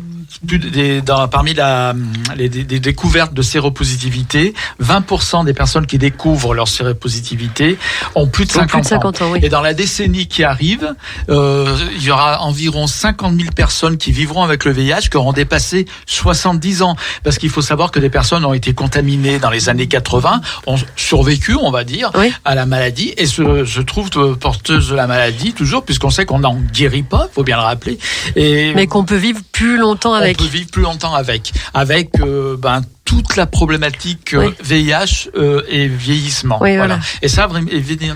plus 0.48 0.60
des- 0.60 1.02
dans- 1.02 1.28
parmi 1.28 1.54
la, 1.54 1.94
les, 2.36 2.50
des- 2.50 2.80
découvertes 2.80 3.34
de 3.34 3.42
séropositivité, 3.42 4.54
20% 4.82 5.46
des 5.46 5.54
personnes 5.54 5.86
qui 5.86 5.98
découvrent 5.98 6.54
leur 6.54 6.68
séropositivité 6.68 7.78
ont 8.16 8.28
plus 8.28 8.46
de 8.46 8.52
Ont 8.52 8.54
50, 8.56 8.70
plus 8.72 8.82
de 8.82 8.86
50 8.88 9.22
ans, 9.22 9.32
oui. 9.32 9.40
Et 9.44 9.50
dans 9.50 9.62
la 9.62 9.74
décennie 9.74 10.28
qui 10.28 10.44
arrive, 10.44 10.94
euh, 11.30 11.76
il 11.96 12.04
y 12.04 12.12
aura 12.12 12.42
environ 12.42 12.88
50 12.88 13.36
000 13.38 13.52
personnes 13.56 13.98
qui 13.98 14.12
vivront 14.12 14.44
avec 14.44 14.66
le 14.66 14.72
VIH, 14.72 15.10
qui 15.10 15.18
auront 15.18 15.34
dépassé 15.34 15.86
70 16.06 16.82
ans. 16.82 16.96
Parce 17.24 17.38
qu'il 17.38 17.50
faut 17.50 17.62
savoir 17.62 17.92
que 17.92 18.00
des 18.00 18.10
personnes 18.10 18.46
ont 18.46 18.54
été 18.54 18.74
contaminées 18.74 19.40
dans 19.40 19.50
les 19.50 19.70
années 19.70 19.88
80, 19.88 20.42
ont 20.68 20.76
survécu, 20.96 21.56
on 21.56 21.72
va 21.72 21.84
dire, 21.84 22.12
Oui. 22.16 22.34
à 22.46 22.56
la 22.56 22.66
maladie 22.66 23.14
et 23.18 23.26
se, 23.26 23.66
se 23.66 23.82
trouvent 23.82 24.10
euh, 24.18 24.36
porteuses 24.36 24.90
de 24.90 24.96
la 24.96 25.08
maladie 25.08 25.54
toujours, 25.54 25.84
puisqu'on 25.84 26.10
sait 26.10 26.26
qu'on 26.26 26.40
n'en 26.40 26.56
guérit 26.56 27.04
pas, 27.04 27.28
faut 27.34 27.44
bien 27.44 27.58
le 27.58 27.64
rappeler. 27.64 27.98
Et 28.36 28.74
Mais 28.76 28.88
qu'on 28.88 29.04
peut 29.06 29.16
vivre 29.16 29.40
plus 29.52 29.78
longtemps 29.78 30.14
avec. 30.14 30.23
On 30.30 30.34
peut 30.34 30.46
vivre 30.46 30.70
plus 30.72 30.82
longtemps 30.82 31.14
avec, 31.14 31.54
avec 31.74 32.20
euh, 32.20 32.58
ben, 32.58 32.82
toute 33.06 33.36
la 33.36 33.46
problématique 33.46 34.34
euh, 34.34 34.48
Oui. 34.48 34.56
VIH 34.64 35.30
euh, 35.36 35.62
et 35.68 35.88
vieillissement. 35.88 36.58
Oui, 36.62 36.78
voilà. 36.78 37.00
Et 37.22 37.28
ça, 37.28 37.50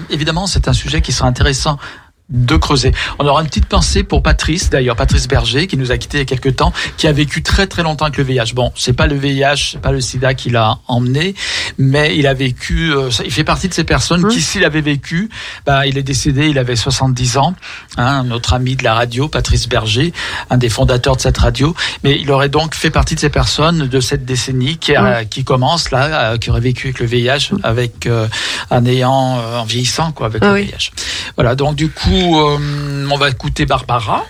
évidemment, 0.10 0.48
c'est 0.48 0.68
un 0.68 0.74
sujet 0.74 1.02
qui 1.02 1.12
sera 1.12 1.28
intéressant 1.28 1.78
de 2.30 2.56
creuser. 2.58 2.92
On 3.20 3.26
aura 3.28 3.42
une 3.42 3.48
petite 3.48 3.68
pensée 3.68 4.04
pour 4.04 4.22
Patrice, 4.22 4.70
d'ailleurs, 4.70 4.96
Patrice 4.96 5.28
Berger, 5.28 5.68
qui 5.68 5.78
nous 5.78 5.92
a 5.92 5.98
quitté 5.98 6.18
il 6.18 6.20
y 6.20 6.24
a 6.24 6.26
quelques 6.26 6.56
temps, 6.58 6.74
qui 6.98 7.08
a 7.08 7.12
vécu 7.14 7.42
très 7.44 7.68
très 7.68 7.84
longtemps 7.84 8.06
avec 8.06 8.18
le 8.18 8.24
VIH. 8.26 8.54
Bon, 8.54 8.72
c'est 8.76 8.94
pas 8.94 9.08
le 9.08 9.16
VIH, 9.16 9.72
c'est 9.74 9.82
pas 9.82 9.92
le 9.92 10.02
SIDA 10.02 10.34
qui 10.34 10.50
l'a 10.50 10.78
emmené, 10.88 11.36
mais 11.78 12.18
il 12.18 12.28
a 12.28 12.34
vécu, 12.34 12.92
euh, 12.92 13.10
il 13.24 13.32
fait 13.32 13.44
partie 13.46 13.70
de 13.70 13.74
ces 13.74 13.84
personnes 13.84 14.22
Mmh. 14.22 14.28
qui, 14.30 14.42
s'il 14.42 14.66
avait 14.66 14.82
vécu, 14.82 15.30
bah, 15.66 15.86
il 15.88 15.98
est 15.98 16.04
décédé, 16.04 16.48
il 16.50 16.58
avait 16.60 16.76
70 16.76 17.38
ans, 17.38 17.56
hein, 17.98 18.24
notre 18.24 18.54
ami 18.54 18.76
de 18.76 18.84
la 18.84 18.94
radio, 18.94 19.28
Patrice 19.28 19.70
Berger, 19.70 20.12
un 20.50 20.58
des 20.58 20.70
fondateurs 20.70 21.16
de 21.16 21.22
cette 21.22 21.38
radio, 21.38 21.76
mais 22.04 22.18
il 22.20 22.30
aurait 22.32 22.50
donc 22.50 22.76
fait 22.76 22.90
partie 22.90 23.16
de 23.16 23.20
ces 23.20 23.30
personnes 23.30 23.88
de 23.88 24.00
cette 24.02 24.26
décennie 24.26 24.78
qui, 24.78 24.96
a- 24.96 25.24
qui 25.26 25.44
commence 25.44 25.92
là, 25.92 26.32
euh, 26.34 26.38
qui 26.38 26.50
aurait 26.50 26.60
vécu 26.62 26.88
avec 26.88 27.00
le 27.00 27.06
VIH, 27.06 27.52
avec 27.64 28.06
euh, 28.06 28.28
en 28.70 28.86
ayant, 28.86 29.38
euh, 29.40 29.60
en 29.60 29.66
vieillissant 29.66 30.12
quoi, 30.12 30.26
avec 30.28 30.42
Ah 30.44 30.48
le 30.48 30.54
oui. 30.54 30.64
VIH. 30.66 30.92
Voilà, 31.36 31.56
donc 31.56 31.76
du 31.76 31.90
coup, 31.90 32.17
euh, 32.20 33.08
on 33.12 33.18
va 33.18 33.30
écouter 33.30 33.66
Barbara. 33.66 34.26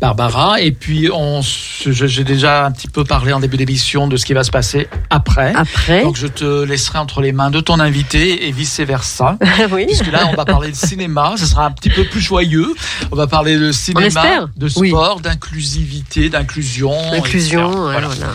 Barbara, 0.00 0.60
et 0.60 0.70
puis 0.70 1.10
on, 1.12 1.40
j'ai 1.42 2.22
déjà 2.22 2.64
un 2.66 2.70
petit 2.70 2.86
peu 2.86 3.02
parlé 3.04 3.32
en 3.32 3.40
début 3.40 3.56
d'émission 3.56 4.06
de 4.06 4.16
ce 4.16 4.24
qui 4.24 4.32
va 4.32 4.44
se 4.44 4.52
passer 4.52 4.86
après. 5.10 5.52
Après, 5.56 6.02
Donc 6.04 6.14
je 6.16 6.28
te 6.28 6.62
laisserai 6.64 6.98
entre 7.00 7.20
les 7.20 7.32
mains 7.32 7.50
de 7.50 7.58
ton 7.58 7.80
invité 7.80 8.46
et 8.46 8.52
vice 8.52 8.78
versa. 8.80 9.36
oui. 9.72 9.86
Puisque 9.86 10.12
là, 10.12 10.28
on 10.30 10.34
va 10.36 10.44
parler 10.44 10.70
de 10.70 10.76
cinéma, 10.76 11.34
ce 11.36 11.46
sera 11.46 11.66
un 11.66 11.72
petit 11.72 11.90
peu 11.90 12.04
plus 12.04 12.20
joyeux. 12.20 12.72
On 13.10 13.16
va 13.16 13.26
parler 13.26 13.58
de 13.58 13.72
cinéma, 13.72 14.46
de 14.56 14.68
Oui. 14.76 14.90
sport, 14.90 15.18
d'inclusivité, 15.20 16.28
d'inclusion. 16.28 16.92
ouais, 17.10 17.20
Voilà. 17.20 18.06
voilà. 18.06 18.32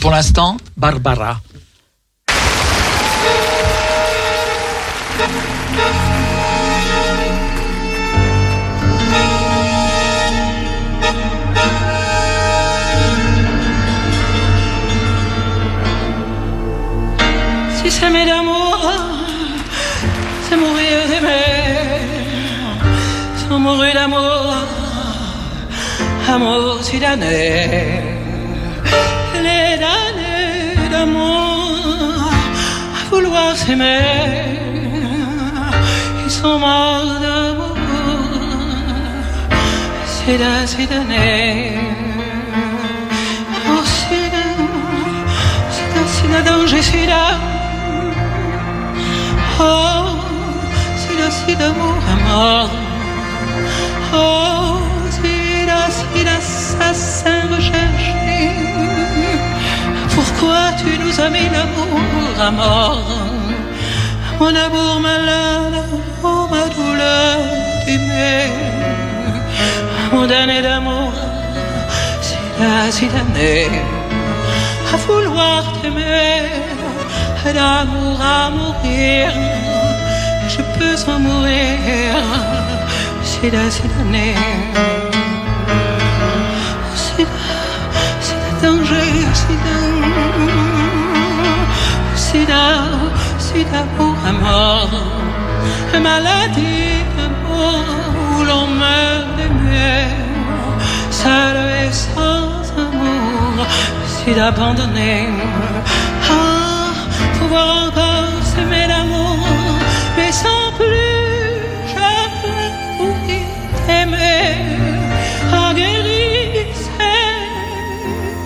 Pour 0.00 0.10
l'instant, 0.10 0.56
Barbara. 0.76 1.40
S'aimer 17.90 18.24
d'amour, 18.24 18.78
c'est 20.44 20.56
mourir 20.56 20.96
d'aimer. 21.10 22.00
Sans 23.36 23.58
mourir 23.58 23.94
d'amour, 23.94 24.54
amour 26.32 26.78
si 26.82 26.98
damné. 26.98 27.40
Les 29.44 29.76
damnés 29.84 30.88
d'amour, 30.92 32.30
à 32.98 33.00
vouloir 33.10 33.56
s'aimer, 33.56 33.98
ils 36.24 36.30
sont 36.30 36.58
morts 36.58 37.18
d'amour. 37.24 37.76
C'est 40.14 40.38
là, 40.38 40.54
c'est 40.72 40.88
damné. 40.92 41.72
Oh, 43.68 43.82
c'est 43.98 44.28
là, 44.34 44.46
c'est 45.74 45.90
là, 45.94 46.02
c'est 46.14 46.28
là, 46.32 46.40
danger, 46.42 46.82
c'est. 46.82 47.49
Oh, 49.62 50.16
sida, 50.96 51.30
sida, 51.30 51.66
amour 51.66 52.00
à 52.12 52.16
mort. 52.26 52.70
Oh, 54.14 54.78
sida, 55.16 55.80
sida, 55.98 56.36
assassin 56.38 57.40
recherché. 57.54 58.40
Pourquoi 60.14 60.62
tu 60.80 60.90
nous 61.02 61.20
as 61.20 61.30
mis 61.30 61.48
l'amour 61.54 62.36
à 62.40 62.50
mort? 62.50 63.04
Mon 64.38 64.54
amour 64.66 65.00
malade, 65.00 65.78
oh 66.24 66.48
ma 66.52 66.64
douleur 66.74 67.38
d'aimer. 67.84 68.48
Mon 70.12 70.26
damné 70.26 70.62
d'amour, 70.62 71.12
sida, 72.22 72.90
sida, 72.90 73.22
né 73.34 73.68
à 74.92 74.96
vouloir 74.96 75.62
t'aimer, 75.80 76.48
d'amour 77.44 78.20
à 78.20 78.50
mourir, 78.50 79.32
je 80.48 80.60
peux 80.76 81.10
en 81.10 81.18
mourir, 81.18 82.14
c'est 83.22 83.50
là, 83.50 83.64
c'est 83.70 83.88
l'année. 83.88 84.36
C'est 86.94 87.26
danger, 88.62 89.10
c'est 89.34 89.60
là, 89.64 89.78
c'est 92.14 92.46
c'est 93.38 93.64
d'amour 93.72 94.16
à 94.26 94.32
mort, 94.32 94.90
maladie 95.98 97.02
d'amour 97.16 97.84
où 98.36 98.44
l'on 98.44 98.66
meurt 98.66 99.28
d'aimer, 99.36 100.08
seul 101.10 101.56
et 101.84 101.92
sans 101.92 102.62
amour, 102.76 103.66
c'est 104.06 104.34
d'abandonner. 104.34 105.28
Pouvoir 107.50 107.88
encore 107.88 108.44
s'aimer 108.44 108.86
d'amour, 108.86 109.44
mais 110.16 110.30
sans 110.30 110.70
plus 110.78 111.90
jamais 111.92 112.70
mourir 112.96 113.48
d'aimer. 113.88 114.54
Ah, 115.52 115.72
guérissez 115.74 116.68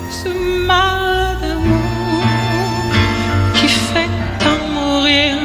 ce 0.09 0.29
mal 0.65 1.37
d'amour 1.39 2.23
qui 3.53 3.67
fait 3.67 4.09
tant 4.39 4.65
mourir, 4.73 5.37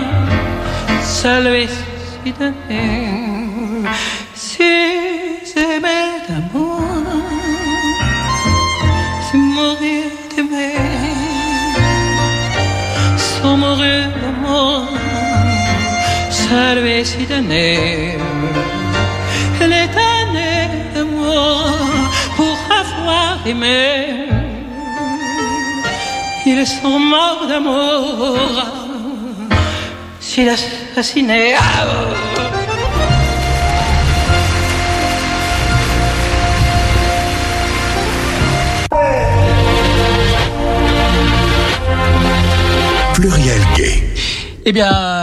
seul 1.02 1.46
et 1.48 1.68
si 17.40 17.46
donné. 17.46 18.18
Les 19.60 19.88
années 20.12 20.68
d'amour 20.94 21.76
pour 22.36 22.56
avoir 22.70 23.46
aimé, 23.46 24.28
ils 26.46 26.66
sont 26.66 26.98
morts 26.98 27.46
d'amour, 27.48 28.36
s'il 30.18 30.48
a 30.48 30.56
fasciné. 30.94 31.54
Ah, 31.58 31.86
oh. 31.86 32.30
Pluriel 43.14 43.60
gay. 43.76 44.02
Eh 44.64 44.72
bien, 44.72 45.19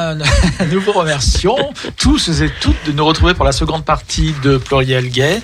nous 0.71 0.81
vous 0.81 0.91
remercions 0.91 1.55
tous 1.97 2.29
et 2.41 2.51
toutes 2.61 2.75
de 2.85 2.91
nous 2.91 3.05
retrouver 3.05 3.33
pour 3.33 3.45
la 3.45 3.51
seconde 3.51 3.85
partie 3.85 4.33
de 4.43 4.57
Pluriel 4.57 5.09
Gay. 5.09 5.41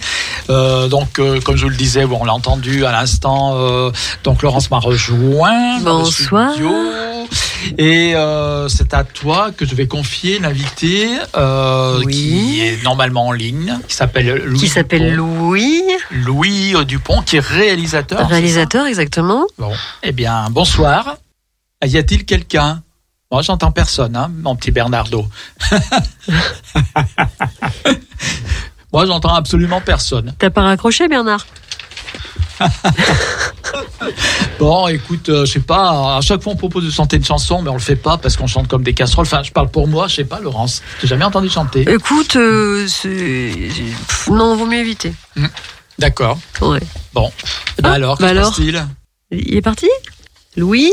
Euh, 0.50 0.88
donc, 0.88 1.20
euh, 1.20 1.40
comme 1.42 1.56
je 1.56 1.64
vous 1.64 1.70
le 1.70 1.76
disais, 1.76 2.06
bon, 2.06 2.20
on 2.22 2.26
l'a 2.26 2.34
entendu 2.34 2.86
à 2.86 2.92
l'instant. 2.92 3.54
euh, 3.56 3.92
donc, 4.24 4.42
Laurence 4.42 4.70
m'a 4.72 4.80
rejoint. 4.80 5.80
dans 5.80 6.00
le 6.00 6.04
Bonsoir. 6.04 6.52
studio. 6.52 6.72
Et 7.78 8.14
euh, 8.16 8.68
c'est 8.68 8.94
à 8.94 9.04
toi 9.06 9.52
que 9.56 9.66
je 9.66 9.74
vais 9.76 9.88
confier 9.88 10.40
l'invité 10.40 11.08
euh, 11.38 12.02
Oui. 12.04 12.14
qui 12.14 12.62
est 12.62 12.84
normalement 12.84 13.28
en 13.28 13.32
ligne, 13.32 13.80
qui 13.88 13.96
s'appelle 13.96 14.44
Louis. 14.46 14.60
Qui 14.60 14.68
s'appelle. 14.68 15.14
Louis, 15.16 15.82
Louis 16.12 16.76
euh, 16.76 16.84
Dupont, 16.84 17.22
qui 17.22 17.38
est 17.38 17.46
réalisateur. 17.46 18.28
réalisateur 18.28 18.86
exactement. 18.86 19.46
Bon, 19.58 19.72
eh 20.04 20.12
bien, 20.12 20.48
bonsoir. 20.50 21.16
Y 21.86 21.98
a-t-il 21.98 22.26
quelqu'un? 22.26 22.82
Moi, 23.34 23.42
j'entends 23.42 23.72
personne, 23.72 24.16
hein, 24.16 24.30
mon 24.44 24.56
petit 24.56 24.70
Bernardo. 24.70 25.26
Moi, 28.94 29.08
j'entends 29.08 29.34
absolument 29.34 29.82
personne. 29.82 30.36
T'as 30.38 30.52
pas 30.52 30.62
raccroché 30.62 31.08
Bernard? 31.08 31.48
Bon, 34.60 34.88
écoute, 34.88 35.30
euh, 35.30 35.46
je 35.46 35.54
sais 35.54 35.60
pas, 35.62 36.18
à 36.18 36.22
chaque 36.22 36.44
fois 36.44 36.54
on 36.54 36.56
propose 36.56 36.86
de 36.86 36.92
chanter 36.92 37.18
une 37.18 37.26
chanson, 37.26 37.64
mais 37.64 37.70
on 37.70 37.74
le 37.74 37.80
fait 37.80 37.96
pas 37.96 38.18
parce 38.18 38.38
qu'on 38.38 38.46
chante 38.46 38.68
comme 38.68 38.84
des 38.84 38.94
casseroles. 38.94 39.26
Enfin, 39.26 39.42
je 39.42 39.52
parle 39.52 39.70
pour 39.70 39.88
moi, 39.88 40.08
je 40.08 40.18
sais 40.18 40.26
pas, 40.26 40.40
Laurence. 40.40 40.84
J'ai 41.02 41.08
jamais 41.08 41.26
entendu 41.26 41.50
chanter? 41.50 41.82
Écoute, 41.90 42.36
euh, 42.36 42.86
pff, 42.86 44.30
non, 44.30 44.56
vaut 44.56 44.68
mieux 44.68 44.78
éviter. 44.78 45.14
D'accord. 45.98 46.38
Ouais. 46.62 46.82
Bon. 47.14 47.32
Ah, 47.82 47.94
alors, 47.94 48.18
bah 48.18 48.30
que 48.30 48.44
se 48.54 48.62
alors. 48.70 48.88
Il 49.32 49.56
est 49.56 49.62
parti? 49.62 49.90
Louis? 50.56 50.92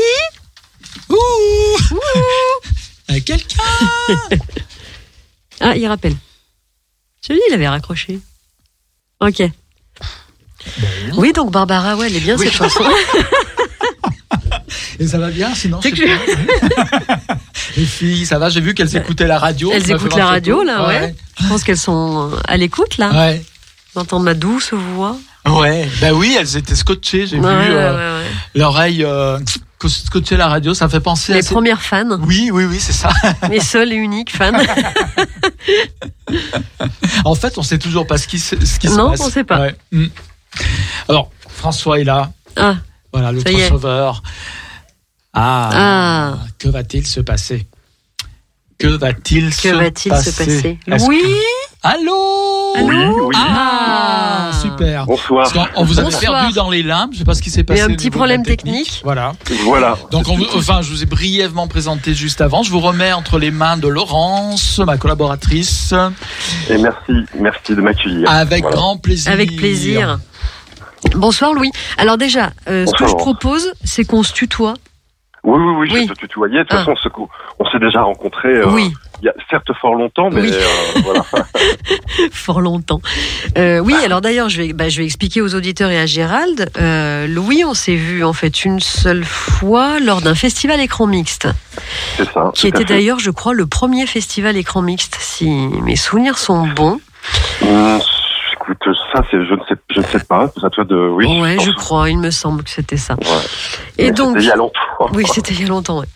Ouh 1.09 1.15
Euh, 3.11 3.19
Quelqu'un 3.25 3.57
Ah, 5.59 5.75
il 5.75 5.85
rappelle. 5.87 6.15
Celui, 7.21 7.39
il 7.49 7.53
avait 7.53 7.67
raccroché. 7.67 8.19
Ok. 9.19 9.43
Oui, 11.17 11.33
donc 11.33 11.51
Barbara, 11.51 11.95
ouais, 11.95 12.07
elle 12.07 12.15
est 12.15 12.19
bien 12.19 12.35
Oui. 12.37 12.45
cette 12.45 12.55
chanson. 12.55 12.83
Et 14.99 15.07
ça 15.07 15.17
va 15.17 15.29
bien, 15.31 15.53
sinon 15.55 15.79
je 15.83 15.89
sais 15.89 15.95
pas. 15.95 17.17
Les 17.77 17.85
filles, 17.85 18.25
ça 18.25 18.37
va 18.37 18.49
J'ai 18.49 18.61
vu 18.61 18.73
qu'elles 18.73 18.95
écoutaient 18.95 19.27
la 19.27 19.39
radio. 19.39 19.71
Elles 19.73 19.89
écoutent 19.91 20.15
la 20.15 20.27
radio, 20.27 20.63
là, 20.63 20.87
ouais. 20.87 21.15
Je 21.39 21.47
pense 21.47 21.63
qu'elles 21.63 21.77
sont 21.77 22.31
à 22.47 22.57
l'écoute, 22.57 22.97
là. 22.97 23.11
Ouais. 23.11 23.41
J'entends 23.95 24.19
ma 24.19 24.33
douce 24.35 24.73
voix. 24.73 25.17
Ouais. 25.47 25.89
Bah 26.01 26.13
oui, 26.13 26.35
elles 26.39 26.55
étaient 26.57 26.75
scotchées. 26.75 27.25
J'ai 27.27 27.39
Ouais, 27.39 27.41
vu 27.65 27.71
ouais, 27.71 27.75
euh, 27.77 28.19
ouais, 28.19 28.23
ouais. 28.23 28.29
l'oreille 28.55 29.03
euh, 29.03 29.39
scotcher 29.87 30.37
la 30.37 30.47
radio. 30.47 30.73
Ça 30.73 30.85
me 30.85 30.89
fait 30.91 30.99
penser 30.99 31.33
à 31.33 31.35
Les 31.35 31.41
ces- 31.41 31.53
premières 31.53 31.81
fans, 31.81 32.17
Oui, 32.21 32.49
oui, 32.51 32.65
oui, 32.65 32.79
c'est 32.79 32.93
ça. 32.93 33.09
mes 33.49 33.59
seuls 33.59 33.91
et 33.93 33.95
uniques 33.95 34.35
fans. 34.35 34.51
En 37.25 37.35
fait, 37.35 37.57
on 37.57 37.63
sait 37.63 37.77
toujours 37.77 38.07
pas 38.07 38.17
ce 38.17 38.27
qui, 38.27 38.39
se- 38.39 38.63
ce 38.65 38.79
qui 38.79 38.87
se 38.87 38.95
Non, 38.95 39.11
passe. 39.11 39.21
on 39.21 39.29
sait 39.29 39.43
pas. 39.43 39.59
Ouais. 39.61 39.75
Mm. 39.91 40.05
Alors, 41.09 41.31
François 41.47 41.99
est 41.99 42.03
là. 42.03 42.31
Ah, 42.55 42.75
Voilà, 43.13 43.31
l'autre 43.31 43.51
sauveur. 43.67 44.23
Ah, 45.33 45.69
Ah. 45.73 46.37
que 46.59 46.67
va-t-il 46.69 47.05
se 47.07 47.19
passer? 47.21 47.67
Que 48.81 48.87
va-t-il 48.97 49.53
se 49.53 49.69
passer 49.69 50.31
se 50.31 50.37
passer 50.37 50.79
Est-ce 50.87 51.05
Oui 51.07 51.21
que- 51.21 51.61
Allô 51.83 52.73
Allô 52.75 53.27
oui. 53.29 53.35
Ah, 53.37 54.49
Ah. 54.51 54.61
super. 54.61 55.05
Bonsoir. 55.07 55.47
On 55.75 55.83
vous 55.83 55.95
Bonsoir. 55.95 56.19
perdu 56.41 56.53
dans 56.53 56.69
les 56.69 56.83
limbes, 56.83 57.09
je 57.13 57.17
sais 57.19 57.23
pas 57.23 57.33
ce 57.33 57.41
qui 57.41 57.49
s'est 57.49 57.61
Il 57.61 57.63
y 57.63 57.65
passé. 57.65 57.81
a 57.81 57.85
un 57.85 57.89
petit 57.89 58.11
problème 58.11 58.43
technique. 58.43 59.01
Voilà. 59.03 59.33
Voilà. 59.65 59.97
Donc, 60.11 60.27
on 60.29 60.37
enfin, 60.55 60.81
je 60.83 60.89
vous 60.91 61.01
ai 61.01 61.05
brièvement 61.07 61.67
présenté 61.67 62.13
juste 62.13 62.39
avant. 62.41 62.61
Je 62.61 62.69
vous 62.71 62.79
remets 62.79 63.13
entre 63.13 63.39
les 63.39 63.49
mains 63.51 63.77
de 63.77 63.87
Laurence, 63.87 64.79
ma 64.79 64.97
collaboratrice, 64.97 65.93
Et 66.69 66.77
merci, 66.77 67.11
merci 67.39 67.75
de 67.75 67.81
m'accueillir. 67.81 68.29
avec 68.29 68.61
Voilà. 68.61 68.75
grand 68.77 68.97
plaisir. 68.97 69.31
Avec 69.31 69.55
plaisir. 69.55 70.19
Bonsoir 71.15 71.53
Louis. 71.53 71.71
Alors 71.97 72.17
déjà, 72.17 72.51
euh, 72.69 72.85
ce 72.85 72.91
que 72.93 73.07
je 73.07 73.15
propose, 73.15 73.73
c'est 73.83 74.05
qu'on 74.05 74.21
se 74.21 74.33
tutoie. 74.33 74.75
Oui, 75.43 75.59
oui, 75.59 75.73
oui, 75.79 75.89
Oui. 75.91 76.05
je 76.07 76.13
te 76.13 76.19
tutoyais. 76.19 76.59
De 76.59 76.63
toute 76.63 76.73
Ah. 76.73 76.85
façon, 76.85 77.27
on 77.59 77.65
s'est 77.69 77.79
déjà 77.79 78.03
rencontrés 78.03 78.49
euh, 78.57 78.69
Oui, 78.69 78.93
il 79.21 79.25
y 79.25 79.29
a 79.29 79.33
certes 79.49 79.71
fort 79.81 79.95
longtemps, 79.95 80.29
mais 80.31 80.41
Oui. 80.41 80.51
euh, 80.53 81.01
voilà. 81.03 81.25
fort 82.31 82.61
longtemps. 82.61 83.01
Euh, 83.57 83.79
oui, 83.79 83.95
alors 84.05 84.21
d'ailleurs, 84.21 84.49
je 84.49 84.61
vais, 84.61 84.73
bah, 84.73 84.89
je 84.89 84.99
vais 84.99 85.05
expliquer 85.05 85.41
aux 85.41 85.55
auditeurs 85.55 85.89
et 85.89 85.97
à 85.99 86.05
Gérald. 86.05 86.69
Louis, 87.27 87.63
on 87.65 87.73
s'est 87.73 87.95
vu 87.95 88.23
en 88.23 88.33
fait 88.33 88.65
une 88.65 88.79
seule 88.79 89.23
fois 89.25 89.99
lors 89.99 90.21
d'un 90.21 90.35
festival 90.35 90.79
écran 90.79 91.07
mixte, 91.07 91.47
C'est 92.17 92.31
ça. 92.31 92.51
qui 92.53 92.67
était 92.67 92.85
d'ailleurs, 92.85 93.17
je 93.19 93.31
crois, 93.31 93.53
le 93.53 93.65
premier 93.65 94.05
festival 94.05 94.57
écran 94.57 94.81
mixte, 94.83 95.17
si 95.19 95.49
mes 95.49 95.95
souvenirs 95.95 96.37
sont 96.37 96.67
bons. 96.67 96.99
Écoute, 98.61 98.95
ça, 99.13 99.23
c'est, 99.29 99.45
je 99.45 99.53
ne 99.53 99.59
sais, 99.67 99.75
je 99.89 99.99
ne 99.99 100.05
sais 100.05 100.19
pas. 100.27 100.51
C'est 100.55 100.65
à 100.65 100.69
toi 100.69 100.83
de, 100.83 100.95
oui. 100.95 101.41
ouais, 101.41 101.57
je 101.59 101.71
crois, 101.71 102.09
il 102.09 102.17
me 102.19 102.31
semble 102.31 102.63
que 102.63 102.69
c'était 102.69 102.97
ça. 102.97 103.15
Ouais. 103.15 103.27
Et 103.97 104.05
Mais 104.05 104.11
donc, 104.11 104.37
c'était 104.37 104.45
il 104.45 104.49
y 104.49 104.51
a 104.51 104.55
longtemps. 104.55 104.79
Oui, 105.13 105.25
c'était 105.33 105.53
il 105.53 105.61
y 105.61 105.65
a 105.65 105.67
longtemps, 105.67 105.99
ouais. 105.99 106.07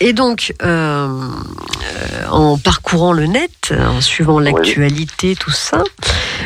Et 0.00 0.12
donc, 0.12 0.54
euh, 0.62 1.08
euh, 1.08 2.28
en 2.30 2.58
parcourant 2.58 3.12
le 3.12 3.26
net, 3.26 3.72
en 3.72 4.00
suivant 4.02 4.38
l'actualité, 4.38 5.34
tout 5.34 5.50
ça, 5.50 5.82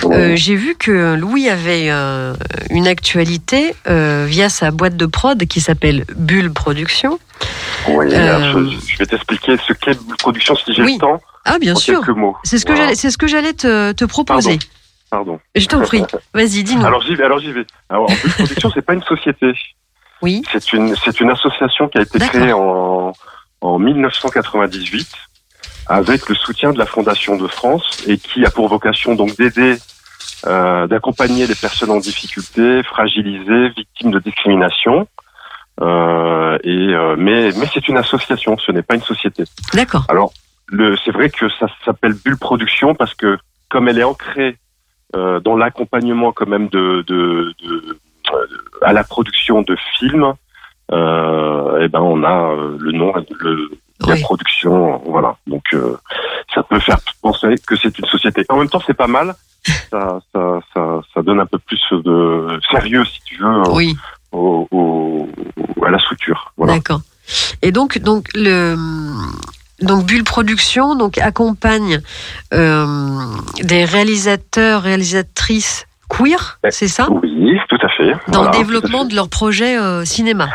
euh, 0.05 0.36
j'ai 0.36 0.55
vu 0.55 0.76
que 0.76 1.14
Louis 1.16 1.48
avait 1.48 1.90
une 2.70 2.86
actualité 2.86 3.74
via 3.86 4.48
sa 4.48 4.70
boîte 4.70 4.97
de 4.97 5.06
prod 5.06 5.44
qui 5.47 5.60
s'appelle 5.60 6.05
Bulle 6.16 6.52
Production. 6.52 7.18
Oui, 7.89 8.06
je, 8.10 8.76
je 8.86 8.98
vais 8.98 9.06
t'expliquer 9.06 9.56
ce 9.66 9.72
qu'est 9.72 10.01
Bulle 10.01 10.16
Production 10.18 10.55
si 10.55 10.72
j'ai 10.72 10.82
Oui, 10.82 10.94
le 10.94 11.01
temps. 11.01 11.20
Ah, 11.44 11.59
bien 11.59 11.74
en 11.74 11.76
sûr. 11.76 11.98
quelques 11.98 12.16
mots. 12.16 12.36
C'est 12.44 12.59
ce 12.59 12.64
que 12.64 12.76
j'allais, 12.76 12.94
c'est 12.94 13.10
ce 13.10 13.18
que 13.18 13.26
j'allais 13.26 13.52
te, 13.52 13.90
te 13.90 14.05
proposer. 14.05 14.51
Pardon. 14.51 14.64
Je 15.55 15.66
t'en 15.66 15.80
prie. 15.82 16.05
Vas-y, 16.34 16.62
dis-nous. 16.62 16.84
Alors 16.84 17.02
j'y 17.02 17.14
vais. 17.14 17.24
Alors 17.24 17.39
j'y 17.39 17.52
vais. 17.52 17.66
Alors 17.89 18.09
Bulle 18.09 18.32
Production, 18.32 18.70
c'est 18.74 18.82
pas 18.82 18.94
une 18.94 19.02
société. 19.02 19.52
Oui. 20.22 20.43
C'est 20.52 20.72
une, 20.72 20.94
c'est 20.97 21.20
une 21.20 21.30
association 21.30 21.89
qui 21.89 21.98
a 21.98 22.02
été 22.02 22.18
créée 22.18 22.52
en, 22.52 23.12
en 23.60 23.78
1998 23.78 25.09
avec 25.89 26.28
le 26.28 26.34
soutien 26.34 26.72
de 26.72 26.78
la 26.78 26.86
Fondation 26.86 27.36
de 27.36 27.47
France 27.47 28.05
et 28.06 28.16
qui 28.16 28.44
a 28.44 28.51
pour 28.51 28.68
vocation 28.68 29.14
donc 29.14 29.36
d'aider, 29.36 29.76
euh, 30.47 30.86
d'accompagner 30.86 31.47
les 31.47 31.55
personnes 31.55 31.90
en 31.90 31.98
difficulté, 31.98 32.82
fragilisées, 32.84 33.70
victimes 33.70 34.12
de 34.12 34.20
discrimination. 34.20 35.09
Euh, 35.80 36.59
et 36.62 36.94
euh, 36.94 37.16
mais 37.18 37.51
mais 37.56 37.66
c'est 37.72 37.89
une 37.89 37.97
association, 37.97 38.56
ce 38.59 38.70
n'est 38.72 38.82
pas 38.82 38.94
une 38.94 39.02
société. 39.02 39.44
D'accord. 39.72 40.05
Alors, 40.09 40.32
le, 40.68 40.97
c'est 41.05 41.10
vrai 41.10 41.30
que 41.30 41.48
ça 41.59 41.66
s'appelle 41.84 42.14
Bulle 42.14 42.36
Production 42.36 42.94
parce 42.94 43.14
que 43.14 43.39
comme 43.68 43.89
elle 43.89 43.98
est 43.98 44.05
ancrée 44.05 44.59
dans 45.12 45.56
l'accompagnement 45.56 46.32
quand 46.32 46.47
même 46.48 46.68
de, 46.68 47.02
de, 47.06 47.55
de- 47.62 47.98
euh, 48.32 48.47
à 48.82 48.93
la 48.93 49.05
production 49.05 49.62
de 49.62 49.76
films, 49.98 50.32
euh, 50.93 51.80
et 51.80 51.89
ben 51.89 52.01
on 52.01 52.22
a 52.24 52.51
euh, 52.52 52.76
le 52.80 52.93
nom 52.93 53.12
le, 53.40 53.70
la 54.06 54.16
production, 54.16 54.98
voilà. 55.06 55.36
Donc 55.47 55.62
euh, 55.74 55.97
ça 56.55 56.62
peut 56.62 56.80
faire 56.80 56.98
penser 57.22 57.55
que 57.66 57.76
c'est 57.76 57.97
une 57.98 58.06
société. 58.06 58.44
En 58.48 58.56
même 58.59 58.68
temps, 58.68 58.82
c'est 58.86 58.94
pas 58.97 59.06
mal. 59.06 59.34
Ça, 59.90 60.18
ça, 60.32 60.59
ça, 60.74 61.01
ça 61.14 61.22
donne 61.22 61.39
un 61.40 61.47
peu 61.47 61.59
plus 61.59 61.80
de 61.93 62.59
sérieux, 62.70 63.05
si 63.05 63.20
tu 63.24 63.36
veux, 63.43 63.62
Oui. 63.70 63.94
au, 64.32 64.66
au- 64.72 65.28
à 65.84 65.90
la 65.90 65.98
structure. 66.01 66.52
Voilà. 66.56 66.74
D'accord. 66.74 67.01
Et 67.62 67.70
donc, 67.70 67.98
donc 67.98 68.26
le 68.34 68.74
donc 69.82 70.06
Bulle 70.06 70.24
Production 70.24 70.94
donc 70.94 71.18
accompagne 71.18 72.00
euh, 72.52 72.86
des 73.62 73.84
réalisateurs, 73.84 74.82
réalisatrices 74.82 75.86
queer, 76.09 76.59
c'est 76.70 76.88
ça, 76.88 77.09
Oui, 77.10 77.59
tout 77.68 77.78
à 77.82 77.88
fait. 77.88 78.12
dans 78.28 78.42
Voilà, 78.42 78.50
le 78.50 78.59
développement 78.59 79.04
de 79.04 79.14
leur 79.14 79.28
projet 79.28 79.78
euh, 79.78 80.04
cinéma. 80.04 80.48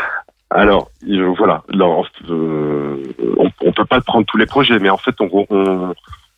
Alors, 0.50 0.90
euh, 1.10 1.34
voilà, 1.38 1.64
euh, 1.74 2.96
on, 3.38 3.50
on 3.62 3.72
peut 3.74 3.86
pas 3.86 4.00
prendre 4.02 4.26
tous 4.26 4.38
les 4.38 4.46
projets, 4.46 4.80
mais 4.80 4.90
en 4.90 4.98
fait, 4.98 5.16
on, 5.20 5.30
on, 5.50 5.94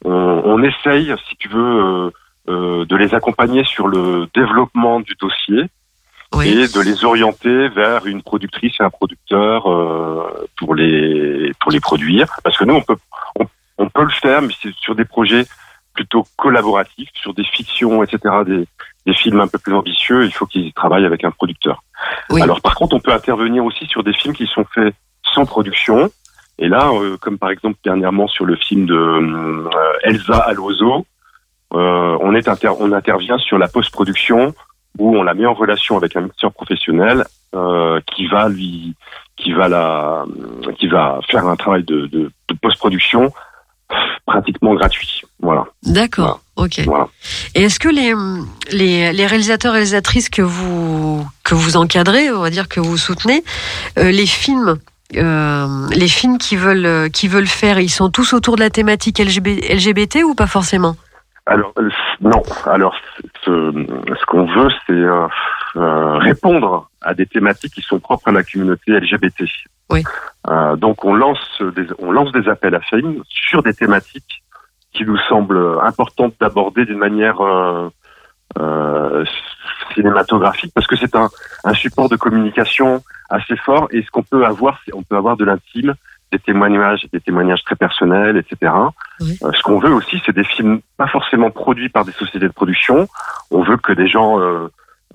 on, 0.06 0.12
on 0.12 0.64
essaye, 0.64 1.14
si 1.30 1.36
tu 1.38 1.48
veux, 1.50 1.60
euh, 1.60 2.10
euh, 2.50 2.86
de 2.86 2.96
les 2.96 3.14
accompagner 3.14 3.64
sur 3.66 3.88
le 3.88 4.28
développement 4.34 5.00
du 5.02 5.14
dossier 5.22 5.70
Oui. 6.36 6.48
et 6.50 6.68
de 6.68 6.80
les 6.82 7.04
orienter 7.06 7.70
vers 7.70 8.06
une 8.06 8.22
productrice 8.22 8.76
et 8.80 8.84
un 8.84 8.90
producteur 8.90 9.66
euh, 9.70 10.48
pour 10.58 10.76
les 10.76 11.52
pour 11.60 11.72
les 11.72 11.80
produire. 11.80 12.28
Parce 12.44 12.58
que 12.58 12.66
nous, 12.66 12.76
on 12.76 12.82
peut 12.82 12.98
on, 13.40 13.46
on 13.80 13.90
peut 13.90 14.04
le 14.04 14.10
faire, 14.10 14.42
mais 14.42 14.54
c'est 14.62 14.74
sur 14.76 14.94
des 14.96 15.06
projets 15.06 15.46
plutôt 15.96 16.24
collaboratifs, 16.38 17.10
sur 17.16 17.34
des 17.34 17.44
fictions, 17.44 18.04
etc., 18.04 18.20
des, 18.46 18.66
des 19.06 19.14
films 19.16 19.40
un 19.42 19.48
peu 19.48 19.58
plus 19.58 19.74
ambitieux. 19.74 20.24
Il 20.26 20.32
faut 20.32 20.46
qu'ils 20.46 20.72
travaillent 20.74 21.06
avec 21.06 21.24
un 21.24 21.32
producteur. 21.32 21.84
Oui. 22.30 22.42
Alors 22.42 22.62
par 22.62 22.76
contre, 22.76 22.96
on 22.96 23.00
peut 23.00 23.12
intervenir 23.12 23.66
aussi 23.66 23.86
sur 23.88 24.04
des 24.04 24.14
films 24.14 24.36
qui 24.36 24.46
sont 24.48 24.66
faits 24.74 24.94
sans 25.34 25.46
production. 25.46 26.10
Et 26.60 26.68
là, 26.68 26.90
euh, 26.94 27.18
comme 27.18 27.38
par 27.40 27.50
exemple 27.50 27.78
dernièrement 27.84 28.28
sur 28.28 28.46
le 28.46 28.56
film 28.56 28.86
de 28.86 28.94
euh, 28.96 29.70
Elsa 30.04 30.38
à 30.38 30.54
l'oiseau, 30.54 31.06
euh, 31.74 32.18
on, 32.22 32.36
est 32.36 32.48
inter- 32.48 32.74
on 32.80 32.92
intervient 32.92 33.38
sur 33.38 33.58
la 33.58 33.68
post-production 33.68 34.54
où 34.98 35.16
on 35.18 35.24
la 35.24 35.34
met 35.34 35.46
en 35.46 35.54
relation 35.54 35.98
avec 35.98 36.16
un 36.16 36.22
mixeur 36.22 36.52
professionnel 36.52 37.26
euh, 37.56 38.00
qui 38.16 38.28
va 38.28 38.50
lui, 38.50 38.96
qui 39.38 39.54
va 39.54 39.68
la, 39.68 40.26
qui 40.78 40.88
va 40.88 41.20
faire 41.30 41.48
un 41.48 41.56
travail 41.56 41.84
de, 41.84 42.08
de, 42.08 42.32
de 42.48 42.56
post-production 42.62 43.32
pratiquement 44.26 44.76
gratuit. 44.76 45.22
Voilà. 45.40 45.66
D'accord. 45.84 46.42
Ok. 46.56 46.82
Voilà. 46.86 47.08
Et 47.56 47.64
est-ce 47.64 47.80
que 47.80 47.90
les, 47.90 48.14
les 48.72 49.14
les 49.14 49.26
réalisateurs 49.26 49.74
réalisatrices 49.74 50.30
que 50.30 50.42
vous 50.42 51.26
que 51.44 51.56
vous 51.56 51.78
encadrez, 51.78 52.30
on 52.32 52.42
va 52.42 52.50
dire 52.50 52.68
que 52.68 52.80
vous 52.80 52.98
soutenez, 52.98 53.44
euh, 53.98 54.12
les 54.12 54.26
filment 54.26 54.78
euh, 55.16 55.88
les 55.90 56.08
films 56.08 56.38
qui 56.38 56.56
veulent 56.56 56.86
euh, 56.86 57.10
qui 57.10 57.28
veulent 57.28 57.48
faire, 57.48 57.80
ils 57.80 57.90
sont 57.90 58.10
tous 58.10 58.34
autour 58.34 58.58
de 58.58 58.62
la 58.62 58.70
thématique 58.70 59.20
LGB 59.20 59.62
LGBT 59.74 60.24
ou 60.24 60.36
pas 60.36 60.48
forcément? 60.48 60.96
Alors 61.50 61.74
euh, 61.80 61.90
non. 62.22 62.44
Alors 62.66 62.96
ce, 63.44 63.52
ce 64.20 64.26
qu'on 64.28 64.46
veut, 64.46 64.70
c'est 64.86 64.94
euh, 64.94 65.28
euh, 65.76 66.18
répondre 66.18 66.90
à 67.02 67.14
des 67.14 67.26
thématiques 67.26 67.74
qui 67.74 67.82
sont 67.82 68.00
propres 68.00 68.28
à 68.28 68.32
la 68.32 68.44
communauté 68.44 68.92
LGBT. 68.92 69.46
Oui. 69.90 70.04
Euh, 70.48 70.76
donc 70.76 71.04
on 71.04 71.14
lance 71.14 71.62
des 71.76 71.88
on 71.98 72.12
lance 72.12 72.32
des 72.32 72.48
appels 72.48 72.76
à 72.76 72.82
films 72.82 73.24
sur 73.28 73.64
des 73.64 73.74
thématiques 73.74 74.44
qui 74.94 75.06
nous 75.06 75.18
semblent 75.28 75.80
importantes 75.84 76.36
d'aborder 76.40 76.86
d'une 76.86 76.98
manière 76.98 77.42
euh, 77.42 77.90
euh, 78.60 79.26
cinématographique 79.94 80.72
parce 80.74 80.88
que 80.88 80.96
c'est 80.96 81.16
un, 81.16 81.30
un 81.64 81.74
support 81.74 82.10
de 82.10 82.16
communication 82.16 83.04
assez 83.30 83.56
fort 83.56 83.88
et 83.92 84.04
ce 84.04 84.12
qu'on 84.12 84.24
peut 84.24 84.46
avoir, 84.46 84.80
c'est 84.86 84.94
on 84.94 85.04
peut 85.04 85.16
avoir 85.16 85.38
de 85.38 85.46
l'intime, 85.46 85.96
des 86.32 86.40
témoignages, 86.40 87.08
des 87.12 87.20
témoignages 87.20 87.64
très 87.64 87.76
personnels, 87.76 88.38
etc. 88.38 88.72
Oui. 89.20 89.38
Euh, 89.44 89.52
ce 89.54 89.62
qu'on 89.64 89.80
veut 89.80 89.94
aussi, 89.94 90.22
c'est 90.26 90.36
des 90.36 90.44
films 90.44 90.80
pas 90.98 91.08
forcément 91.08 91.50
produits 91.52 91.90
par 91.90 92.06
des 92.06 92.12
sociétés 92.12 92.48
de 92.48 92.54
production. 92.54 93.08
On 93.52 93.64
veut 93.64 93.78
que 93.78 93.94
des 93.94 94.08
gens 94.08 94.40
euh, 94.40 94.68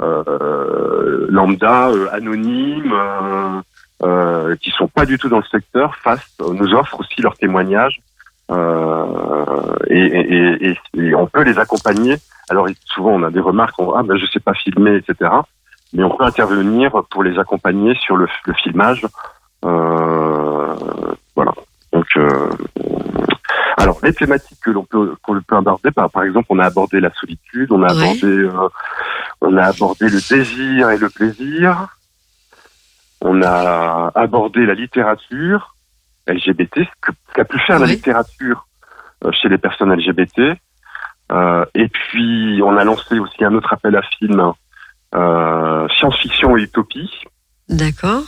euh, 0.03 1.27
lambda, 1.31 1.89
euh, 1.89 2.09
anonymes, 2.12 2.93
euh, 2.93 3.61
euh, 4.03 4.57
qui 4.57 4.70
sont 4.70 4.89
pas 4.89 5.07
du 5.07 5.19
tout 5.19 5.28
dans 5.28 5.39
le 5.39 5.45
secteur, 5.45 5.95
fassent, 5.97 6.36
nous 6.41 6.74
offrent 6.74 7.01
aussi 7.01 7.20
leurs 7.23 7.36
témoignages. 7.36 8.01
Euh, 8.51 9.77
et, 9.86 10.05
et, 10.05 10.69
et, 10.70 10.78
et 10.99 11.15
on 11.15 11.27
peut 11.27 11.43
les 11.43 11.59
accompagner. 11.59 12.16
Alors 12.51 12.69
souvent 12.85 13.12
on 13.12 13.23
a 13.23 13.31
des 13.31 13.41
remarques, 13.41 13.78
on, 13.78 13.95
ah 13.95 14.03
ben 14.03 14.19
je 14.19 14.27
sais 14.27 14.41
pas 14.41 14.53
filmer, 14.53 14.97
etc. 14.97 15.31
Mais 15.95 16.03
on 16.03 16.15
peut 16.15 16.24
intervenir 16.24 16.91
pour 17.11 17.23
les 17.23 17.39
accompagner 17.39 17.95
sur 17.95 18.16
le, 18.16 18.27
le 18.45 18.53
filmage. 18.55 19.07
Euh, 19.65 20.53
voilà. 21.34 21.52
Donc 21.92 22.06
euh, 22.16 22.51
alors 23.76 23.98
les 24.02 24.12
thématiques 24.12 24.60
que 24.60 24.70
l'on 24.70 24.84
peut 24.84 25.14
qu'on 25.22 25.40
peut 25.40 25.56
aborder, 25.56 25.90
par, 25.90 26.10
par 26.10 26.22
exemple, 26.24 26.46
on 26.51 26.59
a 26.59 26.66
abordé 26.66 27.01
la 27.01 27.12
solitude, 27.14 27.70
on 27.72 27.82
a 27.82 27.94
Ouais. 27.94 28.02
abordé 28.02 28.26
euh, 28.26 28.68
on 29.40 29.56
a 29.56 29.64
abordé 29.64 30.09
le 30.09 30.20
désir 30.28 30.90
et 30.90 30.98
le 30.98 31.09
plaisir. 31.10 31.88
On 33.20 33.42
a 33.42 34.10
abordé 34.14 34.66
la 34.66 34.74
littérature 34.74 35.74
LGBT, 36.26 36.80
ce 36.80 37.12
qu'a 37.34 37.44
pu 37.44 37.59
faire 37.60 37.78
la 37.78 37.86
littérature 37.86 38.66
euh, 39.24 39.30
chez 39.32 39.48
les 39.48 39.59
personnes 39.59 39.92
LGBT. 39.94 40.59
Euh, 41.32 41.64
et 41.74 41.88
puis, 41.88 42.60
on 42.62 42.76
a 42.76 42.84
lancé 42.84 43.18
aussi 43.18 43.42
un 43.44 43.55
autre 43.55 43.72
appel 43.72 43.96
à 43.96 44.02
film, 44.18 44.52
euh, 45.14 45.88
science-fiction 45.98 46.56
et 46.59 46.62
utopie. 46.62 47.10
D'accord. 47.70 48.24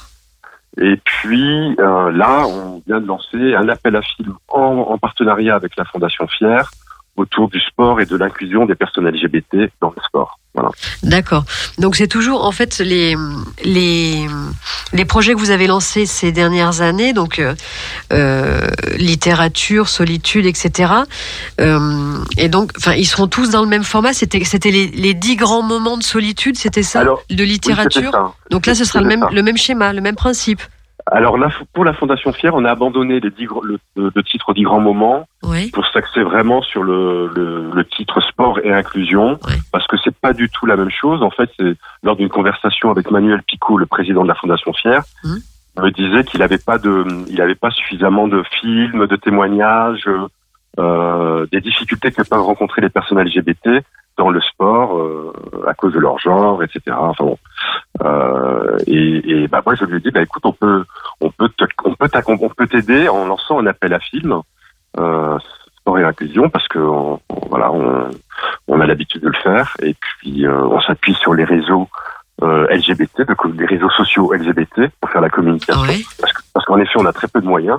Et 0.78 0.96
puis, 0.96 1.74
euh, 1.78 2.10
là, 2.10 2.46
on 2.46 2.82
vient 2.86 3.00
de 3.00 3.06
lancer 3.06 3.54
un 3.54 3.68
appel 3.68 3.96
à 3.96 4.02
film 4.02 4.34
en, 4.48 4.60
en 4.60 4.98
partenariat 4.98 5.54
avec 5.54 5.76
la 5.76 5.84
Fondation 5.84 6.26
Fier 6.26 6.70
autour 7.16 7.48
du 7.48 7.60
sport 7.60 8.00
et 8.00 8.06
de 8.06 8.16
l'inclusion 8.16 8.66
des 8.66 8.74
personnes 8.74 9.08
LGBT 9.08 9.70
dans 9.80 9.92
le 9.96 10.02
sport. 10.02 10.38
Voilà. 10.56 10.70
D'accord. 11.02 11.44
Donc 11.78 11.96
c'est 11.96 12.08
toujours 12.08 12.44
en 12.46 12.52
fait 12.52 12.78
les 12.78 13.14
les 13.62 14.26
les 14.94 15.04
projets 15.04 15.34
que 15.34 15.38
vous 15.38 15.50
avez 15.50 15.66
lancés 15.66 16.06
ces 16.06 16.32
dernières 16.32 16.80
années, 16.80 17.12
donc 17.12 17.38
euh, 17.38 17.54
euh, 18.12 18.66
littérature, 18.96 19.88
solitude, 19.88 20.46
etc. 20.46 20.92
Euh, 21.60 22.16
et 22.38 22.48
donc, 22.48 22.72
enfin, 22.78 22.94
ils 22.94 23.06
seront 23.06 23.26
tous 23.26 23.50
dans 23.50 23.62
le 23.62 23.68
même 23.68 23.84
format. 23.84 24.14
C'était 24.14 24.42
c'était 24.44 24.70
les, 24.70 24.86
les 24.88 25.12
dix 25.14 25.36
grands 25.36 25.62
moments 25.62 25.98
de 25.98 26.02
solitude, 26.02 26.56
c'était 26.56 26.82
ça, 26.82 27.00
Alors, 27.00 27.22
de 27.28 27.44
littérature. 27.44 28.12
ça. 28.12 28.32
donc 28.50 28.66
là, 28.66 28.74
ce 28.74 28.84
sera 28.84 29.00
le 29.00 29.08
même 29.08 29.20
ça. 29.20 29.28
le 29.30 29.42
même 29.42 29.56
schéma, 29.58 29.92
le 29.92 30.00
même 30.00 30.16
principe. 30.16 30.62
Alors 31.12 31.38
là, 31.38 31.48
pour 31.72 31.84
la 31.84 31.92
Fondation 31.92 32.32
Fier, 32.32 32.52
on 32.54 32.64
a 32.64 32.70
abandonné 32.70 33.20
les 33.20 33.30
dix, 33.30 33.46
le, 33.62 33.78
le 33.96 34.22
titre 34.24 34.52
dix 34.54 34.62
grands 34.62 34.80
moments 34.80 35.28
Oui. 35.44 35.70
pour 35.70 35.86
s'axer 35.86 36.22
vraiment 36.22 36.62
sur 36.62 36.82
le, 36.82 37.28
le, 37.34 37.70
le 37.72 37.84
titre 37.84 38.20
sport 38.22 38.58
et 38.64 38.72
inclusion, 38.72 39.38
Ouais. 39.46 39.54
parce 39.70 39.86
que 39.86 39.96
c'est 40.02 40.14
pas 40.16 40.32
du 40.32 40.48
tout 40.48 40.66
la 40.66 40.76
même 40.76 40.90
chose. 40.90 41.22
En 41.22 41.30
fait, 41.30 41.48
c'est 41.58 41.76
lors 42.02 42.16
d'une 42.16 42.28
conversation 42.28 42.90
avec 42.90 43.10
Manuel 43.10 43.42
Picot, 43.42 43.78
le 43.78 43.86
président 43.86 44.24
de 44.24 44.28
la 44.28 44.34
Fondation 44.34 44.72
Fier, 44.72 45.02
il 45.24 45.82
me 45.82 45.90
disait 45.90 46.24
qu'il 46.24 46.40
n'avait 46.40 46.58
pas 46.58 46.78
de, 46.78 47.04
il 47.28 47.40
avait 47.40 47.54
pas 47.54 47.70
suffisamment 47.70 48.26
de 48.26 48.42
films, 48.60 49.06
de 49.06 49.16
témoignages, 49.16 50.08
euh, 50.80 51.46
des 51.52 51.60
difficultés 51.60 52.10
que 52.10 52.22
peuvent 52.22 52.42
rencontrer 52.42 52.82
les 52.82 52.88
personnes 52.90 53.20
LGBT 53.20 53.84
dans 54.18 54.30
le 54.30 54.40
sport 54.40 54.96
euh, 54.98 55.32
à 55.68 55.74
cause 55.74 55.92
de 55.92 55.98
leur 55.98 56.18
genre, 56.18 56.62
etc. 56.62 56.80
Enfin 56.98 57.24
bon. 57.24 57.38
Euh, 58.02 58.65
et, 58.86 59.42
et 59.44 59.48
bah 59.48 59.62
moi 59.64 59.74
je 59.74 59.84
lui 59.84 59.96
ai 59.96 60.00
dit 60.00 60.10
bah 60.10 60.22
écoute 60.22 60.42
on 60.44 60.52
peut 60.52 60.84
on 61.20 61.30
peut 61.30 61.48
te- 61.50 61.64
on 61.84 61.94
peut 61.94 62.06
t'accom- 62.08 62.38
on 62.40 62.48
peut 62.48 62.66
t'aider 62.66 63.08
en 63.08 63.26
lançant 63.26 63.58
un 63.60 63.66
appel 63.66 63.92
à 63.94 64.00
film 64.00 64.40
euh, 64.98 65.38
sport 65.80 65.98
et 65.98 66.04
inclusion 66.04 66.48
parce 66.50 66.66
que 66.68 66.78
on- 66.78 67.20
on- 67.28 67.48
voilà 67.48 67.70
on, 67.72 68.08
on 68.68 68.80
a 68.80 68.86
l'habitude 68.86 69.22
de 69.22 69.28
le 69.28 69.38
faire 69.42 69.74
et 69.82 69.94
puis 69.94 70.46
euh, 70.46 70.62
on 70.64 70.80
s'appuie 70.80 71.14
sur 71.14 71.34
les 71.34 71.44
réseaux 71.44 71.88
euh, 72.42 72.66
LGBT 72.70 73.22
donc 73.26 73.44
les 73.58 73.66
réseaux 73.66 73.90
sociaux 73.90 74.32
LGBT 74.32 74.90
pour 75.00 75.10
faire 75.10 75.20
la 75.22 75.30
communication 75.30 75.80
Ouais. 75.82 76.00
parce 76.20 76.32
que 76.32 76.42
parce 76.52 76.66
qu'en 76.66 76.78
effet 76.78 76.94
on 76.98 77.06
a 77.06 77.12
très 77.12 77.28
peu 77.28 77.40
de 77.40 77.46
moyens 77.46 77.78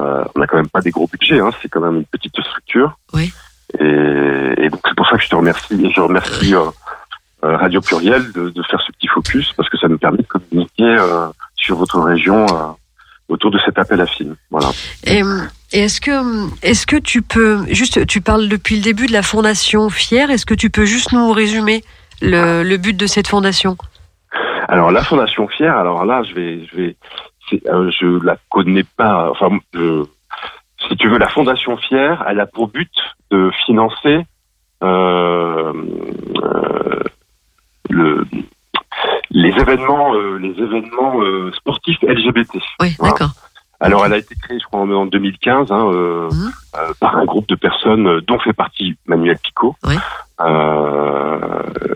euh, 0.00 0.24
on 0.34 0.40
n'a 0.40 0.46
quand 0.46 0.56
même 0.56 0.68
pas 0.70 0.80
des 0.80 0.90
gros 0.90 1.06
budgets 1.06 1.40
hein, 1.40 1.50
c'est 1.60 1.68
quand 1.68 1.80
même 1.80 1.96
une 1.96 2.04
petite 2.06 2.40
structure 2.40 2.96
Oui. 3.12 3.32
et, 3.78 3.84
et 4.64 4.68
donc 4.70 4.80
c'est 4.86 4.94
pour 4.96 5.06
ça 5.08 5.16
que 5.16 5.22
je 5.22 5.28
te 5.28 5.34
remercie 5.36 5.84
et 5.84 5.90
je 5.90 6.00
remercie 6.00 6.54
euh, 6.54 6.60
euh, 6.60 6.70
Radio 7.42 7.80
Pluriel 7.80 8.30
de, 8.32 8.50
de 8.50 8.62
faire 8.62 8.80
ce 8.86 8.92
petit 8.92 9.08
focus 9.08 9.52
parce 9.56 9.68
que 9.68 9.78
ça 9.78 9.88
nous 9.88 9.98
permet 9.98 10.18
de 10.18 10.26
communiquer 10.26 10.84
euh, 10.84 11.26
sur 11.56 11.76
votre 11.76 12.00
région 12.00 12.46
euh, 12.46 12.68
autour 13.28 13.50
de 13.50 13.58
cet 13.64 13.78
appel 13.78 14.00
à 14.00 14.06
film. 14.06 14.36
Voilà. 14.50 14.68
Et, 15.04 15.22
et 15.72 15.80
est-ce 15.84 16.00
que 16.00 16.48
est-ce 16.64 16.86
que 16.86 16.96
tu 16.96 17.22
peux 17.22 17.64
juste 17.68 18.06
tu 18.06 18.20
parles 18.20 18.48
depuis 18.48 18.76
le 18.76 18.82
début 18.82 19.06
de 19.06 19.12
la 19.12 19.22
fondation 19.22 19.88
Fier, 19.90 20.30
est-ce 20.30 20.46
que 20.46 20.54
tu 20.54 20.70
peux 20.70 20.84
juste 20.84 21.12
nous 21.12 21.32
résumer 21.32 21.82
le, 22.20 22.62
le 22.62 22.76
but 22.76 22.96
de 22.96 23.06
cette 23.06 23.26
fondation? 23.28 23.76
Alors 24.68 24.90
la 24.92 25.02
Fondation 25.02 25.48
Fier, 25.48 25.76
alors 25.76 26.04
là 26.04 26.22
je 26.22 26.34
vais 26.34 26.66
je 26.70 26.76
vais 26.76 26.96
euh, 27.66 27.90
je 27.90 28.24
la 28.24 28.36
connais 28.48 28.84
pas. 28.96 29.30
Enfin, 29.30 29.58
je- 29.74 30.04
si 30.88 30.96
tu 30.96 31.08
veux, 31.08 31.18
la 31.18 31.28
Fondation 31.28 31.76
Fier, 31.76 32.24
elle 32.28 32.40
a 32.40 32.46
pour 32.46 32.68
but 32.68 32.90
de 33.30 33.50
financer 33.66 34.24
euh, 34.82 35.72
euh, 36.42 37.00
le 37.90 38.24
les 39.30 39.50
événements 39.50 40.14
euh, 40.14 40.38
les 40.38 40.50
événements 40.62 41.20
euh, 41.22 41.50
sportifs 41.52 41.98
LGBT. 42.02 42.54
Oui, 42.80 42.94
Voilà. 42.98 43.12
d'accord. 43.12 43.30
Alors, 43.80 44.06
elle 44.06 44.12
a 44.12 44.18
été 44.18 44.36
créée, 44.36 44.60
je 44.60 44.64
crois, 44.66 44.78
en, 44.80 44.90
en 44.92 45.06
2015 45.06 45.72
hein, 45.72 45.88
euh, 45.90 46.28
Mhm. 46.30 46.52
euh, 46.76 46.92
par 47.00 47.16
un 47.16 47.24
groupe 47.24 47.48
de 47.48 47.56
personnes 47.56 48.06
euh, 48.06 48.20
dont 48.20 48.38
fait 48.38 48.52
partie 48.52 48.94
Manuel 49.06 49.38
Picot. 49.42 49.74
Oui. 49.84 49.96
Euh, 50.40 51.38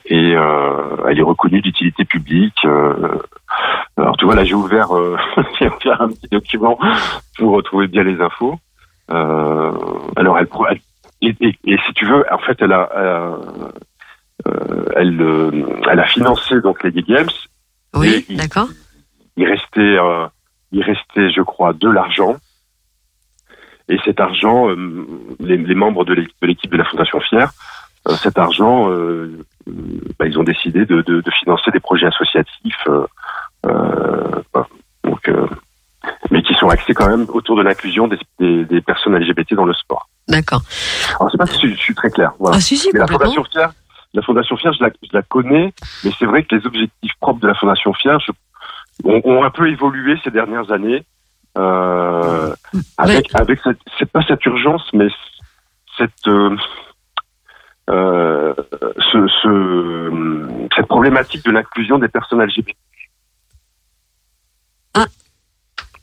et 0.07 0.35
euh, 0.37 0.97
elle 1.09 1.19
est 1.19 1.23
reconnue 1.23 1.61
d'utilité 1.61 2.05
publique. 2.05 2.59
euh, 2.65 3.19
alors, 3.97 4.17
tu 4.17 4.25
vois, 4.25 4.35
là, 4.35 4.45
j'ai 4.45 4.55
ouvert, 4.55 4.97
euh, 4.97 5.17
ouvert 5.61 6.03
un 6.03 6.09
petit 6.09 6.29
document 6.31 6.79
pour 7.39 7.53
retrouver 7.53 7.87
bien 7.87 8.03
les 8.03 8.21
infos. 8.21 8.59
Euh, 9.11 9.73
alors, 10.17 10.39
elle, 10.39 10.49
elle- 10.71 10.81
et, 11.23 11.35
et- 11.41 11.59
et 11.65 11.79
si 11.87 11.93
tu 11.95 12.05
veux, 12.05 12.25
en 12.33 12.39
fait, 12.39 12.57
elle 12.61 12.73
a, 12.73 12.91
elle, 14.97 15.21
euh, 15.21 15.51
elle 15.91 16.01
a 16.01 16.07
financé 16.07 16.61
donc 16.61 16.83
les 16.83 16.93
Gay 16.93 17.03
Games. 17.03 17.31
Oui, 17.95 18.25
il- 18.29 18.37
d'accord. 18.37 18.69
Il 19.37 19.47
restait, 19.47 19.81
euh, 19.81 20.27
il 20.73 20.83
restait, 20.83 21.31
je 21.31 21.43
crois, 21.43 21.73
de 21.73 21.89
l'argent. 21.89 22.37
Et 23.89 23.99
cet 24.05 24.19
argent, 24.21 24.69
euh, 24.69 25.07
les, 25.41 25.57
les 25.59 25.75
membres 25.75 26.05
de 26.05 26.15
l'équipe 26.43 26.71
de, 26.71 26.77
la 26.77 26.85
Fondation 26.85 27.21
Fier, 27.21 27.49
euh, 28.09 28.15
cet 28.17 28.37
argent, 28.39 28.91
euh, 28.91 29.39
euh, 29.69 29.73
bah, 30.19 30.27
ils 30.27 30.39
ont 30.39 30.43
décidé 30.43 30.85
de, 30.87 31.03
de, 31.03 31.21
de 31.21 31.31
financer 31.41 31.71
des 31.71 31.81
projets 31.81 32.07
associatifs, 32.07 32.85
euh, 32.89 33.07
euh, 33.67 34.43
bah, 34.53 34.67
donc, 35.05 35.29
euh, 35.29 35.47
mais 36.31 36.43
qui 36.43 36.55
sont 36.55 36.69
axés 36.69 36.95
quand 36.95 37.09
même 37.09 37.27
autour 37.29 37.57
de 37.57 37.63
l'inclusion 37.63 38.09
des, 38.09 38.19
des, 38.41 38.65
des 38.65 38.81
personnes 38.81 39.17
LGBT 39.17 39.55
dans 39.55 39.65
le 39.65 39.75
sport. 39.75 40.09
D'accord. 40.29 40.63
Alors, 41.21 41.29
je 41.29 41.33
sais 41.33 41.39
pas 41.39 41.47
si 41.47 41.61
je, 41.69 41.75
je 41.75 41.81
suis 41.81 41.95
très 41.95 42.11
clair. 42.11 42.33
Voilà. 42.41 42.57
Ah 42.57 42.61
si 42.61 42.77
si 42.77 42.91
Mais 42.93 43.01
la. 43.01 43.07
Fondation 43.07 43.45
Fier, 43.45 43.71
la 44.15 44.23
Fondation 44.23 44.57
Fier, 44.57 44.73
je 44.73 44.83
la, 44.83 44.91
je 45.03 45.09
la 45.13 45.23
connais, 45.23 45.73
mais 46.05 46.11
c'est 46.19 46.27
vrai 46.27 46.43
que 46.45 46.55
les 46.57 46.67
objectifs 46.67 47.13
propres 47.21 47.41
de 47.41 47.49
la 47.49 47.55
Fondation 47.55 47.93
Fier 47.93 48.19
je- 48.21 48.33
ont, 49.05 49.21
ont 49.25 49.45
un 49.45 49.51
peu 49.51 49.69
évolué 49.69 50.19
ces 50.25 50.31
dernières 50.31 50.71
années. 50.73 51.05
Euh, 51.59 52.55
avec, 52.99 53.35
avec 53.35 53.61
cette, 53.65 53.79
c'est 53.99 54.11
pas 54.11 54.23
cette 54.29 54.45
urgence, 54.45 54.83
mais 54.93 55.09
cette, 55.97 56.29
euh, 56.29 56.55
euh, 57.89 58.55
ce, 59.13 59.27
ce, 59.43 60.69
cette 60.77 60.87
problématique 60.87 61.45
de 61.47 61.51
l'inclusion 61.53 61.99
des 61.99 62.09
personnes 62.09 62.43
LGBT. 62.43 62.77
Ah. 64.95 65.07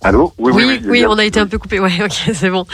Allô 0.03 0.33
Oui, 0.37 0.81
oui, 0.85 1.05
on 1.07 1.17
a 1.17 1.23
été 1.23 1.39
un 1.39 1.47
peu 1.47 1.57
coupé. 1.57 1.79
Ouais, 1.79 1.91
ok, 2.03 2.31
c'est 2.33 2.49
bon. 2.49 2.65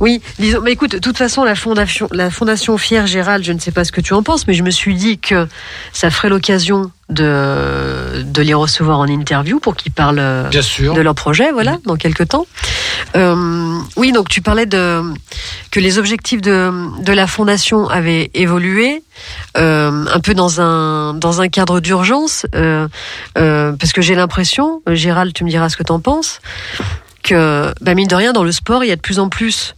Oui, 0.00 0.20
disons. 0.38 0.60
Mais 0.62 0.72
écoute, 0.72 0.92
de 0.92 0.98
toute 0.98 1.16
façon, 1.16 1.44
la 1.44 1.54
fondation, 1.54 2.08
la 2.10 2.30
fondation 2.30 2.76
Fier 2.76 3.06
Gérald, 3.06 3.44
je 3.44 3.52
ne 3.52 3.58
sais 3.58 3.70
pas 3.70 3.84
ce 3.84 3.92
que 3.92 4.00
tu 4.00 4.14
en 4.14 4.22
penses, 4.22 4.46
mais 4.46 4.54
je 4.54 4.62
me 4.62 4.70
suis 4.70 4.94
dit 4.94 5.18
que 5.18 5.46
ça 5.92 6.10
ferait 6.10 6.28
l'occasion 6.28 6.90
de, 7.08 8.22
de 8.22 8.42
les 8.42 8.54
recevoir 8.54 8.98
en 8.98 9.06
interview 9.06 9.60
pour 9.60 9.76
qu'ils 9.76 9.92
parlent 9.92 10.18
euh, 10.18 10.48
Bien 10.48 10.62
sûr. 10.62 10.92
de 10.94 11.00
leur 11.00 11.14
projet, 11.14 11.52
voilà, 11.52 11.78
dans 11.84 11.96
quelques 11.96 12.28
temps. 12.28 12.46
Euh, 13.14 13.78
oui, 13.96 14.10
donc 14.10 14.28
tu 14.28 14.42
parlais 14.42 14.66
de 14.66 15.02
que 15.70 15.78
les 15.78 15.98
objectifs 15.98 16.40
de, 16.40 16.72
de 17.02 17.12
la 17.12 17.26
fondation 17.28 17.88
avaient 17.88 18.30
évolué, 18.34 19.04
euh, 19.56 20.04
un 20.12 20.20
peu 20.20 20.34
dans 20.34 20.60
un 20.60 21.14
dans 21.14 21.40
un 21.40 21.48
cadre 21.48 21.78
d'urgence, 21.80 22.44
euh, 22.54 22.88
euh, 23.38 23.72
parce 23.72 23.92
que 23.92 24.02
j'ai 24.02 24.16
l'impression, 24.16 24.82
Gérald, 24.88 25.32
tu 25.32 25.44
me 25.44 25.50
diras 25.50 25.68
ce 25.68 25.76
que 25.76 25.84
t'en 25.84 26.00
penses, 26.00 26.40
que 27.22 27.72
bah, 27.80 27.94
mine 27.94 28.08
de 28.08 28.16
rien 28.16 28.32
dans 28.32 28.44
le 28.44 28.52
sport, 28.52 28.82
il 28.82 28.88
y 28.88 28.92
a 28.92 28.96
de 28.96 29.00
plus 29.00 29.20
en 29.20 29.28
plus 29.28 29.75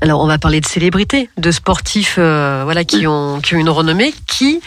alors 0.00 0.20
on 0.20 0.26
va 0.26 0.38
parler 0.38 0.60
de 0.60 0.66
célébrités, 0.66 1.30
de 1.36 1.50
sportifs 1.50 2.16
euh, 2.18 2.62
voilà 2.64 2.84
qui 2.84 3.06
ont 3.06 3.40
qui 3.40 3.54
ont 3.54 3.58
une 3.58 3.70
renommée, 3.70 4.14
qui 4.26 4.60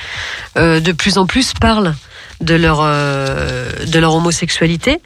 euh, 0.58 0.80
de 0.80 0.92
plus 0.92 1.18
en 1.18 1.26
plus 1.26 1.54
parlent 1.54 1.96
de 2.42 2.56
leur 2.56 2.80
euh, 2.82 3.70
de 3.86 4.00
leur 4.00 4.14
homosexualité. 4.16 5.00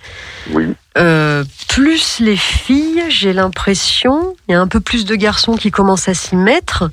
Oui. 0.51 0.67
Euh, 0.97 1.45
plus 1.69 2.19
les 2.19 2.35
filles, 2.35 3.03
j'ai 3.09 3.31
l'impression, 3.31 4.35
il 4.47 4.51
y 4.51 4.55
a 4.55 4.59
un 4.59 4.67
peu 4.67 4.81
plus 4.81 5.05
de 5.05 5.15
garçons 5.15 5.55
qui 5.55 5.71
commencent 5.71 6.09
à 6.09 6.13
s'y 6.13 6.35
mettre. 6.35 6.89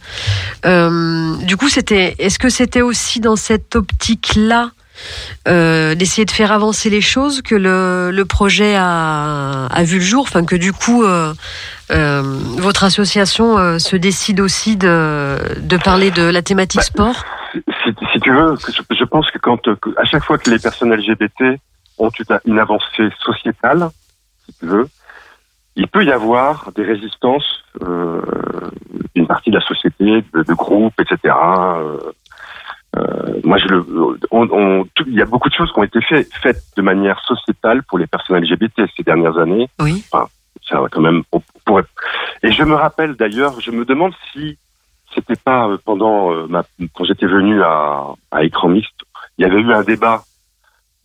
Euh, 0.64 1.36
du 1.38 1.56
coup, 1.56 1.68
c'était, 1.68 2.14
est-ce 2.18 2.38
que 2.38 2.48
c'était 2.48 2.82
aussi 2.82 3.18
dans 3.18 3.34
cette 3.34 3.74
optique-là 3.74 4.70
euh, 5.46 5.94
d'essayer 5.94 6.24
de 6.24 6.30
faire 6.30 6.52
avancer 6.52 6.90
les 6.90 7.00
choses 7.00 7.42
que 7.42 7.54
le, 7.54 8.10
le 8.10 8.24
projet 8.24 8.74
a, 8.76 9.66
a 9.66 9.82
vu 9.84 9.96
le 9.98 10.04
jour, 10.04 10.22
enfin 10.22 10.44
que 10.44 10.56
du 10.56 10.72
coup 10.72 11.04
euh, 11.04 11.32
euh, 11.90 12.22
votre 12.58 12.84
association 12.84 13.78
se 13.78 13.96
décide 13.96 14.40
aussi 14.40 14.76
de, 14.76 15.36
de 15.60 15.76
parler 15.76 16.10
de 16.10 16.22
la 16.22 16.42
thématique 16.42 16.82
sport. 16.82 17.24
Si, 17.54 17.60
si 18.12 18.20
tu 18.20 18.30
veux, 18.32 18.54
je, 18.56 18.82
je 18.94 19.04
pense 19.04 19.30
que 19.30 19.38
quand, 19.38 19.62
que- 19.62 19.94
à 19.98 20.04
chaque 20.04 20.24
fois 20.24 20.36
que 20.38 20.50
les 20.50 20.58
personnes 20.58 20.92
LGBT 20.92 21.58
ont 21.98 22.10
une, 22.44 22.58
avancée 22.58 23.08
sociétale, 23.24 23.88
si 24.46 24.54
tu 24.60 24.66
veux, 24.66 24.88
il 25.76 25.88
peut 25.88 26.04
y 26.04 26.12
avoir 26.12 26.70
des 26.76 26.82
résistances 26.84 27.64
d'une 29.14 29.26
partie 29.26 29.50
de 29.50 29.56
la 29.58 29.64
société, 29.64 30.22
de, 30.34 30.42
de 30.42 30.52
groupes, 30.54 31.00
etc. 31.00 31.34
Euh, 32.97 33.40
moi, 33.44 33.59
je 33.59 33.66
le, 33.69 33.85
on, 34.31 34.48
on- 34.51 34.85
tout- 34.94 35.05
il 35.06 35.15
y 35.15 35.23
a 35.23 35.27
beaucoup 35.27 35.48
de 35.48 35.55
choses 35.55 35.70
qui 35.73 35.78
ont 35.78 35.85
été 35.85 36.01
fait- 36.01 36.28
faites 36.43 36.62
de 36.77 36.82
manière 36.82 37.20
sociétale 37.20 37.82
pour 37.82 37.98
les 37.98 38.06
personnes 38.06 38.36
LGBT 38.43 38.82
ces 38.97 39.02
dernières 39.02 39.36
années. 39.39 39.69
Oui. 39.81 40.02
Enfin, 40.10 40.27
ça 40.69 40.81
va 40.81 40.89
quand 40.89 41.01
même. 41.02 41.23
on 41.32 41.40
pourrait- 41.65 41.85
Et 42.43 42.51
je 42.51 42.62
me 42.62 42.74
rappelle 42.74 43.15
d'ailleurs, 43.15 43.60
je 43.60 43.70
me 43.70 43.85
demande 43.85 44.12
si 44.32 44.59
c'était 45.15 45.36
pas 45.36 45.69
euh, 45.69 45.78
pendant 45.85 46.32
euh, 46.32 46.47
ma, 46.48 46.62
quand 46.94 47.05
j'étais 47.05 47.27
venu 47.27 47.62
à, 47.62 48.05
à 48.31 48.43
écran 48.44 48.69
mixte, 48.69 49.01
il 49.36 49.43
y 49.43 49.44
avait 49.44 49.60
eu 49.60 49.73
un 49.73 49.82
débat. 49.82 50.23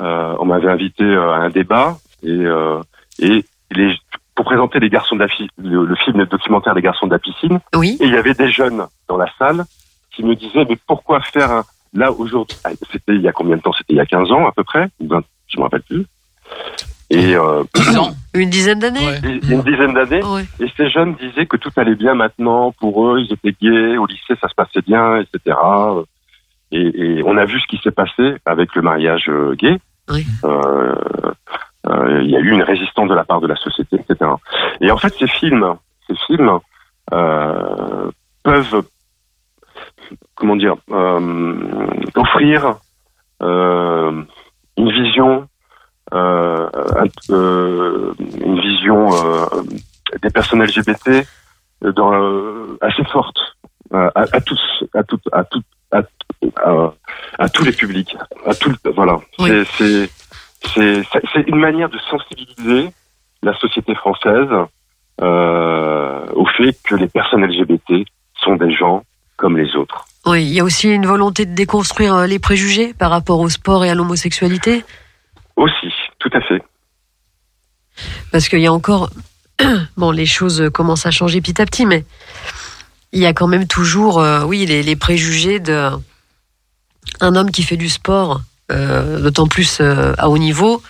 Euh, 0.02 0.36
on 0.40 0.46
m'avait 0.46 0.70
invité 0.72 1.04
à 1.16 1.36
un 1.36 1.50
débat 1.50 1.98
et 2.24 2.44
et 3.20 3.46
les, 3.72 3.96
pour 4.36 4.46
présenter 4.46 4.80
les 4.80 4.90
garçons 4.90 5.16
de 5.16 5.22
la 5.22 5.28
le, 5.58 5.86
le 5.86 5.96
film 5.96 6.18
le 6.18 6.26
documentaire 6.26 6.74
Les 6.74 6.82
garçons 6.82 7.06
de 7.08 7.12
la 7.12 7.20
piscine. 7.20 7.60
Oui. 7.76 7.98
Et 8.00 8.06
il 8.06 8.14
y 8.14 8.18
avait 8.18 8.34
des 8.34 8.52
jeunes 8.52 8.86
dans 9.08 9.18
la 9.18 9.28
salle 9.38 9.64
qui 10.12 10.24
me 10.24 10.36
disaient 10.36 10.66
mais 10.68 10.78
pourquoi 10.88 11.22
faire 11.22 11.52
un 11.52 11.64
là 11.94 12.12
aujourd'hui 12.12 12.58
ah, 12.64 12.72
C'était 12.92 13.16
il 13.16 13.22
y 13.22 13.28
a 13.28 13.32
combien 13.32 13.58
de 13.58 13.62
temps? 13.62 13.74
C'était 13.74 13.94
il 13.94 13.98
y 13.98 14.02
a 14.02 14.06
15 14.06 14.32
ans 14.32 14.48
à 14.48 14.52
peu 14.52 14.64
près, 14.64 14.88
ou 15.00 15.08
20, 15.08 15.24
je 15.48 15.58
me 15.58 15.64
rappelle 15.64 15.84
plus. 15.84 16.06
Et 17.10 17.36
euh, 17.36 17.64
Une 18.34 18.50
dizaine 18.50 18.80
d'années. 18.80 19.20
une 19.24 19.62
dizaine 19.62 19.94
d'années. 19.94 20.24
Ouais. 20.24 20.46
Et 20.60 20.68
ces 20.76 20.90
jeunes 20.90 21.16
disaient 21.16 21.46
que 21.46 21.58
tout 21.58 21.70
allait 21.76 21.96
bien 21.96 22.16
maintenant 22.16 22.72
pour 22.80 23.06
eux, 23.08 23.20
ils 23.20 23.32
étaient 23.32 23.56
gays, 23.62 23.98
au 23.98 24.06
lycée 24.06 24.36
ça 24.42 24.48
se 24.48 24.56
passait 24.56 24.82
bien, 24.82 25.18
etc. 25.18 25.56
Et, 26.72 27.18
et 27.18 27.24
on 27.24 27.38
a 27.38 27.46
vu 27.46 27.60
ce 27.60 27.68
qui 27.68 27.78
s'est 27.84 27.92
passé 27.92 28.36
avec 28.46 28.74
le 28.76 28.82
mariage 28.82 29.26
euh, 29.30 29.54
gay. 29.56 29.78
Oui. 30.10 30.26
Euh, 30.44 30.96
euh, 31.88 32.22
il 32.24 32.32
y 32.32 32.36
a 32.36 32.40
eu 32.40 32.52
une 32.52 32.64
résistance 32.64 33.10
de 33.10 33.14
la 33.14 33.24
part 33.24 33.42
de 33.42 33.48
la 33.48 33.56
société, 33.56 33.98
etc. 33.98 34.32
Et 34.82 34.90
en 34.90 34.98
fait, 34.98 35.14
ces 35.20 35.28
films, 35.28 35.76
ces 36.08 36.16
films 36.28 36.60
euh, 37.12 38.10
peuvent, 38.44 38.84
comment 40.36 40.56
dire, 40.56 40.76
euh, 40.92 42.00
offrir 42.16 42.76
euh, 43.42 44.24
une 44.78 44.92
vision, 44.92 45.48
euh, 46.14 46.70
un- 46.96 48.14
une 48.46 48.60
vision 48.60 49.10
des 50.22 50.30
personnes 50.30 50.62
LGBT 50.64 51.26
dans, 51.82 52.14
assez 52.82 53.04
forte 53.06 53.38
à, 53.94 54.12
à 54.16 54.42
tous, 54.42 54.84
à 54.94 55.04
toutes, 55.04 55.28
à 55.32 55.44
toutes, 55.44 55.66
à, 55.92 56.02
à, 56.64 56.94
à 57.40 57.50
tous 57.50 57.64
les 57.64 57.72
publics, 57.74 58.16
à 58.46 58.54
tout, 58.56 58.74
voilà. 58.96 59.20
Oui. 59.40 59.50
C'est- 59.78 60.10
une 61.48 61.58
manière 61.60 61.90
de 61.90 62.00
sensibiliser 62.10 62.90
la 63.42 63.54
société 63.58 63.94
française 63.96 64.48
euh, 65.22 66.26
au 66.34 66.46
fait 66.48 66.74
que 66.86 66.96
les 66.96 67.08
personnes 67.08 67.44
LGBT 67.46 68.06
sont 68.36 68.56
des 68.56 68.72
gens 68.74 69.04
comme 69.44 69.58
les 69.58 69.76
autres. 69.76 70.06
Oui, 70.26 70.42
il 70.46 70.54
y 70.54 70.62
a 70.62 70.64
aussi 70.64 70.88
une 70.88 71.06
volonté 71.06 71.46
de 71.46 71.54
déconstruire 71.54 72.16
euh, 72.16 72.28
les 72.28 72.40
préjugés 72.40 72.94
par 72.94 73.12
rapport 73.12 73.42
au 73.42 73.50
sport 73.50 73.84
et 73.84 73.90
à 73.90 73.94
l'homosexualité? 73.94 74.86
Aussi, 75.58 75.92
tout 76.18 76.30
à 76.32 76.40
fait. 76.40 76.64
Parce 78.32 78.48
qu'il 78.48 78.62
y 78.62 78.68
a 78.68 78.72
encore. 78.74 79.10
Bon, 79.98 80.12
les 80.12 80.26
choses 80.26 80.70
commencent 80.74 81.06
à 81.06 81.12
changer 81.12 81.42
petit 81.42 81.62
à 81.62 81.66
petit, 81.66 81.86
mais 81.86 82.06
il 83.12 83.20
y 83.20 83.26
a 83.26 83.34
quand 83.34 83.48
même 83.48 83.68
toujours, 83.68 84.20
euh, 84.20 84.46
oui, 84.46 84.66
les, 84.66 84.82
les 84.82 84.96
préjugés 84.96 85.60
de 85.60 85.90
un 87.20 87.36
homme 87.36 87.52
qui 87.52 87.64
fait 87.64 87.78
du 87.78 87.90
sport, 87.90 88.42
euh, 88.72 89.20
d'autant 89.20 89.48
plus 89.48 89.80
euh, 89.82 90.14
à 90.18 90.30
haut 90.30 90.38
niveau, 90.38 90.82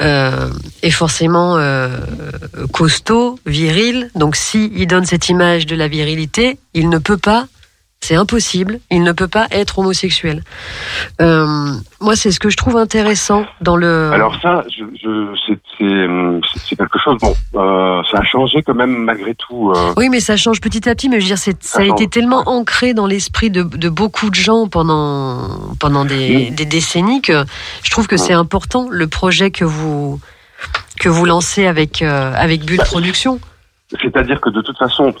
euh, 0.00 0.48
est 0.82 0.90
forcément 0.90 1.58
euh, 1.58 1.98
costaud, 2.72 3.38
viril. 3.44 4.10
Donc, 4.14 4.34
si 4.34 4.72
il 4.74 4.86
donne 4.86 5.04
cette 5.04 5.28
image 5.28 5.66
de 5.66 5.76
la 5.76 5.88
virilité, 5.88 6.58
il 6.72 6.88
ne 6.88 6.98
peut 6.98 7.18
pas. 7.18 7.48
C'est 8.00 8.14
impossible. 8.14 8.78
Il 8.90 9.02
ne 9.02 9.10
peut 9.12 9.26
pas 9.26 9.46
être 9.50 9.78
homosexuel. 9.80 10.42
Euh, 11.20 11.72
moi, 12.00 12.14
c'est 12.14 12.30
ce 12.30 12.38
que 12.38 12.50
je 12.50 12.56
trouve 12.56 12.76
intéressant 12.76 13.46
dans 13.60 13.76
le. 13.76 14.10
Alors 14.12 14.38
ça, 14.40 14.64
je, 14.70 14.84
je, 15.02 15.34
c'est- 15.46 15.56
c'est 16.68 16.76
quelque 16.76 16.98
chose. 17.02 17.16
Bon, 17.20 17.34
euh, 17.56 18.02
ça 18.10 18.18
a 18.18 18.24
changé 18.24 18.62
quand 18.62 18.74
même 18.74 18.96
malgré 19.04 19.34
tout. 19.34 19.72
euh, 19.74 19.92
Oui, 19.96 20.08
mais 20.08 20.20
ça 20.20 20.36
change 20.36 20.60
petit 20.60 20.88
à 20.88 20.94
petit. 20.94 21.08
Mais 21.08 21.16
je 21.20 21.24
veux 21.24 21.28
dire, 21.30 21.38
c'est- 21.38 21.62
ça 21.64 21.78
a 21.78 21.82
Ça 21.82 21.86
été 21.88 22.06
tellement 22.08 22.42
ancré 22.48 22.94
dans 22.94 23.06
l'esprit 23.06 23.50
de, 23.50 23.62
de 23.62 23.88
beaucoup 23.88 24.30
de 24.30 24.34
gens 24.36 24.68
pendant 24.68 25.48
pendant 25.80 26.04
des, 26.04 26.50
des 26.50 26.64
décennies 26.66 27.22
que 27.22 27.44
je 27.82 27.90
trouve 27.90 28.06
que 28.06 28.16
c'est 28.16 28.32
important 28.34 28.86
le 28.90 29.06
projet 29.08 29.50
que 29.50 29.64
vous 29.64 30.20
que 31.00 31.08
vous 31.08 31.24
lancez 31.24 31.66
avec 31.66 32.02
euh, 32.02 32.32
avec 32.36 32.64
Bulle 32.64 32.78
Production. 32.84 33.40
C'est-à-dire 34.02 34.40
que 34.40 34.50
de 34.50 34.60
toute 34.62 34.78
façon, 34.78 35.14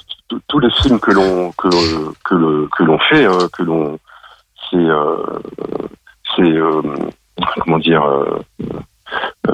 tous 0.48 0.58
les 0.58 0.70
films 0.70 0.98
que 1.00 1.12
l'on 1.12 1.52
que 1.52 2.18
que 2.68 2.82
l'on 2.84 2.98
fait, 2.98 3.26
euh, 3.26 3.48
que 3.52 3.62
l'on 3.62 3.98
c'est 4.70 4.76
euh, 4.76 5.16
c'est 6.34 6.42
euh, 6.42 6.82
comment 7.60 7.78
dire 7.78 8.04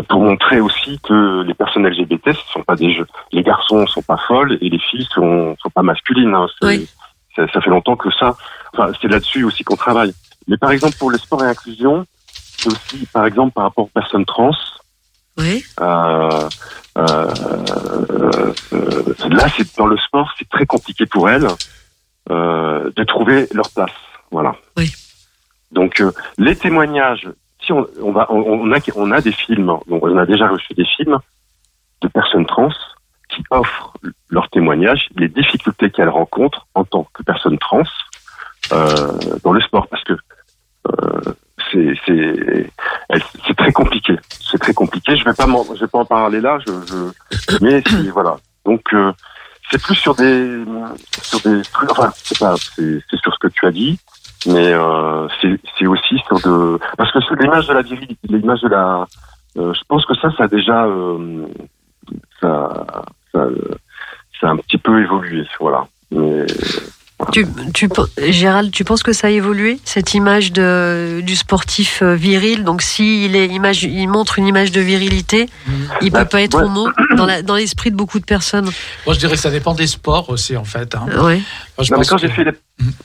pour 0.09 0.21
montrer 0.21 0.61
aussi 0.61 0.99
que 1.03 1.43
les 1.43 1.55
personnes 1.55 1.87
LGBT 1.87 2.33
ce 2.33 2.53
sont 2.53 2.63
pas 2.63 2.77
des 2.77 2.93
jeux. 2.95 3.07
Les 3.33 3.43
garçons 3.43 3.87
sont 3.87 4.03
pas 4.03 4.17
folles 4.17 4.59
et 4.61 4.69
les 4.71 4.79
filles 4.79 5.09
sont 5.13 5.55
sont 5.61 5.71
pas 5.71 5.83
masculines. 5.83 6.35
hein. 6.35 6.47
Oui. 6.63 6.89
ça, 7.37 7.47
ça 7.53 7.61
fait 7.61 7.71
longtemps 7.71 7.97
que 7.97 8.11
ça. 8.11 8.37
Enfin, 8.73 8.91
c'est 9.01 9.09
là-dessus 9.09 9.45
aussi 9.45 9.65
qu'on 9.65 9.77
travaille. 9.77 10.15
Mais 10.49 10.57
par 10.57 10.71
exemple 10.71 10.97
pour 10.99 11.11
le 11.11 11.19
sport 11.19 11.45
et 11.45 11.49
inclusion, 11.49 12.07
c'est 12.27 12.69
aussi 12.73 13.07
par 13.13 13.27
exemple 13.27 13.53
par 13.53 13.65
rapport 13.65 13.85
aux 13.85 14.01
personnes 14.01 14.25
trans. 14.25 14.51
Oui. 15.39 15.65
Euh, 15.81 16.49
là, 19.29 19.47
c'est 19.57 19.77
dans 19.77 19.87
le 19.87 19.97
sport, 19.97 20.33
c'est 20.39 20.49
très 20.49 20.67
compliqué 20.67 21.07
pour 21.07 21.29
elles 21.29 21.49
euh, 22.31 22.91
de 22.95 23.05
trouver 23.05 23.49
leur 23.53 23.71
place. 23.71 23.91
Voilà. 24.31 24.55
Oui. 24.77 24.93
Donc 25.71 26.01
euh, 26.01 26.13
les 26.39 26.57
témoignages, 26.57 27.29
si 27.65 27.73
on, 27.73 27.87
on 28.03 28.13
va, 28.13 28.27
on, 28.31 28.41
on 28.41 28.73
a, 28.73 28.79
on 28.97 29.11
a 29.11 29.21
des 29.21 29.33
films, 29.33 29.67
donc 29.89 30.03
on 30.05 30.17
a 30.17 30.27
déjà 30.27 30.49
reçu 30.49 30.75
des 30.75 30.85
films 30.85 31.19
de 32.03 32.09
personnes 32.09 32.47
trans 32.47 32.73
qui 33.29 33.43
offrent 33.51 33.95
leurs 34.29 34.49
témoignages, 34.51 35.09
les 35.17 35.29
difficultés 35.29 35.91
qu'elles 35.91 36.09
rencontrent 36.09 36.67
en 36.75 36.85
tant 36.85 37.05
que 37.15 37.23
personnes 37.23 37.59
trans 37.59 37.83
euh, 38.73 39.13
dans 39.43 39.53
le 39.53 39.61
sport, 39.61 39.87
parce 39.89 40.05
que 40.05 40.13
euh, 40.89 41.35
c'est 41.73 41.95
c'est 42.07 42.67
elle- 43.09 43.23
c'est 43.47 43.57
très 43.57 43.73
compliqué. 43.73 44.15
C'est 44.41 44.59
très 44.59 44.75
compliqué. 44.75 45.17
Je 45.17 45.25
vais 45.25 45.33
pas 45.35 45.47
je 45.75 45.81
vais 45.81 45.87
pas 45.89 45.99
en 45.99 46.05
parler 46.05 46.41
là. 46.41 46.59
Je, 46.67 46.73
je 46.87 47.59
mais 47.61 47.83
voilà. 48.13 48.37
Donc 48.65 48.83
euh, 48.95 49.13
c'est 49.71 49.81
plus 49.83 49.95
sur 49.97 50.15
des 50.15 50.63
sur 51.23 51.41
des. 51.41 51.63
Enfin, 51.91 52.11
c'est 52.17 52.39
pas 52.39 52.55
c'est 52.57 53.01
c'est 53.11 53.21
sur 53.21 53.33
ce 53.33 53.39
que 53.39 53.49
tu 53.49 53.67
as 53.67 53.71
dit, 53.73 53.99
mais 54.47 54.73
euh, 54.73 55.27
c'est 55.41 55.59
c'est 55.79 55.87
aussi 55.87 56.19
sur 56.27 56.39
de 56.41 56.79
parce 56.97 57.11
que 57.13 57.19
c'est 57.29 57.41
l'image 57.41 57.67
de 57.69 57.73
la 57.73 57.83
virilité, 57.83 58.19
l'image 58.29 58.61
de 58.61 58.69
la. 58.69 59.07
euh, 59.57 59.73
je 59.75 59.81
pense 59.89 60.05
que 60.07 60.15
ça, 60.17 60.31
ça 60.37 60.45
a 60.45 60.49
déjà 60.49 60.85
euh, 60.85 61.47
ça 62.41 62.87
ça 63.33 63.47
ça 64.41 64.49
a 64.49 64.51
un 64.51 64.57
petit 64.57 64.79
peu 64.79 65.01
évolué. 65.03 65.47
Voilà. 65.61 65.87
Mais 66.11 66.45
Tu, 67.31 67.47
tu, 67.73 67.89
Gérald, 68.19 68.71
tu 68.73 68.85
penses 68.85 69.03
que 69.03 69.13
ça 69.13 69.29
a 69.29 69.31
évolué 69.31 69.79
cette 69.85 70.13
image 70.15 70.53
de, 70.53 71.21
du 71.23 71.37
sportif 71.37 72.03
euh, 72.03 72.15
viril? 72.15 72.65
Donc, 72.65 72.83
s'il 72.83 73.37
est 73.37 73.47
image, 73.47 73.85
il 73.85 74.07
montre 74.09 74.39
une 74.39 74.47
image 74.47 74.73
de 74.73 74.81
virilité, 74.81 75.49
il 76.03 76.11
peut 76.11 76.19
Bah, 76.19 76.25
pas 76.25 76.43
être 76.43 76.59
ouais. 76.59 76.65
homo 76.65 76.89
dans 77.17 77.25
la- 77.27 77.43
dans 77.43 77.55
l'esprit 77.55 77.91
de 77.91 77.97
beaucoup 77.97 78.19
de 78.19 78.25
personnes. 78.25 78.71
Moi, 79.07 79.15
je 79.15 79.19
dirais 79.19 79.35
que 79.35 79.41
ça 79.41 79.51
dépend 79.51 79.75
des 79.75 79.87
sports 79.87 80.29
aussi, 80.31 80.57
en 80.57 80.65
fait. 80.65 80.95
hein. 80.95 81.07
Ouais. 81.07 81.37
Moi, 81.79 81.85
je 81.85 81.93
Non, 81.93 81.99
mais 82.01 82.05
quand 82.07 82.17
que- 82.17 82.23
j'ai 82.23 82.29
fait 82.29 82.45
les... 82.45 82.53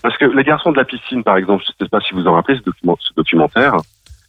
Parce 0.01 0.17
que 0.17 0.25
les 0.25 0.43
garçons 0.43 0.71
de 0.71 0.77
la 0.77 0.85
piscine, 0.85 1.23
par 1.23 1.37
exemple, 1.37 1.63
je 1.67 1.71
sais 1.85 1.89
pas 1.89 1.99
si 2.01 2.13
vous 2.13 2.25
en 2.27 2.33
rappelez 2.33 2.57
ce, 2.57 2.63
document- 2.63 2.97
ce 2.99 3.13
documentaire, 3.15 3.75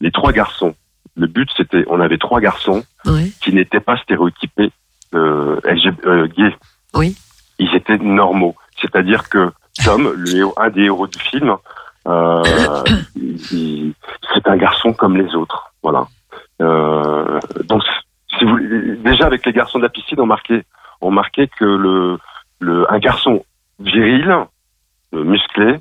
les 0.01 0.10
trois 0.12 0.32
garçons, 0.32 0.74
le 1.16 1.27
but 1.27 1.48
c'était, 1.56 1.85
on 1.89 2.01
avait 2.01 2.19
trois 2.19 2.40
garçons 2.40 2.85
Ouais. 3.06 3.31
qui 3.43 3.52
n'étaient 3.52 3.81
pas 3.81 3.97
stéréotypés 3.97 4.70
euh, 5.15 5.56
LG, 5.65 5.93
euh, 6.06 6.28
gays. 6.28 6.55
Oui. 6.94 7.16
Ils 7.59 7.74
étaient 7.74 7.97
normaux. 7.98 8.55
C'est-à-dire 8.81 9.28
que 9.28 9.51
Tom, 9.85 10.13
le 10.17 10.37
héros- 10.37 10.55
un 10.57 10.71
des 10.71 10.83
héros 10.83 11.07
du 11.07 11.19
film, 11.19 11.57
euh, 12.07 12.43
c'est 14.35 14.47
un 14.49 14.57
garçon 14.57 14.93
comme 14.93 15.17
les 15.17 15.35
autres. 15.35 15.73
Voilà. 15.83 16.07
Euh, 16.61 17.39
donc, 17.65 17.83
si 18.39 18.45
vous, 18.45 18.59
déjà 19.05 19.27
avec 19.27 19.45
les 19.47 19.53
garçons 19.53 19.79
de 19.79 19.85
la 19.85 19.89
piscine, 19.89 20.21
on 20.21 20.27
marquait, 20.27 20.65
on 21.01 21.11
marquait 21.11 21.49
que 21.59 21.65
le, 21.65 22.19
le, 22.61 22.93
un 22.93 22.99
garçon 22.99 23.45
viril, 23.79 24.29
euh, 25.15 25.25
musclé, 25.25 25.79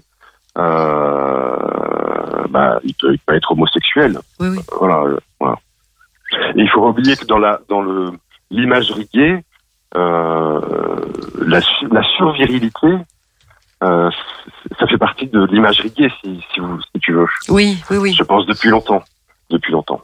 euh, 0.57 2.44
bah, 2.49 2.80
il 2.84 2.94
peut, 2.95 3.14
il 3.14 3.19
peut 3.19 3.36
être 3.36 3.52
homosexuel. 3.52 4.19
Oui, 4.40 4.48
oui. 4.49 4.60
Voilà, 4.80 5.03
voilà. 5.40 5.56
Et 6.56 6.61
il 6.61 6.69
faut 6.69 6.82
pas 6.82 6.88
oublier 6.90 7.15
que 7.15 7.26
dans 7.26 7.40
la 7.40 7.60
dans 7.69 7.82
le 7.82 8.11
l'imagerie 8.52 9.07
gay, 9.14 9.44
la, 9.95 11.60
la 11.91 12.03
survirilité, 12.18 12.88
euh, 13.84 14.10
ça 14.80 14.88
fait 14.88 14.98
partie 14.98 15.28
de 15.28 15.45
l'imagerie 15.52 15.91
gay, 15.91 16.10
si, 16.24 16.40
si, 16.54 16.60
vous, 16.60 16.80
si 16.82 16.99
tu 17.02 17.14
veux. 17.14 17.28
Oui, 17.49 17.78
oui, 17.90 17.98
oui. 17.98 18.14
Je 18.18 18.24
pense 18.24 18.45
depuis 18.45 18.70
longtemps. 18.70 19.04
Depuis 19.49 19.72
longtemps. 19.72 20.02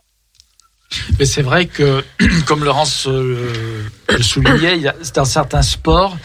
Mais 1.17 1.25
c'est 1.25 1.41
vrai 1.41 1.65
que, 1.65 2.03
comme 2.45 2.63
Laurence 2.63 3.07
euh, 3.07 3.83
le 4.09 4.21
soulignait, 4.21 4.75
il 4.77 4.83
y 4.83 4.87
a- 4.87 4.93
dans 5.15 5.25
certains 5.25 5.63
sports, 5.63 6.15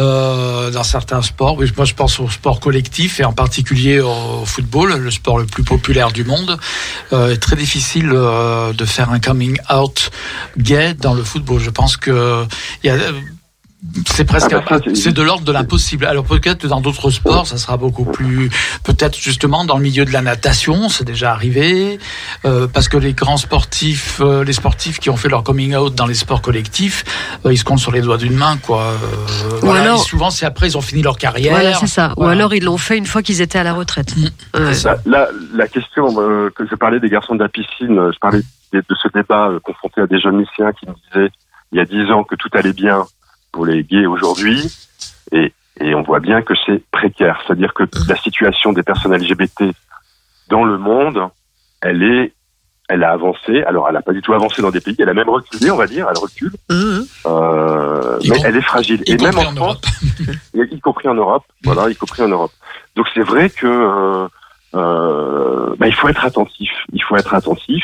euh, 0.00 0.72
dans 0.72 0.82
certains 0.82 1.22
sports, 1.22 1.56
oui, 1.56 1.70
moi 1.76 1.84
je 1.86 1.94
pense 1.94 2.18
au 2.18 2.28
sport 2.28 2.58
collectif 2.58 3.20
et 3.20 3.24
en 3.24 3.32
particulier 3.32 4.00
au 4.00 4.44
football, 4.44 4.96
le 4.98 5.10
sport 5.12 5.38
le 5.38 5.46
plus 5.46 5.62
populaire 5.62 6.10
du 6.10 6.24
monde, 6.24 6.58
euh, 7.12 7.30
est 7.32 7.36
très 7.36 7.54
difficile 7.54 8.10
euh, 8.12 8.72
de 8.72 8.84
faire 8.84 9.10
un 9.10 9.20
coming 9.20 9.56
out 9.72 10.10
gay 10.56 10.94
dans 10.94 11.14
le 11.14 11.22
football. 11.22 11.60
Je 11.60 11.70
pense 11.70 11.96
que 11.96 12.44
il 12.82 12.88
y 12.88 12.90
a 12.90 12.96
c'est 14.06 14.24
presque, 14.24 14.52
Ah 14.52 14.60
bah 14.68 14.78
c'est- 14.94 15.12
de 15.12 15.22
l'ordre 15.22 15.44
de 15.44 15.52
l'impossible. 15.52 16.04
Alors 16.04 16.24
peut-être 16.24 16.58
que 16.62 16.66
dans 16.66 16.80
d'autres 16.80 17.10
sports, 17.10 17.46
ça 17.46 17.56
sera 17.58 17.76
beaucoup 17.76 18.04
plus, 18.04 18.50
peut-être 18.84 19.16
justement 19.16 19.64
dans 19.64 19.76
le 19.76 19.82
milieu 19.82 20.04
de 20.04 20.12
la 20.12 20.20
natation, 20.20 20.88
c'est 20.88 21.04
déjà 21.04 21.32
arrivé, 21.32 21.98
euh, 22.44 22.66
parce 22.66 22.88
que 22.88 22.96
les 22.96 23.12
grands 23.12 23.36
sportifs, 23.36 24.20
euh, 24.20 24.42
les 24.44 24.52
sportifs 24.52 24.98
qui 24.98 25.10
ont 25.10 25.16
fait 25.16 25.28
leur 25.28 25.44
coming 25.44 25.76
out 25.76 25.94
dans 25.94 26.06
les 26.06 26.14
sports 26.14 26.42
collectifs, 26.42 27.04
euh, 27.46 27.52
ils 27.52 27.56
se 27.56 27.64
comptent 27.64 27.78
sur 27.78 27.92
les 27.92 28.00
doigts 28.00 28.16
d'une 28.18 28.34
main, 28.36 28.56
quoi. 28.58 28.82
Euh, 28.82 29.58
voilà. 29.62 29.82
alors- 29.82 30.02
souvent, 30.02 30.30
c'est 30.30 30.44
après 30.46 30.66
ils 30.68 30.76
ont 30.76 30.80
fini 30.82 31.02
leur 31.02 31.16
carrière. 31.16 31.52
Voilà, 31.54 31.74
c'est 31.74 31.86
ça. 31.86 32.14
Ou 32.16 32.24
alors 32.24 32.54
ils 32.54 32.64
l'ont 32.64 32.78
fait 32.78 32.98
une 32.98 33.06
fois 33.06 33.22
qu'ils 33.22 33.40
étaient 33.40 33.58
à 33.58 33.64
la 33.64 33.74
retraite. 33.74 34.16
Mm. 34.16 34.24
Ouais. 34.58 34.72
Là, 35.06 35.28
la 35.54 35.68
question 35.68 36.14
euh, 36.20 36.50
que 36.54 36.64
je 36.68 36.74
parlais 36.74 36.98
des 37.00 37.08
garçons 37.08 37.34
de 37.36 37.42
la 37.42 37.48
piscine, 37.48 37.96
euh, 37.98 38.10
je 38.12 38.18
parlais 38.18 38.40
de, 38.72 38.78
de 38.80 38.94
ce 39.00 39.08
débat 39.14 39.48
euh, 39.48 39.60
confronté 39.60 40.00
à 40.00 40.06
des 40.06 40.20
jeunes 40.20 40.40
lycéens 40.40 40.72
qui 40.72 40.86
me 40.86 40.94
disaient 41.12 41.30
il 41.72 41.78
y 41.78 41.80
a 41.80 41.84
dix 41.84 42.10
ans 42.10 42.24
que 42.24 42.34
tout 42.34 42.48
allait 42.54 42.72
bien 42.72 43.04
pour 43.58 43.66
les 43.66 43.82
gays 43.82 44.06
aujourd'hui, 44.06 44.70
et, 45.32 45.52
et 45.80 45.92
on 45.96 46.02
voit 46.02 46.20
bien 46.20 46.42
que 46.42 46.54
c'est 46.64 46.80
précaire. 46.92 47.40
C'est-à-dire 47.44 47.74
que 47.74 47.82
la 48.08 48.14
situation 48.14 48.72
des 48.72 48.84
personnes 48.84 49.12
LGBT 49.16 49.64
dans 50.48 50.62
le 50.62 50.78
monde, 50.78 51.18
elle 51.82 52.04
est, 52.04 52.34
elle 52.88 53.02
a 53.02 53.10
avancé. 53.10 53.64
Alors, 53.64 53.88
elle 53.88 53.94
n'a 53.94 54.00
pas 54.02 54.12
du 54.12 54.22
tout 54.22 54.32
avancé 54.32 54.62
dans 54.62 54.70
des 54.70 54.80
pays, 54.80 54.94
elle 55.00 55.08
a 55.08 55.12
même 55.14 55.28
reculé, 55.28 55.72
on 55.72 55.76
va 55.76 55.88
dire, 55.88 56.06
elle 56.08 56.18
recule. 56.18 56.52
Mmh. 56.70 57.00
Euh, 57.26 58.18
mais 58.28 58.36
elle 58.44 58.54
est 58.56 58.62
fragile. 58.62 59.02
Et 59.08 59.16
même 59.16 59.36
en 59.36 59.42
en 59.50 59.54
France, 59.56 59.80
y, 60.54 60.78
compris 60.80 61.08
en 61.08 61.14
Europe, 61.14 61.42
voilà, 61.64 61.90
y 61.90 61.96
compris 61.96 62.22
en 62.22 62.28
Europe. 62.28 62.52
Donc 62.94 63.06
c'est 63.12 63.22
vrai 63.22 63.50
que 63.50 63.66
euh, 63.66 64.28
euh, 64.76 65.74
bah, 65.80 65.88
il 65.88 65.94
faut 65.96 66.06
être 66.08 66.24
attentif. 66.24 66.70
Il 66.92 67.02
faut 67.02 67.16
être 67.16 67.34
attentif. 67.34 67.82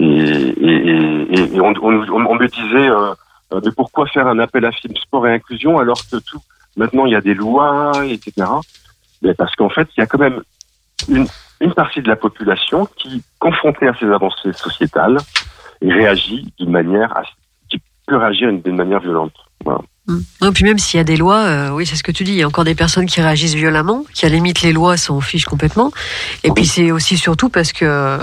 Et, 0.00 0.04
et, 0.04 0.76
et, 1.34 1.54
et 1.56 1.60
on, 1.60 1.72
on, 1.82 1.92
on- 2.16 2.26
on 2.26 2.34
me 2.36 2.46
disait, 2.46 2.88
mais 3.52 3.70
pourquoi 3.74 4.06
faire 4.06 4.26
un 4.26 4.38
appel 4.38 4.64
à 4.64 4.72
film 4.72 4.94
sport 4.96 5.26
et 5.26 5.32
inclusion 5.32 5.78
alors 5.78 6.00
que 6.10 6.16
tout 6.18 6.40
maintenant 6.76 7.06
il 7.06 7.12
y 7.12 7.16
a 7.16 7.20
des 7.20 7.34
lois, 7.34 7.92
etc. 8.06 8.46
Mais 9.22 9.34
parce 9.34 9.54
qu'en 9.56 9.68
fait, 9.70 9.88
il 9.96 10.00
y 10.00 10.02
a 10.02 10.06
quand 10.06 10.18
même 10.18 10.42
une, 11.08 11.26
une 11.60 11.74
partie 11.74 12.02
de 12.02 12.08
la 12.08 12.16
population 12.16 12.88
qui, 12.96 13.22
confrontée 13.38 13.88
à 13.88 13.94
ces 13.98 14.06
avancées 14.06 14.52
sociétales, 14.52 15.16
réagit 15.82 16.52
d'une 16.58 16.70
manière 16.70 17.16
à- 17.16 17.22
qui 17.68 17.80
peut 18.06 18.16
réagir 18.16 18.52
d'une 18.52 18.76
manière 18.76 19.00
violente. 19.00 19.32
Voilà. 19.64 19.80
Mm. 20.06 20.18
Non, 20.42 20.52
puis 20.52 20.64
même 20.64 20.78
s'il 20.78 20.98
y 20.98 21.00
a 21.00 21.04
des 21.04 21.16
lois, 21.16 21.40
euh, 21.40 21.70
oui, 21.70 21.84
c'est 21.84 21.96
ce 21.96 22.02
que 22.02 22.12
tu 22.12 22.24
dis, 22.24 22.32
il 22.32 22.38
y 22.38 22.42
a 22.42 22.46
encore 22.46 22.64
des 22.64 22.74
personnes 22.74 23.06
qui 23.06 23.20
réagissent 23.20 23.54
violemment, 23.54 24.04
qui 24.14 24.24
à 24.24 24.28
la 24.28 24.36
limite 24.36 24.62
les 24.62 24.72
lois 24.72 24.96
s'en 24.96 25.20
fichent 25.20 25.44
complètement. 25.46 25.90
Et 26.44 26.50
puis 26.52 26.64
c'est 26.66 26.90
aussi 26.92 27.16
surtout 27.16 27.48
parce 27.48 27.72
que 27.72 27.84
euh, 27.84 28.18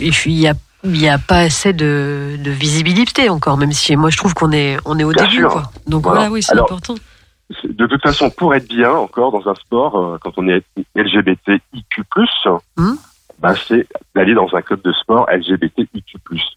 il 0.00 0.12
y 0.32 0.48
a 0.48 0.54
il 0.94 1.00
n'y 1.00 1.08
a 1.08 1.18
pas 1.18 1.38
assez 1.40 1.72
de, 1.72 2.36
de 2.38 2.50
visibilité 2.50 3.28
encore, 3.28 3.56
même 3.56 3.72
si 3.72 3.96
moi 3.96 4.10
je 4.10 4.16
trouve 4.16 4.34
qu'on 4.34 4.52
est 4.52 4.76
on 4.84 4.98
est 4.98 5.04
au 5.04 5.12
Bien 5.12 5.24
début. 5.24 5.36
sûr. 5.36 5.50
Quoi. 5.50 5.62
Donc 5.86 6.02
Voilà. 6.02 6.20
voilà, 6.20 6.32
oui, 6.32 6.42
c'est 6.42 6.58
important. 6.58 6.94
De 7.64 7.86
toute 7.86 8.02
façon, 8.02 8.28
pour 8.30 8.54
être 8.54 8.68
bien 8.68 8.92
encore 8.92 9.32
dans 9.32 9.48
un 9.50 9.54
sport, 9.54 9.96
euh, 9.98 10.18
quand 10.20 10.32
on 10.36 10.48
est 10.48 10.62
LGBTIQ+, 10.94 12.02
Hmm. 12.76 12.94
bah, 13.38 13.54
c'est 13.66 13.86
d'aller 14.14 14.34
dans 14.34 14.48
un 14.54 14.60
club 14.62 14.82
de 14.82 14.92
sport 14.92 15.26
LGBTIQ+. 15.30 16.02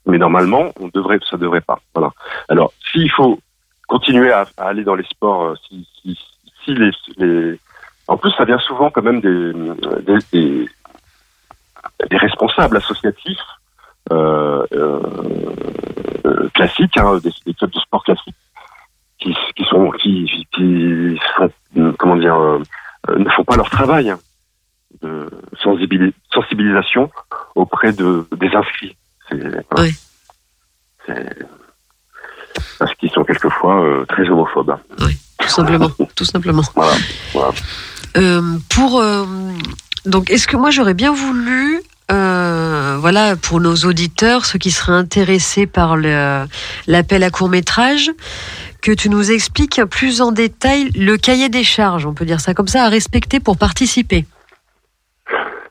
Mais 0.06 0.18
normalement, 0.18 0.72
on 0.80 0.90
devrait, 0.94 1.20
ça 1.30 1.38
devrait 1.38 1.62
pas. 1.62 1.80
Voilà. 1.96 2.12
Alors, 2.50 2.74
s'il 2.92 3.10
faut 3.12 3.40
continuer 3.88 4.32
à, 4.32 4.46
à 4.58 4.68
aller 4.68 4.84
dans 4.84 4.96
les 4.96 5.06
sports, 5.06 5.44
euh, 5.44 5.56
si, 5.70 5.88
si, 6.02 6.20
si 6.66 6.74
les, 6.74 6.92
les, 7.18 7.60
en 8.08 8.18
plus, 8.18 8.32
ça 8.38 8.44
vient 8.46 8.60
souvent 8.60 8.90
quand 8.90 9.02
même 9.04 9.22
des, 9.22 9.54
des, 10.04 10.18
des, 10.34 10.70
des 12.10 12.18
responsables 12.18 12.78
associatifs 12.78 13.40
classiques, 16.54 16.98
hein, 16.98 17.20
des, 17.24 17.32
des 17.46 17.54
clubs 17.54 17.72
de 17.72 17.80
sport 17.80 18.04
classiques 18.04 18.36
qui, 19.20 19.36
qui 19.56 19.64
sont 19.66 19.92
qui, 19.92 20.46
qui 20.54 21.20
sont, 21.38 21.50
euh, 21.78 21.94
comment 21.98 22.16
dire 22.18 22.36
euh, 22.36 22.60
euh, 23.10 23.18
ne 23.18 23.30
font 23.30 23.44
pas 23.44 23.56
leur 23.56 23.70
travail 23.70 24.14
de 25.02 25.30
sensibili- 25.64 26.14
sensibilisation 26.34 27.10
auprès 27.56 27.94
de 27.94 28.28
des 28.38 28.50
inscrits. 28.56 28.96
Oui. 29.78 29.96
Parce 32.80 32.94
qu'ils 32.96 33.12
sont 33.12 33.24
quelquefois 33.24 33.82
euh, 33.84 34.06
très 34.06 34.28
homophobes. 34.30 34.76
Tout 35.40 35.48
simplement, 35.48 35.90
tout 36.16 36.26
simplement. 36.26 36.62
Voilà. 36.76 36.94
voilà. 37.34 37.52
Euh, 38.18 38.58
pour 38.70 39.00
euh, 39.00 39.26
donc, 40.06 40.30
est-ce 40.30 40.48
que 40.48 40.58
moi 40.58 40.70
j'aurais 40.72 40.94
bien 40.94 41.14
voulu, 41.14 41.82
euh, 42.12 42.98
voilà, 43.00 43.36
pour 43.36 43.62
nos 43.62 43.76
auditeurs, 43.76 44.46
ceux 44.46 44.60
qui 44.60 44.72
seraient 44.72 44.98
intéressés 44.98 45.66
par 45.68 45.96
l'appel 45.96 47.24
à 47.24 47.30
court 47.30 47.50
métrage, 47.50 48.12
que 48.82 48.92
tu 48.92 49.10
nous 49.10 49.32
expliques 49.32 49.82
plus 49.86 50.22
en 50.22 50.32
détail 50.32 50.90
le 50.92 51.16
cahier 51.18 51.50
des 51.50 51.64
charges, 51.64 52.06
on 52.06 52.14
peut 52.14 52.26
dire 52.26 52.40
ça 52.40 52.54
comme 52.54 52.68
ça, 52.68 52.84
à 52.84 52.90
respecter 52.90 53.40
pour 53.40 53.58
participer. 53.58 54.26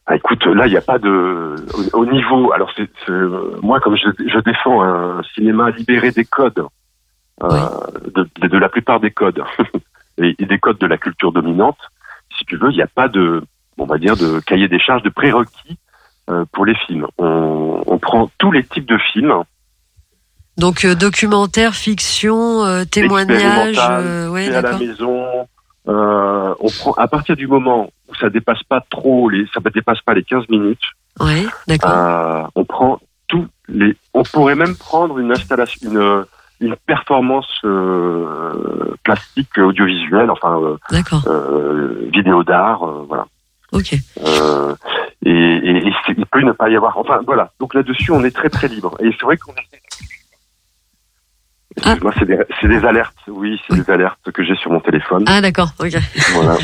Ah, 0.07 0.17
écoute, 0.17 0.45
là, 0.47 0.67
il 0.67 0.71
n'y 0.71 0.77
a 0.77 0.81
pas 0.81 0.99
de 0.99 1.57
au, 1.75 2.01
au 2.01 2.07
niveau. 2.07 2.53
Alors, 2.53 2.73
c'est, 2.77 2.89
moi, 3.63 3.79
comme 3.81 3.97
je, 3.97 4.09
je 4.27 4.39
défends 4.41 4.83
un 4.83 5.23
cinéma 5.35 5.71
libéré 5.71 6.11
des 6.11 6.25
codes, 6.25 6.65
euh, 7.43 7.49
de, 8.15 8.29
de, 8.41 8.49
de 8.49 8.59
la 8.59 8.69
plupart 8.69 8.99
des 8.99 9.11
codes 9.11 9.43
et, 10.19 10.35
et 10.39 10.47
des 10.47 10.59
codes 10.59 10.79
de 10.79 10.87
la 10.87 10.97
culture 10.97 11.33
dominante, 11.33 11.79
si 12.37 12.45
tu 12.45 12.57
veux, 12.57 12.71
il 12.71 12.77
n'y 12.77 12.83
a 12.83 12.89
pas 12.89 13.09
de, 13.09 13.43
on 13.79 13.85
va 13.85 13.99
dire, 13.99 14.17
de 14.17 14.41
cahier 14.41 14.69
des 14.69 14.81
charges, 14.81 15.03
de 15.03 15.11
prérequis 15.11 15.79
pour 16.53 16.65
les 16.65 16.75
films. 16.87 17.07
On, 17.19 17.83
on 17.87 17.99
prend 17.99 18.31
tous 18.39 18.53
les 18.53 18.65
types 18.65 18.87
de 18.87 18.99
films, 19.13 19.33
Donc 20.57 20.85
euh, 20.85 20.95
documentaire, 20.95 21.75
fiction, 21.75 22.65
euh, 22.65 22.85
témoignage, 22.85 23.77
euh, 23.79 24.29
ouais, 24.29 24.55
à 24.55 24.63
la 24.63 24.79
maison. 24.79 25.49
Euh, 25.89 26.55
on 26.61 26.69
prend 26.69 26.93
à 26.95 27.09
partir 27.09 27.37
du 27.37 27.47
moment 27.47 27.91
où 28.09 28.15
ça 28.15 28.29
dépasse 28.29 28.63
pas 28.65 28.83
trop 28.91 29.31
les, 29.31 29.47
ça 29.55 29.61
dépasse 29.75 30.01
pas 30.03 30.15
les 30.15 30.23
15 30.23 30.49
minutes. 30.51 30.83
Ouais, 31.19 31.47
d'accord. 31.67 31.91
Euh, 31.91 32.43
on 32.55 32.65
prend 32.65 33.01
tous 33.29 33.47
les. 33.69 33.97
On 34.13 34.23
pourrait 34.23 34.55
même 34.55 34.77
prendre 34.77 35.19
une 35.19 35.33
installation, 35.33 35.91
une, 35.91 36.25
une 36.61 36.77
performance 36.87 37.51
euh, 37.65 38.95
plastique 39.03 39.57
audiovisuelle, 39.59 40.31
enfin 40.31 40.61
euh, 40.61 40.77
euh, 41.27 42.09
vidéo 42.13 42.45
d'art, 42.45 42.83
euh, 42.85 43.05
voilà. 43.09 43.27
Ok. 43.73 43.95
Euh, 44.27 44.75
et 45.25 45.31
et, 45.31 45.89
et 45.89 45.93
c'est- 46.07 46.15
il 46.17 46.27
peut 46.27 46.41
ne 46.43 46.53
pas 46.53 46.69
y 46.71 46.77
avoir. 46.77 46.97
Enfin 46.99 47.21
voilà. 47.27 47.53
Donc 47.61 47.75
là-dessus, 47.75 48.11
on 48.13 48.25
est 48.25 48.31
très 48.35 48.49
très 48.51 48.69
libre. 48.69 48.97
Et 49.01 49.11
c'est 49.19 49.25
vrai 49.25 49.37
qu'on 49.37 49.53
essaie. 49.53 49.81
Excuse-moi, 51.77 52.13
c'est 52.19 52.25
des, 52.27 52.39
des 52.69 52.85
alertes. 52.85 53.15
Oui, 53.29 53.61
c'est 53.69 53.77
des 53.77 53.91
alertes 53.91 54.31
que 54.33 54.43
j'ai 54.45 54.57
sur 54.57 54.71
mon 54.73 54.81
téléphone. 54.81 55.25
Ah 55.29 55.41
d'accord, 55.41 55.69
ok. 55.79 55.97
Voilà. 56.35 56.57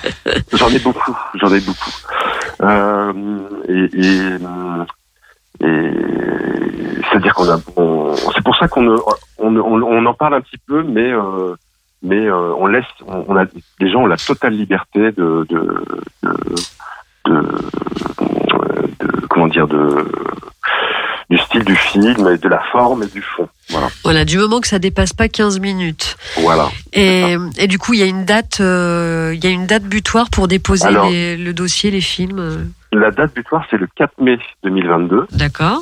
J'en 0.52 0.68
ai 0.68 0.78
beaucoup, 0.78 1.16
j'en 1.34 1.52
ai 1.52 1.60
beaucoup. 1.60 1.90
Euh, 2.62 3.12
et 3.68 3.90
et, 3.92 5.66
et 5.66 5.92
c'est-à-dire 7.10 7.34
qu'on 7.34 7.48
a, 7.50 7.58
c'est 8.34 8.44
pour 8.44 8.56
ça 8.56 8.68
qu'on 8.68 8.86
on, 9.38 9.56
on, 9.56 9.82
on 9.82 10.06
en 10.06 10.14
parle 10.14 10.34
un 10.34 10.40
petit 10.40 10.58
peu, 10.58 10.82
mais 10.84 11.10
euh, 11.12 11.54
mais 12.02 12.26
euh, 12.26 12.52
on 12.58 12.66
laisse, 12.66 12.84
on, 13.06 13.24
on 13.28 13.36
a, 13.36 13.44
les 13.80 13.90
gens 13.90 14.00
ont 14.02 14.06
la 14.06 14.16
totale 14.16 14.54
liberté 14.54 15.12
de 15.12 15.46
de 15.48 15.84
de, 16.22 16.32
de, 17.26 17.40
de- 19.00 19.26
comment 19.28 19.48
dire 19.48 19.66
de 19.68 20.06
du 21.30 21.38
style 21.38 21.64
du 21.64 21.74
film 21.76 22.28
et 22.28 22.36
de 22.36 22.48
la 22.48 22.60
forme 22.72 23.04
et 23.04 23.06
du 23.06 23.22
fond. 23.22 23.48
Voilà, 23.70 23.88
Voilà, 24.04 24.24
du 24.26 24.36
moment 24.36 24.60
que 24.60 24.66
ça 24.68 24.78
dépasse 24.78 25.14
pas 25.14 25.28
15 25.28 25.60
minutes. 25.60 26.16
voilà. 26.42 26.68
Et, 26.92 27.36
et 27.56 27.66
du 27.68 27.78
coup, 27.78 27.94
il 27.94 28.00
y 28.00 28.02
a 28.02 28.06
une 28.06 28.26
date, 28.26 28.58
euh, 28.60 29.30
il 29.34 29.42
y 29.42 29.46
a 29.46 29.50
une 29.50 29.66
date 29.66 29.84
butoir 29.84 30.28
pour 30.28 30.46
déposer 30.46 30.88
Alors- 30.88 31.08
les- 31.08 31.38
le 31.38 31.54
dossier, 31.54 31.90
les 31.90 32.02
films. 32.02 32.38
euh. 32.38 32.64
La 32.92 33.10
date 33.12 33.32
butoir, 33.34 33.64
c'est 33.70 33.78
le 33.78 33.88
4 33.96 34.12
mai 34.20 34.38
2022. 34.64 35.26
D'accord. 35.32 35.80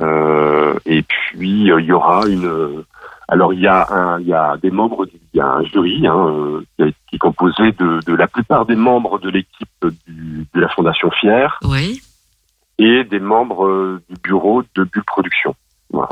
Euh, 0.00 0.74
et 0.84 1.02
puis 1.02 1.70
euh, 1.70 1.80
il 1.80 1.86
y 1.86 1.92
aura 1.92 2.26
une. 2.26 2.84
Alors 3.28 3.52
il 3.52 3.60
y 3.60 3.66
a 3.66 3.86
un, 3.90 4.20
il 4.20 4.26
y 4.26 4.34
a 4.34 4.56
des 4.58 4.70
membres, 4.70 5.06
du- 5.06 5.20
il 5.32 5.38
y 5.38 5.40
a 5.40 5.46
un 5.46 5.62
jury 5.64 6.06
hein, 6.06 6.14
euh, 6.80 6.90
qui 7.08 7.16
est- 7.16 7.18
composé 7.18 7.72
de, 7.72 8.00
de 8.06 8.14
la 8.14 8.26
plupart 8.26 8.66
des 8.66 8.74
membres 8.76 9.18
de 9.20 9.30
l'équipe 9.30 9.68
de 9.82 10.60
la 10.60 10.68
Fondation 10.68 11.10
Fier 11.12 11.58
Oui. 11.62 12.02
et 12.78 13.04
des 13.04 13.20
membres 13.20 13.66
euh, 13.66 14.02
du 14.10 14.16
bureau 14.20 14.62
de 14.74 14.82
Bulle 14.84 15.04
Production. 15.04 15.54
Voilà. 15.90 16.08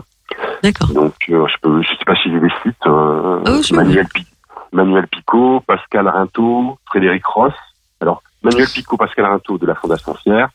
D'accord. 0.63 0.89
Donc 0.95 1.15
euh, 1.29 1.47
je 1.49 1.57
peux, 1.61 1.83
je 1.83 1.89
sais 1.89 2.05
pas 2.07 2.15
si 2.17 2.31
je 2.33 2.37
les 2.39 2.53
cite. 2.63 2.87
euh, 2.87 3.63
c'est 3.63 3.75
Manuel, 3.75 4.07
Pi- 4.15 4.27
Manuel 4.73 5.07
Picot, 5.09 5.61
Pascal 5.67 6.09
Rinto, 6.09 6.79
Frédéric 6.87 7.27
Ross. 7.27 7.53
Alors 8.01 8.23
Manuel 8.43 8.69
Picot, 8.73 8.97
Pascal 8.97 9.27
Rinto 9.27 9.59
de 9.59 9.67
la 9.67 9.75
Fondation 9.75 10.15
Fier, 10.15 10.49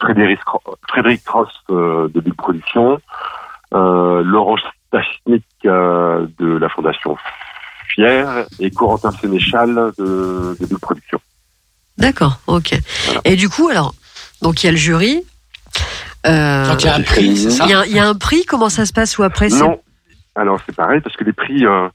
Frédéric, 0.00 0.38
Frédéric 0.88 1.26
Ross 1.28 1.48
euh, 1.70 2.08
de 2.14 2.20
Bulle 2.20 2.34
Production, 2.34 3.00
Laurent 3.72 4.56
Stachnik 5.02 5.44
euh, 5.66 6.26
de 6.38 6.56
la 6.56 6.68
Fondation 6.68 7.16
Fier 7.88 8.46
et 8.60 8.70
Corentin 8.70 9.10
Sénéchal 9.12 9.92
de, 9.98 10.56
de 10.60 10.66
Bulle 10.66 10.78
Production. 10.78 11.18
D'accord, 11.98 12.38
ok. 12.46 12.74
Voilà. 13.06 13.20
Et 13.24 13.36
du 13.36 13.48
coup, 13.48 13.68
alors, 13.68 13.94
donc 14.42 14.62
il 14.62 14.66
y 14.66 14.68
a 14.68 14.72
le 14.72 14.78
jury. 14.78 15.22
Euh, 16.26 16.66
Quand 16.68 16.82
il 16.82 16.86
y 16.86 16.88
a 16.88 16.94
un 16.96 17.02
prix, 17.02 17.36
c'est 17.36 17.50
ça 17.50 17.64
il 17.66 17.70
y 17.70 17.74
a, 17.74 17.86
il 17.86 17.92
y 17.92 17.98
a 17.98 18.08
un 18.08 18.14
prix, 18.14 18.44
comment 18.44 18.68
ça 18.68 18.86
se 18.86 18.92
passe 18.92 19.18
ou 19.18 19.22
après 19.22 19.48
Non. 19.48 19.80
Alors 20.36 20.58
c'est 20.66 20.74
pareil 20.74 21.00
parce 21.00 21.16
que 21.16 21.24
les 21.24 21.32
prix, 21.32 21.64
euh, 21.66 21.88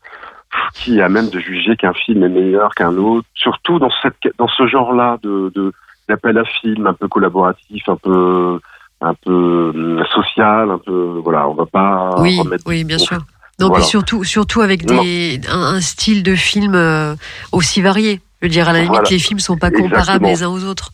qui 0.75 0.99
est 0.99 1.01
à 1.01 1.09
même 1.09 1.29
de 1.29 1.39
juger 1.39 1.75
qu'un 1.75 1.93
film 1.93 2.23
est 2.23 2.29
meilleur 2.29 2.73
qu'un 2.75 2.95
autre, 2.97 3.27
surtout 3.33 3.79
dans 3.79 3.91
cette 4.01 4.15
dans 4.37 4.47
ce 4.47 4.67
genre-là 4.67 5.17
de 5.23 5.51
de- 5.55 5.73
d'appel 6.07 6.37
à 6.37 6.45
film 6.45 6.87
un 6.87 6.93
peu 6.93 7.07
collaboratif, 7.07 7.83
un 7.89 7.95
peu 7.97 8.59
un 9.01 9.13
peu 9.13 9.71
hum, 9.73 10.03
social, 10.13 10.69
un 10.71 10.77
peu 10.79 11.19
voilà, 11.23 11.47
on 11.47 11.53
va 11.53 11.65
pas 11.65 12.15
Oui, 12.19 12.37
remettre. 12.39 12.63
oui, 12.67 12.83
bien 12.83 12.97
sûr. 12.97 13.19
Donc 13.59 13.69
Voilà. 13.71 13.83
et 13.83 13.87
surtout, 13.87 14.23
surtout 14.23 14.61
avec 14.61 14.89
Non. 14.89 15.01
des, 15.03 15.39
un, 15.49 15.75
un 15.75 15.81
style 15.81 16.23
de 16.23 16.35
film 16.35 16.75
euh, 16.75 17.15
aussi 17.51 17.81
varié. 17.81 18.21
Je 18.41 18.47
veux 18.47 18.51
dire, 18.51 18.69
à 18.69 18.73
la 18.73 18.79
limite, 18.79 18.91
Voilà. 18.93 19.09
les 19.09 19.19
films 19.19 19.39
sont 19.39 19.57
pas 19.57 19.69
comparables 19.71 20.25
Exactement. 20.25 20.29
les 20.29 20.43
uns 20.43 20.49
aux 20.49 20.63
autres. 20.65 20.91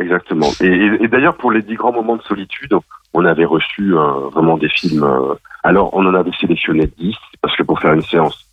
Exactement. 0.00 0.48
Et, 0.60 0.66
et- 0.66 1.04
et 1.04 1.08
d'ailleurs 1.08 1.36
pour 1.36 1.50
les 1.52 1.62
dix 1.62 1.74
grands 1.74 1.92
moments 1.92 2.16
de 2.16 2.22
solitude, 2.22 2.72
on 3.14 3.24
avait 3.24 3.44
reçu 3.44 3.94
euh, 3.96 4.28
vraiment 4.32 4.56
des 4.56 4.68
films. 4.68 5.02
euh, 5.04 5.34
alors 5.64 5.90
on 5.94 6.04
en 6.06 6.14
avait 6.14 6.30
sélectionné 6.40 6.88
10 6.98 7.14
parce 7.42 7.56
que 7.56 7.62
pour 7.64 7.80
faire 7.80 7.92
une 7.92 8.02
séance, 8.02 8.44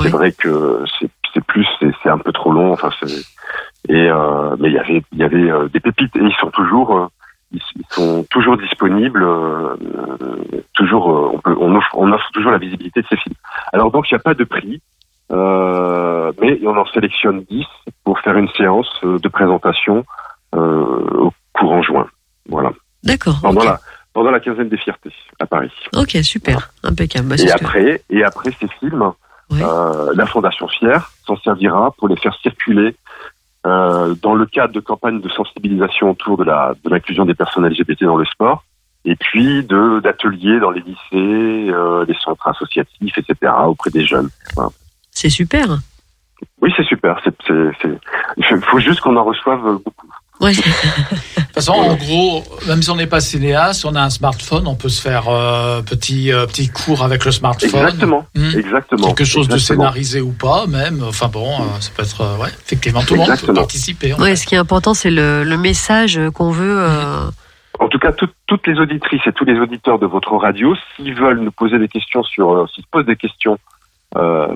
c'est 0.00 0.08
vrai 0.10 0.32
que 0.32 0.82
c'est 1.00 1.08
c'est 1.34 1.44
plus, 1.44 1.66
c'est 1.80 1.90
c'est 2.02 2.08
un 2.08 2.18
peu 2.18 2.32
trop 2.32 2.50
long. 2.52 2.72
Enfin, 2.72 2.90
c'est- 3.00 3.24
et 3.88 4.08
euh, 4.10 4.56
mais 4.58 4.68
il 4.68 4.74
y 4.74 4.78
avait 4.78 5.02
il 5.12 5.18
y 5.18 5.22
avait 5.24 5.50
euh, 5.50 5.68
des 5.68 5.80
pépites 5.80 6.14
et 6.16 6.20
ils 6.22 6.34
sont 6.40 6.50
toujours 6.50 6.96
euh, 6.96 7.06
ils, 7.52 7.60
sont 7.90 8.24
toujours 8.30 8.56
disponibles. 8.56 9.22
euh, 9.22 9.76
toujours 10.74 11.10
euh, 11.10 11.30
on 11.34 11.38
peut 11.38 11.56
on 11.58 11.74
offre 11.76 11.90
on 11.94 12.12
offre 12.12 12.30
toujours 12.32 12.50
la 12.50 12.58
visibilité 12.58 13.00
de 13.02 13.06
ces 13.08 13.16
films. 13.16 13.36
Alors 13.72 13.90
donc 13.90 14.10
il 14.10 14.14
n'y 14.14 14.18
a 14.20 14.22
pas 14.22 14.34
de 14.34 14.44
prix. 14.44 14.80
Euh, 15.32 16.32
mais 16.40 16.58
on 16.64 16.76
en 16.76 16.86
sélectionne 16.86 17.44
10 17.50 17.64
pour 18.04 18.20
faire 18.20 18.36
une 18.36 18.48
séance 18.50 18.88
euh, 19.02 19.18
de 19.18 19.28
présentation 19.28 20.04
euh, 20.54 20.84
au 21.18 21.32
courant 21.52 21.82
juin. 21.82 22.06
Voilà. 22.48 22.70
D'accord. 23.02 23.38
Pendant 23.42 23.64
la 23.64 23.80
pendant 24.12 24.30
la 24.30 24.40
quinzaine 24.40 24.68
des 24.68 24.78
fiertés 24.78 25.12
à 25.40 25.46
Paris. 25.46 25.72
Ok, 25.94 26.16
super, 26.22 26.70
impeccable. 26.84 27.28
Bah, 27.28 27.34
et 27.38 27.44
que- 27.46 27.52
après 27.52 28.02
et 28.08 28.22
après 28.24 28.50
ces 28.60 28.68
films, 28.80 29.12
Oui. 29.50 29.60
euh, 29.62 30.12
la 30.14 30.26
Fondation 30.26 30.68
Fier 30.68 31.10
s'en 31.26 31.36
servira 31.38 31.90
pour 31.98 32.08
les 32.08 32.16
faire 32.16 32.34
circuler 32.40 32.94
euh, 33.66 34.14
dans 34.22 34.34
le 34.34 34.46
cadre 34.46 34.72
de 34.72 34.80
campagnes 34.80 35.20
de 35.20 35.28
sensibilisation 35.28 36.10
autour 36.10 36.36
de 36.36 36.44
la 36.44 36.74
de 36.84 36.88
l'inclusion 36.88 37.24
des 37.24 37.34
personnes 37.34 37.66
LGBT 37.66 38.04
dans 38.04 38.16
le 38.16 38.24
sport. 38.24 38.64
Et 39.04 39.16
puis 39.16 39.64
de 39.64 40.00
d'ateliers 40.00 40.60
dans 40.60 40.70
les 40.70 40.82
lycées, 40.82 41.72
euh, 41.72 42.04
les 42.06 42.14
centres 42.14 42.46
associatifs, 42.46 43.18
etc. 43.18 43.52
auprès 43.66 43.90
des 43.90 44.06
jeunes. 44.06 44.28
Voilà. 44.54 44.70
C'est 45.10 45.30
super. 45.30 45.78
Oui, 46.60 46.72
c'est 46.76 46.84
super. 46.84 47.20
Il 48.36 48.44
faut 48.62 48.78
juste 48.78 49.00
qu'on 49.00 49.16
en 49.16 49.24
reçoive 49.24 49.80
beaucoup. 49.84 50.12
Ouais. 50.40 50.52
De 50.52 50.56
toute 50.62 51.54
façon, 51.54 51.72
en 51.72 51.94
gros, 51.94 52.44
même 52.66 52.82
si 52.82 52.90
on 52.90 52.96
n'est 52.96 53.06
pas 53.06 53.20
cinéaste, 53.20 53.80
si 53.80 53.86
on 53.86 53.94
a 53.94 54.02
un 54.02 54.10
smartphone, 54.10 54.66
on 54.66 54.74
peut 54.74 54.88
se 54.90 55.00
faire 55.00 55.28
euh, 55.28 55.80
petit 55.82 56.32
euh, 56.32 56.46
petit 56.46 56.68
cours 56.68 57.02
avec 57.02 57.24
le 57.24 57.32
smartphone. 57.32 57.70
Exactement. 57.70 58.26
Hmm. 58.34 58.50
Exactement. 58.58 59.06
Quelque 59.14 59.24
chose 59.24 59.48
de 59.48 59.56
scénarisé 59.58 60.20
ou 60.20 60.32
pas, 60.32 60.66
même. 60.66 61.02
Enfin 61.08 61.28
bon, 61.28 61.48
euh, 61.54 61.64
ça 61.80 61.90
peut 61.96 62.02
être, 62.02 62.20
euh, 62.20 62.36
ouais, 62.36 62.48
effectivement, 62.66 63.02
tout 63.02 63.14
le 63.14 63.20
monde 63.20 63.40
peut 63.40 63.54
participer. 63.54 64.12
en 64.12 64.18
Ouais, 64.18 64.30
fait. 64.30 64.36
ce 64.36 64.46
qui 64.46 64.54
est 64.54 64.58
important, 64.58 64.92
c'est 64.94 65.10
le, 65.10 65.44
le 65.44 65.56
message 65.56 66.20
qu'on 66.34 66.50
veut. 66.50 66.76
euh, 66.80 67.30
En 67.78 67.88
tout 67.88 67.98
cas, 67.98 68.12
tout- 68.12 68.28
toutes 68.46 68.66
les 68.66 68.78
auditrices 68.78 69.22
et 69.26 69.32
tous 69.32 69.44
les 69.46 69.58
auditeurs 69.58 69.98
de 69.98 70.06
votre 70.06 70.34
radio, 70.36 70.74
s'ils 70.96 71.14
veulent 71.14 71.40
nous 71.40 71.50
poser 71.52 71.78
des 71.78 71.88
questions 71.88 72.22
sur, 72.22 72.68
s'ils 72.74 72.84
se 72.84 72.88
posent 72.90 73.06
des 73.06 73.16
questions 73.16 73.58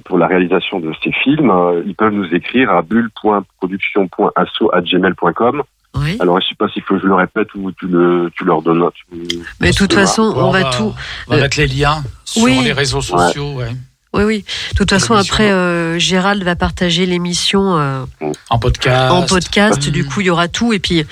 pour 0.04 0.18
la 0.18 0.26
réalisation 0.26 0.80
de 0.80 0.92
ces 1.02 1.12
films, 1.12 1.50
euh, 1.50 1.82
ils 1.86 1.94
peuvent 1.94 2.12
nous 2.12 2.28
écrire 2.34 2.70
à 2.70 2.82
bulle.production.asso@gmail.com. 2.82 5.62
Oui. 5.96 6.16
Alors, 6.20 6.40
je 6.40 6.46
sais 6.46 6.54
pas 6.56 6.68
s'il 6.68 6.82
faut 6.84 6.94
que 6.94 7.00
je 7.02 7.06
le 7.06 7.14
répète 7.14 7.48
ou 7.56 7.72
tu 7.72 7.86
le, 7.88 8.30
tu 8.36 8.44
leur 8.44 8.62
donnes. 8.62 8.84
tu- 8.94 9.04
Mais 9.60 9.72
de 9.72 9.76
toute 9.76 9.92
façon, 9.92 10.32
on 10.36 10.50
va 10.50 10.64
tout. 10.64 10.94
On 11.26 11.30
va 11.32 11.38
Euh, 11.38 11.42
mettre 11.42 11.58
les 11.58 11.66
liens 11.66 12.02
sur 12.24 12.42
oui. 12.44 12.60
les 12.62 12.72
réseaux 12.72 13.00
sociaux, 13.00 13.54
ouais. 13.54 13.72
Oui, 14.12 14.24
oui. 14.24 14.44
De 14.72 14.76
toute 14.76 14.90
façon, 14.90 15.14
après, 15.14 15.50
euh, 15.52 15.96
Gérald 15.98 16.42
va 16.42 16.56
partager 16.56 17.06
l'émission 17.06 17.78
euh, 17.78 18.04
en 18.50 18.58
podcast. 18.58 19.12
en 19.12 19.22
podcast. 19.22 19.88
Du 19.88 20.04
coup, 20.04 20.20
il 20.20 20.26
y 20.26 20.30
aura 20.30 20.48
tout. 20.48 20.72
Et 20.72 20.80
puis, 20.80 21.04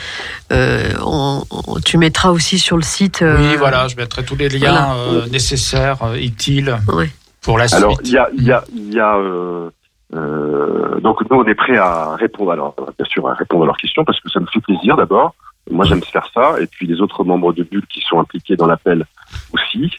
euh, 0.53 0.91
on- 1.05 1.45
on- 1.51 1.81
tu 1.81 1.97
mettras 1.97 2.31
aussi 2.31 2.59
sur 2.59 2.77
le 2.77 2.83
site. 2.83 3.23
euh, 3.23 3.51
Oui, 3.51 3.57
voilà, 3.57 3.87
je 3.89 3.95
mettrai 3.97 4.25
tous 4.25 4.35
les 4.37 4.49
liens 4.49 4.59
voilà. 4.70 4.95
euh, 4.95 5.27
nécessaires, 5.29 5.99
euh, 6.03 6.16
utiles 6.16 6.77
Ouais. 6.93 7.11
Pour 7.49 7.57
la 7.57 7.65
Alors, 7.73 7.99
il 8.05 8.11
y 8.11 8.19
a, 8.19 8.29
il 8.35 8.45
y 8.45 8.53
a, 8.53 8.62
il 8.75 8.93
y 8.93 9.01
a 9.01 9.16
euh, 9.16 9.70
euh, 10.15 11.01
donc 11.01 11.16
nous 11.31 11.37
on 11.39 11.45
est 11.47 11.55
prêt 11.55 11.79
à 11.79 12.15
répondre 12.16 12.53
à 12.53 12.57
leur, 12.57 12.75
bien 12.77 13.07
sûr 13.09 13.27
à 13.27 13.33
répondre 13.33 13.62
à 13.65 13.66
leurs 13.66 13.79
questions 13.79 14.05
parce 14.05 14.20
que 14.20 14.29
ça 14.31 14.39
me 14.39 14.47
fait 14.53 14.61
plaisir 14.61 14.97
d'abord. 14.97 15.35
Moi 15.70 15.87
j'aime 15.87 16.03
faire 16.03 16.29
ça 16.35 16.61
et 16.61 16.66
puis 16.66 16.87
les 16.87 17.01
autres 17.01 17.25
membres 17.25 17.55
de 17.55 17.62
Bulle 17.62 17.87
qui 17.87 18.03
sont 18.03 18.20
impliqués 18.20 18.55
dans 18.57 18.66
l'appel 18.66 19.07
aussi. 19.55 19.91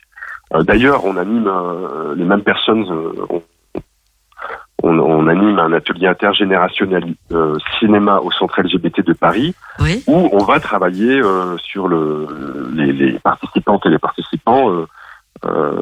Euh, 0.54 0.62
D'ailleurs, 0.62 1.06
on 1.06 1.18
anime 1.18 1.48
euh, 1.48 2.14
les 2.16 2.24
mêmes 2.24 2.44
personnes. 2.44 2.86
euh, 2.92 3.26
on, 3.32 3.42
on, 4.84 5.00
on 5.00 5.28
anime 5.28 5.58
un 5.60 5.74
atelier 5.74 6.08
intergénérationnel 6.08 7.04
euh, 7.32 7.58
cinéma 7.80 8.20
au 8.20 8.32
centre 8.32 8.62
LGBT 8.62 9.02
de 9.06 9.14
Paris 9.14 9.56
Oui. 9.80 10.04
où 10.08 10.30
on 10.32 10.44
va 10.44 10.60
travailler 10.60 11.20
euh, 11.20 11.58
sur 11.58 11.88
le, 11.88 12.28
les, 12.76 12.94
les 12.94 13.14
participantes 13.20 13.86
et 13.88 13.90
les 13.90 14.00
participants. 14.00 14.70
Euh, 15.46 15.74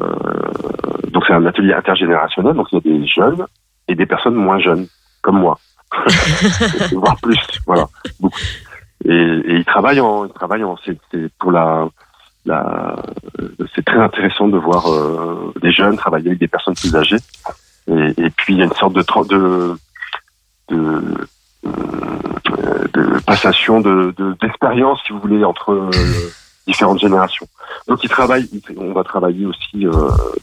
donc 1.12 1.24
c'est 1.26 1.32
un 1.34 1.46
atelier 1.46 1.72
intergénérationnel, 1.74 2.54
donc 2.54 2.68
il 2.72 2.76
y 2.76 2.78
a 2.78 2.98
des 2.98 3.06
jeunes 3.06 3.44
et 3.88 3.94
des 3.94 4.06
personnes 4.06 4.34
moins 4.34 4.58
jeunes, 4.58 4.86
comme 5.22 5.38
moi, 5.40 5.58
voire 6.92 7.16
plus, 7.22 7.38
voilà, 7.66 7.86
beaucoup. 8.20 8.38
Et, 9.04 9.10
et 9.12 9.54
ils 9.54 9.64
travaillent 9.64 10.00
en, 10.00 10.26
ils 10.26 10.32
travaillent 10.32 10.64
en, 10.64 10.76
c'est 10.84 10.98
pour 11.38 11.52
la, 11.52 11.88
la, 12.44 12.96
c'est 13.74 13.84
très 13.84 13.98
intéressant 13.98 14.48
de 14.48 14.58
voir 14.58 14.92
euh, 14.92 15.52
des 15.62 15.72
jeunes 15.72 15.96
travailler 15.96 16.28
avec 16.28 16.40
des 16.40 16.48
personnes 16.48 16.74
plus 16.74 16.94
âgées. 16.94 17.18
Et, 17.90 18.14
et 18.18 18.30
puis 18.30 18.54
il 18.54 18.58
y 18.58 18.62
a 18.62 18.66
une 18.66 18.72
sorte 18.74 18.92
de 18.94 19.02
de, 19.28 19.76
de, 20.68 21.02
euh, 21.66 22.86
de 22.92 23.20
passation 23.24 23.80
de 23.80 24.12
de- 24.16 24.34
d'expérience, 24.42 25.00
si 25.06 25.12
vous 25.12 25.20
voulez, 25.20 25.44
entre 25.44 25.72
euh, 25.72 25.90
différentes 26.68 27.00
générations. 27.00 27.48
Donc 27.88 28.04
ils 28.04 28.10
travaillent, 28.10 28.48
on 28.76 28.92
va 28.92 29.02
travailler 29.02 29.46
aussi 29.46 29.86
euh, 29.86 29.90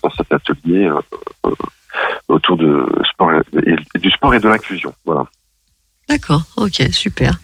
dans 0.04 0.10
cet 0.18 0.34
atelier 0.34 0.86
euh, 0.88 1.00
euh, 1.46 1.52
autour 2.28 2.58
de 2.58 2.86
sport 3.12 3.32
et, 3.34 4.00
du 4.00 4.10
sport 4.12 4.34
et 4.34 4.40
de 4.40 4.50
l'inclusion. 4.50 4.94
Voilà. 5.06 5.26
D'accord. 6.10 6.42
Ok, 6.58 6.84
super. 6.92 7.40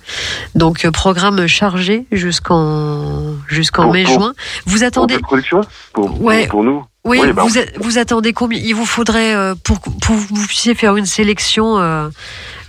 Donc, 0.54 0.88
programme 0.92 1.48
chargé 1.48 2.06
jusqu'en 2.12 3.34
jusqu'en 3.48 3.84
Pour- 3.86 3.94
mai 3.94 4.04
pour- 4.04 4.14
juin. 4.14 4.34
Vous 4.68 4.78
Pour 4.80 4.88
attendez 4.88 5.16
de 5.18 5.22
production? 5.22 5.62
Pour, 5.94 6.22
Ouais. 6.22 6.42
pour, 6.44 6.50
pour 6.52 6.64
nous? 6.64 6.84
Oui, 7.04 7.18
Oui, 7.20 7.34
bah, 7.34 7.42
vous, 7.44 7.58
a- 7.58 7.66
vous 7.80 7.98
attendez 7.98 8.34
combien? 8.34 8.60
Il 8.60 8.74
vous 8.76 8.86
faudrait, 8.86 9.34
euh, 9.34 9.56
pour, 9.64 9.80
pour 9.80 9.92
que 10.16 10.34
vous 10.34 10.46
puissiez 10.48 10.76
faire 10.76 10.96
une 10.96 11.08
sélection 11.08 11.80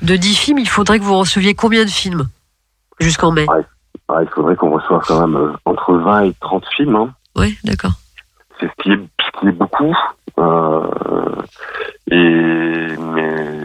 de 0.00 0.16
10 0.16 0.34
films, 0.34 0.58
il 0.58 0.68
faudrait 0.68 0.98
que 0.98 1.04
vous 1.04 1.18
receviez 1.18 1.54
combien 1.54 1.84
de 1.84 1.90
films? 1.90 2.26
Jusqu'en 2.98 3.30
mai 3.30 3.44
Ah, 4.08 4.20
il 4.22 4.28
faudrait 4.34 4.56
qu'on 4.56 4.70
quand 5.00 5.26
même 5.26 5.36
euh, 5.36 5.52
entre 5.64 5.94
20 5.94 6.22
et 6.24 6.34
30 6.40 6.64
films. 6.76 6.96
Hein. 6.96 7.10
Oui, 7.36 7.56
d'accord. 7.64 7.92
C'est 8.60 8.66
ce 8.66 8.82
qui 8.82 8.92
est, 8.92 9.00
ce 9.24 9.40
qui 9.40 9.46
est 9.48 9.52
beaucoup. 9.52 9.96
Euh, 10.38 10.86
et 12.10 12.96
mais 12.98 13.56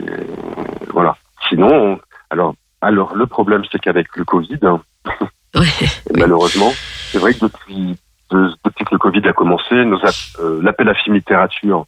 voilà. 0.91 1.15
Sinon, 1.49 1.69
on- 1.93 1.99
alors, 2.29 2.55
alors 2.81 3.15
le 3.15 3.25
problème 3.25 3.63
c'est 3.71 3.79
qu'avec 3.79 4.07
le 4.15 4.25
Covid, 4.25 4.59
hein, 4.63 4.81
malheureusement, 6.15 6.71
c'est 7.11 7.19
vrai 7.19 7.33
que 7.33 7.45
depuis, 7.45 7.97
de- 8.31 8.51
depuis 8.65 8.85
que 8.85 8.93
le 8.93 8.97
Covid 8.99 9.27
a 9.27 9.33
commencé, 9.33 9.73
euh, 9.75 10.59
l'appel 10.61 10.89
à 10.89 10.93
film 10.93 11.15
littérature, 11.15 11.85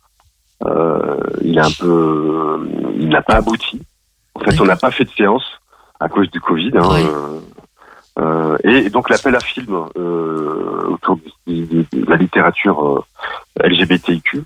euh, 0.66 1.18
il 1.42 1.58
est 1.58 1.62
un 1.62 1.72
peu, 1.80 2.68
il 2.96 3.10
n'a 3.10 3.22
pas 3.22 3.36
abouti. 3.36 3.82
En 4.36 4.40
fait, 4.42 4.60
on 4.62 4.66
n'a 4.66 4.76
pas 4.78 4.92
fait 4.92 5.06
de 5.06 5.10
séance 5.12 5.44
à 6.00 6.08
cause 6.10 6.30
du 6.32 6.40
Covid. 6.40 6.72
hein, 6.76 6.82
euh, 7.06 7.40
euh, 8.40 8.58
et 8.64 8.90
donc 8.90 9.10
l'appel 9.10 9.36
à 9.36 9.40
film 9.40 9.86
euh, 9.98 10.88
autour 10.88 11.20
de 11.48 12.10
la 12.10 12.16
littérature 12.16 12.88
euh, 12.88 13.04
LGBTIQ 13.68 14.44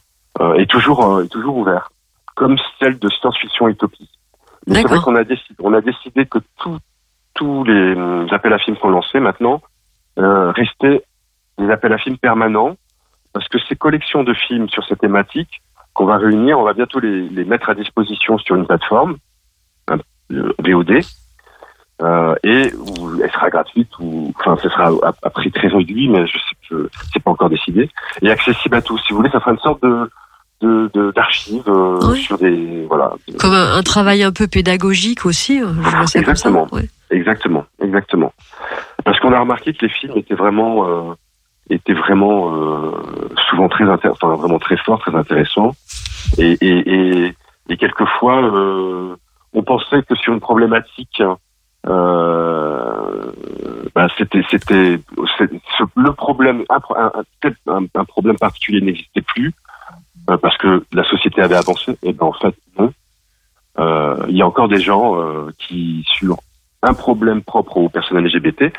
est 0.56 0.70
toujours 0.70 1.22
est 1.22 1.28
toujours 1.28 1.58
ouvert, 1.58 1.92
comme 2.36 2.58
celle 2.80 2.98
de 2.98 3.08
science-fiction 3.10 3.68
utopie. 3.68 4.10
Mais 4.66 4.82
c'est 4.82 4.88
vrai 4.88 5.00
qu'on 5.00 5.16
a 5.16 5.24
décidé 5.24 5.56
on 5.60 5.74
a 5.74 5.82
décidé 5.82 6.26
que 6.26 6.40
tous 6.58 6.78
tous 7.36 7.64
les 7.64 7.96
appels 8.32 8.54
à 8.54 8.58
films 8.58 8.78
qu'on 8.78 8.90
lançait 8.90 9.20
maintenant 9.20 9.62
restaient 10.18 11.04
des 11.60 11.70
appels 11.70 11.94
à 11.94 11.98
films 12.00 12.18
permanents 12.18 12.76
parce 13.32 13.48
que 13.48 13.60
ces 13.70 13.76
collections 13.76 14.24
de 14.24 14.34
films 14.34 14.70
sur 14.70 14.84
ces 14.88 14.96
thématiques 14.96 15.62
qu'on 15.94 16.06
va 16.06 16.18
réunir, 16.18 16.58
on 16.58 16.64
va 16.64 16.74
bientôt 16.74 17.00
les, 17.00 17.30
les 17.30 17.46
mettre 17.46 17.70
à 17.70 17.76
disposition 17.76 18.40
sur 18.40 18.56
une 18.56 18.66
plateforme, 18.66 19.18
VOD, 20.30 21.04
euh, 22.02 22.36
et 22.44 22.74
où 22.74 23.22
elle 23.24 23.32
sera 23.32 23.50
gratuite 23.50 23.90
ou 24.00 24.34
enfin 24.40 24.58
ce 24.62 24.70
sera 24.70 24.88
à, 25.04 25.14
à 25.22 25.30
prix 25.30 25.52
très 25.52 25.68
réduit, 25.68 26.10
mais 26.10 26.26
je 26.28 26.34
sais 26.38 26.56
je, 26.70 26.76
c'est 27.14 27.22
pas 27.24 27.32
encore 27.32 27.50
décidé, 27.50 27.90
et 28.22 28.32
accessible 28.32 28.76
à 28.76 28.82
tous. 28.82 28.98
Si 29.06 29.12
vous 29.12 29.18
voulez, 29.18 29.30
ça 29.30 29.40
fera 29.40 29.52
une 29.52 29.60
sorte 29.60 29.82
de 29.84 30.10
de- 30.62 30.90
de- 30.94 31.12
d'archives 31.12 31.68
euh, 31.68 32.14
sur 32.16 32.38
des 32.38 32.86
voilà 32.88 33.12
Comme 33.40 33.52
un, 33.54 33.76
un 33.78 33.84
travail 33.84 34.24
un 34.24 34.32
peu 34.32 34.48
pédagogique 34.48 35.26
aussi, 35.26 35.62
euh, 35.62 35.68
je 35.68 35.90
vois 35.90 36.08
ça 36.08 36.20
Exactement. 36.20 36.68
comme 36.68 36.80
ça. 36.80 36.86
ouais. 36.86 36.90
Exactement, 37.12 37.66
exactement. 37.82 38.34
Parce 39.04 39.20
qu'on 39.20 39.34
a 39.34 39.40
remarqué 39.40 39.74
que 39.74 39.86
les 39.86 39.92
films 39.92 40.14
étaient 40.18 40.34
vraiment, 40.36 40.88
euh, 40.88 41.14
étaient 41.70 41.94
vraiment 41.94 42.52
euh, 42.56 42.92
souvent 43.50 43.68
très, 43.70 43.84
enfin 43.88 44.36
vraiment 44.36 44.58
très 44.58 44.78
forts, 44.78 45.00
très 45.02 45.14
intéressants, 45.16 45.74
et 46.40 46.58
et, 46.62 46.94
et, 47.28 47.34
et 47.70 47.78
quelquefois 47.78 48.42
euh, 48.44 49.16
on 49.54 49.62
pensait 49.64 50.02
que 50.04 50.16
sur 50.16 50.34
une 50.34 50.40
problématique, 50.40 51.22
euh, 51.88 53.32
bah, 53.96 54.08
c'était 54.18 54.44
c'était 54.50 55.00
le 55.96 56.12
problème, 56.14 56.64
un, 56.70 56.80
un, 57.68 57.86
un- 57.96 58.06
problème 58.06 58.38
particulier 58.38 58.82
n'existait 58.82 59.22
plus 59.22 59.54
euh, 60.30 60.38
parce 60.38 60.58
que 60.58 60.84
la 60.94 61.04
société 61.04 61.42
avait 61.42 61.56
avancé. 61.56 61.98
Et 62.04 62.14
ben 62.14 62.26
en 62.28 62.34
fait 62.34 62.56
non. 62.80 62.94
Euh, 63.80 64.26
Il 64.30 64.38
y 64.38 64.42
a 64.42 64.48
encore 64.48 64.68
des 64.68 64.80
gens 64.80 65.20
euh, 65.20 65.50
qui 65.58 66.06
sur 66.18 66.38
un 66.82 66.94
problème 66.94 67.42
propre 67.42 67.78
aux 67.78 67.90
personnes 67.90 68.20
LGBT, 68.26 68.74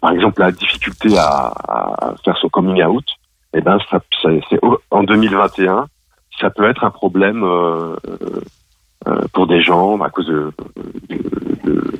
par 0.00 0.10
exemple 0.12 0.40
la 0.40 0.52
difficulté 0.52 1.16
à, 1.18 1.52
à 1.68 2.14
faire 2.24 2.36
son 2.38 2.48
coming 2.48 2.82
out, 2.84 3.04
et 3.52 3.60
ben 3.60 3.78
ça, 3.90 4.00
c'est 4.22 4.60
en 4.90 5.02
2021, 5.02 5.86
ça 6.40 6.50
peut 6.50 6.68
être 6.68 6.84
un 6.84 6.90
problème 6.90 7.42
pour 9.32 9.46
des 9.46 9.62
gens 9.62 10.00
à 10.00 10.10
cause 10.10 10.26
de, 10.26 10.52
de- 11.08 11.20
de- 11.64 11.92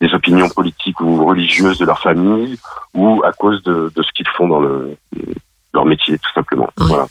des 0.00 0.12
opinions 0.14 0.48
politiques 0.48 1.00
ou 1.00 1.24
religieuses 1.24 1.78
de 1.78 1.84
leur 1.84 2.00
famille 2.00 2.58
ou 2.94 3.22
à 3.24 3.32
cause 3.32 3.62
de, 3.62 3.92
ce 3.96 4.12
qu'ils 4.14 4.28
font 4.36 4.48
dans 4.48 4.60
le 4.60 4.96
leur 5.74 5.84
métier 5.86 6.18
tout 6.18 6.32
simplement. 6.34 6.68
Voilà. 6.76 7.06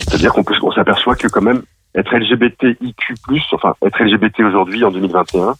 C'est-à-dire 0.00 0.32
qu'on 0.32 0.44
peut, 0.44 0.54
on 0.62 0.72
s'aperçoit 0.72 1.16
que 1.16 1.28
quand 1.28 1.40
même 1.42 1.62
être 1.94 2.14
LGBTIQ+, 2.14 3.14
enfin 3.52 3.74
être 3.84 4.02
LGBT 4.02 4.40
aujourd'hui 4.40 4.84
en 4.84 4.90
2021, 4.90 5.54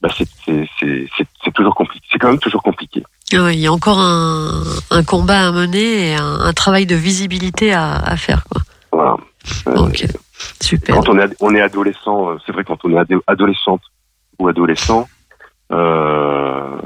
bah 0.00 0.08
c'est 0.16 0.28
c'est 0.44 0.68
c'est 0.78 1.08
c'est 1.16 1.26
c'est 1.44 1.52
toujours 1.54 1.74
compliqué. 1.74 2.06
C'est 2.12 2.18
quand 2.18 2.28
même 2.28 2.38
toujours 2.38 2.62
compliqué. 2.62 3.02
Ah 3.34 3.52
il 3.52 3.58
y 3.58 3.66
a 3.66 3.72
encore 3.72 3.98
un, 3.98 4.62
un 4.90 5.02
combat 5.04 5.48
à 5.48 5.52
mener 5.52 6.10
et 6.10 6.14
un, 6.14 6.40
un 6.40 6.52
travail 6.52 6.86
de 6.86 6.94
visibilité 6.94 7.72
à, 7.72 7.94
à 7.96 8.16
faire. 8.16 8.44
Quoi. 8.50 8.62
Voilà. 8.92 9.16
Ok, 9.66 10.04
super. 10.60 10.96
Quand 10.96 11.08
on 11.08 11.18
est 11.18 11.34
on 11.40 11.54
est 11.54 11.60
adolescent, 11.60 12.30
euh, 12.30 12.36
c'est 12.44 12.52
vrai 12.52 12.64
quand 12.64 12.78
on 12.84 12.92
est 12.92 12.98
ado- 12.98 13.22
adolescente 13.26 13.82
ou 14.38 14.48
adolescent, 14.48 15.08
euh, 15.72 16.76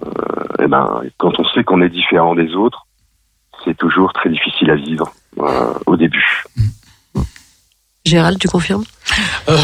eh 0.59 0.67
ben 0.67 1.03
quand 1.19 1.39
on 1.39 1.45
sait 1.45 1.65
qu'on 1.65 1.81
est 1.83 1.89
différent 1.89 2.35
des 2.35 2.55
autres, 2.55 2.87
c'est 3.65 3.77
toujours 3.77 4.13
très 4.13 4.31
difficile 4.31 4.71
à 4.71 4.75
vivre 4.77 5.13
euh, 5.39 5.73
au 5.87 5.97
début. 5.97 6.45
Gérald, 8.05 8.39
tu 8.39 8.49
confirmes 8.49 8.85
Euh, 9.49 9.57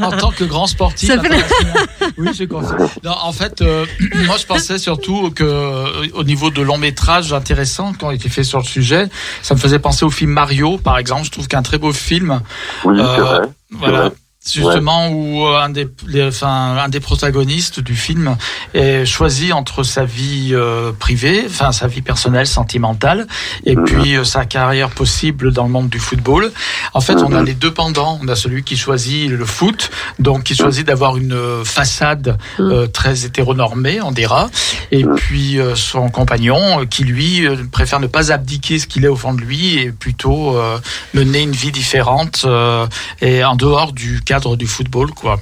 en 0.00 0.10
tant 0.12 0.30
que 0.30 0.44
grand 0.44 0.66
sportif. 0.66 1.08
Ça 1.08 1.20
fait- 1.20 1.26
international. 1.26 1.86
Oui, 2.16 2.28
je 2.38 2.44
confirme. 2.44 2.88
Non, 3.04 3.14
en 3.22 3.32
fait, 3.32 3.60
euh, 3.62 3.84
moi, 4.26 4.36
je 4.38 4.46
pensais 4.46 4.78
surtout 4.78 5.30
que 5.30 5.44
euh, 5.44 6.06
au 6.14 6.24
niveau 6.24 6.50
de 6.50 6.62
long 6.62 6.78
métrage 6.78 7.32
intéressant 7.32 7.92
qui 7.92 8.04
ont 8.04 8.10
été 8.10 8.28
faits 8.28 8.44
sur 8.44 8.58
le 8.58 8.64
sujet, 8.64 9.08
ça 9.42 9.54
me 9.54 9.58
faisait 9.60 9.78
penser 9.78 10.04
au 10.04 10.10
film 10.10 10.30
Mario, 10.30 10.78
par 10.78 10.96
exemple. 10.98 11.24
Je 11.24 11.30
trouve 11.30 11.48
qu'un 11.48 11.62
très 11.62 11.78
beau 11.78 11.92
film. 11.92 12.40
Oui, 12.84 12.96
c'est 12.96 13.02
Euh, 13.02 13.24
vrai. 13.24 13.40
Voilà. 13.72 14.10
Justement, 14.54 15.08
où 15.08 15.46
euh, 15.46 15.58
un 15.60 15.68
des, 15.70 15.88
les- 16.06 16.26
enfin, 16.28 16.76
un 16.78 16.88
des 16.88 17.00
protagonistes 17.00 17.80
du 17.80 17.94
film 17.96 18.36
est 18.74 19.04
choisi 19.04 19.52
entre 19.52 19.82
sa 19.82 20.04
vie 20.04 20.50
euh, 20.52 20.92
privée, 20.98 21.44
enfin 21.46 21.72
sa 21.72 21.86
vie 21.86 22.02
personnelle, 22.02 22.46
sentimentale, 22.46 23.26
et 23.64 23.76
Mhm. 23.76 23.84
puis 23.84 24.16
euh, 24.16 24.24
sa 24.24 24.44
carrière 24.44 24.90
possible 24.90 25.52
dans 25.52 25.64
le 25.64 25.70
monde 25.70 25.88
du 25.88 25.98
football. 25.98 26.52
En 26.94 27.00
fait, 27.00 27.16
on 27.16 27.32
a 27.34 27.40
Mhm. 27.40 27.46
les 27.46 27.54
deux 27.54 27.72
pendants. 27.72 28.18
On 28.22 28.28
a 28.28 28.36
celui 28.36 28.62
qui 28.62 28.76
choisit 28.76 29.28
le 29.30 29.44
foot, 29.44 29.90
donc 30.18 30.44
qui 30.44 30.54
choisit 30.54 30.86
d'avoir 30.86 31.16
une 31.16 31.32
euh, 31.32 31.64
façade 31.64 32.38
euh, 32.60 32.86
très 32.86 33.24
hétéronormée, 33.24 34.00
on 34.00 34.12
dira, 34.12 34.48
et 34.90 35.04
puis 35.04 35.58
euh, 35.60 35.74
son 35.74 36.08
compagnon 36.08 36.80
euh, 36.80 36.84
qui 36.86 37.04
lui 37.04 37.46
euh, 37.46 37.56
préfère 37.70 38.00
ne 38.00 38.06
pas 38.06 38.32
abdiquer 38.32 38.78
ce 38.78 38.86
qu'il 38.86 39.04
est 39.04 39.08
au 39.08 39.16
fond 39.16 39.34
de 39.34 39.40
lui 39.40 39.78
et 39.78 39.90
plutôt 39.92 40.56
euh, 40.56 40.78
mener 41.14 41.42
une 41.42 41.52
vie 41.52 41.72
différente 41.72 42.42
euh, 42.44 42.86
et 43.20 43.44
en 43.44 43.56
dehors 43.56 43.92
du 43.92 44.20
cadre 44.22 44.37
du 44.56 44.66
football, 44.66 45.10
quoi. 45.12 45.40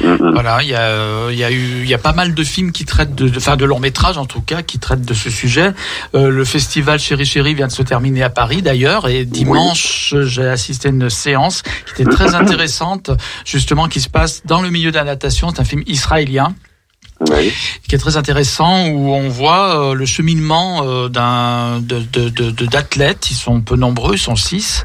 Voilà, 0.00 0.62
il 0.62 0.68
y 0.68 0.74
a, 0.74 1.30
y 1.32 1.44
a 1.44 1.50
eu, 1.50 1.80
il 1.82 1.88
y 1.88 1.94
a 1.94 1.98
pas 1.98 2.12
mal 2.12 2.34
de 2.34 2.44
films 2.44 2.72
qui 2.72 2.84
traitent 2.84 3.14
de, 3.14 3.28
de- 3.28 3.38
enfin 3.38 3.56
de 3.56 3.64
longs 3.64 3.80
métrages 3.80 4.18
en 4.18 4.26
tout 4.26 4.40
cas, 4.40 4.62
qui 4.62 4.78
traitent 4.78 5.04
de 5.04 5.14
ce 5.14 5.30
sujet. 5.30 5.72
Euh, 6.14 6.30
le 6.30 6.44
festival 6.44 6.98
Chéri 6.98 7.24
Chéri 7.26 7.54
vient 7.54 7.66
de 7.66 7.72
se 7.72 7.82
terminer 7.82 8.22
à 8.22 8.30
Paris 8.30 8.62
d'ailleurs, 8.62 9.08
et 9.08 9.24
dimanche 9.24 10.14
j'ai 10.22 10.46
assisté 10.46 10.88
à 10.88 10.90
une 10.92 11.10
séance 11.10 11.62
qui 11.94 12.02
était 12.02 12.10
très 12.10 12.34
intéressante, 12.42 13.10
justement 13.44 13.88
qui 13.88 14.00
se 14.00 14.08
passe 14.08 14.42
dans 14.44 14.62
le 14.62 14.70
milieu 14.70 14.90
de 14.90 14.96
la 14.96 15.04
natation. 15.04 15.50
C'est 15.54 15.60
un 15.60 15.64
film 15.64 15.82
israélien 15.86 16.54
qui 17.88 17.94
est 17.94 17.98
très 17.98 18.16
intéressant 18.16 18.88
où 18.88 19.12
on 19.12 19.28
voit 19.28 19.80
euh, 19.80 19.94
le 19.94 20.04
cheminement 20.04 20.82
euh, 20.84 21.08
d'un 21.08 21.80
d'athlètes. 21.80 23.30
Ils 23.30 23.34
sont 23.34 23.60
peu 23.60 23.76
nombreux, 23.76 24.14
ils 24.14 24.18
sont 24.18 24.36
six, 24.36 24.84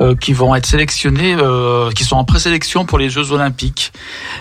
euh, 0.00 0.16
qui 0.16 0.32
vont 0.32 0.54
être 0.54 0.66
sélectionnés, 0.66 1.36
qui 1.94 2.04
sont 2.04 2.16
en 2.16 2.24
présélection 2.24 2.84
pour 2.84 2.98
les 2.98 3.10
Jeux 3.10 3.32
Olympiques, 3.32 3.92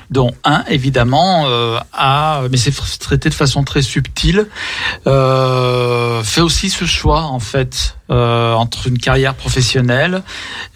dont 0.10 0.34
un 0.44 0.64
évidemment 0.68 1.48
a, 1.94 2.42
mais 2.50 2.58
c'est 2.58 2.74
traité 3.00 3.30
de 3.30 3.34
façon 3.34 3.64
très 3.64 3.82
subtile, 3.82 4.48
fait 5.06 6.42
aussi 6.42 6.70
ce 6.70 6.86
choix 6.86 7.24
en 7.24 7.40
fait 7.40 7.97
euh, 8.10 8.54
entre 8.54 8.88
une 8.88 8.98
carrière 8.98 9.34
professionnelle 9.36 10.24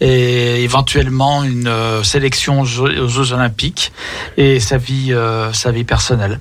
et 0.00 0.62
éventuellement 0.64 1.44
une 1.44 1.68
euh, 1.68 2.02
sélection 2.02 2.60
aux 2.60 2.64
Jeux, 2.64 3.00
aux 3.02 3.08
Jeux 3.08 3.32
Olympiques 3.32 3.92
et 4.36 4.60
sa 4.60 4.76
vie, 4.76 5.12
euh, 5.12 5.52
sa 5.52 5.70
vie 5.70 5.84
personnelle. 5.84 6.40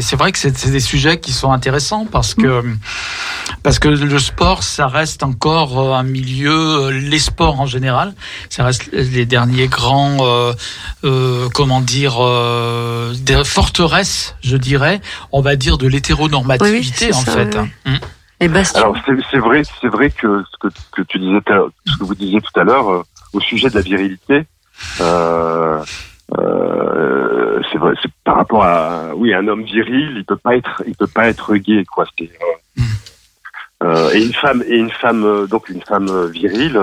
C'est 0.00 0.16
vrai 0.16 0.30
que 0.32 0.38
c'est 0.38 0.70
des 0.70 0.80
sujets 0.80 1.18
qui 1.18 1.32
sont 1.32 1.52
intéressants 1.52 2.06
parce 2.10 2.34
que 2.34 2.64
parce 3.62 3.78
que 3.78 3.88
le 3.88 4.18
sport, 4.18 4.62
ça 4.62 4.86
reste 4.86 5.22
encore 5.22 5.78
euh, 5.78 5.92
un 5.94 6.04
milieu, 6.04 6.52
euh, 6.84 6.90
les 6.92 7.18
sports 7.18 7.60
en 7.60 7.66
général, 7.66 8.14
ça 8.48 8.64
reste 8.64 8.88
les 8.92 9.26
derniers 9.26 9.66
grands, 9.66 10.18
euh, 10.20 10.52
euh, 11.04 11.48
comment 11.52 11.80
dire, 11.80 12.16
euh, 12.20 13.12
des 13.14 13.42
forteresses, 13.44 14.36
je 14.40 14.56
dirais, 14.56 15.00
on 15.32 15.40
va 15.40 15.56
dire 15.56 15.78
de 15.78 15.88
l'hétéronormativité 15.88 17.06
Oui, 17.06 17.10
oui, 17.12 17.18
en 17.18 17.24
ça, 17.24 17.32
fait. 17.32 17.58
oui, 17.58 17.68
hein. 17.86 17.98
Et 18.40 18.48
Bastien 18.48 18.82
Alors 18.82 18.96
c'est 19.04 19.38
vrai, 19.38 19.62
c'est 19.80 19.88
vrai 19.88 20.10
que 20.10 20.44
ce 20.44 20.56
que, 20.68 20.68
que 20.92 21.02
tu 21.02 21.18
disais, 21.18 21.40
ce 21.86 21.96
que 21.96 22.04
vous 22.04 22.14
disiez 22.14 22.40
tout 22.40 22.60
à 22.60 22.64
l'heure 22.64 22.88
euh, 22.88 23.02
au 23.32 23.40
sujet 23.40 23.68
de 23.68 23.74
la 23.74 23.80
virilité, 23.80 24.44
euh, 25.00 25.82
euh, 26.38 27.60
c'est 27.70 27.78
vrai, 27.78 27.94
c'est 28.00 28.12
par 28.24 28.36
rapport 28.36 28.64
à 28.64 29.14
oui 29.16 29.34
un 29.34 29.48
homme 29.48 29.64
viril, 29.64 30.14
il 30.16 30.24
peut 30.24 30.36
pas 30.36 30.56
être, 30.56 30.82
il 30.86 30.94
peut 30.94 31.08
pas 31.08 31.28
être 31.28 31.56
gay 31.56 31.84
quoi. 31.84 32.04
Euh, 32.20 32.26
Euh, 33.80 34.10
et 34.12 34.24
une 34.24 34.34
femme, 34.34 34.64
et 34.66 34.76
une 34.76 34.90
femme, 34.90 35.24
euh, 35.24 35.46
donc 35.46 35.68
une 35.68 35.82
femme 35.82 36.26
virile 36.30 36.76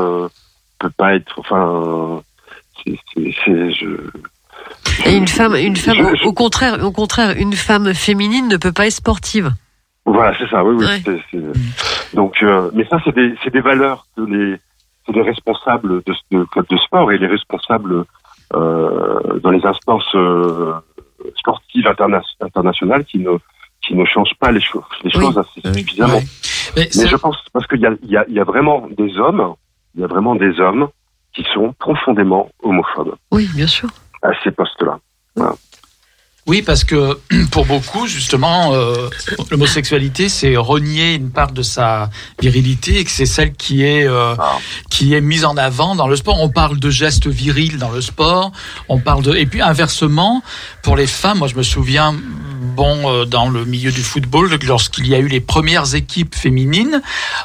peut 0.80 0.90
pas 0.90 1.15
être, 1.15 1.40
enfin, 1.40 2.22
c'est, 2.84 2.98
je, 3.15 3.98
Et 5.06 5.15
une 5.15 5.27
femme, 5.27 5.56
une 5.56 5.76
femme, 5.76 6.15
au 6.23 6.34
contraire, 6.34 6.84
au 6.84 6.91
contraire, 6.91 7.36
une 7.38 7.53
femme 7.53 7.94
féminine 7.94 8.48
ne 8.48 8.57
peut 8.57 8.72
pas 8.72 8.88
être 8.88 8.94
sportive. 8.94 9.52
Voilà, 10.06 10.38
c'est 10.38 10.48
ça, 10.49 10.64
oui, 10.64 10.76
oui. 10.77 10.86
Ouais. 10.86 11.02
c'est- 11.03 11.22
c'est- 11.32 12.15
Donc, 12.15 12.41
euh, 12.44 12.69
mais 12.73 12.86
ça, 12.86 12.99
c'est 13.03 13.14
des, 13.15 13.34
c'est 13.44 13.52
des 13.52 13.61
valeurs 13.61 14.06
que 14.15 14.22
les, 14.22 14.57
c'est 15.06 15.14
les 15.14 15.22
responsables 15.23 16.03
de, 16.03 16.14
de 16.32 16.44
clubs 16.45 16.68
de 16.69 16.77
sport 16.77 17.11
et 17.11 17.18
les 17.18 17.27
responsables 17.27 18.06
euh, 18.53 19.40
dans 19.40 19.49
les 19.52 19.65
instances 19.65 20.07
euh, 20.15 20.73
sportives 21.38 21.88
interna- 21.88 22.22
internationales 22.40 23.03
qui 23.06 23.18
ne, 23.19 23.32
qui 23.82 23.95
ne 23.95 24.06
changent 24.06 24.36
pas 24.40 24.52
les, 24.52 24.61
choses 24.61 24.84
les 25.03 25.11
Oui. 25.18 25.26
choses 25.26 25.38
assez 25.38 25.61
suffisamment. 25.80 26.19
Mais 26.76 26.88
je 26.91 27.15
pense 27.15 27.38
parce 27.53 27.65
qu'il 27.68 27.80
y 27.82 27.86
a, 27.88 27.91
il 28.03 28.10
y, 28.10 28.18
a, 28.18 28.26
il 28.27 28.34
y 28.36 28.40
a 28.40 28.44
vraiment 28.44 28.88
des 28.98 29.18
hommes, 29.18 29.56
il 29.95 30.02
y 30.02 30.03
a 30.03 30.07
vraiment 30.07 30.36
des 30.36 30.60
hommes 30.60 30.88
qui 31.34 31.44
sont 31.53 31.73
profondément 31.80 32.49
homophobes 32.64 33.15
Oui, 33.32 33.49
bien 33.56 33.68
sûr. 33.68 33.90
à 34.22 34.30
ces 34.44 34.52
postes-là. 34.52 34.99
Oui, 36.48 36.62
parce 36.62 36.84
que 36.84 37.18
pour 37.52 37.66
beaucoup, 37.66 38.06
justement, 38.06 38.74
euh, 38.74 39.10
l'homosexualité, 39.50 40.30
c'est 40.30 40.56
renier 40.58 41.16
une 41.16 41.32
part 41.32 41.52
de 41.52 41.64
sa 41.64 42.10
virilité 42.40 43.00
et 43.00 43.04
que 43.04 43.10
c'est 43.10 43.26
celle 43.26 43.54
qui 43.54 43.84
est 43.84 44.08
euh, 44.08 44.36
Ah. 44.38 44.58
qui 44.92 45.14
est 45.16 45.22
mise 45.22 45.44
en 45.46 45.58
avant 45.58 45.96
dans 45.96 46.08
le 46.08 46.16
sport. 46.16 46.40
On 46.40 46.50
parle 46.50 46.80
de 46.80 46.90
gestes 46.92 47.28
virils 47.28 47.78
dans 47.78 47.90
le 47.90 48.00
sport. 48.02 48.52
On 48.90 49.00
parle 49.00 49.24
de 49.24 49.36
et 49.36 49.46
puis 49.48 49.62
inversement 49.62 50.44
pour 50.84 50.96
les 50.96 51.08
femmes. 51.08 51.40
Moi, 51.40 51.48
je 51.48 51.56
me 51.56 51.64
souviens, 51.64 52.14
bon, 52.76 53.10
euh, 53.12 53.26
dans 53.26 53.50
le 53.50 53.66
milieu 53.66 53.92
du 53.92 54.04
football, 54.04 54.50
lorsqu'il 54.68 55.08
y 55.08 55.16
a 55.16 55.20
eu 55.20 55.28
les 55.28 55.42
premières 55.42 55.96
équipes 55.96 56.36
féminines, 56.36 57.02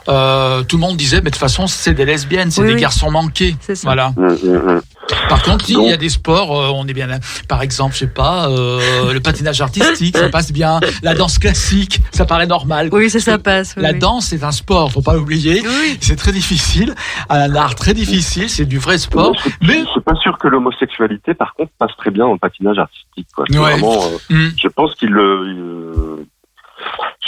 euh, 0.08 0.62
tout 0.62 0.76
le 0.76 0.80
monde 0.82 0.98
disait, 0.98 1.16
mais 1.22 1.30
de 1.30 1.30
toute 1.30 1.36
façon, 1.36 1.66
c'est 1.66 1.94
des 1.94 2.04
lesbiennes, 2.04 2.50
c'est 2.50 2.60
Oui, 2.60 2.68
des 2.68 2.74
oui. 2.74 2.80
garçons 2.80 3.10
manqués. 3.10 3.56
C'est 3.62 3.76
ça. 3.76 3.82
Voilà. 3.88 4.12
Hum, 4.18 4.36
hum. 4.44 4.82
Par 5.28 5.42
contre, 5.42 5.64
il 5.68 5.82
y 5.82 5.92
a 5.92 5.96
des 5.96 6.08
sports, 6.08 6.58
euh, 6.58 6.70
on 6.74 6.86
est 6.86 6.92
bien 6.92 7.06
là. 7.06 7.18
Par 7.48 7.62
exemple, 7.62 7.94
je 7.94 8.00
sais 8.00 8.06
pas, 8.06 8.48
euh, 8.50 9.12
le 9.12 9.20
patinage 9.20 9.60
artistique, 9.60 10.16
ça 10.16 10.28
passe 10.28 10.52
bien. 10.52 10.80
La 11.02 11.14
danse 11.14 11.38
classique, 11.38 12.00
ça 12.12 12.24
paraît 12.24 12.46
normal. 12.46 12.88
Oui, 12.92 13.10
ça, 13.10 13.20
ça 13.20 13.38
passe. 13.38 13.74
oui, 13.76 13.82
La 13.82 13.92
oui. 13.92 13.98
danse, 13.98 14.26
c'est 14.26 14.42
un 14.44 14.52
sport, 14.52 14.90
faut 14.92 15.02
pas 15.02 15.14
l'oublier. 15.14 15.62
Oui. 15.64 15.98
C'est 16.00 16.16
très 16.16 16.32
difficile, 16.32 16.94
un 17.28 17.54
art 17.54 17.74
très 17.74 17.94
difficile, 17.94 18.48
c'est 18.48 18.66
du 18.66 18.78
vrai 18.78 18.98
sport. 18.98 19.34
Je 19.44 19.50
Mais 19.66 19.80
je 19.80 19.90
suis 19.90 20.00
pas 20.00 20.14
sûr 20.16 20.38
que 20.38 20.48
l'homosexualité, 20.48 21.34
par 21.34 21.54
contre, 21.54 21.70
passe 21.78 21.92
très 21.98 22.10
bien 22.10 22.24
dans 22.26 22.32
le 22.32 22.38
patinage 22.38 22.78
artistique. 22.78 23.28
Quoi. 23.34 23.44
C'est 23.50 23.58
Ouais. 23.58 23.72
vraiment, 23.72 23.94
euh, 24.04 24.34
hum, 24.34 24.52
je 24.60 24.68
pense 24.68 24.94
qu'il 24.94 25.10
le. 25.10 25.44
il- 25.48 26.26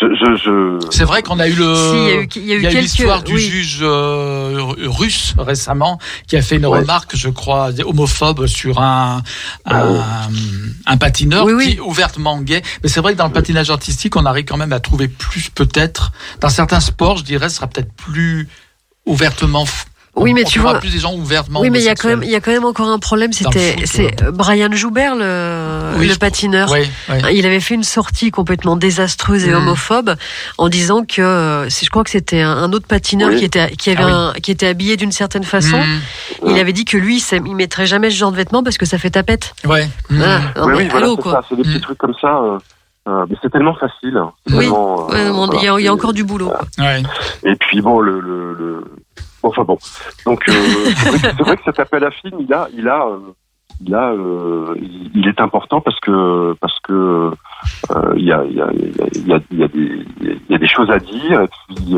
je, 0.01 0.07
je, 0.15 0.37
je... 0.37 0.87
c'est 0.91 1.05
vrai 1.05 1.23
qu'on 1.23 1.39
a 1.39 1.47
eu 1.49 1.53
le. 1.55 1.75
Si, 1.75 1.93
il 1.95 2.05
y 2.05 2.11
a 2.11 2.15
eu, 2.23 2.29
il 2.37 2.47
y 2.47 2.53
a 2.53 2.55
eu 2.55 2.59
il 2.59 2.63
y 2.63 2.67
a 2.67 2.71
eu 2.71 2.73
quelques. 2.73 2.83
l'histoire 2.83 3.23
du 3.23 3.35
oui. 3.35 3.41
juge 3.41 3.79
euh, 3.83 4.59
russe 4.87 5.35
récemment 5.39 5.99
qui 6.27 6.37
a 6.37 6.43
fait 6.43 6.57
une 6.57 6.67
Ouais. 6.67 6.81
remarque, 6.81 7.15
je 7.17 7.29
crois, 7.29 7.71
homophobe 7.85 8.47
sur 8.47 8.81
un 8.81 9.23
un, 9.67 10.01
un 10.87 10.97
patineur 10.97 11.45
Oui, 11.45 11.53
oui. 11.53 11.71
qui 11.73 11.77
est 11.77 11.81
ouvertement 11.81 12.41
gay. 12.41 12.63
Mais 12.83 12.89
c'est 12.89 13.01
vrai 13.01 13.13
que 13.13 13.19
dans 13.19 13.27
le 13.27 13.33
patinage 13.33 13.71
artistique, 13.71 14.17
on 14.17 14.25
arrive 14.27 14.45
quand 14.47 14.57
même 14.57 14.73
à 14.73 14.81
trouver 14.81 15.09
plus, 15.09 15.51
peut-être, 15.51 16.13
dans 16.41 16.49
certains 16.49 16.81
sports, 16.81 17.19
je 17.19 17.25
dirais, 17.25 17.49
ce 17.49 17.57
sera 17.57 17.67
peut-être 17.67 17.93
plus 17.93 18.49
ouvertement. 19.07 19.67
Oui, 20.15 20.31
on- 20.31 20.35
mais 20.35 20.43
on 20.45 20.49
tu 20.49 20.59
vois- 20.59 20.79
plus 20.79 20.93
des 20.93 20.99
gens 20.99 21.15
ouvertement. 21.15 21.61
Oui, 21.61 21.71
mais 21.71 21.79
il 21.81 21.85
y 21.85 21.89
a 21.89 21.95
quand 21.95 22.09
même, 22.09 22.23
il 22.23 22.29
y 22.31 22.35
a 22.35 22.41
quand 22.41 22.51
même 22.53 22.67
encore 22.67 22.89
un 22.89 22.99
problème. 22.99 23.33
C'était, 23.33 23.77
c'est 23.87 24.23
euh, 24.23 24.31
Brian 24.31 24.69
Joubert, 24.73 25.15
le, 25.17 25.93
Oui, 25.99 26.07
le 26.07 26.13
je- 26.13 26.19
patineur. 26.19 26.71
Oui, 26.71 26.81
oui. 27.09 27.17
Il 27.35 27.47
avait 27.47 27.61
fait 27.61 27.75
une 27.75 27.83
sortie 27.83 28.31
complètement 28.31 28.77
désastreuse 28.77 29.45
et 29.47 29.51
Mm. 29.51 29.55
homophobe 29.57 30.15
en 30.59 30.69
disant 30.69 31.05
que 31.05 31.23
euh, 31.23 31.69
je 31.71 31.89
crois 31.89 32.05
que 32.05 32.11
c'était 32.11 32.43
un, 32.43 32.51
un 32.51 32.73
autre 32.75 32.87
patineur 32.87 33.31
Oui. 33.31 33.39
qui 33.39 33.45
était 33.47 33.71
qui 33.77 33.89
avait 33.91 34.03
Ah 34.03 34.07
oui. 34.07 34.13
un- 34.13 34.41
qui 34.41 34.51
était 34.51 34.67
habillé 34.67 34.97
d'une 34.99 35.13
certaine 35.13 35.45
façon. 35.45 35.79
Mm, 35.79 36.01
Il 36.51 36.59
avait 36.59 36.75
dit 36.75 36.85
que 36.85 36.99
lui, 36.99 37.19
ça- 37.19 37.37
il 37.37 37.57
mettrait 37.57 37.87
jamais 37.87 38.11
ce 38.11 38.17
genre 38.17 38.33
de 38.33 38.37
vêtements 38.37 38.63
parce 38.63 38.77
que 38.77 38.85
ça 38.87 38.99
fait 38.99 39.11
tapette. 39.11 39.55
ouais. 39.65 39.87
Mm. 40.11 40.17
Voilà. 40.19 40.39
Non, 40.39 40.45
oui, 40.67 40.73
mais 40.73 40.77
oui, 40.77 40.89
voilà, 40.91 41.07
allô, 41.07 41.17
c'est 41.17 41.23
quoi. 41.23 41.33
ça. 41.33 41.41
C'est 41.49 41.57
des 41.57 41.63
petits 41.63 41.81
trucs 41.81 41.99
comme 41.99 42.15
ça. 42.21 42.37
euh, 42.37 42.59
euh, 43.09 43.25
mais 43.31 43.37
c'est 43.43 43.51
tellement 43.51 43.75
facile. 43.75 44.17
hein. 44.19 44.31
Oui. 44.51 44.59
tellement, 44.61 45.09
euh, 45.11 45.13
Ouais, 45.15 45.25
non, 45.25 45.47
il 45.53 45.65
y 45.65 45.67
a- 45.67 45.71
voilà, 45.71 45.81
il 45.81 45.85
y, 45.85 45.89
a 45.89 45.89
c'est- 45.89 45.89
encore 45.89 46.13
du 46.13 46.23
boulot. 46.25 46.53
Ouais. 46.79 47.03
Et 47.45 47.57
puis 47.57 47.81
bon, 47.81 47.99
le, 48.01 48.21
le, 48.21 48.53
le... 48.55 48.85
enfin 49.43 49.65
bon. 49.65 49.79
Donc 50.27 50.49
euh, 50.49 50.53
c'est 50.97 51.09
vrai, 51.09 51.19
que- 51.19 51.37
c'est 51.37 51.43
vrai 51.43 51.57
que 51.57 51.63
cet 51.65 51.79
appel 51.81 52.05
à 52.05 52.11
film, 52.11 52.39
il 52.41 52.53
a, 52.53 52.69
il 52.77 52.89
a, 52.89 53.07
euh, 53.07 53.19
il 53.85 53.95
a, 53.95 54.11
euh, 54.13 54.75
il 55.15 55.27
est 55.27 55.41
important 55.41 55.81
parce 55.81 55.99
que 56.01 56.55
parce 56.61 56.79
que 56.81 57.31
il 58.17 58.25
y 58.25 58.33
a, 58.33 58.45
il 58.45 58.55
y 58.57 58.61
a, 58.61 58.69
il 58.73 59.27
y 59.27 59.33
a, 59.33 59.39
il 59.51 59.59
y 59.59 59.65
a 59.65 59.69
des, 59.69 60.07
il 60.21 60.41
y 60.51 60.55
a 60.55 60.59
des 60.59 60.69
choses 60.69 60.91
à 60.91 60.99
dire 60.99 61.41
et 61.41 61.49
puis 61.49 61.97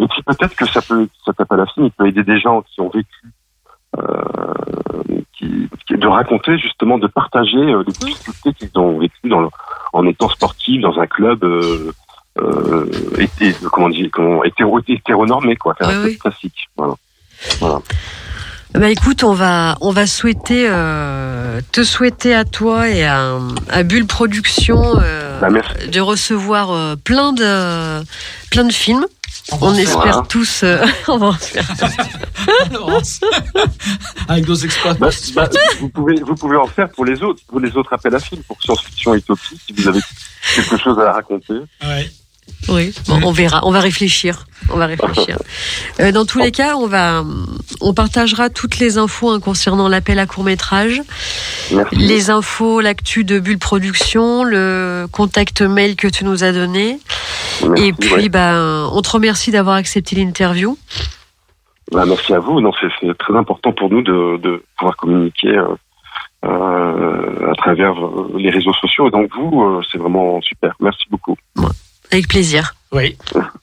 et 0.00 0.06
puis 0.08 0.22
peut-être 0.26 0.54
que 0.54 0.66
ça 0.66 0.80
peut, 0.82 1.08
cet 1.24 1.40
appel 1.40 1.60
à 1.60 1.66
film, 1.66 1.86
il 1.86 1.92
peut 1.92 2.06
aider 2.06 2.22
des 2.24 2.38
gens 2.38 2.62
qui 2.62 2.80
ont 2.80 2.88
vécu. 2.90 3.32
Qui, 5.32 5.68
de 5.90 6.06
raconter 6.06 6.58
justement, 6.58 6.98
de 6.98 7.06
partager 7.06 7.56
les 7.64 7.84
difficultés 7.92 8.52
qu'ils 8.54 8.70
ont 8.78 8.98
vécues 8.98 9.28
dans 9.28 9.50
en 9.92 10.06
étant 10.06 10.28
sportifs 10.28 10.80
dans 10.82 10.98
un 10.98 11.06
club 11.06 11.44
euh, 11.44 11.92
été, 13.18 13.54
comment 13.72 13.88
dire, 13.88 14.08
comment, 14.12 14.44
hétéro, 14.44 14.80
hétéronormé, 14.86 15.56
quoi, 15.56 15.74
c'est 15.78 15.86
un 15.86 16.04
Oui, 16.04 16.18
classique. 16.18 16.68
Voilà. 16.76 16.94
voilà. 17.60 17.78
Bah 18.74 18.90
écoute, 18.90 19.24
on 19.24 19.32
va 19.32 19.76
on 19.80 19.92
va 19.92 20.06
souhaiter 20.06 20.66
euh, 20.68 21.60
te 21.72 21.82
souhaiter 21.82 22.34
à 22.34 22.44
toi 22.44 22.88
et 22.90 23.02
à, 23.02 23.38
à 23.70 23.82
Bulle 23.82 24.06
Production 24.06 25.00
euh, 25.00 25.40
Bah, 25.40 25.48
de 25.90 26.00
recevoir 26.00 26.70
euh, 26.72 26.94
plein 26.94 27.32
de 27.32 28.04
plein 28.50 28.64
de 28.64 28.72
films. 28.72 29.06
On 29.62 29.72
espère 29.74 30.02
Voilà. 30.02 30.24
tous. 30.28 30.62
euh, 30.64 30.84
on 31.08 31.16
va 31.16 31.26
en 31.28 31.32
faire. 31.32 31.64
Avec 34.28 34.46
nos 34.46 34.54
exploits. 34.54 34.94
Bah, 34.94 35.08
bah, 35.34 35.48
vous 35.80 35.88
pouvez, 35.88 36.20
vous 36.20 36.34
pouvez 36.34 36.56
en 36.56 36.66
faire 36.66 36.90
pour 36.90 37.04
les 37.06 37.22
autres, 37.22 37.40
pour 37.48 37.60
les 37.60 37.74
autres 37.76 37.92
appels 37.94 38.14
à 38.14 38.20
films, 38.20 38.42
pour 38.46 38.60
science-fiction 38.62 39.14
et 39.14 39.18
utopie, 39.18 39.58
si 39.66 39.72
vous 39.72 39.88
avez 39.88 40.00
quelque 40.54 40.76
chose 40.76 40.98
à 40.98 41.12
raconter. 41.12 41.54
Ouais. 41.82 42.10
Oui, 42.68 42.94
bon, 43.06 43.20
on 43.24 43.32
verra, 43.32 43.60
on 43.64 43.70
va 43.70 43.80
réfléchir, 43.80 44.46
on 44.70 44.76
va 44.76 44.86
réfléchir. 44.86 45.38
Euh, 46.00 46.12
dans 46.12 46.24
tous 46.24 46.38
les 46.38 46.52
cas, 46.52 46.76
on 46.76 46.86
va, 46.86 47.24
on 47.80 47.92
partagera 47.92 48.50
toutes 48.50 48.78
les 48.78 48.98
infos 48.98 49.30
hein, 49.30 49.40
concernant 49.40 49.88
l'appel 49.88 50.18
à 50.20 50.26
court 50.26 50.44
métrage, 50.44 51.02
Merci. 51.72 51.96
les 51.96 52.30
infos, 52.30 52.80
l'actu 52.80 53.24
de 53.24 53.40
Bulle 53.40 53.58
Production, 53.58 54.44
le 54.44 55.06
contact 55.10 55.62
mail 55.62 55.96
que 55.96 56.06
tu 56.06 56.24
nous 56.24 56.44
as 56.44 56.52
donné, 56.52 57.00
Merci, 57.66 57.84
et 57.84 57.92
puis 57.92 58.12
ouais. 58.12 58.28
ben, 58.28 58.88
on 58.92 59.02
te 59.02 59.10
remercie 59.10 59.50
d'avoir 59.50 59.74
accepté 59.76 60.14
l'interview. 60.14 60.78
Bah, 61.92 62.04
merci 62.06 62.34
à 62.34 62.38
vous. 62.38 62.60
Non, 62.60 62.72
c'est, 62.80 63.18
très 63.18 63.34
important 63.34 63.72
pour 63.72 63.90
nous 63.90 64.02
de, 64.02 64.36
de 64.38 64.62
pouvoir 64.76 64.96
communiquer 64.96 65.56
euh, 65.56 65.74
euh, 66.44 67.50
à 67.50 67.54
travers 67.54 67.94
les 68.36 68.50
réseaux 68.50 68.74
sociaux. 68.74 69.08
Et 69.08 69.10
donc 69.10 69.34
vous, 69.34 69.62
euh, 69.62 69.80
c'est 69.90 69.98
vraiment 69.98 70.40
super. 70.42 70.74
Merci 70.80 71.06
beaucoup. 71.10 71.36
Avec 72.10 72.28
plaisir. 72.28 72.74
Oui. 72.92 73.16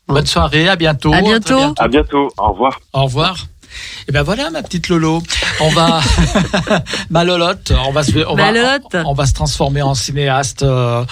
Bonne 0.08 0.26
soirée, 0.26 0.68
à 0.70 0.76
bientôt. 0.76 1.14
À 1.14 1.22
bientôt. 1.22 1.74
À 1.78 1.88
bientôt. 1.88 2.30
Au 2.38 2.52
revoir. 2.52 2.80
Au 2.94 3.04
revoir. 3.06 3.48
Et 4.08 4.12
ben 4.12 4.24
voilà 4.24 4.50
ma 4.52 4.62
petite 4.64 4.88
Lolo. 4.88 5.22
On 5.60 5.70
va 5.70 6.00
ma 7.10 7.24
Lolotte, 7.26 7.74
on 7.86 7.92
va 7.92 8.04
se 8.04 8.12
on 8.26 8.36
va, 8.36 8.80
on 9.06 9.14
va 9.14 9.26
se 9.26 9.34
transformer 9.34 9.82
en 9.82 9.96
cinéaste 9.96 10.64
euh, 10.64 11.04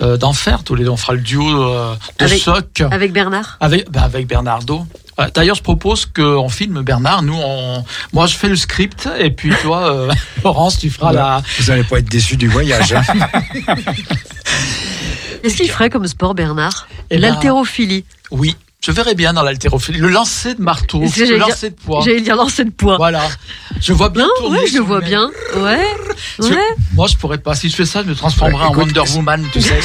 euh, 0.00 0.16
d'enfer 0.16 0.64
tous 0.64 0.74
les 0.74 0.82
deux. 0.84 0.90
On 0.90 0.96
fera 0.96 1.12
le 1.12 1.20
duo 1.20 1.46
euh, 1.70 1.94
de 2.18 2.24
Avec- 2.24 2.42
soc 2.42 2.82
Avec 2.90 3.12
Bernard. 3.12 3.56
avec 3.60 3.88
ben, 3.90 4.02
avec 4.02 4.26
Bernardo. 4.26 4.84
Euh, 5.20 5.26
D'ailleurs, 5.34 5.56
je 5.56 5.62
propose 5.62 6.06
qu'on 6.06 6.48
filme 6.48 6.82
Bernard. 6.82 7.22
Nous, 7.22 7.34
on, 7.36 7.84
moi, 8.12 8.26
je 8.26 8.34
fais 8.36 8.48
le 8.48 8.56
script 8.56 9.08
et 9.18 9.30
puis 9.30 9.52
toi, 9.62 9.92
euh, 9.92 10.12
Laurence, 10.44 10.78
tu 10.78 10.90
feras 10.90 11.12
la. 11.12 11.42
Vous 11.58 11.64
n'allez 11.66 11.84
pas 11.84 11.98
être 11.98 12.08
déçu 12.08 12.36
du 12.36 12.46
voyage. 12.48 12.92
hein. 12.92 13.02
Qu'est-ce 15.42 15.56
qu'il 15.56 15.70
ferait 15.70 15.90
comme 15.90 16.06
sport, 16.06 16.34
Bernard? 16.34 16.88
Eh 17.10 17.16
ben, 17.18 17.22
L'haltérophilie. 17.22 18.04
Oui, 18.30 18.56
je 18.84 18.90
verrais 18.92 19.14
bien 19.14 19.32
dans 19.32 19.42
l'haltérophilie. 19.42 19.98
Le 19.98 20.08
lancer 20.08 20.54
de 20.54 20.62
marteau, 20.62 21.00
le 21.00 21.08
dire. 21.08 21.38
lancer 21.38 21.70
de 21.70 21.74
poids. 21.76 22.02
J'allais 22.04 22.20
dire 22.20 22.36
lancer 22.36 22.64
de 22.64 22.70
poids. 22.70 22.96
Voilà. 22.96 23.22
Je 23.80 23.92
vois 23.92 24.08
bien 24.10 24.26
Non, 24.42 24.50
ouais, 24.50 24.66
je 24.66 24.78
vois 24.78 25.00
bien. 25.00 25.30
Ouais. 25.56 25.86
Moi, 26.94 27.06
je 27.06 27.16
pourrais 27.16 27.38
pas. 27.38 27.54
Si 27.54 27.68
je 27.70 27.76
fais 27.76 27.86
ça, 27.86 28.02
je 28.02 28.08
me 28.08 28.14
transformerai 28.14 28.64
Ouais, 28.64 28.68
en 28.68 28.72
écoute, 28.72 28.96
Wonder 28.96 29.12
Woman, 29.16 29.44
tu 29.52 29.60
sais. 29.60 29.78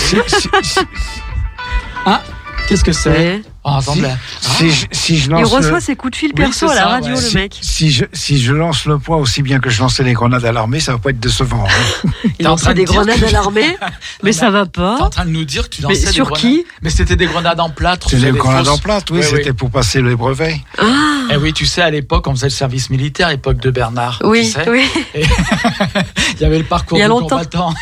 ah, 2.06 2.22
qu'est-ce 2.68 2.84
que 2.84 2.92
c'est? 2.92 3.42
Ouais. 3.66 3.72
Ah, 3.74 3.78
attendez. 3.78 4.10
si, 4.42 4.70
je, 4.72 4.86
si 4.92 5.18
je 5.18 5.26
Il 5.26 5.32
lance 5.32 5.54
reçoit 5.54 5.72
le, 5.72 5.80
ses 5.80 5.96
coups 5.96 6.12
de 6.12 6.18
fil 6.18 6.30
Oui, 6.36 6.44
perso 6.44 6.70
à 6.70 6.76
la 6.76 6.82
ça, 6.82 6.88
radio, 6.88 7.16
ouais. 7.16 7.22
le 7.22 7.28
si, 7.28 7.36
mec. 7.36 7.58
si 7.62 7.92
je, 7.92 8.04
si 8.12 8.42
je 8.42 8.52
lance 8.54 8.86
le 8.86 9.00
poids 9.00 9.16
aussi 9.18 9.42
bien 9.42 9.60
que 9.60 9.70
je 9.70 9.80
lançais 9.82 10.04
les 10.04 10.12
grenades 10.14 10.44
à 10.44 10.52
l'armée, 10.52 10.82
ça 10.82 10.92
va 10.92 10.98
pas 10.98 11.12
être 11.12 11.20
décevant. 11.22 11.64
hein. 11.66 12.10
Il 12.40 12.46
lançait 12.46 12.64
train 12.66 12.74
de 12.74 12.78
des 12.80 12.84
grenades 12.84 13.20
que- 13.22 13.26
à 13.26 13.32
l'armée, 13.32 13.78
mais 14.24 14.34
ça 14.34 14.50
va 14.52 14.66
T'es 14.66 14.82
en 14.82 14.98
pas. 14.98 15.10
train 15.10 15.26
de 15.26 15.30
nous 15.32 15.46
dire 15.46 15.70
que 15.70 15.76
tu 15.78 15.82
Mais 15.88 15.94
lançais 15.94 16.12
sur 16.12 16.28
des 16.28 16.34
qui 16.34 16.48
grenades. 16.56 16.66
Mais 16.82 16.90
c'était 16.90 17.16
des 17.16 17.26
grenades 17.26 17.60
en 17.62 17.70
plâtre. 17.70 18.10
C'est 18.10 18.18
tu 18.18 18.22
sais, 18.22 18.26
les 18.28 18.32
des 18.34 18.38
grenades 18.38 18.66
fausses- 18.66 18.70
en 18.74 18.78
plate, 18.80 19.10
oui, 19.12 19.20
Oui, 19.20 19.26
oui. 19.32 19.38
c'était 19.38 19.54
pour 19.54 19.70
passer 19.72 20.02
les 20.02 20.16
brevets. 20.16 20.60
Ah, 20.80 20.84
Eh 21.32 21.38
oui, 21.38 21.54
tu 21.54 21.66
sais, 21.66 21.82
à 21.82 21.90
l'époque, 21.90 22.28
on 22.28 22.32
faisait 22.36 22.48
le 22.48 22.52
service 22.52 22.90
militaire, 22.90 23.28
à 23.28 23.32
l'époque 23.32 23.60
de 23.62 23.72
Bernard. 23.72 24.20
tu 24.20 24.26
oui, 24.28 24.46
sais. 24.46 24.70
oui. 24.70 24.84
Il 25.16 26.42
y 26.42 26.46
avait 26.46 26.58
le 26.58 26.66
parcours 26.66 26.98
Il 26.98 27.02
y 27.02 27.04
a 27.04 27.06
du 27.06 27.10
longtemps. 27.12 27.38
combattant. 27.38 27.74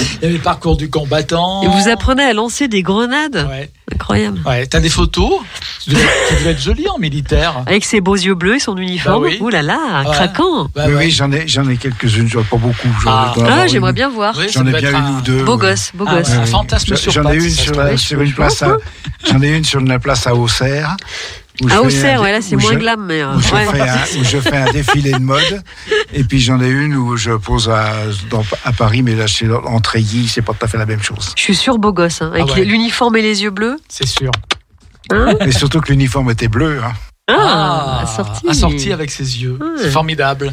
Il 0.00 0.22
y 0.22 0.24
avait 0.26 0.34
le 0.34 0.38
parcours 0.38 0.76
du 0.76 0.88
combattant. 0.88 1.62
Et 1.62 1.66
vous 1.68 1.88
apprenez 1.88 2.22
à 2.22 2.32
lancer 2.32 2.68
des 2.68 2.82
grenades 2.82 3.46
Ouais. 3.50 3.70
Incroyable. 3.94 4.40
Ouais, 4.46 4.66
t'as 4.66 4.80
des 4.80 4.88
photos 4.90 5.40
Tu 5.82 5.90
devais, 5.90 6.50
être 6.50 6.60
joli 6.60 6.86
en 6.88 6.98
militaire. 6.98 7.62
Avec 7.66 7.84
ses 7.84 8.00
beaux 8.00 8.14
yeux 8.16 8.34
bleus 8.34 8.56
et 8.56 8.58
son 8.58 8.76
uniforme. 8.76 9.22
Bah 9.22 9.28
oui. 9.30 9.38
Ouh 9.40 9.48
là 9.48 9.62
là, 9.62 10.02
Ouais. 10.06 10.12
craquant. 10.14 10.68
Bah 10.74 10.84
oui, 10.88 11.10
j'en 11.10 11.32
ai, 11.32 11.48
j'en 11.48 11.68
ai 11.68 11.76
quelques-unes, 11.76 12.28
j'en 12.28 12.40
ai 12.40 12.44
pas 12.44 12.56
beaucoup. 12.56 12.88
Ah. 13.06 13.32
Ah, 13.48 13.66
j'aimerais 13.66 13.90
une- 13.90 13.94
bien 13.96 14.08
voir. 14.10 14.34
Oui, 14.38 14.46
J'en 14.52 14.66
ai 14.66 14.72
bien 14.72 14.90
une 14.90 14.96
un- 14.96 15.18
ou 15.18 15.20
deux. 15.22 15.44
Beau 15.44 15.54
ouais. 15.56 15.70
gosse, 15.70 15.90
beau 15.94 16.04
Ah, 16.06 16.16
gosse. 16.18 16.28
ouais. 16.28 16.34
Un 16.36 16.46
fantasme 16.46 16.96
sur 16.96 17.12
J'en 17.12 17.30
ai 17.30 17.36
une 17.36 17.50
sur, 17.50 17.74
la, 17.74 17.92
une 17.92 18.32
place 18.32 18.62
j'en 19.30 19.42
ai 19.42 19.56
une 19.56 19.64
sur 19.64 19.80
la 19.80 19.98
place 19.98 20.26
à 20.26 20.34
Auxerre. 20.34 20.96
Ah, 21.70 21.82
Auxerre, 21.82 22.20
ouais, 22.22 22.30
là, 22.32 22.40
c'est 22.40 22.54
moins 22.56 22.72
je- 22.72 22.78
glam, 22.78 23.04
mais. 23.06 23.20
euh, 23.22 23.34
Où 23.34 23.40
je, 23.40 23.52
ouais. 23.54 23.64
fais 23.66 23.80
un, 23.80 24.20
où 24.20 24.24
je 24.24 24.38
fais 24.38 24.56
un 24.56 24.70
défilé 24.70 25.12
de 25.12 25.18
mode. 25.18 25.62
Et 26.14 26.22
puis 26.24 26.38
j'en 26.40 26.60
ai 26.60 26.68
une 26.68 26.94
où 26.94 27.16
je 27.16 27.32
pose 27.32 27.68
à, 27.68 27.94
dans- 28.30 28.44
à 28.64 28.72
Paris, 28.72 29.02
mais 29.02 29.14
là 29.14 29.26
c'est 29.26 29.50
en 29.50 29.80
treillis, 29.80 30.28
c'est 30.28 30.42
pas 30.42 30.52
tout 30.54 30.64
à 30.64 30.68
fait 30.68 30.78
la 30.78 30.86
même 30.86 31.02
chose. 31.02 31.32
Je 31.36 31.42
suis 31.42 31.56
sûr 31.56 31.78
beau 31.78 31.92
gosse, 31.92 32.22
hein, 32.22 32.30
avec 32.32 32.46
Ah 32.48 32.52
ouais. 32.54 32.64
l'uniforme 32.64 33.16
et 33.16 33.22
les 33.22 33.42
yeux 33.42 33.50
bleus. 33.50 33.76
C'est 33.88 34.06
sûr. 34.06 34.30
Hein 35.10 35.34
Mais 35.40 35.52
surtout 35.52 35.80
que 35.80 35.90
l'uniforme 35.90 36.30
était 36.30 36.48
bleu. 36.48 36.80
Hein. 36.84 36.92
Ah, 37.28 38.00
assorti. 38.02 38.48
assorti 38.48 38.92
avec 38.92 39.10
ses 39.10 39.42
yeux. 39.42 39.58
Ouais. 39.60 39.82
C'est 39.82 39.90
formidable. 39.90 40.52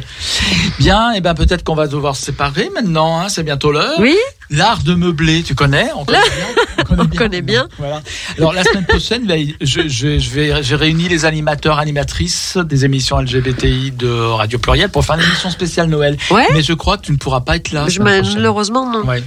Bien, 0.78 1.12
et 1.12 1.20
ben 1.20 1.34
peut-être 1.34 1.64
qu'on 1.64 1.74
va 1.74 1.86
devoir 1.86 2.16
se 2.16 2.24
séparer 2.26 2.70
maintenant. 2.74 3.18
hein, 3.20 3.28
c'est 3.28 3.42
bientôt 3.42 3.72
l'heure. 3.72 3.98
Oui, 3.98 4.14
L'art 4.50 4.82
de 4.84 4.94
meubler, 4.94 5.42
tu 5.42 5.54
connais 5.56 5.88
On 5.96 6.04
connaît 6.04 6.20
bien. 6.20 6.84
On 6.90 7.00
On 7.02 7.06
connaît 7.08 7.42
bien. 7.42 7.68
Voilà. 7.78 8.00
Alors 8.38 8.52
la 8.52 8.62
semaine 8.62 8.84
prochaine, 8.86 9.26
là, 9.26 9.34
je, 9.60 9.88
je, 9.88 10.18
je 10.18 10.30
vais, 10.30 10.62
j'ai 10.62 10.76
réuni 10.76 11.08
les 11.08 11.24
animateurs, 11.24 11.78
animatrices 11.78 12.56
des 12.56 12.84
émissions 12.84 13.18
LGBTI 13.18 13.90
de 13.92 14.08
Radio 14.08 14.58
Pluriel 14.58 14.88
pour 14.90 15.04
faire 15.04 15.16
une 15.16 15.24
émission 15.24 15.50
spéciale 15.50 15.88
Noël. 15.88 16.16
ouais. 16.30 16.46
Mais 16.52 16.62
je 16.62 16.74
crois 16.74 16.96
que 16.96 17.06
tu 17.06 17.12
ne 17.12 17.16
pourras 17.16 17.40
pas 17.40 17.56
être 17.56 17.72
là. 17.72 17.88
Je 17.88 18.00
malheureusement, 18.00 18.88
non. 18.90 19.04
Ouais. 19.04 19.22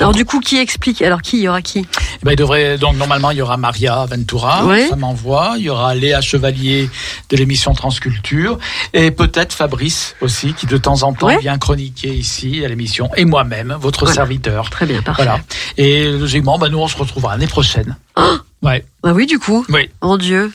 Alors, 0.00 0.12
du 0.12 0.24
coup, 0.24 0.40
qui 0.40 0.58
explique 0.58 1.02
Alors, 1.02 1.22
qui 1.22 1.38
Il 1.38 1.42
y 1.42 1.48
aura 1.48 1.60
qui? 1.62 1.80
Eh 1.80 2.24
ben, 2.24 2.32
il 2.32 2.36
devrait 2.36 2.78
donc 2.78 2.96
normalement 2.96 3.30
il 3.30 3.38
y 3.38 3.42
aura 3.42 3.56
Maria 3.56 4.04
Ventura, 4.06 4.64
Ouais. 4.64 4.88
ça 4.88 4.96
m'envoie. 4.96 5.54
Il 5.58 5.64
y 5.64 5.70
aura 5.70 5.94
Léa 5.94 6.20
Chevalier 6.20 6.88
de 7.30 7.36
l'émission 7.36 7.72
Transculture 7.74 8.58
et 8.92 9.10
peut-être 9.10 9.52
Fabrice 9.52 10.14
aussi 10.20 10.54
qui 10.54 10.66
de 10.66 10.76
temps 10.78 11.02
en 11.02 11.12
temps 11.12 11.36
vient 11.38 11.58
chroniquer 11.58 12.14
ici 12.14 12.64
à 12.64 12.68
l'émission 12.68 13.10
et 13.16 13.24
moi-même 13.24 13.76
votre 13.80 14.00
Voilà. 14.04 14.14
serviteur. 14.14 14.70
Très 14.70 14.86
bien, 14.86 15.02
parfait. 15.02 15.24
Voilà. 15.24 15.40
Et 15.76 16.10
logiquement, 16.10 16.58
ben, 16.58 16.68
nous 16.68 16.78
on 16.78 16.88
se 16.88 16.96
retrouvera 16.96 17.32
l'année 17.32 17.46
prochaine. 17.48 17.96
Ah 18.16 18.38
Ouais. 18.62 18.84
Bah 19.04 19.12
oui, 19.14 19.26
du 19.26 19.38
coup. 19.38 19.64
Oui. 19.68 19.88
Mon 20.02 20.16
Dieu. 20.16 20.52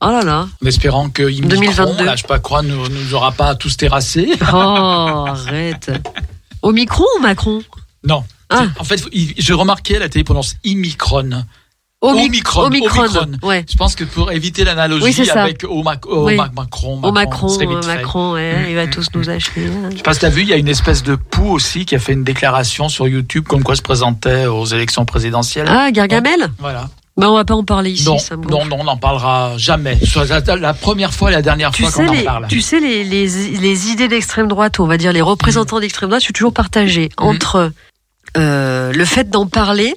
Oh 0.00 0.06
là 0.08 0.22
là. 0.22 0.48
En 0.62 0.66
espérant 0.66 1.08
que 1.08 1.22
Imicron, 1.22 1.48
2022. 1.60 2.04
là, 2.04 2.16
je 2.16 2.24
pas 2.24 2.38
quoi, 2.40 2.62
nous, 2.62 2.88
nous 2.88 3.14
aura 3.14 3.30
pas 3.32 3.54
tous 3.54 3.76
terrassés. 3.76 4.28
Oh, 4.52 5.26
arrête. 5.28 5.90
Au 6.62 6.72
micro 6.72 7.04
ou 7.16 7.22
Macron? 7.22 7.62
Non. 8.06 8.24
Ah. 8.50 8.64
En 8.78 8.84
fait, 8.84 9.02
je 9.38 9.52
remarquais 9.54 9.98
la 9.98 10.08
télé 10.08 10.24
prononce 10.24 10.56
Imicron. 10.64 11.44
Omi- 12.02 12.26
Omicron, 12.26 12.64
Omicron. 12.64 13.00
Omicron. 13.04 13.30
Ouais. 13.48 13.64
Je 13.70 13.76
pense 13.78 13.94
que 13.94 14.04
pour 14.04 14.30
éviter 14.30 14.62
l'analogie 14.64 15.04
Oui, 15.20 15.30
avec 15.30 15.64
au, 15.64 15.82
Mac- 15.82 16.04
au 16.06 16.26
Oui. 16.26 16.36
Mac- 16.36 16.52
Macron, 16.54 16.98
Macron, 17.12 17.48
fait. 17.58 17.64
Macron, 17.66 18.32
ouais, 18.34 18.52
Mm, 18.58 18.68
il 18.68 18.74
va 18.74 18.86
mm, 18.86 18.90
tous 18.90 19.06
nous 19.14 19.30
acheter. 19.30 19.66
hein. 19.66 19.88
Je 19.90 19.96
sais 19.96 20.02
pas 20.02 20.12
si 20.12 20.20
t'as 20.20 20.28
vu, 20.28 20.42
il 20.42 20.48
y 20.48 20.52
a 20.52 20.56
une 20.56 20.68
espèce 20.68 21.02
de 21.02 21.14
pou 21.16 21.48
aussi 21.50 21.86
qui 21.86 21.94
a 21.94 21.98
fait 21.98 22.12
une 22.12 22.22
déclaration 22.24 22.90
sur 22.90 23.08
YouTube 23.08 23.44
comme 23.48 23.62
quoi 23.62 23.74
se 23.74 23.80
présentait 23.80 24.44
aux 24.44 24.66
élections 24.66 25.06
présidentielles. 25.06 25.66
Ah, 25.66 25.90
Gargamel 25.92 26.48
Voilà. 26.58 26.90
Bah, 27.16 27.30
on 27.30 27.36
va 27.36 27.44
pas 27.46 27.54
en 27.54 27.64
parler 27.64 27.92
ici, 27.92 28.04
non, 28.04 28.18
ça 28.18 28.36
me 28.36 28.44
non, 28.44 28.66
non, 28.66 28.80
on 28.80 28.84
n'en 28.84 28.96
parlera 28.98 29.52
jamais. 29.56 29.98
Soit 30.04 30.26
la, 30.26 30.56
la 30.56 30.74
première 30.74 31.14
fois 31.14 31.30
et 31.30 31.32
la 31.34 31.42
dernière 31.42 31.70
Tu 31.70 31.84
fois 31.84 31.92
qu'on 32.06 32.08
en 32.12 32.22
parle. 32.24 32.48
tu 32.48 32.60
sais 32.60 32.80
les, 32.80 33.04
les, 33.04 33.26
les 33.60 33.88
idées 33.88 34.08
d'extrême 34.08 34.48
droite, 34.48 34.78
on 34.80 34.86
va 34.86 34.98
dire 34.98 35.12
les 35.12 35.22
représentants 35.22 35.78
d'extrême 35.80 36.10
droite, 36.10 36.20
je 36.22 36.24
suis 36.26 36.32
toujours 36.34 36.52
partagée 36.52 37.08
Mm. 37.18 37.24
entre 37.24 37.72
euh, 38.36 38.92
le 38.92 39.04
fait 39.04 39.30
d'en 39.30 39.46
parler, 39.46 39.94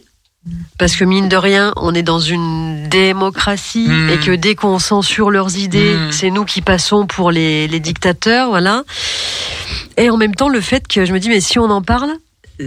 parce 0.78 0.96
que 0.96 1.04
mine 1.04 1.28
de 1.28 1.36
rien, 1.36 1.74
on 1.76 1.94
est 1.94 2.04
dans 2.04 2.20
une 2.20 2.88
démocratie 2.88 3.88
Mm. 3.90 4.10
et 4.10 4.18
que 4.20 4.32
dès 4.36 4.56
qu'on 4.56 4.80
censure 4.80 5.30
leurs 5.32 5.58
idées, 5.58 5.96
Mm. 5.96 6.12
c'est 6.12 6.30
nous 6.30 6.46
qui 6.46 6.62
passons 6.62 7.06
pour 7.06 7.32
les, 7.32 7.68
les 7.68 7.80
dictateurs, 7.80 8.50
voilà. 8.50 8.84
Et 9.98 10.10
en 10.10 10.18
même 10.18 10.36
temps, 10.36 10.50
le 10.50 10.62
fait 10.62 10.88
que 10.88 11.04
je 11.06 11.12
me 11.14 11.20
dis, 11.20 11.30
mais 11.30 11.42
si 11.42 11.60
on 11.60 11.70
en 11.70 11.82
parle, 11.82 12.12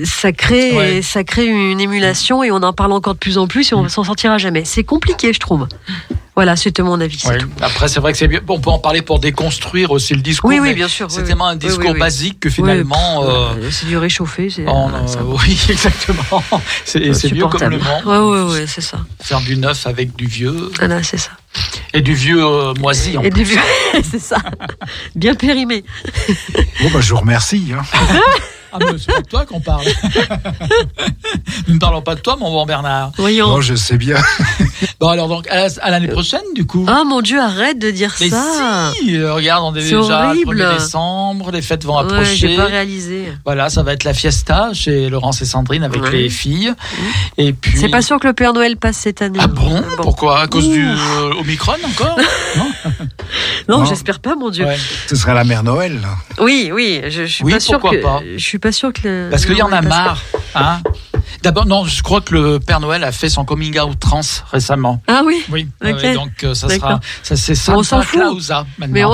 ça 0.05 0.31
crée, 0.33 0.73
Ouais. 0.77 1.03
ça 1.03 1.25
crée 1.25 1.47
une 1.47 1.81
émulation 1.81 2.43
et 2.45 2.51
on 2.51 2.63
en 2.63 2.73
parle 2.73 2.93
encore 2.93 3.15
de 3.15 3.19
plus 3.19 3.39
en 3.39 3.47
plus 3.49 3.73
et 3.73 3.75
on 3.75 3.89
s'en 3.89 4.05
sortira 4.05 4.39
jamais. 4.39 4.65
C'est 4.65 4.85
compliqué, 4.85 5.33
je 5.33 5.41
trouve. 5.41 5.67
Voilà, 6.41 6.57
c'était 6.57 6.83
mon 6.83 6.99
avis. 7.03 7.19
c'est 7.19 7.29
Ouais. 7.29 7.37
tout. 7.37 7.51
Après, 7.61 7.87
c'est 7.87 8.01
vrai 8.01 8.13
que 8.13 8.19
c'est 8.19 8.27
bien. 8.27 8.41
On 8.49 8.59
peut 8.61 8.71
en 8.71 8.79
parler 8.79 9.03
pour 9.03 9.19
déconstruire 9.21 9.91
aussi 9.91 10.15
le 10.15 10.23
discours. 10.23 10.49
Oui, 10.49 10.59
oui, 10.59 10.73
bien 10.73 10.89
sûr. 10.89 11.11
C'est 11.11 11.21
oui, 11.21 11.27
tellement 11.27 11.49
oui. 11.49 11.51
un 11.51 11.55
Oui, 11.57 11.59
discours 11.59 11.85
oui, 11.85 11.91
oui. 11.93 11.99
basique 12.01 12.41
que 12.41 12.49
Oui, 12.49 12.55
finalement. 12.55 13.25
euh, 13.25 13.29
euh, 13.61 13.69
c'est 13.71 13.85
du 13.87 13.99
réchauffé. 13.99 14.49
C'est 14.49 14.67
on, 14.67 14.89
euh, 14.89 14.93
euh, 14.95 15.01
c'est 15.07 15.19
un 15.19 15.21
peu 15.21 15.27
oui, 15.47 15.61
exactement. 15.69 16.43
C'est 16.87 16.99
vieux 17.01 17.13
comme 17.47 17.63
insupportable. 17.63 17.75
le 17.75 17.81
monde. 17.83 18.07
Ouais, 18.07 18.47
ouais, 18.49 18.53
ouais, 18.61 18.67
c'est 18.67 18.81
ça. 18.81 19.01
Faire 19.23 19.43
du 19.43 19.59
neuf 19.59 19.87
avec 19.87 20.17
du 20.17 20.27
vieux. 20.27 20.71
Voilà, 20.79 21.03
c'est 21.03 21.19
ça. 21.19 21.33
Et 21.93 22.01
du 22.01 22.15
vieux 22.15 22.43
euh, 22.43 22.73
moisi. 22.79 23.19
en 23.19 23.23
Et 23.23 23.29
plus. 23.29 23.45
du 23.45 23.59
c'est 24.11 24.19
ça. 24.19 24.39
Bien 25.15 25.35
périmé. 25.35 25.85
Bon, 26.81 26.91
bah, 26.91 27.01
je 27.03 27.11
vous 27.11 27.21
remercie. 27.21 27.73
Hein. 27.79 27.83
Ah, 28.73 28.79
mais 28.81 28.87
c'est 28.99 29.13
pas 29.13 29.21
de 29.21 29.27
toi 29.29 29.45
qu'on 29.47 29.61
parle. 29.61 29.85
Nous 31.69 31.75
ne 31.75 31.79
parlons 31.79 32.03
pas 32.03 32.15
de 32.15 32.21
toi, 32.21 32.37
mon 32.39 32.51
bon 32.51 32.67
Bernard. 32.67 33.13
Voyons. 33.17 33.49
Bon, 33.49 33.61
je 33.61 33.75
sais 33.75 33.97
bien. 33.97 34.17
Bon, 34.99 35.09
alors, 35.09 35.29
donc, 35.29 35.47
à 35.49 35.57
la- 35.57 35.69
à 35.83 35.91
l'année 35.91 36.09
prochaine, 36.09 36.43
du 36.55 36.67
coup. 36.67 36.85
Ah 36.87 37.05
mon 37.07 37.23
Dieu, 37.23 37.41
arrête 37.41 37.79
de 37.79 37.91
dire 37.91 38.15
Mais 38.21 38.29
ça. 38.29 38.93
si, 38.95 39.17
euh, 39.17 39.33
regarde, 39.33 39.63
on 39.65 39.75
est 39.75 39.81
C'est 39.81 39.97
déjà 39.97 40.21
le 40.23 40.29
horrible. 40.29 40.57
1er 40.63 40.75
décembre, 40.75 41.51
les 41.53 41.63
fêtes 41.63 41.85
vont 41.85 41.95
Ouais, 41.97 42.03
approcher. 42.03 42.35
j'ai 42.37 42.57
pas 42.57 42.67
réalisé. 42.67 43.33
Voilà, 43.47 43.71
ça 43.71 43.83
va 43.83 43.95
être 43.95 44.05
la 44.05 44.13
fiesta 44.13 44.71
chez 44.75 45.09
Laurence 45.09 45.41
et 45.41 45.47
Sandrine 45.47 45.85
avec 45.85 46.03
Ouais. 46.03 46.11
les 46.13 46.29
filles. 46.29 46.75
Et 47.39 47.53
puis. 47.55 47.79
C'est 47.79 47.89
pas 47.89 48.03
sûr 48.03 48.19
que 48.21 48.27
le 48.27 48.35
Père 48.35 48.53
Noël 48.53 48.77
passe 48.77 48.99
cette 48.99 49.23
année. 49.23 49.39
Ah 49.41 49.47
bon, 49.47 49.83
Pourquoi? 49.97 50.41
À 50.41 50.47
cause 50.49 50.67
Ouh. 50.67 50.73
du 50.73 50.87
euh, 50.87 51.41
Omicron 51.41 51.73
encore? 51.85 52.17
Non 52.59 52.71
Non, 53.69 53.79
Non. 53.79 53.85
j'espère 53.87 54.21
pas, 54.21 54.35
mon 54.35 54.51
Dieu. 54.51 54.67
Ouais. 54.67 54.79
Ce 55.09 55.17
serait 55.17 55.35
la 55.35 55.45
mère 55.45 55.63
Noël. 55.63 55.99
là. 56.03 56.09
Oui, 56.45 56.71
oui, 56.75 57.01
je, 57.05 57.23
je 57.23 57.33
suis 57.33 57.45
Oui, 57.45 57.53
pas 57.53 57.61
sûr 57.61 57.79
pourquoi 57.81 57.99
que 57.99 58.03
pas? 58.03 58.21
je 58.37 58.43
suis 58.45 58.59
pas 58.61 58.73
sûr 58.73 58.93
que 58.93 59.01
le 59.05 59.29
Parce 59.31 59.47
qu'il 59.47 59.57
y 59.57 59.63
en 59.63 59.73
a 59.73 59.83
marre. 59.83 60.23
Hein 60.55 60.81
D'abord, 61.43 61.67
non, 61.67 61.85
je 61.85 62.03
crois 62.03 62.21
que 62.21 62.35
le 62.35 62.61
Père 62.61 62.81
Noël 62.81 63.05
a 63.05 63.13
fait 63.13 63.29
son 63.29 63.45
coming 63.45 63.79
out 63.79 63.99
trans 63.99 64.21
récemment. 64.53 65.01
Ah 65.07 65.23
oui. 65.25 65.43
Oui, 65.51 65.69
Ok. 65.85 65.97
ouais, 66.03 66.15
donc 66.15 66.31
euh, 66.45 66.55
ça 66.55 66.69
sera, 66.69 67.01
ça 67.23 67.37
c'est 67.37 67.53
On 67.71 67.83
s'en 67.83 68.01
Santa 68.01 68.03
fout. 68.03 68.21
Clausa 68.21 68.67
maintenant. 68.79 68.95
Mais 68.95 69.05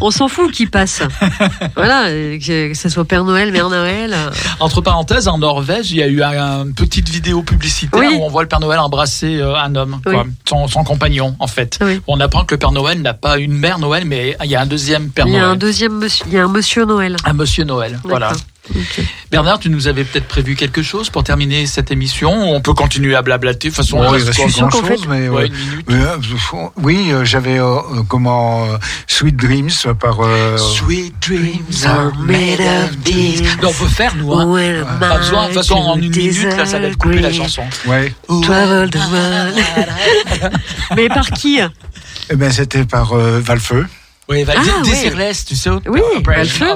on, 0.00 0.10
s'en 0.10 0.28
fout 0.28 0.50
qui 0.52 0.66
passe. 0.66 1.02
Voilà, 1.76 2.08
que, 2.38 2.72
ce 2.74 2.88
soit 2.88 3.04
Père 3.04 3.24
Noël, 3.24 3.52
Mère 3.52 3.70
Noël. 3.70 4.12
euh, 4.12 4.30
Entre 4.60 4.80
parenthèses, 4.80 5.28
en 5.28 5.38
Norvège, 5.38 5.90
il 5.92 5.98
y 5.98 6.02
a 6.02 6.06
eu 6.08 6.22
un- 6.22 6.64
une 6.64 6.74
petite 6.74 7.08
vidéo 7.08 7.42
publicitaire 7.42 7.98
Oui. 8.00 8.16
où 8.18 8.22
on 8.24 8.28
voit 8.28 8.42
le 8.42 8.48
Père 8.48 8.60
Noël 8.60 8.78
embrasser 8.78 9.36
euh, 9.36 9.54
un 9.56 9.74
homme, 9.74 10.00
Oui. 10.06 10.12
quoi, 10.12 10.24
son, 10.48 10.68
son 10.68 10.84
compagnon 10.84 11.36
en 11.38 11.46
fait. 11.46 11.78
On 12.06 12.20
apprend 12.20 12.44
que 12.44 12.54
le 12.54 12.58
Père 12.58 12.72
Noël 12.72 13.00
n'a 13.02 13.14
pas 13.14 13.38
une 13.38 13.52
mère 13.52 13.78
Noël, 13.78 14.04
mais 14.04 14.36
il 14.44 14.50
y 14.50 14.56
a 14.56 14.60
un 14.60 14.66
deuxième 14.66 15.10
Père 15.10 15.26
Il 15.26 15.32
y 15.32 15.36
a 15.36 15.40
Noël. 15.40 15.52
un 15.52 15.56
deuxième 15.56 15.92
monsieur, 15.98 16.24
il 16.28 16.34
y 16.34 16.38
a 16.38 16.44
un 16.44 16.48
monsieur 16.48 16.84
Noël. 16.84 17.16
Un 17.24 17.32
Monsieur 17.32 17.64
Noël, 17.64 17.98
voilà. 18.04 18.32
Bernard, 19.30 19.58
tu 19.60 19.70
nous 19.70 19.86
avais 19.88 20.04
peut-être 20.04 20.26
prévu 20.28 20.54
quelque 20.56 20.82
chose 20.82 21.10
pour 21.10 21.24
terminer 21.24 21.66
cette 21.66 21.90
émission 21.90 22.30
On 22.54 22.60
peut 22.60 22.74
continuer 22.74 23.14
à 23.14 23.22
blablater, 23.22 23.68
de 23.70 23.74
toute 23.74 23.84
façon, 23.84 23.98
Bon, 23.98 24.06
on 24.06 24.10
reste 24.10 24.34
quoi, 24.34 24.46
pas 24.70 24.88
fait- 24.88 25.06
mais 25.08 25.28
Ouais, 25.28 25.42
ouais. 25.42 25.48
minute. 25.50 25.86
Mais, 25.88 25.94
euh, 26.02 26.66
oui, 26.76 27.10
euh, 27.12 27.24
j'avais 27.24 27.58
euh, 27.58 27.64
euh, 27.76 28.02
comment 28.08 28.64
euh, 28.64 28.76
Sweet 29.06 29.36
Dreams 29.36 29.70
par. 30.00 30.20
euh, 30.20 30.56
Sweet 30.56 31.14
dreams 31.20 31.86
are 31.86 32.12
made 32.18 32.60
of 32.60 32.96
these. 33.04 33.42
Non, 33.62 33.68
on 33.68 33.72
peut 33.72 33.86
faire, 33.88 34.14
nous, 34.16 34.32
hein. 34.34 34.84
Pas 34.98 35.18
besoin, 35.18 35.42
de 35.42 35.46
toute 35.48 35.56
façon, 35.58 35.74
en 35.74 35.96
une 35.96 36.10
minute, 36.10 36.42
là, 36.56 36.66
ça 36.66 36.78
va 36.78 36.86
être 36.86 36.96
coupé 36.98 37.20
la 37.20 37.32
chanson. 37.32 37.62
ouais. 37.86 38.12
Travel 38.42 38.90
the 38.90 38.96
world. 39.10 39.58
Mais 40.96 41.08
par 41.08 41.30
qui? 41.30 41.60
Eh 42.30 42.36
ben, 42.36 42.50
c'était 42.52 42.84
par 42.84 43.12
euh, 43.12 43.40
Valfeu. 43.40 43.86
Oui, 44.30 44.44
va 44.44 44.52
Ah, 44.56 44.62
dire 44.62 44.74
oui. 44.84 44.90
Desireless, 44.90 45.44
tu 45.44 45.56
sais. 45.56 45.70
Oui, 45.88 46.00
Valfeu. 46.24 46.66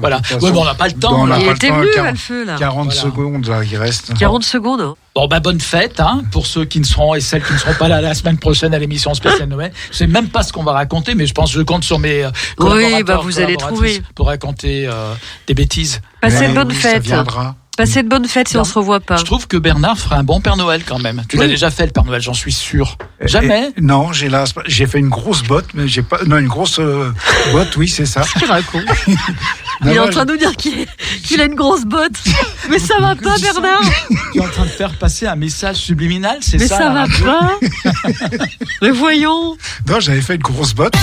Voilà. 0.00 0.20
Ouais, 0.40 0.50
bon, 0.50 0.62
on 0.62 0.64
n'a 0.64 0.74
pas 0.74 0.86
le 0.88 0.94
temps. 0.94 1.26
Il 1.36 1.46
était 1.48 1.70
venu, 1.70 1.86
40 1.94 2.04
Valfeu, 2.06 2.44
là. 2.46 2.56
40 2.58 2.84
Voilà. 2.86 3.00
secondes, 3.00 3.46
là, 3.46 3.60
il 3.62 3.76
reste. 3.76 4.14
40 4.18 4.42
secondes. 4.42 4.94
Bon, 5.14 5.26
bah, 5.28 5.40
bonne 5.40 5.60
fête, 5.60 6.00
hein, 6.00 6.22
pour 6.32 6.46
ceux 6.46 6.64
qui 6.64 6.80
ne 6.80 6.84
seront 6.86 7.14
et 7.14 7.20
celles 7.20 7.42
qui 7.44 7.52
ne 7.52 7.58
seront 7.58 7.74
pas 7.74 7.88
là 7.88 8.00
la 8.00 8.14
semaine 8.14 8.38
prochaine 8.38 8.72
à 8.72 8.78
l'émission 8.78 9.12
spéciale 9.12 9.48
Noël. 9.48 9.70
Je 9.90 9.96
sais 9.98 10.06
même 10.06 10.28
pas 10.30 10.42
ce 10.42 10.52
qu'on 10.54 10.62
va 10.62 10.72
raconter, 10.72 11.14
mais 11.14 11.26
je 11.26 11.34
pense 11.34 11.52
que 11.52 11.58
je 11.58 11.62
compte 11.64 11.84
sur 11.84 11.98
mes 11.98 12.24
euh, 12.24 12.30
collaborateurs, 12.56 13.04
bah, 13.04 13.20
vous 13.22 13.38
allez 13.40 13.56
trouver. 13.56 14.02
Pour 14.14 14.26
raconter 14.28 14.86
euh, 14.86 15.12
des 15.46 15.52
bêtises. 15.54 16.00
Passez 16.22 16.48
de 16.48 16.54
bonnes 16.54 16.68
oui, 16.68 16.74
ça 16.76 16.90
fêtes. 16.92 17.02
viendra. 17.02 17.56
Passez 17.76 18.02
de 18.02 18.08
bonnes 18.08 18.26
fêtes 18.28 18.48
si 18.48 18.56
Non. 18.56 18.60
on 18.60 18.64
se 18.64 18.74
revoit 18.74 19.00
pas. 19.00 19.16
Je 19.16 19.24
trouve 19.24 19.48
que 19.48 19.56
Bernard 19.56 19.98
ferait 19.98 20.16
un 20.16 20.22
bon 20.24 20.42
Père 20.42 20.56
Noël 20.56 20.82
quand 20.86 20.98
même. 20.98 21.22
Tu 21.28 21.38
l'as 21.38 21.46
déjà 21.48 21.70
fait 21.70 21.86
le 21.86 21.92
Père 21.92 22.04
Noël, 22.04 22.20
j'en 22.20 22.34
suis 22.34 22.52
sûr. 22.52 22.98
Jamais 23.22 23.72
Et- 23.76 23.80
non, 23.80 24.12
j'ai 24.12 24.28
là, 24.28 24.44
j'ai 24.66 24.86
fait 24.86 24.98
une 24.98 25.08
grosse 25.08 25.42
botte, 25.42 25.66
mais 25.72 25.88
j'ai 25.88 26.02
pas. 26.02 26.18
Non, 26.26 26.36
une 26.36 26.48
grosse 26.48 26.78
euh, 26.80 27.10
botte, 27.52 27.74
oui, 27.78 27.88
c'est 27.88 28.04
ça. 28.04 28.24
Il 28.42 28.44
raconte. 28.46 28.84
Il 29.84 29.88
est 29.88 29.98
en 29.98 30.08
train 30.10 30.26
de 30.26 30.32
nous 30.32 30.38
dire 30.38 30.54
qu'il 30.54 31.40
a 31.40 31.44
une 31.44 31.54
grosse 31.54 31.84
botte. 31.84 32.12
Mais 32.70 32.78
ça 32.78 32.94
va 33.00 33.16
pas, 33.16 33.36
Bernard. 33.38 33.80
Tu 34.32 34.38
es 34.38 34.40
en 34.40 34.48
train 34.48 34.64
de 34.64 34.68
faire 34.70 34.92
passer 34.96 35.26
un 35.26 35.34
message 35.34 35.76
subliminal, 35.76 36.36
c'est 36.40 36.58
Mais 36.58 36.68
ça 36.68 36.76
ça 36.78 36.88
la 36.92 37.06
va 37.06 37.06
pas. 37.24 37.50
Mais 38.80 38.90
voyons. 38.90 39.56
Non, 39.88 39.98
j'avais 39.98 40.20
fait 40.20 40.36
une 40.36 40.42
grosse 40.42 40.72
botte. 40.74 40.94